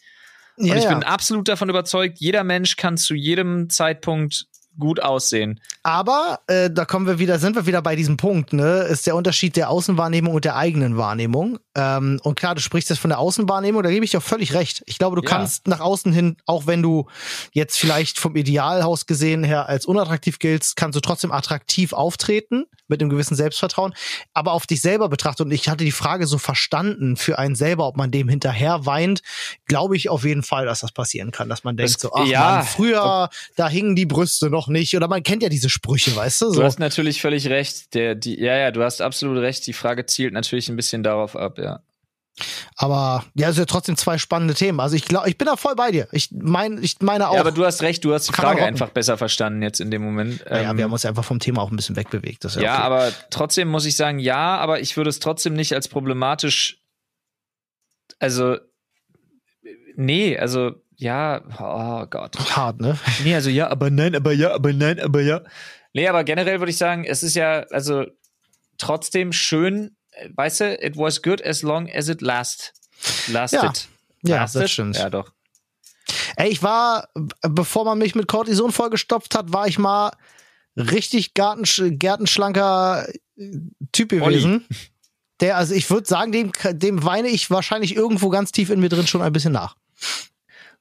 Und 0.57 0.67
Ja, 0.67 0.77
ich 0.77 0.85
ja. 0.85 0.91
bin 0.95 1.03
absolut 1.05 1.49
davon 1.49 1.69
überzeugt, 1.71 2.19
jeder 2.19 2.45
Mensch 2.45 2.77
kann 2.77 2.97
zu 2.97 3.15
jedem 3.15 3.71
Zeitpunkt 3.71 4.47
gut 4.79 5.01
aussehen. 5.03 5.61
Aber 5.83 6.41
äh, 6.47 6.71
da 6.71 6.85
kommen 6.85 7.07
wir 7.07 7.19
wieder, 7.19 7.39
sind 7.39 7.57
wir 7.57 7.67
wieder 7.67 7.83
bei 7.83 7.97
diesem 7.97 8.17
Punkt, 8.17 8.53
ne? 8.53 8.83
Ist 8.83 9.07
der 9.07 9.17
Unterschied 9.17 9.57
der 9.57 9.71
Außenwahrnehmung 9.71 10.35
und 10.35 10.45
der 10.45 10.57
eigenen 10.57 10.97
Wahrnehmung. 10.97 11.59
Ähm, 11.77 12.21
und 12.23 12.35
klar, 12.39 12.55
du 12.55 12.61
sprichst 12.61 12.91
jetzt 12.91 12.99
von 12.99 13.11
der 13.11 13.19
Außenwahrnehmung, 13.19 13.83
da 13.83 13.91
gebe 13.91 14.05
ich 14.05 14.11
dir 14.13 14.19
auch 14.19 14.23
völlig 14.23 14.55
recht. 14.55 14.83
Ich 14.87 14.99
glaube, 14.99 15.17
du 15.17 15.23
Ja. 15.23 15.29
kannst 15.37 15.67
nach 15.67 15.81
außen 15.81 16.13
hin, 16.13 16.37
auch 16.47 16.67
wenn 16.67 16.83
du 16.83 17.07
jetzt 17.53 17.79
vielleicht 17.79 18.19
vom 18.21 18.37
Idealhaus 18.37 19.07
gesehen 19.07 19.45
her 19.45 19.69
als 19.69 19.87
unattraktiv 19.87 20.39
giltst, 20.39 20.77
kannst 20.77 20.97
du 20.97 21.01
trotzdem 21.01 21.33
attraktiv 21.33 21.93
auftreten 21.93 22.65
mit 22.87 23.01
einem 23.01 23.11
gewissen 23.11 23.35
Selbstvertrauen. 23.37 23.93
Aber 24.33 24.53
auf 24.53 24.67
dich 24.67 24.81
selber 24.81 25.09
betrachtet, 25.09 25.47
und 25.47 25.53
ich 25.53 25.69
hatte 25.69 25.85
die 25.85 25.93
Frage 25.93 26.27
so 26.27 26.39
verstanden 26.39 27.17
für 27.17 27.39
einen 27.39 27.55
selber, 27.55 27.87
ob 27.87 27.97
man 27.97 28.11
dem 28.11 28.29
hinterher 28.29 28.87
weint, 28.87 29.23
glaube 29.67 29.97
ich 29.97 30.09
auf 30.09 30.25
jeden 30.25 30.43
Fall, 30.43 30.65
dass 30.67 30.81
das 30.81 30.93
passieren 30.93 31.31
kann, 31.31 31.49
dass 31.49 31.65
man 31.65 31.77
denkt 31.77 31.95
Das- 31.95 32.01
so, 32.01 32.13
ach 32.15 32.25
ja. 32.27 32.41
Mann, 32.57 32.63
früher, 32.65 33.29
da 33.57 33.69
hingen 33.69 33.95
die 33.97 34.07
Brüste 34.07 34.51
noch 34.51 34.68
nicht. 34.69 34.95
Oder 34.97 35.09
man 35.09 35.23
kennt 35.23 35.43
ja 35.43 35.49
diese 35.49 35.69
Sprüche, 35.71 36.15
weißt 36.15 36.43
du? 36.43 36.47
Du 36.47 36.53
So. 36.55 36.63
hast 36.65 36.79
natürlich 36.79 37.21
völlig 37.21 37.49
recht. 37.49 37.95
Der, 37.95 38.15
die, 38.15 38.39
ja, 38.41 38.57
ja, 38.57 38.71
du 38.71 38.83
hast 38.83 39.01
absolut 39.03 39.39
recht. 39.39 39.67
Die 39.67 39.73
Frage 39.73 40.07
zielt 40.07 40.33
natürlich 40.33 40.69
ein 40.69 40.77
bisschen 40.77 41.03
darauf 41.03 41.37
ab, 41.37 41.59
ja. 41.59 41.81
Aber 42.77 43.25
ja, 43.35 43.49
es 43.49 43.57
sind 43.57 43.63
ja 43.63 43.67
trotzdem 43.73 43.97
zwei 43.97 44.17
spannende 44.17 44.55
Themen. 44.55 44.79
Also 44.79 44.95
ich 44.95 45.05
glaube, 45.05 45.29
ich 45.29 45.37
bin 45.37 45.47
da 45.47 45.57
voll 45.57 45.75
bei 45.75 45.91
dir. 45.91 46.07
Ich 46.13 46.31
meine, 46.31 46.81
ich 46.81 47.01
meine 47.01 47.29
auch. 47.29 47.35
Ja, 47.35 47.41
aber 47.41 47.51
du 47.51 47.65
hast 47.67 47.83
recht, 47.83 48.05
du 48.05 48.15
hast 48.15 48.29
die 48.29 48.33
Frage 48.33 48.65
einfach 48.65 48.91
besser 48.91 49.19
verstanden 49.19 49.61
jetzt 49.63 49.81
in 49.81 49.91
dem 49.91 50.03
Moment. 50.03 50.45
naja, 50.49 50.71
Ähm, 50.71 50.77
wir 50.77 50.85
haben 50.85 50.93
uns 50.93 51.03
ja 51.03 51.11
einfach 51.11 51.25
vom 51.25 51.41
Thema 51.41 51.63
auch 51.63 51.71
ein 51.73 51.77
bisschen 51.77 51.97
wegbewegt. 51.97 52.45
Das 52.45 52.55
ist 52.55 52.63
ja, 52.63 52.69
ja, 52.69 52.75
okay. 52.77 52.83
aber 52.85 53.13
trotzdem 53.31 53.67
muss 53.69 53.87
ich 53.87 53.97
sagen, 53.97 54.21
ja, 54.21 54.57
aber 54.59 54.79
ich 54.81 54.97
würde 54.97 55.11
es 55.11 55.19
trotzdem 55.19 55.55
nicht 55.55 55.73
als 55.75 55.89
problematisch. 55.89 56.79
Also, 58.21 58.59
nee, 59.97 60.39
also, 60.39 60.73
ja, 60.99 61.43
oh 61.59 62.07
Gott. 62.07 62.37
hart, 62.57 62.81
ne? 62.81 62.99
Nee, 63.25 63.35
also 63.35 63.51
ja, 63.51 63.71
aber 63.71 63.91
nein, 63.91 64.15
aber 64.15 64.33
ja, 64.33 64.53
aber 64.53 64.73
nein, 64.73 65.01
aber 65.01 65.23
ja. 65.23 65.43
Nee, 65.95 66.09
aber 66.09 66.25
generell 66.25 66.61
würde 66.61 66.71
ich 66.71 66.77
sagen, 66.77 67.05
es 67.05 67.23
ist 67.23 67.35
ja, 67.35 67.61
also 67.71 68.05
trotzdem 68.79 69.33
schön, 69.33 69.97
weißt 70.35 70.61
du, 70.61 70.85
it 70.85 70.97
was 70.97 71.23
good 71.23 71.45
as 71.45 71.63
long 71.63 71.89
as 71.91 72.09
it 72.09 72.21
last, 72.21 72.73
lasted. 73.29 73.89
Ja, 74.23 74.37
lasted? 74.37 74.63
das 74.63 74.71
stimmt. 74.71 74.97
Ja, 74.97 75.09
doch. 75.09 75.33
Ey, 76.37 76.51
ich 76.51 76.63
war, 76.63 77.09
bevor 77.43 77.85
man 77.85 77.99
mich 77.99 78.15
mit 78.15 78.27
Cortison 78.29 78.73
vollgestopft 78.73 79.35
hat, 79.35 79.53
war 79.53 79.69
ich 79.69 79.79
mal 79.79 80.13
richtig 80.77 81.35
gartensch 81.35 81.83
gärtenschlanker 81.85 83.09
äh, 83.37 83.59
Typ 83.93 84.11
gewesen. 84.11 84.67
Der, 85.41 85.57
also 85.57 85.75
ich 85.75 85.89
würde 85.91 86.09
sagen, 86.09 86.33
dem, 86.33 86.51
dem 86.73 87.05
weine 87.05 87.29
ich 87.29 87.51
wahrscheinlich 87.51 87.95
irgendwo 87.95 88.29
ganz 88.29 88.51
tief 88.51 88.71
in 88.71 88.81
mir 88.81 88.89
drin 88.89 89.07
schon 89.07 89.23
ein 89.23 89.33
bisschen 89.33 89.53
nach. 89.53 89.77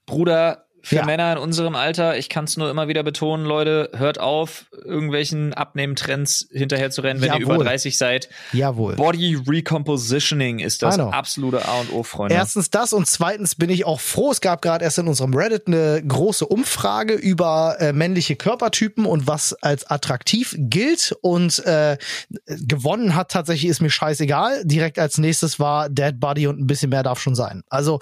Bruder, 0.08 0.64
für 0.88 0.98
Ja. 0.98 1.06
Männer 1.06 1.34
in 1.34 1.38
unserem 1.38 1.76
Alter, 1.76 2.18
ich 2.18 2.30
kann 2.30 2.46
es 2.46 2.56
nur 2.56 2.70
immer 2.70 2.88
wieder 2.88 3.04
betonen, 3.04 3.46
Leute, 3.46 3.90
hört 3.94 4.22
auf, 4.22 4.68
irgendwelchen 4.86 5.54
Abnehmtrends 5.54 6.48
hinterher 6.50 6.92
zu 6.92 7.02
rennen, 7.02 7.20
wenn 7.20 7.34
ihr 7.34 7.40
Jawohl. 7.42 7.56
über 7.56 7.64
30 7.66 7.98
seid. 7.98 8.30
Jawohl. 8.54 8.96
Body 8.96 9.38
Recompositioning 9.46 10.60
ist 10.60 10.84
das 10.84 10.98
absolute 10.98 11.68
A 11.68 11.82
und 11.82 11.92
O, 11.92 12.04
Freunde. 12.04 12.36
Erstens 12.36 12.70
das 12.70 12.94
und 12.94 13.06
zweitens 13.06 13.56
bin 13.56 13.70
ich 13.70 13.86
auch 13.86 14.00
froh. 14.00 14.32
Es 14.32 14.40
gab 14.40 14.62
gerade 14.62 14.86
erst 14.86 14.98
in 14.98 15.10
unserem 15.10 15.34
Reddit 15.34 15.68
eine 15.68 16.02
große 16.08 16.46
Umfrage 16.46 17.16
über 17.16 17.76
äh, 17.80 17.92
männliche 17.92 18.38
Körpertypen 18.38 19.06
und 19.06 19.28
was 19.28 19.54
als 19.62 19.86
attraktiv 19.90 20.56
gilt. 20.58 21.14
Und 21.22 21.60
äh, 21.66 21.98
gewonnen 22.46 23.14
hat 23.14 23.32
tatsächlich, 23.32 23.70
ist 23.70 23.82
mir 23.82 23.90
scheißegal. 23.90 24.64
Direkt 24.64 25.00
als 25.00 25.18
nächstes 25.18 25.60
war 25.60 25.90
Dead 25.90 26.18
Body 26.18 26.48
und 26.48 26.62
ein 26.62 26.68
bisschen 26.68 26.92
mehr 26.92 27.04
darf 27.04 27.20
schon 27.20 27.36
sein. 27.36 27.64
Also 27.68 28.00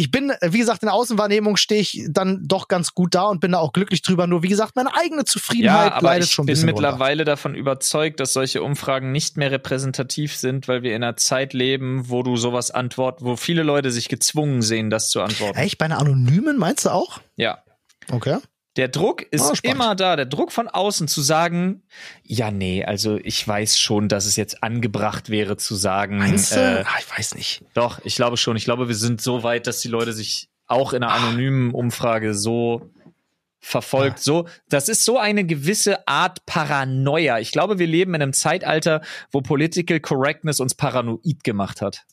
ich 0.00 0.10
bin, 0.10 0.32
wie 0.40 0.58
gesagt, 0.58 0.82
in 0.82 0.86
der 0.86 0.94
Außenwahrnehmung 0.94 1.58
stehe 1.58 1.82
ich 1.82 2.06
dann 2.08 2.40
doch 2.42 2.68
ganz 2.68 2.94
gut 2.94 3.14
da 3.14 3.24
und 3.24 3.40
bin 3.40 3.52
da 3.52 3.58
auch 3.58 3.72
glücklich 3.74 4.00
drüber. 4.00 4.26
Nur 4.26 4.42
wie 4.42 4.48
gesagt, 4.48 4.74
meine 4.74 4.94
eigene 4.96 5.26
Zufriedenheit 5.26 5.90
Ja, 5.90 5.96
aber 5.96 6.06
leidet 6.06 6.28
ich 6.28 6.32
schon 6.32 6.44
ein 6.44 6.46
bin 6.46 6.54
bisschen 6.54 6.70
runter. 6.70 6.92
mittlerweile 6.92 7.26
davon 7.26 7.54
überzeugt, 7.54 8.18
dass 8.18 8.32
solche 8.32 8.62
Umfragen 8.62 9.12
nicht 9.12 9.36
mehr 9.36 9.50
repräsentativ 9.50 10.34
sind, 10.34 10.68
weil 10.68 10.82
wir 10.82 10.96
in 10.96 11.04
einer 11.04 11.16
Zeit 11.18 11.52
leben, 11.52 12.08
wo 12.08 12.22
du 12.22 12.38
sowas 12.38 12.70
antworten, 12.70 13.26
wo 13.26 13.36
viele 13.36 13.62
Leute 13.62 13.90
sich 13.90 14.08
gezwungen 14.08 14.62
sehen, 14.62 14.88
das 14.88 15.10
zu 15.10 15.20
antworten. 15.20 15.58
Echt? 15.58 15.76
Bei 15.76 15.84
einer 15.84 15.98
Anonymen 15.98 16.56
meinst 16.56 16.86
du 16.86 16.88
auch? 16.90 17.20
Ja. 17.36 17.58
Okay. 18.10 18.38
Der 18.76 18.88
Druck 18.88 19.22
ist 19.30 19.42
Ah, 19.50 19.56
spannend. 19.56 19.76
immer 19.76 19.94
da, 19.96 20.14
der 20.16 20.26
Druck 20.26 20.52
von 20.52 20.68
außen 20.68 21.08
zu 21.08 21.22
sagen, 21.22 21.82
ja, 22.22 22.50
nee, 22.52 22.84
also 22.84 23.18
ich 23.22 23.46
weiß 23.46 23.78
schon, 23.78 24.08
dass 24.08 24.26
es 24.26 24.36
jetzt 24.36 24.62
angebracht 24.62 25.28
wäre 25.28 25.56
zu 25.56 25.74
sagen, 25.74 26.18
Meinst 26.18 26.54
du? 26.54 26.60
äh, 26.60 26.84
ah, 26.86 26.96
ich 27.00 27.18
weiß 27.18 27.34
nicht. 27.34 27.62
doch, 27.74 27.98
ich 28.04 28.14
glaube 28.14 28.36
schon. 28.36 28.56
Ich 28.56 28.64
glaube, 28.64 28.86
wir 28.88 28.94
sind 28.94 29.20
so 29.20 29.42
weit, 29.42 29.66
dass 29.66 29.80
die 29.80 29.88
Leute 29.88 30.12
sich 30.12 30.48
auch 30.66 30.92
in 30.92 31.02
einer 31.02 31.12
anonymen 31.12 31.72
Umfrage 31.72 32.32
so 32.34 32.88
verfolgt, 33.62 34.20
so, 34.20 34.48
das 34.70 34.88
ist 34.88 35.04
so 35.04 35.18
eine 35.18 35.44
gewisse 35.44 36.06
Art 36.08 36.46
Paranoia. 36.46 37.40
Ich 37.40 37.52
glaube, 37.52 37.78
wir 37.78 37.86
leben 37.86 38.14
in 38.14 38.22
einem 38.22 38.32
Zeitalter, 38.32 39.02
wo 39.32 39.42
Political 39.42 40.00
Correctness 40.00 40.60
uns 40.60 40.74
paranoid 40.74 41.44
gemacht 41.44 41.82
hat. 41.82 42.04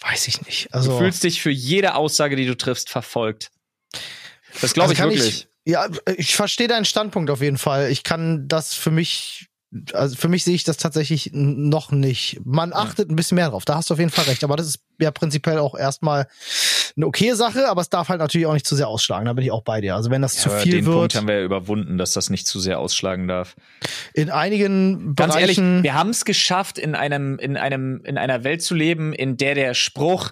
Weiß 0.00 0.26
ich 0.26 0.44
nicht. 0.46 0.64
Du 0.72 0.78
Also 0.78 0.98
fühlst 0.98 1.22
dich 1.22 1.40
für 1.40 1.50
jede 1.52 1.94
Aussage, 1.94 2.34
die 2.34 2.46
du 2.46 2.56
triffst, 2.56 2.90
verfolgt. 2.90 3.50
Das 4.60 4.72
glaube 4.74 4.90
Also 4.90 4.94
ich 4.94 4.98
wirklich. 5.10 5.28
Ich, 5.42 5.48
ja, 5.66 5.88
ich 6.16 6.36
verstehe 6.36 6.68
deinen 6.68 6.84
Standpunkt 6.84 7.28
auf 7.28 7.42
jeden 7.42 7.58
Fall. 7.58 7.90
Ich 7.90 8.04
kann 8.04 8.46
das 8.46 8.72
für 8.72 8.92
mich, 8.92 9.48
also 9.92 10.14
für 10.14 10.28
mich 10.28 10.44
sehe 10.44 10.54
ich 10.54 10.62
das 10.62 10.76
tatsächlich 10.76 11.30
noch 11.32 11.90
nicht. 11.90 12.40
Man 12.44 12.72
achtet 12.72 13.10
ein 13.10 13.16
bisschen 13.16 13.34
mehr 13.34 13.50
drauf. 13.50 13.64
Da 13.64 13.74
hast 13.74 13.90
du 13.90 13.94
auf 13.94 13.98
jeden 13.98 14.12
Fall 14.12 14.26
recht. 14.26 14.44
Aber 14.44 14.56
das 14.56 14.68
ist 14.68 14.78
ja 15.00 15.10
prinzipiell 15.10 15.58
auch 15.58 15.74
erstmal 15.74 16.28
eine 16.96 17.06
okay 17.06 17.34
Sache, 17.34 17.68
aber 17.68 17.80
es 17.80 17.90
darf 17.90 18.08
halt 18.08 18.20
natürlich 18.20 18.46
auch 18.46 18.52
nicht 18.52 18.66
zu 18.66 18.76
sehr 18.76 18.86
ausschlagen. 18.86 19.26
Da 19.26 19.32
bin 19.32 19.44
ich 19.44 19.50
auch 19.50 19.64
bei 19.64 19.80
dir. 19.80 19.96
Also 19.96 20.08
wenn 20.08 20.22
das 20.22 20.36
zu 20.36 20.50
aber 20.50 20.60
viel 20.60 20.72
den 20.72 20.84
Punkt 20.84 21.00
wird, 21.00 21.14
haben 21.16 21.26
wir 21.26 21.40
ja 21.40 21.44
überwunden, 21.44 21.98
dass 21.98 22.12
das 22.12 22.30
nicht 22.30 22.46
zu 22.46 22.60
sehr 22.60 22.78
ausschlagen 22.78 23.26
darf. 23.26 23.56
in 24.14 24.30
einigen 24.30 25.16
Ganz 25.16 25.34
ehrlich, 25.34 25.56
Bereichen. 25.56 25.82
wir 25.82 25.94
haben 25.94 26.10
es 26.10 26.24
geschafft, 26.24 26.78
in 26.78 26.94
einem, 26.94 27.40
in 27.40 27.56
einem, 27.56 28.02
in 28.04 28.18
einer 28.18 28.44
Welt 28.44 28.62
zu 28.62 28.76
leben, 28.76 29.12
in 29.12 29.36
der 29.36 29.56
der 29.56 29.74
Spruch, 29.74 30.30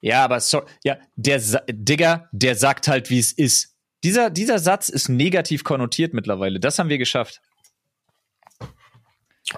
ja, 0.00 0.22
aber 0.24 0.40
so, 0.40 0.62
ja, 0.82 0.98
der 1.16 1.40
Digger, 1.70 2.28
der 2.32 2.56
sagt 2.56 2.88
halt, 2.88 3.08
wie 3.08 3.20
es 3.20 3.32
ist. 3.32 3.73
Dieser, 4.04 4.30
dieser 4.30 4.58
Satz 4.58 4.90
ist 4.90 5.08
negativ 5.08 5.64
konnotiert 5.64 6.12
mittlerweile. 6.12 6.60
Das 6.60 6.78
haben 6.78 6.90
wir 6.90 6.98
geschafft. 6.98 7.40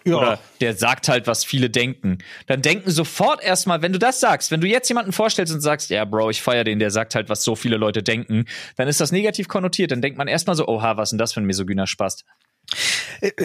ja. 0.04 0.16
Oder 0.16 0.38
der 0.60 0.74
sagt 0.74 1.08
halt, 1.08 1.26
was 1.26 1.44
viele 1.44 1.68
denken. 1.68 2.18
Dann 2.46 2.62
denken 2.62 2.90
sofort 2.90 3.42
erstmal, 3.42 3.82
wenn 3.82 3.92
du 3.92 3.98
das 3.98 4.20
sagst, 4.20 4.52
wenn 4.52 4.60
du 4.60 4.68
jetzt 4.68 4.88
jemanden 4.88 5.12
vorstellst 5.12 5.52
und 5.52 5.60
sagst, 5.60 5.90
ja, 5.90 6.04
Bro, 6.04 6.30
ich 6.30 6.42
feier 6.42 6.62
den, 6.62 6.78
der 6.78 6.92
sagt 6.92 7.16
halt, 7.16 7.28
was 7.28 7.42
so 7.42 7.56
viele 7.56 7.76
Leute 7.76 8.04
denken, 8.04 8.44
dann 8.76 8.86
ist 8.86 9.00
das 9.00 9.10
negativ 9.10 9.48
konnotiert. 9.48 9.90
Dann 9.90 10.00
denkt 10.00 10.16
man 10.16 10.28
erstmal 10.28 10.54
so, 10.54 10.68
oha, 10.68 10.96
was 10.96 11.08
ist 11.08 11.10
denn 11.10 11.18
das 11.18 11.32
für 11.32 11.40
ein 11.40 11.46
misogyner 11.46 11.88
Spast? 11.88 12.24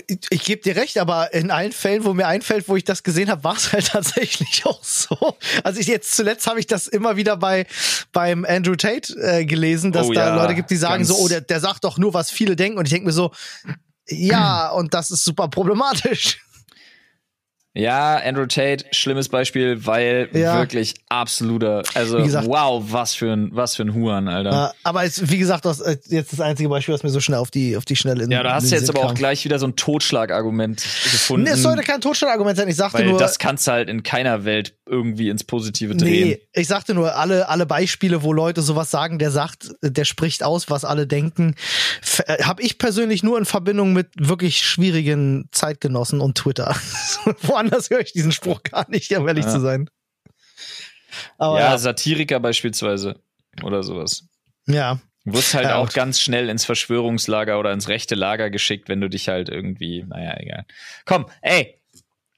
Ich, 0.08 0.20
ich 0.30 0.44
gebe 0.44 0.62
dir 0.62 0.76
recht, 0.76 0.98
aber 0.98 1.34
in 1.34 1.52
allen 1.52 1.72
Fällen, 1.72 2.04
wo 2.04 2.14
mir 2.14 2.28
einfällt, 2.28 2.68
wo 2.68 2.76
ich 2.76 2.84
das 2.84 3.04
gesehen 3.04 3.30
habe, 3.30 3.44
war 3.44 3.56
es 3.56 3.72
halt 3.72 3.88
tatsächlich 3.92 4.66
auch 4.66 4.84
so. 4.84 5.38
Also 5.64 5.80
ich 5.80 5.88
jetzt 5.88 6.16
zuletzt 6.16 6.48
habe 6.48 6.60
ich 6.60 6.68
das 6.68 6.88
immer 6.88 7.16
wieder 7.16 7.38
bei 7.38 7.66
beim 8.12 8.46
Andrew 8.46 8.76
Tate 8.76 9.14
äh, 9.22 9.46
gelesen, 9.46 9.92
dass 9.92 10.08
Oh 10.08 10.14
da 10.14 10.28
ja, 10.28 10.36
Leute 10.36 10.56
gibt, 10.56 10.70
die 10.72 10.76
sagen 10.76 11.06
so, 11.06 11.16
oh, 11.16 11.28
der, 11.28 11.42
der 11.42 11.60
sagt 11.60 11.84
doch 11.84 11.98
nur, 11.98 12.14
was 12.14 12.32
viele 12.32 12.56
denken. 12.56 12.78
Und 12.78 12.86
ich 12.86 12.92
denke 12.92 13.06
mir 13.06 13.14
so, 13.14 13.32
ja, 14.08 14.70
und 14.70 14.94
das 14.94 15.12
ist 15.12 15.24
super 15.24 15.48
problematisch. 15.48 16.40
Ja, 17.74 18.18
Andrew 18.18 18.46
Tate, 18.48 18.84
schlimmes 18.92 19.30
Beispiel, 19.30 19.86
weil 19.86 20.28
Ja. 20.34 20.58
wirklich 20.58 20.94
absoluter, 21.08 21.84
also 21.94 22.18
Wie 22.18 22.24
gesagt- 22.24 22.48
wow, 22.48 22.84
was 22.86 23.14
für 23.16 23.32
ein, 23.32 23.50
was 23.54 23.78
für 23.78 23.84
ein 23.84 23.94
Huren, 23.94 24.28
Alter. 24.28 24.74
Äh, 24.74 24.78
aber 24.84 25.06
es, 25.06 25.30
wie 25.32 25.38
gesagt, 25.38 25.64
das 25.64 25.80
äh, 25.80 25.96
jetzt 26.10 26.34
das 26.34 26.42
einzige 26.42 26.68
Beispiel, 26.68 26.94
was 26.94 27.04
mir 27.04 27.10
so 27.12 27.22
schnell 27.22 27.40
auf 27.40 27.50
die 27.50 27.78
auf 27.78 27.86
die 27.86 27.96
Schnelle 27.96 28.24
in 28.26 28.32
Ja, 28.32 28.44
da 28.44 28.56
hast 28.56 28.70
du 28.70 28.76
jetzt 28.76 28.88
Sinn 28.88 28.96
aber 28.98 29.06
auch 29.06 29.10
kam. 29.12 29.16
gleich 29.16 29.46
wieder 29.46 29.58
so 29.58 29.68
ein 29.68 29.78
Totschlagargument 29.78 30.82
gefunden. 30.82 31.46
Nee, 31.46 31.52
es 31.52 31.64
sollte 31.64 31.84
kein 31.84 32.02
Totschlagargument 32.02 32.58
sein. 32.58 32.68
Ich 32.68 32.76
sagte 32.76 32.98
weil 33.00 33.06
nur, 33.06 33.18
das 33.20 33.40
kannst 33.40 33.66
du 33.68 33.72
halt 33.72 33.90
in 33.90 34.04
keiner 34.04 34.44
Welt 34.44 34.74
irgendwie 34.86 35.30
ins 35.30 35.46
Positive 35.46 35.96
drehen. 35.96 36.28
Nee, 36.28 36.42
ich 36.52 36.68
sagte 36.68 36.94
nur, 36.94 37.16
alle, 37.16 37.48
alle 37.48 37.66
Beispiele, 37.66 38.24
wo 38.24 38.34
Leute 38.34 38.62
sowas 38.62 38.92
sagen, 38.92 39.18
der 39.18 39.32
sagt, 39.32 39.70
der 39.82 40.04
spricht 40.04 40.44
aus, 40.44 40.70
was 40.70 40.84
alle 40.84 41.08
denken, 41.08 41.56
habe 42.44 42.62
ich 42.62 42.78
persönlich 42.78 43.24
nur 43.24 43.38
in 43.38 43.46
Verbindung 43.46 43.94
mit 43.94 44.10
wirklich 44.18 44.62
schwierigen 44.62 45.48
Zeitgenossen 45.54 46.20
und 46.20 46.38
Twitter. 46.38 46.76
Woanders 47.62 47.90
höre 47.90 48.00
ich 48.02 48.12
diesen 48.14 48.32
Spruch 48.32 48.64
gar 48.64 48.90
nicht, 48.90 49.12
um 49.16 49.28
ehrlich 49.28 49.46
Ja. 49.46 49.52
zu 49.52 49.60
sein. 49.62 49.90
Aber 51.38 51.60
ja, 51.60 51.78
Satiriker 51.78 52.40
beispielsweise 52.40 53.20
oder 53.64 53.84
sowas. 53.84 54.28
ja. 54.68 55.00
Du 55.24 55.34
wirst 55.34 55.54
halt 55.54 55.66
Ja, 55.68 55.76
auch 55.78 55.94
ganz 55.94 56.20
schnell 56.20 56.50
ins 56.50 56.66
Verschwörungslager 56.66 57.60
oder 57.60 57.72
ins 57.74 57.88
rechte 57.90 58.16
Lager 58.16 58.50
geschickt, 58.50 58.90
wenn 58.90 59.02
du 59.02 59.08
dich 59.08 59.28
halt 59.30 59.50
irgendwie, 59.50 60.02
naja, 60.04 60.36
egal. 60.40 60.66
Komm, 61.06 61.28
ey, 61.44 61.80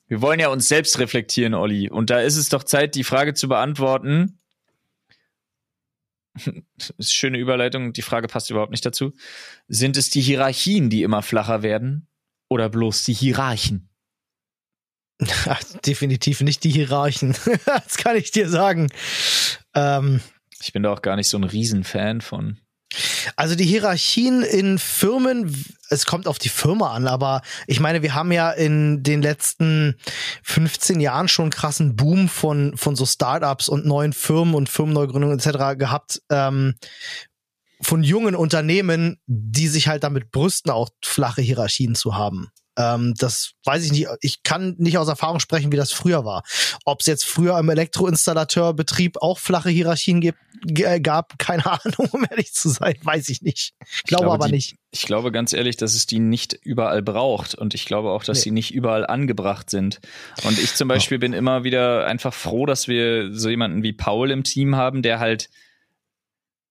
wir 0.10 0.20
wollen 0.22 0.42
ja 0.42 0.50
uns 0.50 0.68
selbst 0.68 1.00
reflektieren, 1.00 1.54
Olli. 1.54 1.90
Und 1.90 2.10
da 2.10 2.20
ist 2.20 2.36
es 2.36 2.50
doch 2.50 2.66
Zeit, 2.66 2.96
die 2.96 3.06
Frage 3.06 3.34
zu 3.36 3.48
beantworten. 3.48 4.38
Das 6.34 6.46
ist 6.78 6.92
eine 6.98 7.06
schöne 7.06 7.38
Überleitung, 7.38 7.94
die 7.94 8.02
Frage 8.02 8.28
passt 8.28 8.50
überhaupt 8.50 8.72
nicht 8.72 8.86
dazu. 8.86 9.14
Sind 9.70 9.96
es 9.96 10.10
die 10.10 10.20
Hierarchien, 10.22 10.90
die 10.90 11.04
immer 11.04 11.22
flacher 11.22 11.64
werden? 11.64 12.08
Oder 12.50 12.68
bloß 12.68 13.04
die 13.06 13.14
Hierarchen? 13.14 13.88
Ja, 15.46 15.58
definitiv 15.86 16.42
nicht 16.42 16.64
die 16.64 16.72
Hierarchen. 16.72 17.36
das 17.66 17.98
kann 17.98 18.16
ich 18.16 18.32
dir 18.32 18.50
sagen. 18.50 18.90
Ähm, 19.74 20.22
Ich 20.62 20.74
bin 20.74 20.84
da 20.84 20.92
auch 20.92 21.02
gar 21.02 21.16
nicht 21.16 21.30
so 21.30 21.38
ein 21.38 21.44
Riesenfan 21.44 22.22
von. 22.22 22.58
Also 23.36 23.56
die 23.56 23.66
Hierarchien 23.66 24.44
in 24.44 24.78
Firmen, 24.78 25.56
es 25.90 26.06
kommt 26.06 26.28
auf 26.28 26.38
die 26.38 26.50
Firma 26.50 26.94
an, 26.94 27.08
aber 27.08 27.42
ich 27.66 27.80
meine, 27.80 28.02
wir 28.04 28.14
haben 28.14 28.32
ja 28.32 28.52
in 28.52 29.02
den 29.02 29.22
letzten 29.22 29.96
15 30.44 31.00
Jahren 31.00 31.28
schon 31.28 31.46
einen 31.46 31.52
krassen 31.52 31.96
Boom 31.96 32.30
von, 32.30 32.78
von 32.78 32.96
so 32.96 33.06
Startups 33.06 33.68
und 33.68 33.86
neuen 33.86 34.14
Firmen 34.14 34.54
und 34.54 34.70
Firmenneugründungen 34.70 35.40
etc. 35.40 35.78
gehabt. 35.78 36.22
Ähm, 36.30 36.76
von 37.82 38.04
jungen 38.04 38.36
Unternehmen, 38.36 39.20
die 39.26 39.68
sich 39.68 39.88
halt 39.88 40.04
damit 40.04 40.32
brüsten, 40.32 40.72
auch 40.72 40.90
flache 41.04 41.42
Hierarchien 41.42 41.96
zu 41.96 42.16
haben. 42.16 42.50
Ähm, 42.78 43.14
das 43.18 43.52
weiß 43.66 43.86
ich 43.86 43.92
nicht. 43.92 44.08
Ich 44.22 44.42
kann 44.44 44.76
nicht 44.78 44.98
aus 44.98 45.08
Erfahrung 45.08 45.40
sprechen, 45.40 45.72
wie 45.72 45.78
das 45.78 45.92
früher 45.92 46.26
war. 46.26 46.44
Ob 46.86 47.02
es 47.02 47.06
jetzt 47.06 47.26
früher 47.26 47.58
im 47.60 47.70
Elektroinstallateurbetrieb 47.70 49.18
auch 49.22 49.40
flache 49.40 49.70
Hierarchien 49.70 50.22
gibt, 50.22 50.40
g- 50.66 51.00
gab, 51.00 51.38
keine 51.40 51.66
Ahnung, 51.66 52.10
um 52.12 52.26
ehrlich 52.30 52.54
zu 52.54 52.70
sein, 52.70 52.96
weiß 53.04 53.30
ich 53.30 53.42
nicht. 53.42 53.74
Ich 53.96 54.04
glaube, 54.04 54.24
glaube, 54.24 54.34
aber 54.36 54.48
die- 54.48 54.54
nicht. 54.54 54.76
Ich 54.92 55.04
glaube 55.04 55.32
ganz 55.32 55.54
ehrlich, 55.54 55.78
dass 55.78 55.96
es 55.96 56.06
die 56.06 56.20
nicht 56.20 56.54
überall 56.64 57.02
braucht 57.02 57.56
und 57.56 57.74
ich 57.74 57.86
glaube 57.86 58.10
auch, 58.12 58.24
dass 58.24 58.38
Nee. 58.40 58.44
sie 58.46 58.52
nicht 58.52 58.72
überall 58.74 59.06
angebracht 59.08 59.70
sind. 59.70 60.00
Und 60.44 60.60
ich 60.60 60.76
zum 60.76 60.88
Beispiel 60.88 61.18
bin 61.20 61.34
immer 61.34 61.64
wieder 61.64 62.06
einfach 62.06 62.34
froh, 62.34 62.66
dass 62.66 62.88
wir 62.88 63.34
so 63.34 63.50
jemanden 63.50 63.82
wie 63.84 63.94
Paul 63.94 64.30
im 64.32 64.44
Team 64.44 64.76
haben, 64.76 65.02
der 65.02 65.20
halt 65.20 65.50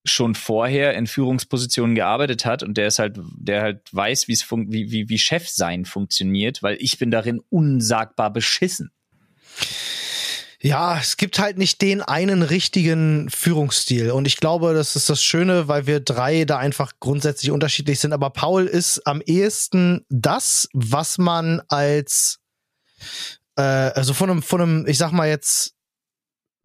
schon 0.04 0.34
vorher 0.34 0.94
in 0.94 1.06
Führungspositionen 1.06 1.94
gearbeitet 1.94 2.44
hat 2.44 2.62
und 2.62 2.76
der 2.76 2.88
ist 2.88 2.98
halt, 2.98 3.18
der 3.36 3.62
halt 3.62 3.82
weiß, 3.92 4.26
wie 4.28 4.32
es 4.32 4.50
wie, 4.50 4.90
wie, 4.90 5.08
wie 5.08 5.18
Chef 5.18 5.48
sein 5.48 5.84
funktioniert, 5.84 6.62
weil 6.62 6.76
ich 6.80 6.98
bin 6.98 7.10
darin 7.10 7.40
unsagbar 7.50 8.32
beschissen. 8.32 8.90
Ja, 10.64 10.96
es 10.96 11.16
gibt 11.16 11.40
halt 11.40 11.58
nicht 11.58 11.82
den 11.82 12.02
einen 12.02 12.42
richtigen 12.42 13.28
Führungsstil. 13.30 14.12
Und 14.12 14.28
ich 14.28 14.36
glaube, 14.36 14.74
das 14.74 14.94
ist 14.94 15.10
das 15.10 15.22
Schöne, 15.22 15.66
weil 15.66 15.88
wir 15.88 15.98
drei 15.98 16.44
da 16.44 16.56
einfach 16.56 16.92
grundsätzlich 17.00 17.50
unterschiedlich 17.50 17.98
sind. 17.98 18.12
Aber 18.12 18.30
Paul 18.30 18.66
ist 18.66 19.04
am 19.04 19.20
ehesten 19.22 20.06
das, 20.08 20.68
was 20.72 21.18
man 21.18 21.62
als, 21.66 22.38
äh, 23.56 23.62
also 23.62 24.14
von 24.14 24.30
einem, 24.30 24.42
von 24.42 24.60
einem, 24.60 24.86
ich 24.86 24.98
sag 24.98 25.10
mal 25.10 25.28
jetzt, 25.28 25.74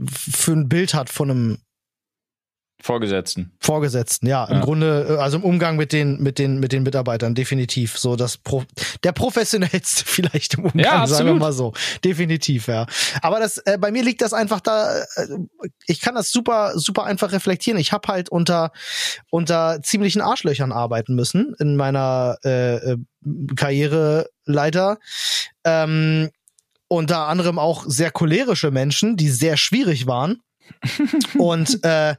für 0.08 0.52
ein 0.52 0.70
Bild 0.70 0.94
hat 0.94 1.10
von 1.10 1.32
einem 1.32 1.58
Vorgesetzten. 2.80 3.52
Vorgesetzten, 3.60 4.28
ja, 4.28 4.46
im 4.46 4.58
Ja. 4.58 4.62
Grunde, 4.62 5.08
äh, 5.10 5.18
also 5.18 5.38
im 5.38 5.44
Umgang 5.44 5.78
mit 5.78 5.92
den, 5.92 6.22
mit 6.22 6.38
den, 6.38 6.60
mit 6.60 6.72
den 6.72 6.84
Mitarbeitern, 6.84 7.34
definitiv. 7.34 7.98
So 7.98 8.16
das 8.16 8.38
Pro 8.38 8.64
der 9.04 9.12
professionellste 9.14 10.04
vielleicht 10.06 10.54
im 10.56 10.66
Umgang, 10.66 10.84
Ja, 10.84 11.08
sagen 11.08 11.26
wir 11.26 11.34
mal 11.34 11.54
so. 11.54 11.74
Definitiv, 12.06 12.68
ja. 12.68 12.86
Aber 13.22 13.40
das, 13.40 13.58
äh, 13.66 13.78
bei 13.80 13.92
mir 13.92 14.04
liegt 14.04 14.22
das 14.22 14.32
einfach 14.34 14.60
da, 14.62 15.00
äh, 15.00 15.28
ich 15.88 16.02
kann 16.02 16.14
das 16.16 16.32
super, 16.32 16.74
super 16.76 17.06
einfach 17.06 17.32
reflektieren. 17.32 17.80
Ich 17.80 17.92
habe 17.92 18.08
halt 18.10 18.30
unter, 18.30 18.72
unter 19.32 19.82
ziemlichen 19.82 20.22
Arschlöchern 20.22 20.72
arbeiten 20.72 21.16
müssen 21.16 21.56
in 21.60 21.76
meiner 21.78 22.38
äh, 22.46 22.76
äh, 22.76 22.98
Karriereleiter. 23.56 24.98
Ähm, 25.64 26.30
unter 26.88 27.28
anderem 27.28 27.60
auch 27.60 27.84
sehr 27.88 28.12
cholerische 28.12 28.72
Menschen, 28.72 29.18
die 29.18 29.30
sehr 29.30 29.58
schwierig 29.58 30.08
waren. 30.08 30.42
Und 31.38 31.84
äh, 31.84 32.16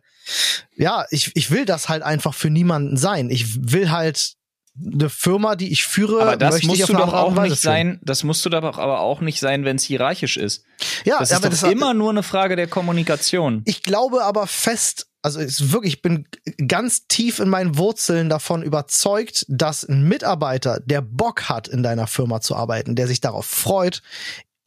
ja, 0.77 1.07
ich, 1.11 1.33
ich 1.35 1.51
will 1.51 1.65
das 1.65 1.89
halt 1.89 2.03
einfach 2.03 2.35
für 2.35 2.51
niemanden 2.51 2.97
sein. 2.97 3.31
Ich 3.31 3.73
will 3.73 3.91
halt 3.91 4.35
eine 4.81 5.11
Firma, 5.11 5.57
die 5.57 5.73
ich 5.73 5.85
führe, 5.85 6.23
Aber 6.23 6.37
das 6.37 6.63
musst 6.63 6.89
du 6.89 6.93
doch 6.93 7.13
auch 7.13 7.35
Weise 7.35 7.51
nicht 7.51 7.61
führen. 7.63 7.73
sein, 7.73 8.01
das 8.03 8.23
musst 8.23 8.45
du 8.45 8.51
doch 8.51 8.79
aber 8.79 9.01
auch 9.01 9.21
nicht 9.21 9.41
sein, 9.41 9.65
wenn 9.65 9.77
es 9.77 9.83
hierarchisch 9.83 10.37
ist. 10.37 10.65
Ja, 11.05 11.19
Das 11.19 11.31
ist 11.31 11.37
aber 11.37 11.51
doch 11.51 11.61
das 11.61 11.71
immer 11.71 11.95
nur 11.95 12.11
eine 12.11 12.23
Frage 12.23 12.55
der 12.55 12.69
Kommunikation. 12.69 13.63
Ich 13.65 13.83
glaube 13.83 14.23
aber 14.23 14.47
fest, 14.47 15.09
also 15.23 15.41
ist 15.41 15.73
wirklich, 15.73 15.95
ich 15.95 16.03
bin 16.03 16.27
ganz 16.69 17.09
tief 17.09 17.41
in 17.41 17.49
meinen 17.49 17.77
Wurzeln 17.77 18.29
davon 18.29 18.63
überzeugt, 18.63 19.45
dass 19.49 19.83
ein 19.83 20.05
Mitarbeiter, 20.07 20.81
der 20.85 21.01
Bock 21.01 21.49
hat, 21.49 21.67
in 21.67 21.83
deiner 21.83 22.07
Firma 22.07 22.41
zu 22.41 22.55
arbeiten, 22.55 22.95
der 22.95 23.09
sich 23.09 23.21
darauf 23.21 23.47
freut, 23.47 24.03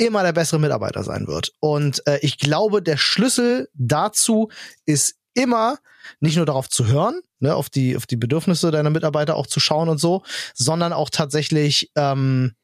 immer 0.01 0.23
der 0.23 0.33
bessere 0.33 0.59
Mitarbeiter 0.59 1.03
sein 1.03 1.27
wird. 1.27 1.53
Und 1.59 2.05
äh, 2.07 2.17
ich 2.21 2.39
glaube, 2.39 2.81
der 2.81 2.97
Schlüssel 2.97 3.69
dazu 3.75 4.49
ist 4.85 5.15
immer 5.35 5.77
nicht 6.19 6.37
nur 6.37 6.47
darauf 6.47 6.67
zu 6.69 6.87
hören, 6.87 7.21
ne, 7.39 7.55
auf 7.55 7.69
die 7.69 7.95
auf 7.95 8.07
die 8.07 8.17
Bedürfnisse 8.17 8.71
deiner 8.71 8.89
Mitarbeiter 8.89 9.35
auch 9.35 9.45
zu 9.45 9.59
schauen 9.59 9.89
und 9.89 9.99
so, 9.99 10.23
sondern 10.55 10.91
auch 10.91 11.11
tatsächlich 11.11 11.91
ähm, 11.95 12.53
äh, 12.53 12.60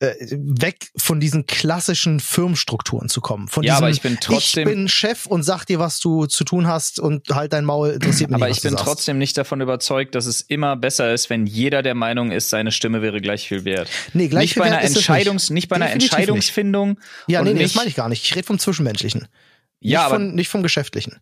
weg 0.00 0.90
von 0.96 1.20
diesen 1.20 1.46
klassischen 1.46 2.20
Firmenstrukturen 2.20 3.08
zu 3.10 3.20
kommen. 3.20 3.48
Von 3.48 3.62
Ja, 3.64 3.74
diesem, 3.74 3.84
aber 3.84 3.90
ich 3.92 4.00
bin 4.00 4.18
trotzdem- 4.20 4.66
ich 4.68 4.74
bin 4.74 4.88
Chef 4.88 5.26
und 5.26 5.42
sag 5.42 5.66
dir, 5.66 5.78
was 5.78 6.00
du 6.00 6.26
zu 6.26 6.44
tun 6.44 6.66
hast 6.66 6.98
und 6.98 7.28
halt 7.30 7.52
dein 7.52 7.64
Maul 7.66 7.90
interessiert 7.90 8.30
mich 8.30 8.36
Aber 8.36 8.48
nicht, 8.48 8.58
ich 8.58 8.62
bin 8.62 8.76
trotzdem 8.76 9.18
nicht 9.18 9.36
davon 9.36 9.60
überzeugt, 9.60 10.14
dass 10.14 10.24
es 10.26 10.40
immer 10.40 10.76
besser 10.76 11.12
ist, 11.12 11.28
wenn 11.28 11.46
jeder 11.46 11.82
der 11.82 11.94
Meinung 11.94 12.30
ist, 12.32 12.48
seine 12.48 12.72
Stimme 12.72 13.02
wäre 13.02 13.20
gleich 13.20 13.46
viel 13.48 13.64
wert. 13.66 13.90
nee, 14.14 14.28
gleich 14.28 14.42
nicht 14.42 14.52
viel 14.54 14.60
bei 14.60 14.66
einer 14.68 14.76
wert 14.76 14.84
ist 14.84 14.90
es 14.92 14.96
Entscheidungs, 14.96 15.50
nicht. 15.50 15.68
bei 15.68 15.76
einer 15.76 15.86
Definitiv 15.86 16.10
nicht. 16.10 16.18
Entscheidungsfindung. 16.18 16.98
Ja, 17.26 17.42
nee, 17.42 17.52
nee, 17.52 17.60
das 17.60 17.68
nicht- 17.70 17.76
meine 17.76 17.88
ich 17.88 17.94
gar 17.96 18.08
nicht. 18.08 18.24
Ich 18.24 18.34
rede 18.34 18.46
vom 18.46 18.58
Zwischenmenschlichen. 18.58 19.28
Ja, 19.80 20.00
nicht, 20.00 20.06
aber 20.06 20.14
von, 20.16 20.34
nicht 20.34 20.48
vom 20.48 20.62
Geschäftlichen. 20.62 21.16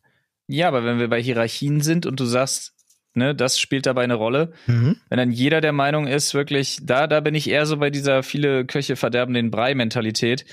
ja, 0.47 0.69
aber 0.69 0.85
wenn 0.85 0.99
wir 1.01 1.09
bei 1.09 1.21
Hierarchien 1.21 1.81
sind 1.81 2.07
und 2.07 2.21
du 2.21 2.25
sagst, 2.27 2.75
ne, 3.19 3.35
das 3.35 3.61
spielt 3.61 3.85
dabei 3.87 4.05
eine 4.05 4.15
Rolle, 4.15 4.53
Mhm. 4.67 4.97
wenn 5.11 5.19
dann 5.19 5.31
jeder 5.31 5.61
der 5.61 5.73
Meinung 5.73 6.07
ist, 6.07 6.33
wirklich, 6.35 6.79
da, 6.83 7.07
da 7.07 7.21
bin 7.21 7.35
ich 7.35 7.51
eher 7.51 7.67
so 7.67 7.77
bei 7.77 7.91
dieser 7.91 8.23
viele 8.23 8.65
Köche 8.65 8.97
verderben 8.97 9.35
den 9.35 9.51
Brei-Mentalität. 9.51 10.45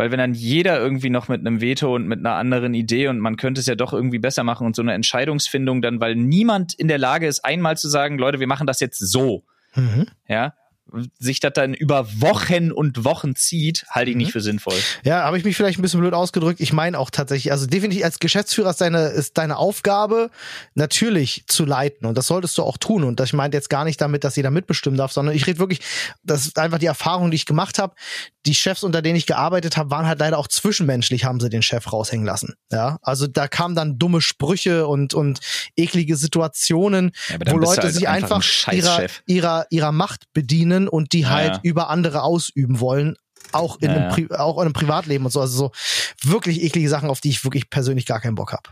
Weil 0.00 0.12
wenn 0.12 0.18
dann 0.18 0.34
jeder 0.34 0.78
irgendwie 0.78 1.10
noch 1.10 1.26
mit 1.26 1.40
einem 1.40 1.60
Veto 1.60 1.92
und 1.92 2.06
mit 2.06 2.20
einer 2.20 2.34
anderen 2.36 2.72
Idee 2.72 3.08
und 3.08 3.18
man 3.18 3.36
könnte 3.36 3.60
es 3.60 3.66
ja 3.66 3.74
doch 3.74 3.92
irgendwie 3.92 4.20
besser 4.20 4.44
machen 4.44 4.64
und 4.64 4.76
so 4.76 4.82
eine 4.82 4.92
Entscheidungsfindung 4.94 5.82
dann, 5.82 6.00
weil 6.00 6.14
niemand 6.14 6.72
in 6.74 6.86
der 6.86 6.98
Lage 6.98 7.26
ist, 7.26 7.44
einmal 7.44 7.76
zu 7.76 7.88
sagen, 7.88 8.16
Leute, 8.16 8.38
wir 8.38 8.46
machen 8.46 8.66
das 8.68 8.78
jetzt 8.78 8.98
so, 9.00 9.42
Mhm. 9.74 10.06
ja, 10.28 10.54
sich 11.18 11.40
das 11.40 11.52
dann 11.54 11.74
über 11.74 12.06
Wochen 12.20 12.72
und 12.72 13.04
Wochen 13.04 13.34
zieht, 13.36 13.84
halte 13.90 14.10
ich 14.10 14.16
Mhm. 14.16 14.18
nicht 14.22 14.32
für 14.32 14.40
sinnvoll. 14.40 14.74
Ja, 15.04 15.22
habe 15.24 15.38
ich 15.38 15.44
mich 15.44 15.56
vielleicht 15.56 15.78
ein 15.78 15.82
bisschen 15.82 16.00
blöd 16.00 16.14
ausgedrückt. 16.14 16.60
Ich 16.60 16.72
meine 16.72 16.98
auch 16.98 17.10
tatsächlich, 17.10 17.52
also 17.52 17.66
definitiv 17.66 18.04
als 18.04 18.18
Geschäftsführer 18.18 18.70
ist 18.70 18.80
deine, 18.80 19.08
ist 19.08 19.38
deine 19.38 19.56
Aufgabe 19.58 20.30
natürlich 20.74 21.44
zu 21.46 21.64
leiten 21.64 22.06
und 22.06 22.16
das 22.16 22.26
solltest 22.26 22.56
du 22.58 22.62
auch 22.62 22.76
tun. 22.76 23.04
Und 23.04 23.20
das 23.20 23.28
ich 23.28 23.32
meinte 23.34 23.56
jetzt 23.56 23.68
gar 23.68 23.84
nicht 23.84 24.00
damit, 24.00 24.24
dass 24.24 24.36
jeder 24.36 24.50
mitbestimmen 24.50 24.96
darf, 24.96 25.12
sondern 25.12 25.34
ich 25.34 25.46
rede 25.46 25.58
wirklich, 25.58 25.80
das 26.22 26.46
ist 26.46 26.58
einfach 26.58 26.78
die 26.78 26.86
Erfahrung, 26.86 27.30
die 27.30 27.34
ich 27.34 27.44
gemacht 27.46 27.78
habe. 27.78 27.94
Die 28.46 28.54
Chefs, 28.54 28.82
unter 28.82 29.02
denen 29.02 29.16
ich 29.16 29.26
gearbeitet 29.26 29.76
habe, 29.76 29.90
waren 29.90 30.06
halt 30.06 30.20
leider 30.20 30.38
auch 30.38 30.48
zwischenmenschlich, 30.48 31.24
haben 31.24 31.40
sie 31.40 31.50
den 31.50 31.60
Chef 31.62 31.92
raushängen 31.92 32.24
lassen. 32.24 32.54
Ja, 32.72 32.98
also 33.02 33.26
da 33.26 33.48
kamen 33.48 33.74
dann 33.74 33.98
dumme 33.98 34.22
Sprüche 34.22 34.86
und 34.86 35.12
und 35.12 35.40
eklige 35.76 36.16
Situationen, 36.16 37.12
Ja, 37.28 37.36
wo 37.52 37.58
Leute 37.58 37.82
halt 37.82 37.94
sich 37.94 38.08
einfach 38.08 38.42
ein 38.66 38.76
ihrer, 38.78 39.06
ihrer 39.26 39.66
ihrer 39.70 39.92
Macht 39.92 40.24
bedienen 40.32 40.77
und 40.86 41.12
die 41.12 41.26
halt 41.26 41.54
ja. 41.54 41.60
über 41.62 41.90
andere 41.90 42.22
ausüben 42.22 42.78
wollen 42.78 43.16
auch 43.52 43.80
in, 43.80 43.90
Ja, 43.90 44.08
einem, 44.08 44.30
auch 44.32 44.56
in 44.58 44.64
einem 44.64 44.72
Privatleben 44.72 45.24
und 45.24 45.30
so. 45.30 45.40
Also 45.40 45.72
so 46.22 46.30
wirklich 46.30 46.62
eklige 46.62 46.88
Sachen, 46.88 47.08
auf 47.08 47.20
die 47.20 47.30
ich 47.30 47.44
wirklich 47.44 47.70
persönlich 47.70 48.06
gar 48.06 48.20
keinen 48.20 48.34
Bock 48.34 48.52
habe. 48.52 48.70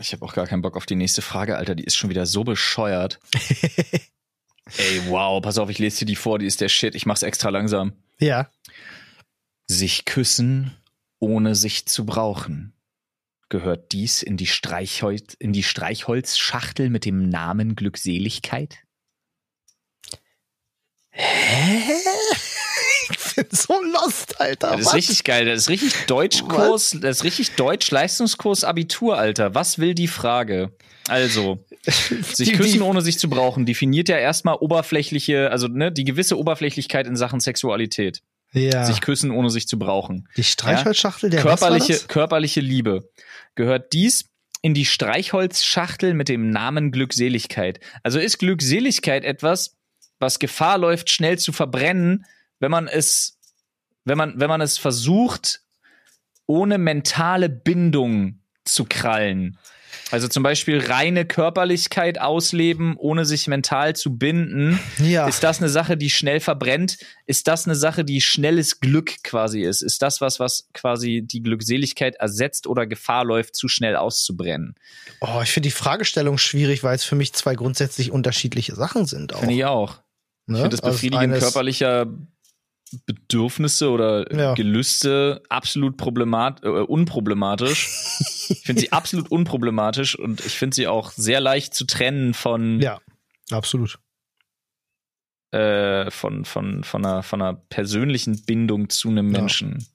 Ich 0.00 0.12
habe 0.12 0.24
auch 0.24 0.34
gar 0.34 0.46
keinen 0.46 0.62
Bock 0.62 0.76
auf 0.76 0.86
die 0.86 0.96
nächste 0.96 1.22
Frage, 1.22 1.56
Alter. 1.56 1.74
Die 1.74 1.84
ist 1.84 1.96
schon 1.96 2.10
wieder 2.10 2.26
so 2.26 2.44
bescheuert. 2.44 3.20
Ey, 4.76 5.02
wow, 5.08 5.42
pass 5.42 5.58
auf, 5.58 5.68
ich 5.68 5.78
lese 5.78 6.00
dir 6.00 6.06
die 6.06 6.16
vor, 6.16 6.38
die 6.38 6.46
ist 6.46 6.60
der 6.60 6.68
Shit. 6.68 6.94
Ich 6.94 7.06
mach's 7.06 7.22
extra 7.22 7.50
langsam. 7.50 7.92
Ja. 8.18 8.48
Sich 9.66 10.04
küssen, 10.04 10.74
ohne 11.18 11.54
sich 11.54 11.86
zu 11.86 12.06
brauchen. 12.06 12.72
Gehört 13.50 13.92
dies 13.92 14.22
in 14.22 14.36
die, 14.36 14.46
Streichholz, 14.46 15.34
in 15.34 15.52
die 15.52 15.62
Streichholzschachtel 15.62 16.90
mit 16.90 17.04
dem 17.04 17.28
Namen 17.28 17.76
Glückseligkeit? 17.76 18.83
Hä? 21.14 21.94
Ich 23.10 23.34
bin 23.36 23.46
so 23.50 23.74
lost, 23.82 24.40
Alter. 24.40 24.70
Das 24.70 24.80
ist 24.80 24.86
Was? 24.86 24.94
richtig 24.94 25.24
geil. 25.24 25.44
Das 25.44 25.58
ist 25.58 25.68
richtig 25.68 26.06
Deutschkurs, 26.06 26.96
das 27.00 27.18
ist 27.18 27.24
richtig 27.24 27.52
Deutsch-Leistungskurs 27.56 28.64
Abitur, 28.64 29.18
Alter. 29.18 29.54
Was 29.54 29.78
will 29.78 29.94
die 29.94 30.08
Frage? 30.08 30.72
Also, 31.08 31.64
sich 31.84 32.54
küssen, 32.54 32.80
ohne 32.80 33.02
sich 33.02 33.18
zu 33.18 33.28
brauchen, 33.28 33.66
definiert 33.66 34.08
ja 34.08 34.16
erstmal 34.16 34.56
oberflächliche, 34.56 35.50
also 35.50 35.68
ne, 35.68 35.92
die 35.92 36.04
gewisse 36.04 36.38
Oberflächlichkeit 36.38 37.06
in 37.06 37.16
Sachen 37.16 37.40
Sexualität. 37.40 38.22
Ja. 38.52 38.84
Sich 38.84 39.00
küssen, 39.00 39.30
ohne 39.30 39.50
sich 39.50 39.66
zu 39.66 39.78
brauchen. 39.78 40.28
die 40.36 40.44
Streichholzschachtel 40.44 41.28
der 41.28 41.42
körperliche, 41.42 41.98
körperliche 42.06 42.60
Liebe. 42.60 43.10
Gehört 43.56 43.92
dies 43.92 44.30
in 44.62 44.74
die 44.74 44.86
Streichholzschachtel 44.86 46.14
mit 46.14 46.28
dem 46.28 46.50
Namen 46.50 46.92
Glückseligkeit. 46.92 47.80
Also 48.02 48.18
ist 48.20 48.38
Glückseligkeit 48.38 49.24
etwas, 49.24 49.76
was 50.24 50.38
Gefahr 50.38 50.78
läuft, 50.78 51.10
schnell 51.10 51.38
zu 51.38 51.52
verbrennen, 51.52 52.26
wenn 52.58 52.70
man 52.70 52.88
es, 52.88 53.38
wenn 54.04 54.18
man, 54.18 54.40
wenn 54.40 54.48
man 54.48 54.60
es 54.60 54.78
versucht, 54.78 55.60
ohne 56.46 56.78
mentale 56.78 57.48
Bindung 57.48 58.40
zu 58.64 58.84
krallen. 58.84 59.58
Also 60.10 60.28
zum 60.28 60.42
Beispiel 60.42 60.78
reine 60.78 61.24
Körperlichkeit 61.24 62.20
ausleben, 62.20 62.96
ohne 62.96 63.24
sich 63.24 63.46
mental 63.46 63.96
zu 63.96 64.16
binden. 64.16 64.78
Ja. 64.98 65.26
Ist 65.26 65.42
das 65.42 65.58
eine 65.58 65.68
Sache, 65.68 65.96
die 65.96 66.10
schnell 66.10 66.40
verbrennt? 66.40 66.98
Ist 67.26 67.48
das 67.48 67.66
eine 67.66 67.74
Sache, 67.74 68.04
die 68.04 68.20
schnelles 68.20 68.80
Glück 68.80 69.22
quasi 69.22 69.62
ist? 69.62 69.82
Ist 69.82 70.02
das 70.02 70.20
was, 70.20 70.40
was 70.40 70.68
quasi 70.72 71.22
die 71.24 71.42
Glückseligkeit 71.42 72.16
ersetzt 72.16 72.66
oder 72.66 72.86
Gefahr 72.86 73.24
läuft, 73.24 73.56
zu 73.56 73.68
schnell 73.68 73.96
auszubrennen? 73.96 74.74
Oh, 75.20 75.40
ich 75.42 75.50
finde 75.50 75.68
die 75.68 75.74
Fragestellung 75.74 76.38
schwierig, 76.38 76.82
weil 76.84 76.94
es 76.94 77.04
für 77.04 77.16
mich 77.16 77.32
zwei 77.32 77.54
grundsätzlich 77.54 78.10
unterschiedliche 78.10 78.74
Sachen 78.74 79.06
sind. 79.06 79.32
Finde 79.32 79.54
ich 79.54 79.64
auch. 79.64 80.00
Ne? 80.46 80.56
Ich 80.58 80.62
finde 80.62 80.76
das 80.76 80.80
Also 80.80 80.92
Befriedigen 80.94 81.22
eines- 81.22 81.40
körperlicher 81.40 82.06
Bedürfnisse 83.06 83.90
oder 83.90 84.32
Ja. 84.32 84.54
Gelüste 84.54 85.42
absolut 85.48 85.96
problemat 85.96 86.62
äh, 86.62 86.68
unproblematisch. 86.68 87.88
ich 88.48 88.60
finde 88.60 88.82
sie 88.82 88.92
absolut 88.92 89.30
unproblematisch 89.32 90.16
und 90.18 90.44
ich 90.44 90.56
finde 90.56 90.74
sie 90.76 90.86
auch 90.86 91.10
sehr 91.10 91.40
leicht 91.40 91.74
zu 91.74 91.86
trennen 91.86 92.34
von, 92.34 92.80
Ja, 92.80 93.00
absolut. 93.50 93.98
äh, 95.50 96.10
von, 96.10 96.44
von, 96.44 96.84
von, 96.84 97.04
einer, 97.04 97.22
von 97.22 97.42
einer 97.42 97.54
persönlichen 97.54 98.44
Bindung 98.44 98.88
zu 98.90 99.08
einem 99.08 99.32
Ja. 99.32 99.40
Menschen. 99.40 99.86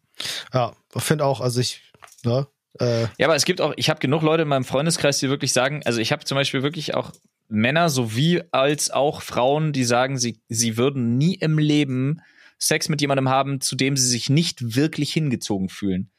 Ja, 0.53 0.73
finde 0.97 1.23
auch, 1.25 1.39
also 1.41 1.61
ich, 1.61 1.81
ne, 2.25 2.47
äh, 2.79 3.03
Ja, 3.17 3.27
aber 3.27 3.35
es 3.35 3.45
gibt 3.45 3.61
auch, 3.61 3.73
ich 3.77 3.89
habe 3.89 3.99
genug 4.01 4.21
Leute 4.23 4.43
in 4.43 4.49
meinem 4.49 4.65
Freundeskreis, 4.65 5.19
die 5.19 5.29
wirklich 5.29 5.53
sagen, 5.53 5.81
also 5.85 5.99
ich 6.01 6.11
habe 6.11 6.25
zum 6.25 6.35
Beispiel 6.35 6.63
wirklich 6.63 6.95
auch 6.95 7.11
Männer 7.49 7.89
sowie 7.89 8.41
als 8.51 8.91
auch 8.91 9.21
Frauen, 9.21 9.73
die 9.73 9.83
sagen, 9.83 10.17
sie, 10.17 10.39
sie 10.49 10.77
würden 10.77 11.17
nie 11.17 11.35
im 11.35 11.57
Leben 11.57 12.21
Sex 12.57 12.89
mit 12.89 13.01
jemandem 13.01 13.29
haben, 13.29 13.61
zu 13.61 13.75
dem 13.75 13.97
sie 13.97 14.07
sich 14.07 14.29
nicht 14.29 14.75
wirklich 14.75 15.11
hingezogen 15.13 15.69
fühlen. 15.69 16.11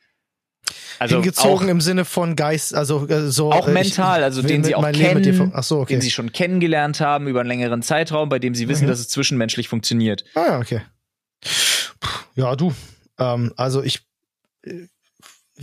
Also 0.99 1.17
hingezogen 1.17 1.67
auch, 1.69 1.71
im 1.71 1.81
Sinne 1.81 2.05
von 2.05 2.37
Geist, 2.37 2.75
also 2.75 3.07
äh, 3.09 3.31
so. 3.31 3.53
auch 3.53 3.69
äh, 3.69 3.73
mental, 3.73 4.23
also 4.23 4.43
den 4.43 4.63
sie 4.65 4.75
auch 4.75 4.85
dir 4.91 4.93
kennen, 4.93 5.35
ver- 5.35 5.51
Ach 5.55 5.63
so, 5.65 5.81
okay. 5.81 5.95
den 5.95 6.01
sie 6.01 6.11
schon 6.11 6.33
kennengelernt 6.33 7.01
haben 7.01 7.27
über 7.29 7.41
einen 7.41 7.49
längeren 7.49 7.83
Zeitraum, 7.83 8.29
bei 8.29 8.39
dem 8.39 8.55
sie 8.55 8.69
wissen, 8.69 8.85
Mhm. 8.85 8.89
dass 8.89 9.01
es 9.01 9.09
zwischenmenschlich 9.09 9.69
funktioniert. 9.69 10.25
Ah 10.35 10.45
ja, 10.49 10.59
okay. 10.59 10.83
Ja, 12.37 12.55
du. 12.57 12.75
Ähm, 13.19 13.53
also 13.57 13.83
ich, 13.83 14.01
äh, 14.65 14.87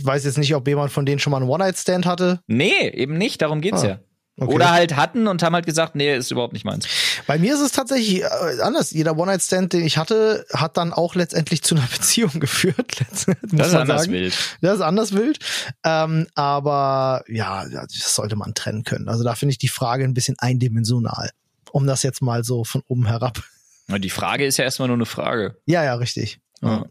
weiß 0.00 0.24
jetzt 0.24 0.38
nicht, 0.38 0.54
ob 0.54 0.66
jemand 0.68 0.92
von 0.92 1.06
denen 1.06 1.18
schon 1.18 1.30
mal 1.30 1.38
einen 1.38 1.48
One-Night-Stand 1.48 2.06
hatte. 2.06 2.40
Nee, 2.46 2.88
eben 2.90 3.16
nicht, 3.18 3.40
darum 3.42 3.60
geht's 3.60 3.82
Ah, 3.84 3.88
ja. 3.88 3.98
Okay. 4.40 4.54
Oder 4.54 4.70
halt 4.70 4.94
hatten 4.94 5.26
und 5.26 5.42
haben 5.42 5.54
halt 5.54 5.66
gesagt, 5.66 5.96
nee, 5.96 6.16
ist 6.16 6.30
überhaupt 6.30 6.52
nicht 6.52 6.64
meins. 6.64 6.86
Bei 7.26 7.38
mir 7.38 7.54
ist 7.54 7.60
es 7.60 7.72
tatsächlich 7.72 8.22
äh, 8.22 8.60
anders. 8.62 8.92
Jeder 8.92 9.18
One-Night-Stand, 9.18 9.72
den 9.72 9.84
ich 9.84 9.98
hatte, 9.98 10.46
hat 10.54 10.76
dann 10.76 10.92
auch 10.92 11.16
letztendlich 11.16 11.62
zu 11.62 11.74
einer 11.74 11.86
Beziehung 11.92 12.38
geführt. 12.38 13.00
Das 13.10 13.26
ist 13.26 13.74
anders 13.74 14.02
sagen. 14.02 14.12
wild. 14.12 14.34
Das 14.60 14.76
ist 14.76 14.80
anders 14.80 15.12
wild. 15.12 15.40
Ähm, 15.84 16.28
aber 16.36 17.24
ja, 17.26 17.68
das 17.68 18.14
sollte 18.14 18.36
man 18.36 18.54
trennen 18.54 18.84
können. 18.84 19.08
Also 19.08 19.24
da 19.24 19.34
finde 19.34 19.52
ich 19.52 19.58
die 19.58 19.68
Frage 19.68 20.04
ein 20.04 20.14
bisschen 20.14 20.36
eindimensional. 20.38 21.30
Um 21.72 21.86
das 21.86 22.04
jetzt 22.04 22.22
mal 22.22 22.44
so 22.44 22.62
von 22.62 22.82
oben 22.86 23.06
herab. 23.06 23.42
Die 23.88 24.10
Frage 24.10 24.46
ist 24.46 24.56
ja 24.56 24.64
erstmal 24.64 24.88
nur 24.88 24.96
eine 24.96 25.06
Frage. 25.06 25.56
Ja, 25.66 25.82
ja, 25.82 25.94
richtig. 25.94 26.38
Ja. 26.62 26.84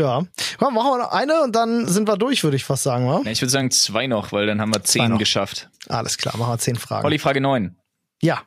Ja. 0.00 0.24
Komm, 0.58 0.74
machen 0.74 0.90
wir 0.90 0.98
noch 0.98 1.12
eine 1.12 1.42
und 1.42 1.54
dann 1.54 1.86
sind 1.86 2.08
wir 2.08 2.16
durch, 2.16 2.44
würde 2.44 2.56
ich 2.56 2.64
fast 2.64 2.82
sagen, 2.82 3.06
wa? 3.06 3.22
Ja, 3.24 3.30
Ich 3.30 3.40
würde 3.40 3.50
sagen 3.50 3.70
zwei 3.70 4.06
noch, 4.06 4.32
weil 4.32 4.46
dann 4.46 4.60
haben 4.60 4.72
wir 4.74 4.82
zehn 4.84 5.18
geschafft. 5.18 5.68
Alles 5.88 6.18
klar, 6.18 6.36
machen 6.36 6.52
wir 6.52 6.58
zehn 6.58 6.76
Fragen. 6.76 7.04
Olli, 7.06 7.18
Frage 7.18 7.40
neun. 7.40 7.76
Ja. 8.22 8.42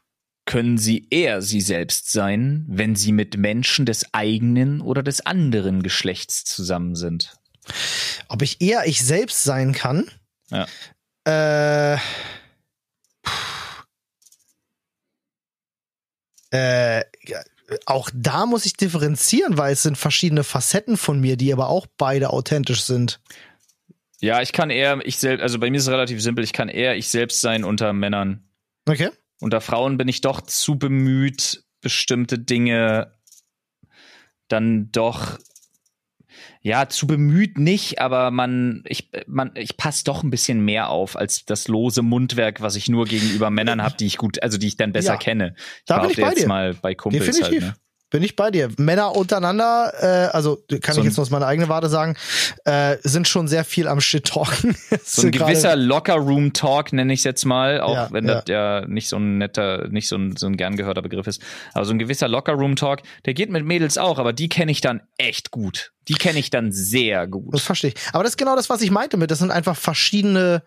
Können 0.46 0.78
Sie 0.78 1.08
eher 1.12 1.42
Sie 1.42 1.62
selbst 1.62 2.12
sein, 2.12 2.66
wenn 2.68 2.96
Sie 2.96 3.12
mit 3.12 3.38
Menschen 3.38 3.86
des 3.86 4.14
eigenen 4.14 4.82
oder 4.82 5.04
des 5.04 5.26
anderen 5.26 5.84
Geschlechts 5.84 6.44
zusammen 6.44 6.96
sind? 6.96 7.36
Ob 8.28 8.42
ich 8.42 8.60
eher 8.62 8.88
ich 8.88 9.06
selbst 9.06 9.44
sein 9.44 9.72
kann? 9.74 10.10
Ja. 10.50 10.68
Äh. 11.26 11.98
Äh, 16.54 17.04
auch 17.86 18.10
da 18.14 18.46
muss 18.46 18.66
ich 18.66 18.74
differenzieren, 18.74 19.58
weil 19.58 19.74
es 19.74 19.84
sind 19.84 19.98
verschiedene 19.98 20.44
Facetten 20.44 20.98
von 20.98 21.20
mir, 21.20 21.38
die 21.38 21.54
aber 21.54 21.70
auch 21.70 21.88
beide 21.98 22.32
authentisch 22.32 22.84
sind. 22.84 23.20
Ja, 24.20 24.42
ich 24.42 24.54
kann 24.54 24.70
eher 24.70 25.00
ich 25.04 25.18
selbst, 25.18 25.42
also 25.42 25.60
bei 25.60 25.70
mir 25.70 25.78
ist 25.78 25.84
es 25.84 25.90
relativ 25.90 26.22
simpel, 26.22 26.44
ich 26.44 26.54
kann 26.54 26.70
eher 26.70 26.96
ich 26.96 27.10
selbst 27.10 27.42
sein 27.42 27.64
unter 27.64 27.92
Männern. 27.94 28.48
Okay. 28.88 29.10
Unter 29.40 29.62
Frauen 29.62 29.98
bin 29.98 30.08
ich 30.08 30.22
doch 30.22 30.42
zu 30.42 30.78
bemüht, 30.78 31.64
bestimmte 31.82 32.38
Dinge 32.38 33.14
dann 34.48 34.92
doch 34.92 35.40
ja, 36.64 36.88
zu 36.88 37.08
bemüht 37.08 37.58
nicht, 37.58 38.00
aber 38.00 38.30
man, 38.32 38.84
ich, 38.88 39.10
man, 39.28 39.52
ich 39.56 39.78
passe 39.78 40.04
doch 40.04 40.24
ein 40.24 40.30
bisschen 40.30 40.62
mehr 40.64 40.90
auf 40.90 41.18
als 41.18 41.44
das 41.46 41.68
lose 41.68 42.04
Mundwerk, 42.04 42.62
was 42.62 42.76
ich 42.76 42.88
nur 42.88 43.06
gegenüber 43.06 43.50
Männern 43.50 43.82
habe, 43.82 43.96
die 43.98 44.06
ich 44.06 44.18
gut, 44.18 44.42
also 44.44 44.58
die 44.60 44.68
ich 44.68 44.78
dann 44.78 44.92
besser 44.92 45.14
Ja. 45.14 45.18
kenne. 45.18 45.56
Ich 45.58 45.86
Da 45.88 46.00
bin 46.00 46.12
ich 46.12 46.18
bei 46.18 46.30
jetzt 46.30 46.44
dir. 46.44 46.48
mal 46.48 46.74
bei 46.76 46.94
Kumpels 46.94 47.26
Definitiv. 47.26 47.64
halt. 47.64 47.74
Ne? 47.76 47.81
Bin 48.12 48.22
ich 48.24 48.36
bei 48.36 48.52
dir. 48.52 48.70
Männer 48.78 49.16
untereinander, 49.16 49.94
äh, 50.00 50.06
also 50.36 50.62
kann 50.82 50.94
So 50.96 51.02
ich 51.02 51.06
jetzt 51.08 51.18
nur 51.18 51.24
aus 51.24 51.30
meiner 51.32 51.48
eigenen 51.48 51.70
Warte 51.70 51.90
sagen, 51.90 52.16
äh, 52.66 52.98
sind 53.04 53.28
schon 53.28 53.48
sehr 53.48 53.64
viel 53.64 53.88
am 53.88 54.00
Shit-Talken. 54.02 54.76
So 55.04 55.24
ein 55.24 55.32
gewisser 55.32 55.76
Locker-Room-Talk 55.78 56.94
nenne 56.94 57.14
ich 57.14 57.22
es 57.22 57.24
jetzt 57.24 57.46
mal, 57.46 57.82
auch 57.82 57.96
Ja, 57.96 58.08
wenn 58.12 58.28
das 58.28 58.44
ja 58.48 58.86
nicht 58.86 59.08
so 59.10 59.18
ein 59.18 59.38
netter, 59.38 59.88
nicht 59.88 60.08
so 60.08 60.18
ein, 60.18 60.36
so 60.38 60.46
ein 60.48 60.58
gern 60.58 60.76
gehörter 60.76 61.02
Begriff 61.02 61.26
ist. 61.26 61.42
Aber 61.74 61.86
so 61.86 61.94
ein 61.94 62.00
gewisser 62.00 62.28
Locker-Room-Talk, 62.28 63.02
der 63.26 63.34
geht 63.34 63.50
mit 63.50 63.66
Mädels 63.66 63.98
auch, 63.98 64.20
aber 64.20 64.34
die 64.34 64.50
kenne 64.50 64.72
ich 64.72 64.82
dann 64.82 65.02
echt 65.18 65.52
gut. 65.52 65.92
Die 66.08 66.14
kenne 66.14 66.40
ich 66.40 66.50
dann 66.50 66.72
sehr 66.72 67.22
Das 67.22 67.32
gut. 67.32 67.62
verstehe 67.62 67.92
ich. 67.92 67.96
Aber 68.14 68.24
das 68.24 68.34
ist 68.34 68.38
genau 68.38 68.56
das, 68.56 68.70
was 68.70 68.82
ich 68.82 68.92
meinte 68.92 69.18
mit. 69.18 69.32
Das 69.32 69.40
sind 69.40 69.52
einfach 69.52 69.78
verschiedene 69.78 70.64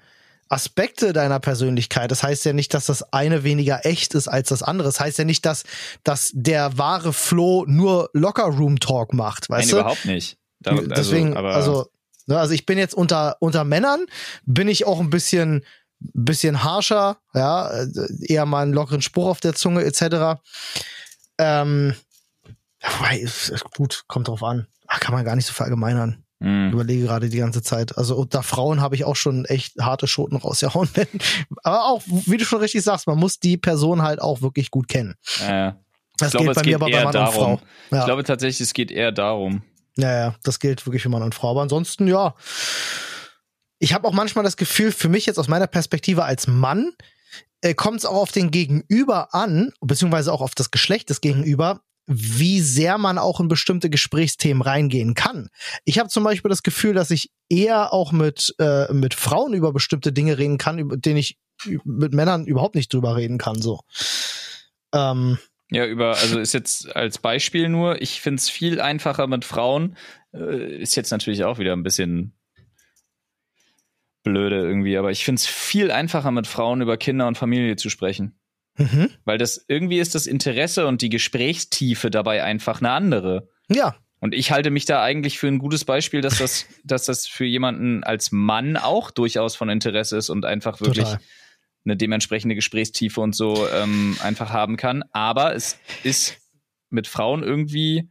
Aspekte 0.49 1.13
deiner 1.13 1.41
Persönlichkeit. 1.41 2.11
Das 2.11 2.23
heißt 2.23 2.45
ja 2.45 2.53
nicht, 2.53 2.75
dass 2.75 2.87
das 2.87 3.13
eine 3.13 3.45
weniger 3.45 3.87
echt 3.87 4.15
ist 4.15 4.29
als 4.29 4.49
das 4.49 4.63
andere. 4.63 4.89
Das 4.89 5.01
heißt 5.01 5.19
ja 5.19 5.25
nicht, 5.25 5.47
dass, 5.47 5.65
dass 6.03 6.31
der 6.35 6.79
wahre 6.79 7.13
Flo 7.13 7.65
nur 7.67 8.11
Locker-Room-Talk 8.13 9.15
macht, 9.15 9.49
Nein, 9.49 9.61
weißt 9.61 9.73
du? 9.73 9.77
überhaupt 9.79 10.05
nicht. 10.05 10.39
Da, 10.61 10.73
also, 10.73 10.89
Deswegen, 10.89 11.37
aber 11.37 11.55
also, 11.55 11.87
ne, 12.27 12.39
also 12.39 12.55
ich 12.55 12.67
bin 12.67 12.79
jetzt 12.79 12.95
unter, 12.95 13.37
unter 13.41 13.65
Männern, 13.65 14.07
bin 14.45 14.69
ich 14.69 14.87
auch 14.87 15.01
ein 15.01 15.11
bisschen, 15.11 15.65
bisschen 15.99 16.63
harscher, 16.63 17.19
ja, 17.35 17.69
äh, 17.71 17.89
eher 18.21 18.47
mal 18.47 18.63
einen 18.63 18.73
lockeren 18.73 19.03
Spruch 19.03 19.27
auf 19.27 19.41
der 19.41 19.55
Zunge, 19.55 19.85
etc. 19.85 20.41
Ähm, 21.39 21.95
gut, 23.77 24.05
kommt 24.09 24.29
drauf 24.29 24.43
an. 24.43 24.67
Ach, 24.87 25.01
kann 25.01 25.15
man 25.15 25.25
gar 25.25 25.37
nicht 25.37 25.47
so 25.47 25.53
verallgemeinern. 25.53 26.24
Ich 26.45 26.51
mh. 26.51 26.73
überlege 26.73 27.05
gerade 27.05 27.29
die 27.31 27.39
ganze 27.39 27.63
Zeit. 27.63 27.97
Also 27.97 28.17
unter 28.17 28.43
Frauen 28.43 28.81
habe 28.83 28.95
ich 28.97 29.05
auch 29.05 29.17
schon 29.17 29.47
echt 29.47 29.79
harte 29.81 30.07
Schoten 30.07 30.37
rausgehauen. 30.37 30.89
aber 31.63 31.85
auch, 31.87 32.03
wie 32.07 32.37
du 32.37 32.45
schon 32.45 32.61
richtig 32.61 32.83
sagst, 32.83 33.07
man 33.07 33.19
muss 33.19 33.41
die 33.41 33.57
Person 33.57 34.03
halt 34.03 34.21
auch 34.21 34.43
wirklich 34.43 34.71
gut 34.71 34.89
kennen. 34.89 35.15
Äh, 35.41 35.73
Das 36.19 36.33
glaube, 36.33 36.47
gilt 36.47 36.57
bei 36.57 36.63
mir 36.65 36.77
aber 36.77 36.87
bei 36.91 36.99
Mann 36.99 37.07
und 37.07 37.15
darum. 37.15 37.59
Frau. 37.59 37.61
Ich 37.91 37.97
Ja. 37.97 38.05
glaube 38.05 38.25
tatsächlich, 38.25 38.61
es 38.61 38.75
geht 38.75 38.91
eher 38.91 39.11
darum. 39.11 39.63
Ja, 39.97 40.13
ja, 40.13 40.35
das 40.43 40.59
gilt 40.59 40.85
wirklich 40.87 41.03
für 41.03 41.09
Mann 41.09 41.23
und 41.23 41.35
Frau. 41.35 41.51
Aber 41.53 41.63
ansonsten, 41.63 42.07
ja. 42.09 42.35
Ich 43.79 43.95
habe 43.95 44.07
auch 44.07 44.13
manchmal 44.13 44.45
das 44.45 44.57
Gefühl, 44.57 44.93
für 44.93 45.09
mich 45.09 45.25
jetzt 45.27 45.39
aus 45.39 45.49
meiner 45.49 45.67
Perspektive 45.67 46.25
als 46.25 46.47
Mann, 46.47 46.93
äh, 47.63 47.75
kommt 47.75 47.99
es 47.99 48.05
auch 48.05 48.17
auf 48.17 48.33
den 48.33 48.51
Gegenüber 48.51 49.35
an, 49.35 49.73
beziehungsweise 49.81 50.33
auch 50.33 50.41
auf 50.43 50.55
das 50.55 50.71
Geschlecht 50.71 51.11
des 51.11 51.21
Gegenüber, 51.21 51.81
wie 52.07 52.61
sehr 52.61 52.99
man 52.99 53.19
auch 53.19 53.41
in 53.41 53.49
bestimmte 53.49 53.89
Gesprächsthemen 53.89 54.63
reingehen 54.63 55.15
kann. 55.15 55.49
Ich 55.85 55.99
habe 55.99 56.09
zum 56.09 56.25
Beispiel 56.25 56.49
das 56.49 56.63
Gefühl, 56.63 56.95
dass 56.95 57.11
ich 57.11 57.31
eher 57.49 57.93
auch 57.93 58.13
mit, 58.13 58.55
äh, 58.59 58.93
mit 58.93 59.15
Frauen 59.15 59.55
über 59.55 59.73
bestimmte 59.73 60.13
Dinge 60.13 60.39
reden 60.39 60.59
kann, 60.59 60.79
über 60.79 60.97
denen 60.97 61.17
ich 61.17 61.39
mit 61.85 62.13
Männern 62.13 62.47
überhaupt 62.47 62.75
nicht 62.75 62.93
drüber 62.93 63.17
reden 63.17 63.39
kann. 63.39 63.63
So. 63.63 63.81
Ähm, 64.93 65.39
Ja, 65.71 65.87
über, 65.87 66.17
also 66.17 66.39
ist 66.39 66.53
jetzt 66.53 66.95
als 66.95 67.19
Beispiel 67.19 67.69
nur, 67.69 68.03
ich 68.03 68.21
finde 68.21 68.41
es 68.41 68.51
viel 68.51 68.81
einfacher 68.81 69.27
mit 69.27 69.45
Frauen. 69.45 69.97
Äh, 70.33 70.77
ist 70.77 70.95
jetzt 70.95 71.11
natürlich 71.11 71.45
auch 71.45 71.59
wieder 71.59 71.73
ein 71.73 71.83
bisschen 71.83 72.35
blöde 74.25 74.57
irgendwie, 74.57 74.97
aber 74.97 75.11
ich 75.11 75.25
finde 75.25 75.41
es 75.41 75.47
viel 75.47 75.91
einfacher 75.91 76.31
mit 76.31 76.47
Frauen 76.47 76.81
über 76.81 76.97
Kinder 76.97 77.27
und 77.27 77.39
Familie 77.39 77.77
zu 77.77 77.89
sprechen. 77.91 78.39
Mhm. 78.77 79.11
Weil 79.25 79.39
das 79.39 79.65
irgendwie 79.69 79.99
ist 79.99 80.15
das 80.15 80.27
Interesse 80.27 80.87
und 80.87 81.03
die 81.03 81.11
Gesprächstiefe 81.11 82.11
dabei 82.11 82.43
einfach 82.43 82.81
eine 82.81 82.91
andere. 82.91 83.49
Ja, 83.69 83.97
Und 84.21 84.35
ich 84.35 84.51
halte 84.51 84.71
mich 84.71 84.85
da 84.85 85.03
eigentlich 85.03 85.39
für 85.39 85.49
ein 85.49 85.59
gutes 85.59 85.85
Beispiel, 85.85 86.21
dass 86.21 86.39
das, 86.39 86.67
dass 86.85 87.05
das 87.05 87.27
für 87.27 87.45
jemanden 87.45 88.05
als 88.05 88.33
Mann 88.33 88.77
auch 88.77 89.11
durchaus 89.11 89.57
von 89.57 89.69
Interesse 89.69 90.17
ist 90.17 90.31
und 90.31 90.45
einfach 90.45 90.81
wirklich 90.81 91.07
Total. 91.07 91.21
eine 91.85 91.97
dementsprechende 91.97 92.55
Gesprächstiefe 92.55 93.21
und 93.21 93.35
so 93.35 93.69
ähm, 93.69 94.17
einfach 94.23 94.51
haben 94.51 94.77
kann. 94.77 95.05
Aber 95.13 95.55
es 95.55 95.79
ist 96.03 96.37
mit 96.91 97.07
Frauen 97.07 97.43
irgendwie 97.43 98.09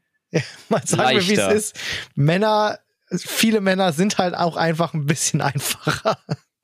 mal 0.69 0.85
sagen 0.85 1.15
wir, 1.17 1.27
wie 1.27 1.33
es 1.33 1.53
ist. 1.53 1.79
Männer, 2.15 2.79
viele 3.09 3.61
Männer 3.61 3.93
sind 3.93 4.17
halt 4.17 4.35
auch 4.35 4.55
einfach 4.55 4.93
ein 4.93 5.05
bisschen 5.05 5.41
einfacher. 5.41 6.17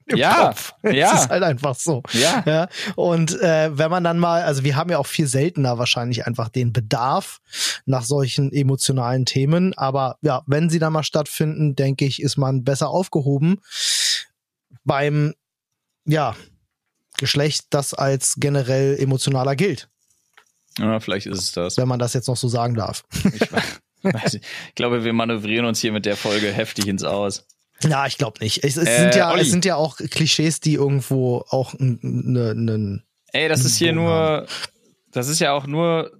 Im 0.10 0.18
Ja, 0.18 0.48
Kopf. 0.48 0.74
ja. 0.84 1.14
Es 1.16 1.22
ist 1.24 1.30
halt 1.30 1.44
einfach 1.44 1.76
so. 1.76 2.04
Ja. 2.14 2.44
Ja, 2.46 2.68
und 2.96 3.40
äh, 3.42 3.78
wenn 3.78 3.92
man 3.92 4.04
dann 4.04 4.20
mal, 4.20 4.44
also 4.44 4.64
wir 4.64 4.76
haben 4.76 4.90
ja 4.90 4.98
auch 4.98 5.06
viel 5.08 5.28
seltener 5.28 5.78
wahrscheinlich 5.78 6.26
einfach 6.28 6.50
den 6.50 6.74
Bedarf 6.74 7.40
nach 7.86 8.04
solchen 8.04 8.52
emotionalen 8.52 9.26
Themen, 9.26 9.78
aber 9.78 10.18
ja, 10.22 10.42
wenn 10.48 10.70
sie 10.70 10.80
dann 10.80 10.94
mal 10.94 11.04
stattfinden, 11.04 11.76
denke 11.76 12.06
ich, 12.06 12.22
ist 12.22 12.38
man 12.38 12.64
besser 12.64 12.90
aufgehoben 12.90 13.60
beim, 14.84 15.34
ja, 16.06 16.36
Geschlecht, 17.18 17.66
das 17.72 17.94
als 17.94 18.36
generell 18.38 18.98
emotionaler 18.98 19.56
gilt, 19.56 19.90
ja, 20.78 21.00
vielleicht 21.00 21.26
ist 21.28 21.40
es 21.40 21.52
das. 21.52 21.78
wenn 21.78 21.88
man 21.88 22.00
das 22.00 22.14
jetzt 22.14 22.28
noch 22.28 22.38
so 22.38 22.48
sagen 22.48 22.76
darf. 22.76 23.04
Ich, 23.34 24.36
ich 24.36 24.76
glaube, 24.76 25.04
wir 25.04 25.12
manövrieren 25.12 25.66
uns 25.66 25.82
hier 25.82 25.92
mit 25.92 26.06
der 26.06 26.16
Folge 26.16 26.52
heftig 26.54 26.88
ins 26.88 27.04
Aus. 27.04 27.46
Ja, 27.84 28.06
ich 28.08 28.18
glaube 28.18 28.40
nicht. 28.44 28.64
Es, 28.64 28.76
es, 28.78 28.88
Äh, 28.88 29.00
sind 29.02 29.16
ja, 29.16 29.32
Olli. 29.32 29.42
es 29.42 29.50
sind 29.52 29.64
ja 29.66 29.76
auch 29.76 29.98
Klischees, 29.98 30.60
die 30.60 30.74
irgendwo 30.74 31.46
auch 31.50 31.74
ne, 31.78 32.54
ne, 32.56 33.04
Ey, 33.32 33.48
das 33.48 33.64
ist 33.64 33.78
hier 33.78 33.94
nur, 33.94 34.48
das 35.12 35.28
ist 35.30 35.40
ja 35.40 35.54
auch 35.54 35.66
nur 35.68 36.12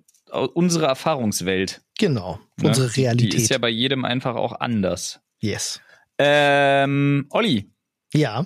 unsere 0.54 0.86
Erfahrungswelt. 0.86 1.82
genau, 1.98 2.40
ne? 2.58 2.68
unsere 2.68 2.96
Realität. 2.96 3.34
Die 3.34 3.38
ist 3.38 3.50
ja 3.50 3.58
bei 3.58 3.70
jedem 3.70 4.06
einfach 4.06 4.36
auch 4.36 4.54
anders. 4.60 5.20
yes. 5.40 5.82
Ähm, 6.20 7.26
Olli, 7.30 7.72
Ja. 8.14 8.46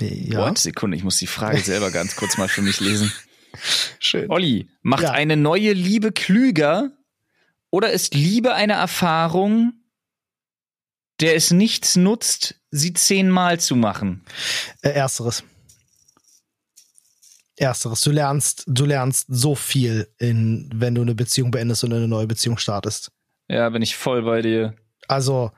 Ja, 0.00 0.46
What? 0.48 0.58
Sekunde, 0.58 0.96
ich 0.96 1.04
muss 1.04 1.18
die 1.18 1.26
Frage 1.26 1.58
selber 1.62 1.90
ganz 1.90 2.16
kurz 2.16 2.36
mal 2.38 2.48
für 2.48 2.62
mich 2.62 2.80
lesen. 2.80 3.12
schön. 3.98 4.30
Olli, 4.30 4.68
macht 4.82 5.02
Ja. 5.04 5.10
eine 5.12 5.36
neue 5.36 5.72
Liebe 5.72 6.12
klüger 6.12 6.90
oder 7.72 7.90
ist 7.90 8.14
Liebe 8.14 8.54
eine 8.54 8.74
Erfahrung, 8.74 9.72
der 11.20 11.34
es 11.34 11.50
nichts 11.50 11.96
nutzt, 11.96 12.60
sie 12.70 12.92
zehnmal 12.92 13.58
zu 13.58 13.74
machen? 13.74 14.24
Äh, 14.82 14.90
ersteres. 14.90 15.42
Ersteres. 17.56 18.02
Du 18.02 18.10
lernst, 18.10 18.64
du 18.66 18.84
lernst 18.84 19.26
so 19.28 19.54
viel, 19.54 20.08
in, 20.18 20.70
wenn 20.74 20.94
du 20.94 21.02
eine 21.02 21.14
Beziehung 21.14 21.50
beendest 21.50 21.82
und 21.84 21.92
eine 21.92 22.08
neue 22.08 22.26
Beziehung 22.26 22.58
startest. 22.58 23.10
Ja, 23.48 23.68
bin 23.70 23.82
ich 23.82 23.96
voll 23.96 24.22
bei 24.22 24.42
dir. 24.42 24.74
Also, 25.08 25.52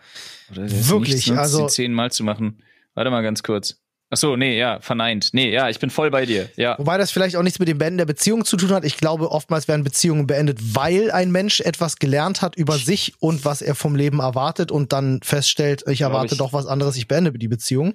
Wirklich, 0.49 1.27
nutzt, 1.27 1.39
also- 1.39 1.69
sie 1.69 1.75
zehnmal 1.75 2.13
zu 2.13 2.25
machen. 2.25 2.63
Warte 2.95 3.11
mal 3.11 3.23
ganz 3.23 3.43
kurz. 3.43 3.84
Ach 4.15 4.19
so, 4.19 4.37
nee, 4.37 4.57
ja, 4.57 4.79
verneint. 4.79 5.31
Nee, 5.33 5.51
ja, 5.51 5.69
ich 5.69 5.81
bin 5.81 5.91
voll 5.91 6.09
bei 6.13 6.25
dir. 6.25 6.49
Ja. 6.55 6.79
wobei 6.79 6.99
das 6.99 7.11
vielleicht 7.11 7.35
auch 7.35 7.43
nichts 7.43 7.59
mit 7.59 7.67
dem 7.67 7.79
Beenden 7.79 7.99
der 7.99 8.05
Beziehung 8.05 8.45
zu 8.45 8.57
tun 8.57 8.71
hat. 8.71 8.85
Ich 8.85 8.97
glaube, 8.97 9.33
oftmals 9.33 9.67
werden 9.67 9.83
Beziehungen 9.83 10.29
beendet, 10.29 10.77
weil 10.77 11.11
ein 11.11 11.33
Mensch 11.33 11.61
etwas 11.61 11.97
gelernt 11.97 12.41
hat 12.41 12.55
über 12.55 12.79
sich 12.79 13.15
und 13.19 13.45
was 13.45 13.61
er 13.61 13.75
vom 13.75 13.97
Leben 13.97 14.21
erwartet 14.21 14.71
und 14.71 14.93
dann 14.93 15.19
feststellt, 15.25 15.83
ich 15.89 16.03
erwarte 16.03 16.35
ich. 16.35 16.39
doch 16.39 16.53
was 16.53 16.67
anderes, 16.67 16.97
ich 16.97 17.09
beende 17.09 17.33
die 17.33 17.49
Beziehung. 17.49 17.95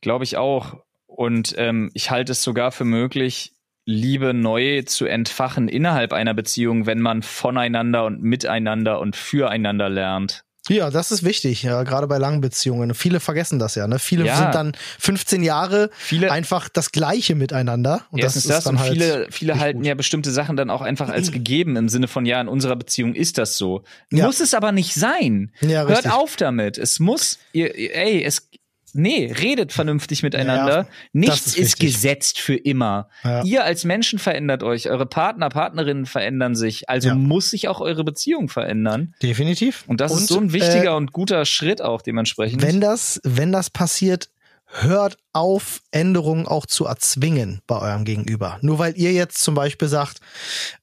Glaube 0.00 0.24
ich 0.24 0.36
auch. 0.36 0.78
Und 1.06 1.54
ähm, 1.56 1.92
ich 1.94 2.10
halte 2.10 2.32
es 2.32 2.42
sogar 2.42 2.72
für 2.72 2.84
möglich, 2.84 3.52
Liebe 3.84 4.34
neu 4.34 4.82
zu 4.82 5.06
entfachen 5.06 5.68
innerhalb 5.68 6.12
einer 6.12 6.34
Beziehung, 6.34 6.86
wenn 6.86 7.00
man 7.00 7.22
voneinander 7.22 8.06
und 8.06 8.22
miteinander 8.22 8.98
und 8.98 9.14
füreinander 9.14 9.88
lernt. 9.88 10.42
Ja, 10.70 10.88
das 10.90 11.10
ist 11.10 11.24
wichtig, 11.24 11.62
ja, 11.64 11.82
gerade 11.82 12.06
bei 12.06 12.18
langen 12.18 12.40
Beziehungen. 12.40 12.94
Viele 12.94 13.18
vergessen 13.20 13.58
das 13.58 13.74
ja, 13.74 13.86
ne? 13.88 13.98
Viele 13.98 14.24
Ja. 14.26 14.36
sind 14.36 14.54
dann 14.54 14.72
15 15.00 15.42
Jahre 15.42 15.90
Viele, 15.98 16.30
einfach 16.30 16.68
das 16.68 16.92
Gleiche 16.92 17.34
miteinander. 17.34 18.02
Und 18.10 18.22
das 18.22 18.34
das, 18.34 18.44
ist 18.46 18.66
dann 18.66 18.76
und 18.76 18.80
halt 18.80 18.92
viele, 18.92 19.26
viele 19.30 19.58
halten 19.58 19.78
gut. 19.80 19.86
ja 19.86 19.94
bestimmte 19.94 20.30
Sachen 20.30 20.56
dann 20.56 20.70
auch 20.70 20.80
einfach 20.82 21.08
als 21.08 21.32
gegeben 21.32 21.76
im 21.76 21.88
Sinne 21.88 22.06
von, 22.08 22.24
ja, 22.24 22.40
in 22.40 22.46
unserer 22.48 22.76
Beziehung 22.76 23.14
ist 23.14 23.36
das 23.36 23.56
so. 23.56 23.82
Ja. 24.12 24.26
Muss 24.26 24.38
es 24.40 24.54
aber 24.54 24.70
nicht 24.72 24.94
sein. 24.94 25.50
Ja, 25.60 25.80
Hört 25.82 25.90
richtig. 25.90 26.12
auf 26.12 26.36
damit. 26.36 26.78
Es 26.78 27.00
muss, 27.00 27.38
ihr- 27.52 27.74
ey, 27.96 28.22
es, 28.22 28.48
nee, 28.94 29.32
redet 29.32 29.72
vernünftig 29.72 30.22
miteinander. 30.22 30.86
Nichts 31.12 31.48
ist 31.48 31.56
ist, 31.58 31.80
gesetzt 31.80 32.38
für 32.38 32.56
immer. 32.56 33.08
Ja. 33.24 33.42
Ihr 33.44 33.64
als 33.64 33.84
Menschen 33.84 34.18
verändert 34.18 34.62
euch, 34.62 34.88
eure 34.90 35.06
Partner, 35.06 35.48
Partnerinnen 35.48 36.06
verändern 36.06 36.54
sich. 36.54 36.88
Also 36.88 37.08
Ja. 37.08 37.14
muss 37.14 37.50
sich 37.50 37.68
auch 37.68 37.80
eure 37.80 38.04
Beziehung 38.04 38.48
verändern. 38.48 39.14
Definitiv. 39.22 39.84
Und 39.86 40.00
das 40.00 40.12
ist 40.12 40.28
so 40.28 40.38
ein 40.38 40.52
wichtiger 40.52 40.92
Äh, 40.92 40.96
und 40.96 41.12
guter 41.12 41.44
Schritt 41.44 41.82
auch 41.82 42.02
dementsprechend. 42.02 42.62
wenn 42.62 42.80
das, 42.80 43.20
wenn 43.24 43.52
das 43.52 43.70
passiert, 43.70 44.30
hört 44.72 45.16
auf, 45.32 45.80
Änderungen 45.90 46.46
auch 46.46 46.64
zu 46.64 46.84
erzwingen 46.86 47.60
bei 47.66 47.76
eurem 47.80 48.04
Gegenüber. 48.04 48.58
Nur 48.62 48.78
weil 48.78 48.96
ihr 48.96 49.12
jetzt 49.12 49.38
zum 49.42 49.56
Beispiel 49.56 49.88
sagt, 49.88 50.20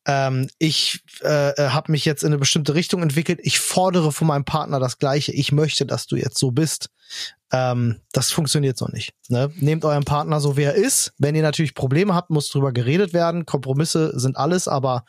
ähm, 0.05 0.49
ich 0.57 0.99
äh, 1.21 1.53
habe 1.69 1.93
mich 1.93 2.03
jetzt 2.03 2.23
in 2.23 2.27
eine 2.27 2.37
bestimmte 2.37 2.75
Richtung 2.75 3.01
entwickelt, 3.01 3.39
ich 3.43 3.59
fordere 3.59 4.11
von 4.11 4.27
meinem 4.27 4.43
Partner 4.43 4.81
das 4.81 4.99
Gleiche, 4.99 5.31
ich 5.31 5.53
möchte, 5.53 5.85
dass 5.85 6.05
du 6.05 6.17
jetzt 6.17 6.37
so 6.37 6.51
bist. 6.51 6.89
Ähm, 7.51 8.01
das 8.11 8.31
funktioniert 8.31 8.77
so 8.77 8.87
nicht. 8.87 9.13
Ne? 9.29 9.49
Nehmt 9.55 9.85
euren 9.85 10.03
Partner 10.03 10.41
so, 10.41 10.57
wie 10.57 10.63
er 10.63 10.75
ist. 10.75 11.13
Wenn 11.17 11.35
ihr 11.35 11.41
natürlich 11.41 11.75
Probleme 11.75 12.13
habt, 12.13 12.29
muss 12.29 12.49
drüber 12.49 12.73
geredet 12.73 13.13
werden. 13.13 13.45
Kompromisse 13.45 14.19
sind 14.19 14.35
alles, 14.37 14.67
aber 14.67 15.05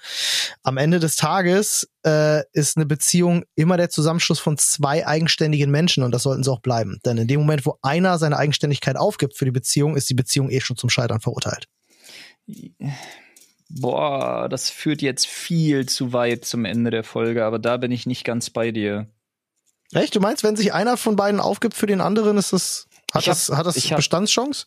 am 0.63 0.77
Ende 0.77 1.01
des 1.01 1.17
Tages 1.17 1.91
äh, 2.07 2.43
ist 2.53 2.77
eine 2.77 2.87
Beziehung 2.87 3.45
immer 3.57 3.77
der 3.77 3.91
Zusammenschluss 3.91 4.39
von 4.39 4.57
zwei 4.57 5.07
eigenständigen 5.07 5.71
Menschen 5.71 6.05
und 6.05 6.13
das 6.13 6.23
sollten 6.23 6.45
sie 6.45 6.53
auch 6.53 6.61
bleiben. 6.61 6.99
Denn 7.05 7.19
in 7.19 7.27
dem 7.27 7.41
Moment, 7.41 7.67
wo 7.67 7.77
einer 7.83 8.19
seine 8.19 8.37
Eigenständigkeit 8.37 8.97
aufgibt 8.97 9.37
für 9.37 9.45
die 9.45 9.51
Beziehung, 9.51 9.97
ist 9.97 10.09
die 10.09 10.15
Beziehung 10.15 10.51
eh 10.51 10.61
schon 10.61 10.77
zum 10.77 10.91
Scheitern 10.91 11.21
verurteilt. 11.21 11.67
Boah, 13.69 14.49
das 14.49 14.71
führt 14.71 15.03
jetzt 15.03 15.27
viel 15.27 15.87
zu 15.87 16.13
weit 16.13 16.45
zum 16.45 16.65
Ende 16.65 16.91
der 16.91 17.05
Folge, 17.05 17.45
aber 17.45 17.59
da 17.59 17.77
bin 17.77 17.91
ich 17.91 18.07
nicht 18.07 18.25
ganz 18.25 18.49
bei 18.49 18.71
dir. 18.71 19.09
Echt? 19.93 20.15
Du 20.15 20.21
meinst, 20.21 20.43
wenn 20.45 20.57
sich 20.57 20.73
einer 20.75 20.97
von 20.97 21.17
beiden 21.17 21.41
aufgibt 21.41 21.75
für 21.75 21.87
den 21.87 22.01
anderen, 22.01 22.37
ist 22.37 22.53
das, 22.53 22.87
hat 23.13 23.23
Ich 23.23 23.29
hab- 23.29 23.35
das, 23.37 23.49
hat 23.51 23.67
das 23.67 23.77
ich 23.77 23.91
hab- 23.93 23.97
Bestandschance? 23.99 24.67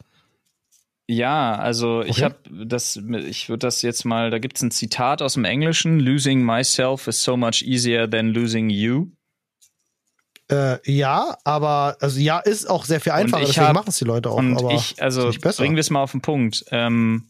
Ja, 1.07 1.55
also 1.55 2.01
ich 2.03 2.11
Okay. 2.23 2.23
habe 2.23 2.65
das, 2.67 2.95
ich 2.95 3.49
würde 3.49 3.67
das 3.67 3.81
jetzt 3.81 4.05
mal, 4.05 4.29
da 4.31 4.39
gibt's 4.39 4.61
ein 4.61 4.71
Zitat 4.71 5.21
aus 5.21 5.33
dem 5.33 5.43
Englischen: 5.45 5.99
Losing 5.99 6.41
myself 6.41 7.07
is 7.07 7.21
so 7.21 7.35
much 7.35 7.63
easier 7.63 8.09
than 8.09 8.29
losing 8.29 8.69
you. 8.69 9.07
Äh, 10.49 10.79
ja, 10.89 11.37
aber 11.43 11.97
also 11.99 12.17
ja, 12.19 12.39
ist 12.39 12.69
auch 12.69 12.85
sehr 12.85 13.01
viel 13.01 13.11
einfacher, 13.11 13.43
ich 13.43 13.49
deswegen 13.55 13.73
machen 13.73 13.89
es 13.89 13.97
die 13.97 14.05
Leute 14.05 14.29
auch. 14.29 14.35
Und 14.37 14.57
aber 14.57 14.73
ich, 14.73 15.01
also 15.01 15.31
bringen 15.41 15.75
wir 15.75 15.81
es 15.81 15.89
mal 15.89 16.01
auf 16.03 16.11
den 16.11 16.21
Punkt. 16.21 16.65
Ähm, 16.71 17.27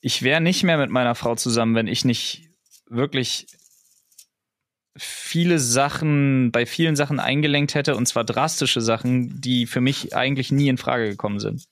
ich 0.00 0.22
wäre 0.22 0.40
nicht 0.40 0.62
mehr 0.62 0.78
mit 0.78 0.90
meiner 0.90 1.14
Frau 1.14 1.34
zusammen, 1.34 1.74
wenn 1.74 1.88
ich 1.88 2.04
nicht 2.04 2.48
wirklich 2.88 3.46
viele 4.98 5.58
Sachen, 5.58 6.50
bei 6.52 6.66
vielen 6.66 6.96
Sachen 6.96 7.20
eingelenkt 7.20 7.74
hätte, 7.74 7.96
und 7.96 8.06
zwar 8.06 8.24
drastische 8.24 8.80
Sachen, 8.80 9.40
die 9.40 9.66
für 9.66 9.80
mich 9.80 10.14
eigentlich 10.14 10.52
nie 10.52 10.68
in 10.68 10.78
Frage 10.78 11.08
gekommen 11.08 11.40
sind. 11.40 11.66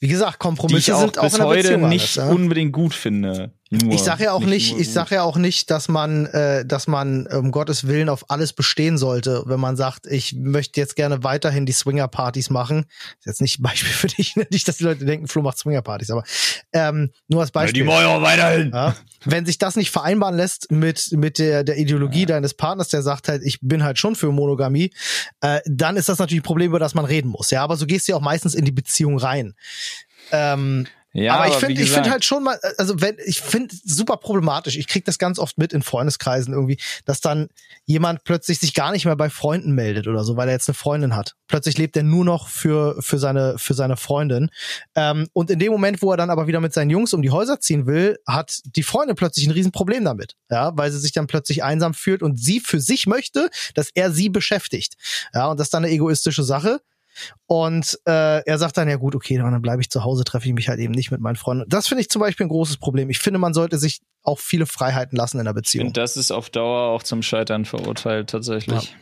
Wie 0.00 0.08
gesagt, 0.08 0.34
Die 0.34 0.34
ich 0.34 0.38
Kompromisse 0.38 0.96
auch 0.96 1.00
sind 1.00 1.18
auch 1.18 1.24
bis 1.24 1.34
der 1.34 1.46
heute 1.46 1.62
Beziehung 1.62 1.88
nicht 1.88 2.18
anders, 2.18 2.30
ja? 2.30 2.34
unbedingt 2.34 2.72
gut 2.72 2.94
finde. 2.94 3.52
Nur, 3.70 3.92
Ich 3.92 4.00
sage 4.02 4.24
ja 4.24 4.32
auch 4.32 4.44
nicht, 4.44 4.72
nur 4.72 4.80
ich 4.80 4.90
sage 4.92 5.16
ja 5.16 5.22
auch 5.22 5.36
nicht, 5.36 5.70
dass 5.70 5.88
man, 5.88 6.24
äh, 6.26 6.64
dass 6.64 6.86
man 6.86 7.26
um 7.26 7.50
Gottes 7.50 7.86
Willen 7.86 8.08
auf 8.08 8.30
alles 8.30 8.54
bestehen 8.54 8.96
sollte, 8.96 9.42
wenn 9.46 9.60
man 9.60 9.76
sagt, 9.76 10.06
ich 10.06 10.34
möchte 10.34 10.80
jetzt 10.80 10.96
gerne 10.96 11.22
weiterhin 11.22 11.66
die 11.66 11.72
Swinger-Partys 11.72 12.48
machen. 12.48 12.86
Ist 13.18 13.26
jetzt 13.26 13.40
nicht 13.42 13.60
ein 13.60 13.62
Beispiel 13.64 13.92
für 13.92 14.06
dich, 14.06 14.36
ne? 14.36 14.46
nicht, 14.50 14.66
dass 14.68 14.78
die 14.78 14.84
Leute 14.84 15.04
denken, 15.04 15.28
Flo 15.28 15.42
macht 15.42 15.58
Swinger-Partys, 15.58 16.10
aber 16.10 16.24
ähm, 16.72 17.10
nur 17.28 17.42
als 17.42 17.50
Ja, 17.50 17.60
Beispiel. 17.60 17.82
die 17.82 17.88
wollen 17.88 18.06
auch 18.06 18.22
weiterhin. 18.22 18.70
Ja. 18.72 18.96
Wenn 19.24 19.44
sich 19.44 19.58
das 19.58 19.76
nicht 19.76 19.90
vereinbaren 19.90 20.36
lässt 20.36 20.70
mit, 20.70 21.12
mit 21.12 21.38
der, 21.38 21.62
der 21.64 21.76
Ideologie 21.76 22.24
deines 22.24 22.54
Partners, 22.54 22.88
der 22.88 23.02
sagt 23.02 23.28
halt, 23.28 23.42
ich 23.44 23.58
bin 23.60 23.84
halt 23.84 23.98
schon 23.98 24.16
für 24.16 24.32
Monogamie, 24.32 24.90
äh, 25.42 25.60
dann 25.66 25.96
ist 25.96 26.08
das 26.08 26.18
natürlich 26.18 26.40
ein 26.40 26.44
Problem, 26.46 26.68
über 26.68 26.78
das 26.78 26.94
man 26.94 27.04
reden 27.04 27.28
muss. 27.28 27.50
Ja, 27.50 27.64
aber 27.64 27.76
so 27.76 27.84
gehst 27.84 28.08
du 28.08 28.12
ja 28.12 28.16
auch 28.16 28.22
meistens 28.22 28.54
in 28.54 28.64
die 28.64 28.72
Beziehung 28.72 29.18
rein. 29.18 29.54
Ähm, 30.30 30.86
Ja, 31.22 31.36
aber 31.36 31.48
ich 31.48 31.54
finde, 31.54 31.82
ich 31.82 31.90
finde 31.90 32.10
halt 32.10 32.24
schon 32.24 32.42
mal, 32.42 32.58
also 32.76 33.00
wenn, 33.00 33.16
ich 33.24 33.40
finde 33.40 33.74
super 33.84 34.16
problematisch. 34.16 34.76
Ich 34.76 34.86
krieg 34.86 35.04
das 35.04 35.18
ganz 35.18 35.38
oft 35.38 35.58
mit 35.58 35.72
in 35.72 35.82
Freundeskreisen 35.82 36.54
irgendwie, 36.54 36.78
dass 37.04 37.20
dann 37.20 37.48
jemand 37.84 38.24
plötzlich 38.24 38.58
sich 38.58 38.74
gar 38.74 38.92
nicht 38.92 39.04
mehr 39.04 39.16
bei 39.16 39.30
Freunden 39.30 39.72
meldet 39.72 40.06
oder 40.06 40.24
so, 40.24 40.36
weil 40.36 40.48
er 40.48 40.54
jetzt 40.54 40.68
eine 40.68 40.74
Freundin 40.74 41.16
hat. 41.16 41.34
Plötzlich 41.46 41.78
lebt 41.78 41.96
er 41.96 42.02
nur 42.02 42.24
noch 42.24 42.48
für 42.48 43.00
für 43.00 43.18
seine 43.18 43.58
für 43.58 43.74
seine 43.74 43.96
Freundin. 43.96 44.50
Ähm, 44.94 45.28
und 45.32 45.50
in 45.50 45.58
dem 45.58 45.72
Moment, 45.72 46.02
wo 46.02 46.10
er 46.10 46.16
dann 46.16 46.30
aber 46.30 46.46
wieder 46.46 46.60
mit 46.60 46.72
seinen 46.72 46.90
Jungs 46.90 47.12
um 47.12 47.22
die 47.22 47.30
Häuser 47.30 47.60
ziehen 47.60 47.86
will, 47.86 48.18
hat 48.26 48.60
die 48.64 48.82
Freundin 48.82 49.16
plötzlich 49.16 49.46
ein 49.46 49.52
Riesenproblem 49.52 50.04
damit, 50.04 50.34
ja, 50.50 50.72
weil 50.76 50.90
sie 50.90 50.98
sich 50.98 51.12
dann 51.12 51.26
plötzlich 51.26 51.64
einsam 51.64 51.94
fühlt 51.94 52.22
und 52.22 52.38
sie 52.38 52.60
für 52.60 52.80
sich 52.80 53.06
möchte, 53.06 53.50
dass 53.74 53.90
er 53.94 54.10
sie 54.10 54.28
beschäftigt. 54.28 54.94
Ja, 55.34 55.48
und 55.48 55.58
das 55.58 55.68
ist 55.68 55.74
dann 55.74 55.84
eine 55.84 55.92
egoistische 55.92 56.42
Sache. 56.42 56.80
Und 57.46 57.98
äh, 58.06 58.42
er 58.44 58.58
sagt 58.58 58.76
dann, 58.76 58.88
ja 58.88 58.96
gut, 58.96 59.14
okay, 59.14 59.36
dann 59.38 59.62
bleibe 59.62 59.80
ich 59.82 59.90
zu 59.90 60.04
Hause, 60.04 60.24
treffe 60.24 60.46
ich 60.48 60.54
mich 60.54 60.68
halt 60.68 60.78
eben 60.80 60.92
nicht 60.92 61.10
mit 61.10 61.20
meinen 61.20 61.36
Freunden. 61.36 61.64
Das 61.68 61.88
finde 61.88 62.02
ich 62.02 62.08
zum 62.08 62.20
Beispiel 62.20 62.46
ein 62.46 62.50
großes 62.50 62.76
Problem. 62.76 63.10
Ich 63.10 63.18
finde, 63.18 63.38
man 63.38 63.54
sollte 63.54 63.78
sich 63.78 64.00
auch 64.22 64.38
viele 64.38 64.66
Freiheiten 64.66 65.16
lassen 65.16 65.38
in 65.38 65.44
der 65.46 65.54
Beziehung. 65.54 65.86
finde, 65.86 66.00
das 66.00 66.16
ist 66.16 66.30
auf 66.30 66.50
Dauer 66.50 66.90
auch 66.94 67.02
zum 67.02 67.22
Scheitern 67.22 67.64
verurteilt, 67.64 68.30
tatsächlich. 68.30 68.94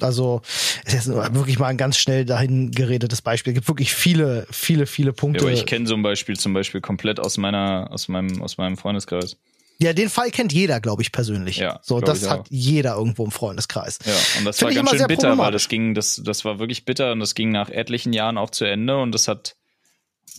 Also, 0.00 0.40
es 0.84 0.94
ist 0.94 1.08
wirklich 1.08 1.58
mal 1.60 1.68
ein 1.68 1.76
ganz 1.76 1.98
schnell 1.98 2.24
dahin 2.24 2.72
geredetes 2.72 3.22
Beispiel. 3.22 3.52
Es 3.52 3.54
gibt 3.54 3.68
wirklich 3.68 3.94
viele, 3.94 4.44
viele, 4.50 4.86
viele 4.86 5.10
Ja, 5.10 5.12
Punkte. 5.12 5.44
aber 5.44 5.52
ich 5.52 5.66
kenne 5.66 5.86
so 5.86 5.94
ein 5.94 6.02
Beispiel 6.02 6.36
zum 6.36 6.52
Beispiel 6.52 6.80
komplett 6.80 7.20
aus 7.20 7.36
meiner, 7.38 7.88
aus 7.92 8.08
meinem, 8.08 8.42
aus 8.42 8.56
meinem 8.56 8.76
Freundeskreis. 8.76 9.36
Ja, 9.78 9.92
den 9.92 10.08
Fall 10.08 10.30
kennt 10.30 10.52
jeder, 10.52 10.80
glaube 10.80 11.02
ich, 11.02 11.10
persönlich. 11.10 11.56
Ja, 11.56 11.80
so, 11.82 12.00
das 12.00 12.28
hat 12.28 12.46
jeder 12.48 12.94
irgendwo 12.94 13.24
im 13.24 13.30
Freundeskreis. 13.30 13.98
Ja, 14.04 14.12
und 14.38 14.44
das 14.44 14.58
Find 14.58 14.70
war 14.70 14.84
ganz 14.84 14.90
schön 14.96 15.06
bitter, 15.08 15.36
weil 15.36 15.52
das 15.52 15.68
ging, 15.68 15.94
das, 15.94 16.20
das 16.24 16.44
war 16.44 16.58
wirklich 16.58 16.84
bitter 16.84 17.12
und 17.12 17.20
das 17.20 17.34
ging 17.34 17.50
nach 17.50 17.70
etlichen 17.70 18.12
Jahren 18.12 18.38
auch 18.38 18.50
zu 18.50 18.64
Ende 18.64 19.00
und 19.00 19.12
das 19.12 19.26
hat, 19.26 19.56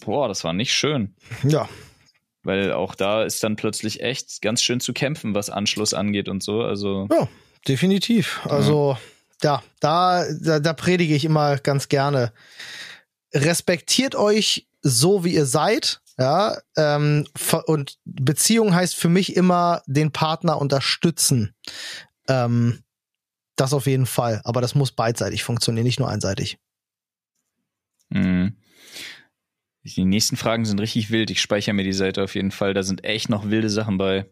boah, 0.05 0.27
das 0.27 0.43
war 0.43 0.53
nicht 0.53 0.73
schön. 0.73 1.15
Ja. 1.43 1.67
Weil 2.43 2.71
auch 2.71 2.95
da 2.95 3.23
ist 3.23 3.43
dann 3.43 3.55
plötzlich 3.55 4.01
echt 4.01 4.41
ganz 4.41 4.61
schön 4.61 4.79
zu 4.79 4.93
kämpfen, 4.93 5.35
was 5.35 5.49
Anschluss 5.49 5.93
angeht 5.93 6.29
und 6.29 6.43
so. 6.43 6.61
Also, 6.61 7.07
Ja, 7.11 7.27
definitiv. 7.67 8.39
Also, 8.45 8.97
ja, 9.43 9.63
da, 9.79 10.25
da, 10.41 10.59
da 10.59 10.73
predige 10.73 11.15
ich 11.15 11.25
immer 11.25 11.57
ganz 11.57 11.89
gerne. 11.89 12.31
Respektiert 13.33 14.15
euch 14.15 14.67
so, 14.81 15.23
wie 15.23 15.33
ihr 15.33 15.45
seid. 15.45 16.01
Ja, 16.17 16.57
ähm, 16.77 17.27
und 17.65 17.97
Beziehung 18.05 18.73
heißt 18.73 18.95
für 18.95 19.09
mich 19.09 19.35
immer 19.35 19.81
den 19.85 20.13
Partner 20.13 20.57
unterstützen. 20.59 21.53
Ähm, 22.29 22.83
das 23.57 23.73
auf 23.73 23.85
jeden 23.85 24.05
Fall. 24.05 24.41
Aber 24.45 24.61
das 24.61 24.75
muss 24.75 24.93
beidseitig 24.93 25.43
funktionieren, 25.43 25.85
nicht 25.85 25.99
nur 25.99 26.09
einseitig. 26.09 26.57
mh. 28.09 28.51
die 29.83 30.05
nächsten 30.05 30.37
Fragen 30.37 30.65
sind 30.65 30.79
richtig 30.79 31.11
wild. 31.11 31.29
Ich 31.31 31.41
speichere 31.41 31.73
mir 31.73 31.83
die 31.83 31.93
Seite 31.93 32.23
auf 32.23 32.35
jeden 32.35 32.51
Fall. 32.51 32.73
Da 32.73 32.83
sind 32.83 33.03
echt 33.03 33.29
noch 33.29 33.49
wilde 33.49 33.69
Sachen 33.69 33.97
bei. 33.97 34.29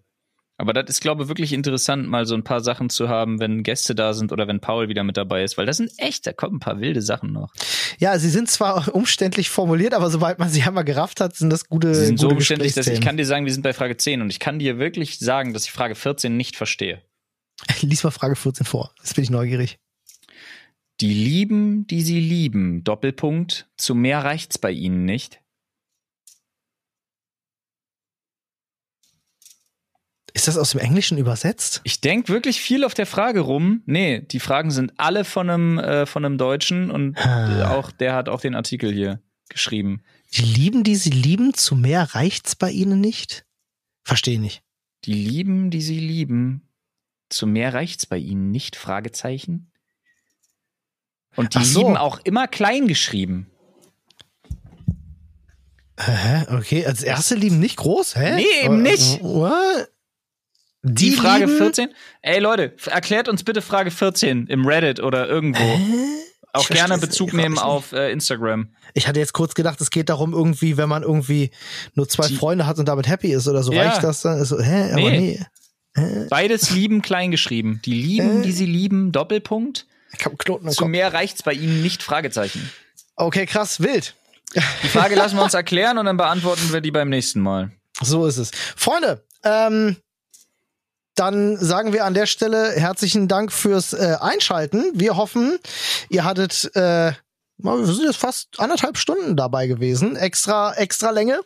Aber 0.57 0.71
das 0.73 0.85
ist, 0.87 1.01
glaube 1.01 1.23
ich, 1.23 1.29
wirklich 1.29 1.51
interessant, 1.51 2.07
mal 2.07 2.25
so 2.25 2.35
ein 2.35 2.43
paar 2.43 2.61
Sachen 2.61 2.89
zu 2.89 3.09
haben, 3.09 3.39
wenn 3.39 3.63
Gäste 3.63 3.95
da 3.95 4.13
sind 4.13 4.31
oder 4.31 4.47
wenn 4.47 4.59
Paul 4.59 4.87
wieder 4.87 5.03
mit 5.03 5.17
dabei 5.17 5.43
ist, 5.43 5.57
weil 5.57 5.65
das 5.65 5.77
sind 5.77 5.91
echt, 5.97 6.27
da 6.27 6.33
kommen 6.33 6.57
ein 6.57 6.59
paar 6.59 6.79
wilde 6.79 7.01
Sachen 7.01 7.33
noch. 7.33 7.53
Ja, 7.97 8.17
sie 8.19 8.29
sind 8.29 8.49
zwar 8.49 8.87
umständlich 8.95 9.49
formuliert, 9.49 9.93
aber 9.93 10.11
sobald 10.11 10.37
man 10.37 10.49
sie 10.49 10.61
einmal 10.63 10.83
gerafft 10.83 11.21
hat, 11.21 11.35
sind 11.35 11.49
das 11.49 11.67
gute, 11.67 11.95
Sie 11.95 12.05
sind 12.05 12.19
so 12.19 12.27
gute 12.27 12.37
umständlich, 12.37 12.73
dass 12.73 12.87
ich 12.87 13.01
kann 13.01 13.17
dir 13.17 13.25
sagen, 13.25 13.45
wir 13.45 13.53
sind 13.53 13.63
bei 13.63 13.73
Frage 13.73 13.97
10 13.97 14.21
und 14.21 14.29
ich 14.29 14.39
kann 14.39 14.59
dir 14.59 14.77
wirklich 14.77 15.17
sagen, 15.17 15.53
dass 15.53 15.65
ich 15.65 15.71
Frage 15.71 15.95
14 15.95 16.37
nicht 16.37 16.55
verstehe. 16.55 17.01
Lies 17.81 18.03
mal 18.03 18.11
Frage 18.11 18.35
14 18.35 18.65
vor. 18.65 18.93
Jetzt 18.99 19.15
bin 19.15 19.23
ich 19.23 19.29
neugierig. 19.29 19.79
Die 21.01 21.13
lieben, 21.13 21.87
die 21.87 22.01
sie 22.01 22.19
lieben, 22.19 22.83
Doppelpunkt, 22.83 23.67
zu 23.77 23.95
mehr 23.95 24.23
reicht's 24.23 24.57
bei 24.57 24.71
ihnen 24.71 25.05
nicht. 25.05 25.42
Ist 30.35 30.47
das 30.47 30.57
aus 30.57 30.71
dem 30.71 30.79
Englischen 30.79 31.17
übersetzt? 31.19 31.81
Ich 31.83 32.01
denk 32.01 32.27
wirklich 32.27 32.59
viel 32.59 32.83
auf 32.83 32.95
der 32.95 33.05
Frage 33.05 33.41
rum. 33.41 33.83
Nee, 33.85 34.21
die 34.21 34.39
Fragen 34.39 34.71
sind 34.71 34.93
alle 34.97 35.25
von 35.25 35.49
einem, 35.49 35.77
äh, 35.77 36.05
von 36.07 36.25
einem 36.25 36.37
Deutschen 36.39 36.89
und 36.89 37.17
Ah. 37.17 37.59
äh, 37.61 37.63
auch 37.77 37.91
der 37.91 38.15
hat 38.15 38.29
auch 38.29 38.41
den 38.41 38.55
Artikel 38.55 38.91
hier 38.91 39.21
geschrieben. 39.49 40.01
Die 40.33 40.41
lieben, 40.41 40.83
die 40.83 40.95
sie 40.95 41.11
lieben, 41.11 41.53
zu 41.53 41.75
mehr 41.75 42.15
reicht's 42.15 42.55
bei 42.55 42.71
ihnen 42.71 42.99
nicht? 42.99 43.45
Verstehe 44.03 44.39
nicht. 44.39 44.63
Die 45.05 45.13
lieben, 45.13 45.69
die 45.69 45.81
sie 45.81 45.99
lieben, 45.99 46.67
zu 47.29 47.45
mehr 47.45 47.73
reicht's 47.75 48.07
bei 48.07 48.17
ihnen 48.17 48.49
nicht? 48.49 48.75
Fragezeichen. 48.75 49.71
Und 51.35 51.53
die 51.53 51.63
so. 51.63 51.79
lieben 51.81 51.97
auch 51.97 52.19
immer 52.23 52.47
klein 52.47 52.87
geschrieben. 52.87 53.51
Hä? 55.99 56.45
Okay, 56.57 56.85
als 56.85 57.03
erste 57.03 57.35
lieben 57.35 57.59
nicht 57.59 57.77
groß? 57.77 58.15
Hä? 58.15 58.35
Nee, 58.35 58.65
eben 58.65 58.81
nicht. 58.81 59.21
What? 59.21 59.89
Die, 60.83 61.11
Frage 61.11 61.45
lieben- 61.45 61.57
14? 61.57 61.89
Ey 62.21 62.39
Leute, 62.39 62.73
erklärt 62.87 63.29
uns 63.29 63.43
bitte 63.43 63.61
Frage 63.61 63.89
14 63.91 64.47
im 64.47 64.65
Reddit 64.65 64.99
oder 65.01 65.27
irgendwo. 65.27 65.63
Auch 66.55 66.65
versteh's 66.65 66.85
gerne 66.87 67.01
Bezug 67.01 67.33
nehmen 67.33 67.57
auf 67.57 67.93
äh, 67.93 68.11
Instagram. 68.11 68.67
Ich 68.93 69.07
hatte 69.07 69.19
jetzt 69.19 69.33
kurz 69.33 69.55
gedacht, 69.55 69.81
es 69.81 69.89
geht 69.89 70.09
darum, 70.09 70.33
irgendwie, 70.33 70.77
wenn 70.77 70.87
man 70.89 71.01
irgendwie 71.01 71.49
nur 71.95 72.07
zwei 72.07 72.27
Die- 72.27 72.35
Freunde 72.35 72.67
hat 72.67 72.77
und 72.79 72.87
damit 72.87 73.07
happy 73.07 73.31
ist 73.33 73.47
oder 73.47 73.63
so, 73.63 73.71
Ja. 73.73 73.83
reicht 73.89 74.03
das 74.03 74.21
dann? 74.21 74.39
Ist 74.39 74.49
So, 74.49 74.59
hä? 74.61 74.91
Aber 74.91 75.09
Nee. 75.09 75.39
nee. 75.95 76.25
Beides 76.29 76.69
lieben 76.71 77.01
klein 77.01 77.31
geschrieben. 77.31 77.81
Die 77.85 77.93
lieben, 77.93 78.39
Äh. 78.41 78.43
die 78.43 78.51
sie 78.51 78.65
lieben, 78.65 79.11
Doppelpunkt. 79.11 79.87
Ich 80.17 80.25
hab 80.25 80.37
Knoten 80.37 80.69
Zu 80.69 80.81
Kopf. 80.83 80.89
mehr 80.89 81.13
reicht's 81.13 81.41
bei 81.43 81.53
ihnen 81.53 81.81
nicht, 81.81 82.03
Fragezeichen. 82.03 82.69
Okay, 83.15 83.45
krass, 83.45 83.79
wild. 83.79 84.15
Die 84.83 84.87
Frage 84.89 85.15
lassen 85.15 85.37
wir 85.37 85.43
uns 85.43 85.53
erklären 85.55 85.97
und 85.97 86.05
dann 86.05 86.17
beantworten 86.17 86.71
wir 86.71 86.81
die 86.81 86.91
beim 86.91 87.09
nächsten 87.09 87.39
Mal. 87.41 87.71
So 88.01 88.27
ist 88.27 88.37
es. 88.37 88.51
Freunde, 88.75 89.23
ähm, 89.43 89.95
dann 91.15 91.57
sagen 91.57 91.93
wir 91.93 92.05
an 92.05 92.13
der 92.13 92.25
Stelle 92.25 92.71
herzlichen 92.71 93.27
Dank 93.27 93.51
fürs 93.51 93.93
äh, 93.93 94.17
Einschalten. 94.19 94.91
Wir 94.93 95.15
hoffen, 95.15 95.59
ihr 96.09 96.23
hattet, 96.23 96.71
äh, 96.75 97.13
wir 97.57 97.85
sind 97.85 98.05
jetzt 98.05 98.17
fast 98.17 98.59
anderthalb 98.59 98.97
Stunden 98.97 99.35
dabei 99.35 99.67
gewesen. 99.67 100.15
Extra, 100.15 100.73
extra 100.73 101.11
Länge. 101.11 101.39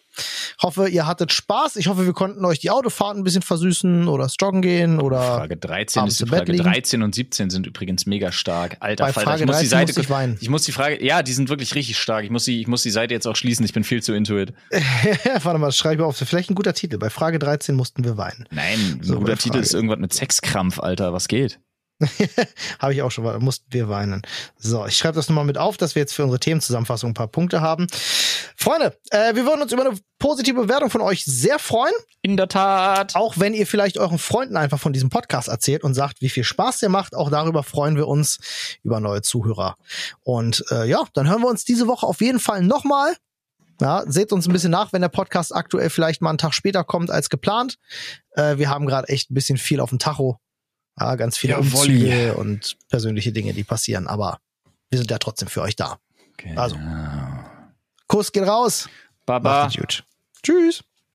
Hoffe, 0.63 0.87
ihr 0.87 1.05
hattet 1.05 1.31
Spaß. 1.31 1.75
Ich 1.75 1.87
hoffe, 1.87 2.05
wir 2.05 2.13
konnten 2.13 2.43
euch 2.45 2.59
die 2.59 2.71
Autofahrt 2.71 3.15
ein 3.17 3.23
bisschen 3.23 3.43
versüßen 3.43 4.07
oder 4.07 4.27
Joggen 4.39 4.61
gehen 4.61 4.99
oder 4.99 5.21
Frage 5.21 5.57
13 5.57 5.99
abends 6.01 6.15
ist 6.15 6.25
die 6.25 6.29
Frage 6.35 6.51
liegen. 6.51 6.63
13 6.63 7.03
und 7.03 7.13
17 7.13 7.49
sind 7.49 7.67
übrigens 7.67 8.05
mega 8.07 8.31
stark. 8.31 8.77
Alter 8.79 9.05
Bei 9.05 9.13
Falter, 9.13 9.29
Frage 9.29 9.43
ich 9.43 9.47
muss 9.47 9.59
die 9.59 9.67
13 9.67 9.69
Seite 9.69 9.87
musste 9.89 10.01
ich 10.01 10.09
weinen. 10.09 10.37
ich 10.41 10.49
muss 10.49 10.63
die 10.63 10.71
Frage, 10.71 11.05
ja, 11.05 11.21
die 11.21 11.33
sind 11.33 11.49
wirklich 11.49 11.75
richtig 11.75 11.97
stark. 11.99 12.23
Ich 12.23 12.31
muss 12.31 12.45
die, 12.45 12.61
ich 12.61 12.67
muss 12.67 12.81
die 12.81 12.89
Seite 12.89 13.13
jetzt 13.13 13.27
auch 13.27 13.35
schließen. 13.35 13.63
Ich 13.65 13.73
bin 13.73 13.83
viel 13.83 14.01
zu 14.01 14.13
into 14.13 14.39
it. 14.39 14.53
Warte 15.43 15.59
mal, 15.59 15.71
schreibe 15.71 16.01
ich 16.01 16.07
auf. 16.07 16.17
Vielleicht 16.17 16.49
ein 16.49 16.55
guter 16.55 16.73
Titel. 16.73 16.97
Bei 16.97 17.09
Frage 17.09 17.37
13 17.37 17.75
mussten 17.75 18.03
wir 18.03 18.17
weinen. 18.17 18.45
Nein, 18.49 18.97
ein 18.99 19.03
So, 19.03 19.19
guter 19.19 19.37
Titel 19.37 19.57
ist 19.57 19.73
irgendwas 19.73 19.99
mit 19.99 20.13
Sexkrampf, 20.13 20.79
Alter. 20.79 21.13
Was 21.13 21.27
geht? 21.27 21.59
Habe 22.79 22.93
ich 22.93 23.01
auch 23.01 23.09
schon, 23.09 23.23
mal, 23.23 23.39
mussten 23.39 23.65
wir 23.71 23.89
weinen. 23.89 24.21
So, 24.57 24.85
ich 24.85 24.97
schreibe 24.97 25.15
das 25.15 25.29
nochmal 25.29 25.45
mit 25.45 25.57
auf, 25.57 25.77
dass 25.77 25.95
wir 25.95 26.01
jetzt 26.01 26.13
für 26.13 26.23
unsere 26.23 26.39
Themenzusammenfassung 26.39 27.11
ein 27.11 27.15
paar 27.15 27.27
Punkte 27.27 27.61
haben. 27.61 27.87
Freunde, 28.55 28.97
äh, 29.09 29.33
wir 29.35 29.45
würden 29.45 29.61
uns 29.61 29.71
über 29.71 29.85
eine 29.85 29.97
positive 30.19 30.61
Bewertung 30.61 30.89
von 30.89 31.01
euch 31.01 31.25
sehr 31.25 31.59
freuen. 31.59 31.93
In 32.21 32.37
der 32.37 32.47
Tat. 32.49 33.15
Auch 33.15 33.35
wenn 33.37 33.53
ihr 33.53 33.65
vielleicht 33.65 33.97
euren 33.97 34.19
Freunden 34.19 34.57
einfach 34.57 34.79
von 34.79 34.93
diesem 34.93 35.09
Podcast 35.09 35.47
erzählt 35.47 35.83
und 35.83 35.93
sagt, 35.93 36.21
wie 36.21 36.29
viel 36.29 36.43
Spaß 36.43 36.79
der 36.79 36.89
macht. 36.89 37.15
Auch 37.15 37.29
darüber 37.29 37.63
freuen 37.63 37.95
wir 37.95 38.07
uns 38.07 38.39
über 38.83 38.99
neue 38.99 39.21
Zuhörer. 39.21 39.75
Und 40.23 40.65
äh, 40.71 40.87
ja, 40.87 41.03
dann 41.13 41.29
hören 41.29 41.41
wir 41.41 41.49
uns 41.49 41.63
diese 41.63 41.87
Woche 41.87 42.05
auf 42.05 42.21
jeden 42.21 42.39
Fall 42.39 42.61
nochmal. 42.61 43.15
Ja, 43.79 44.03
seht 44.07 44.31
uns 44.31 44.47
ein 44.47 44.53
bisschen 44.53 44.71
nach, 44.71 44.91
wenn 44.91 45.01
der 45.01 45.09
Podcast 45.09 45.55
aktuell 45.55 45.91
vielleicht 45.91 46.21
mal 46.21 46.29
einen 46.29 46.39
Tag 46.39 46.53
später 46.53 46.83
kommt 46.83 47.11
als 47.11 47.29
geplant. 47.29 47.77
Äh, 48.31 48.57
wir 48.57 48.69
haben 48.69 48.87
gerade 48.87 49.07
echt 49.07 49.29
ein 49.29 49.35
bisschen 49.35 49.57
viel 49.57 49.79
auf 49.79 49.89
dem 49.89 49.99
Tacho. 49.99 50.39
Ja, 50.99 51.15
ganz 51.15 51.37
viele 51.37 51.53
Ja, 51.53 51.59
Umzüge 51.59 51.77
Wolli. 51.77 52.31
und 52.31 52.77
persönliche 52.89 53.31
Dinge, 53.31 53.53
die 53.53 53.63
passieren. 53.63 54.07
Aber 54.07 54.39
wir 54.89 54.97
sind 54.97 55.11
ja 55.11 55.17
trotzdem 55.17 55.47
für 55.47 55.61
euch 55.61 55.75
da. 55.75 55.99
Also. 56.55 56.75
Genau. 56.75 57.43
Kuss 58.07 58.31
geht 58.31 58.47
raus. 58.47 58.89
Baba. 59.25 59.63
Macht 59.63 59.75
es 59.75 59.81
gut. 59.81 60.03
Tschüss. 60.43 60.83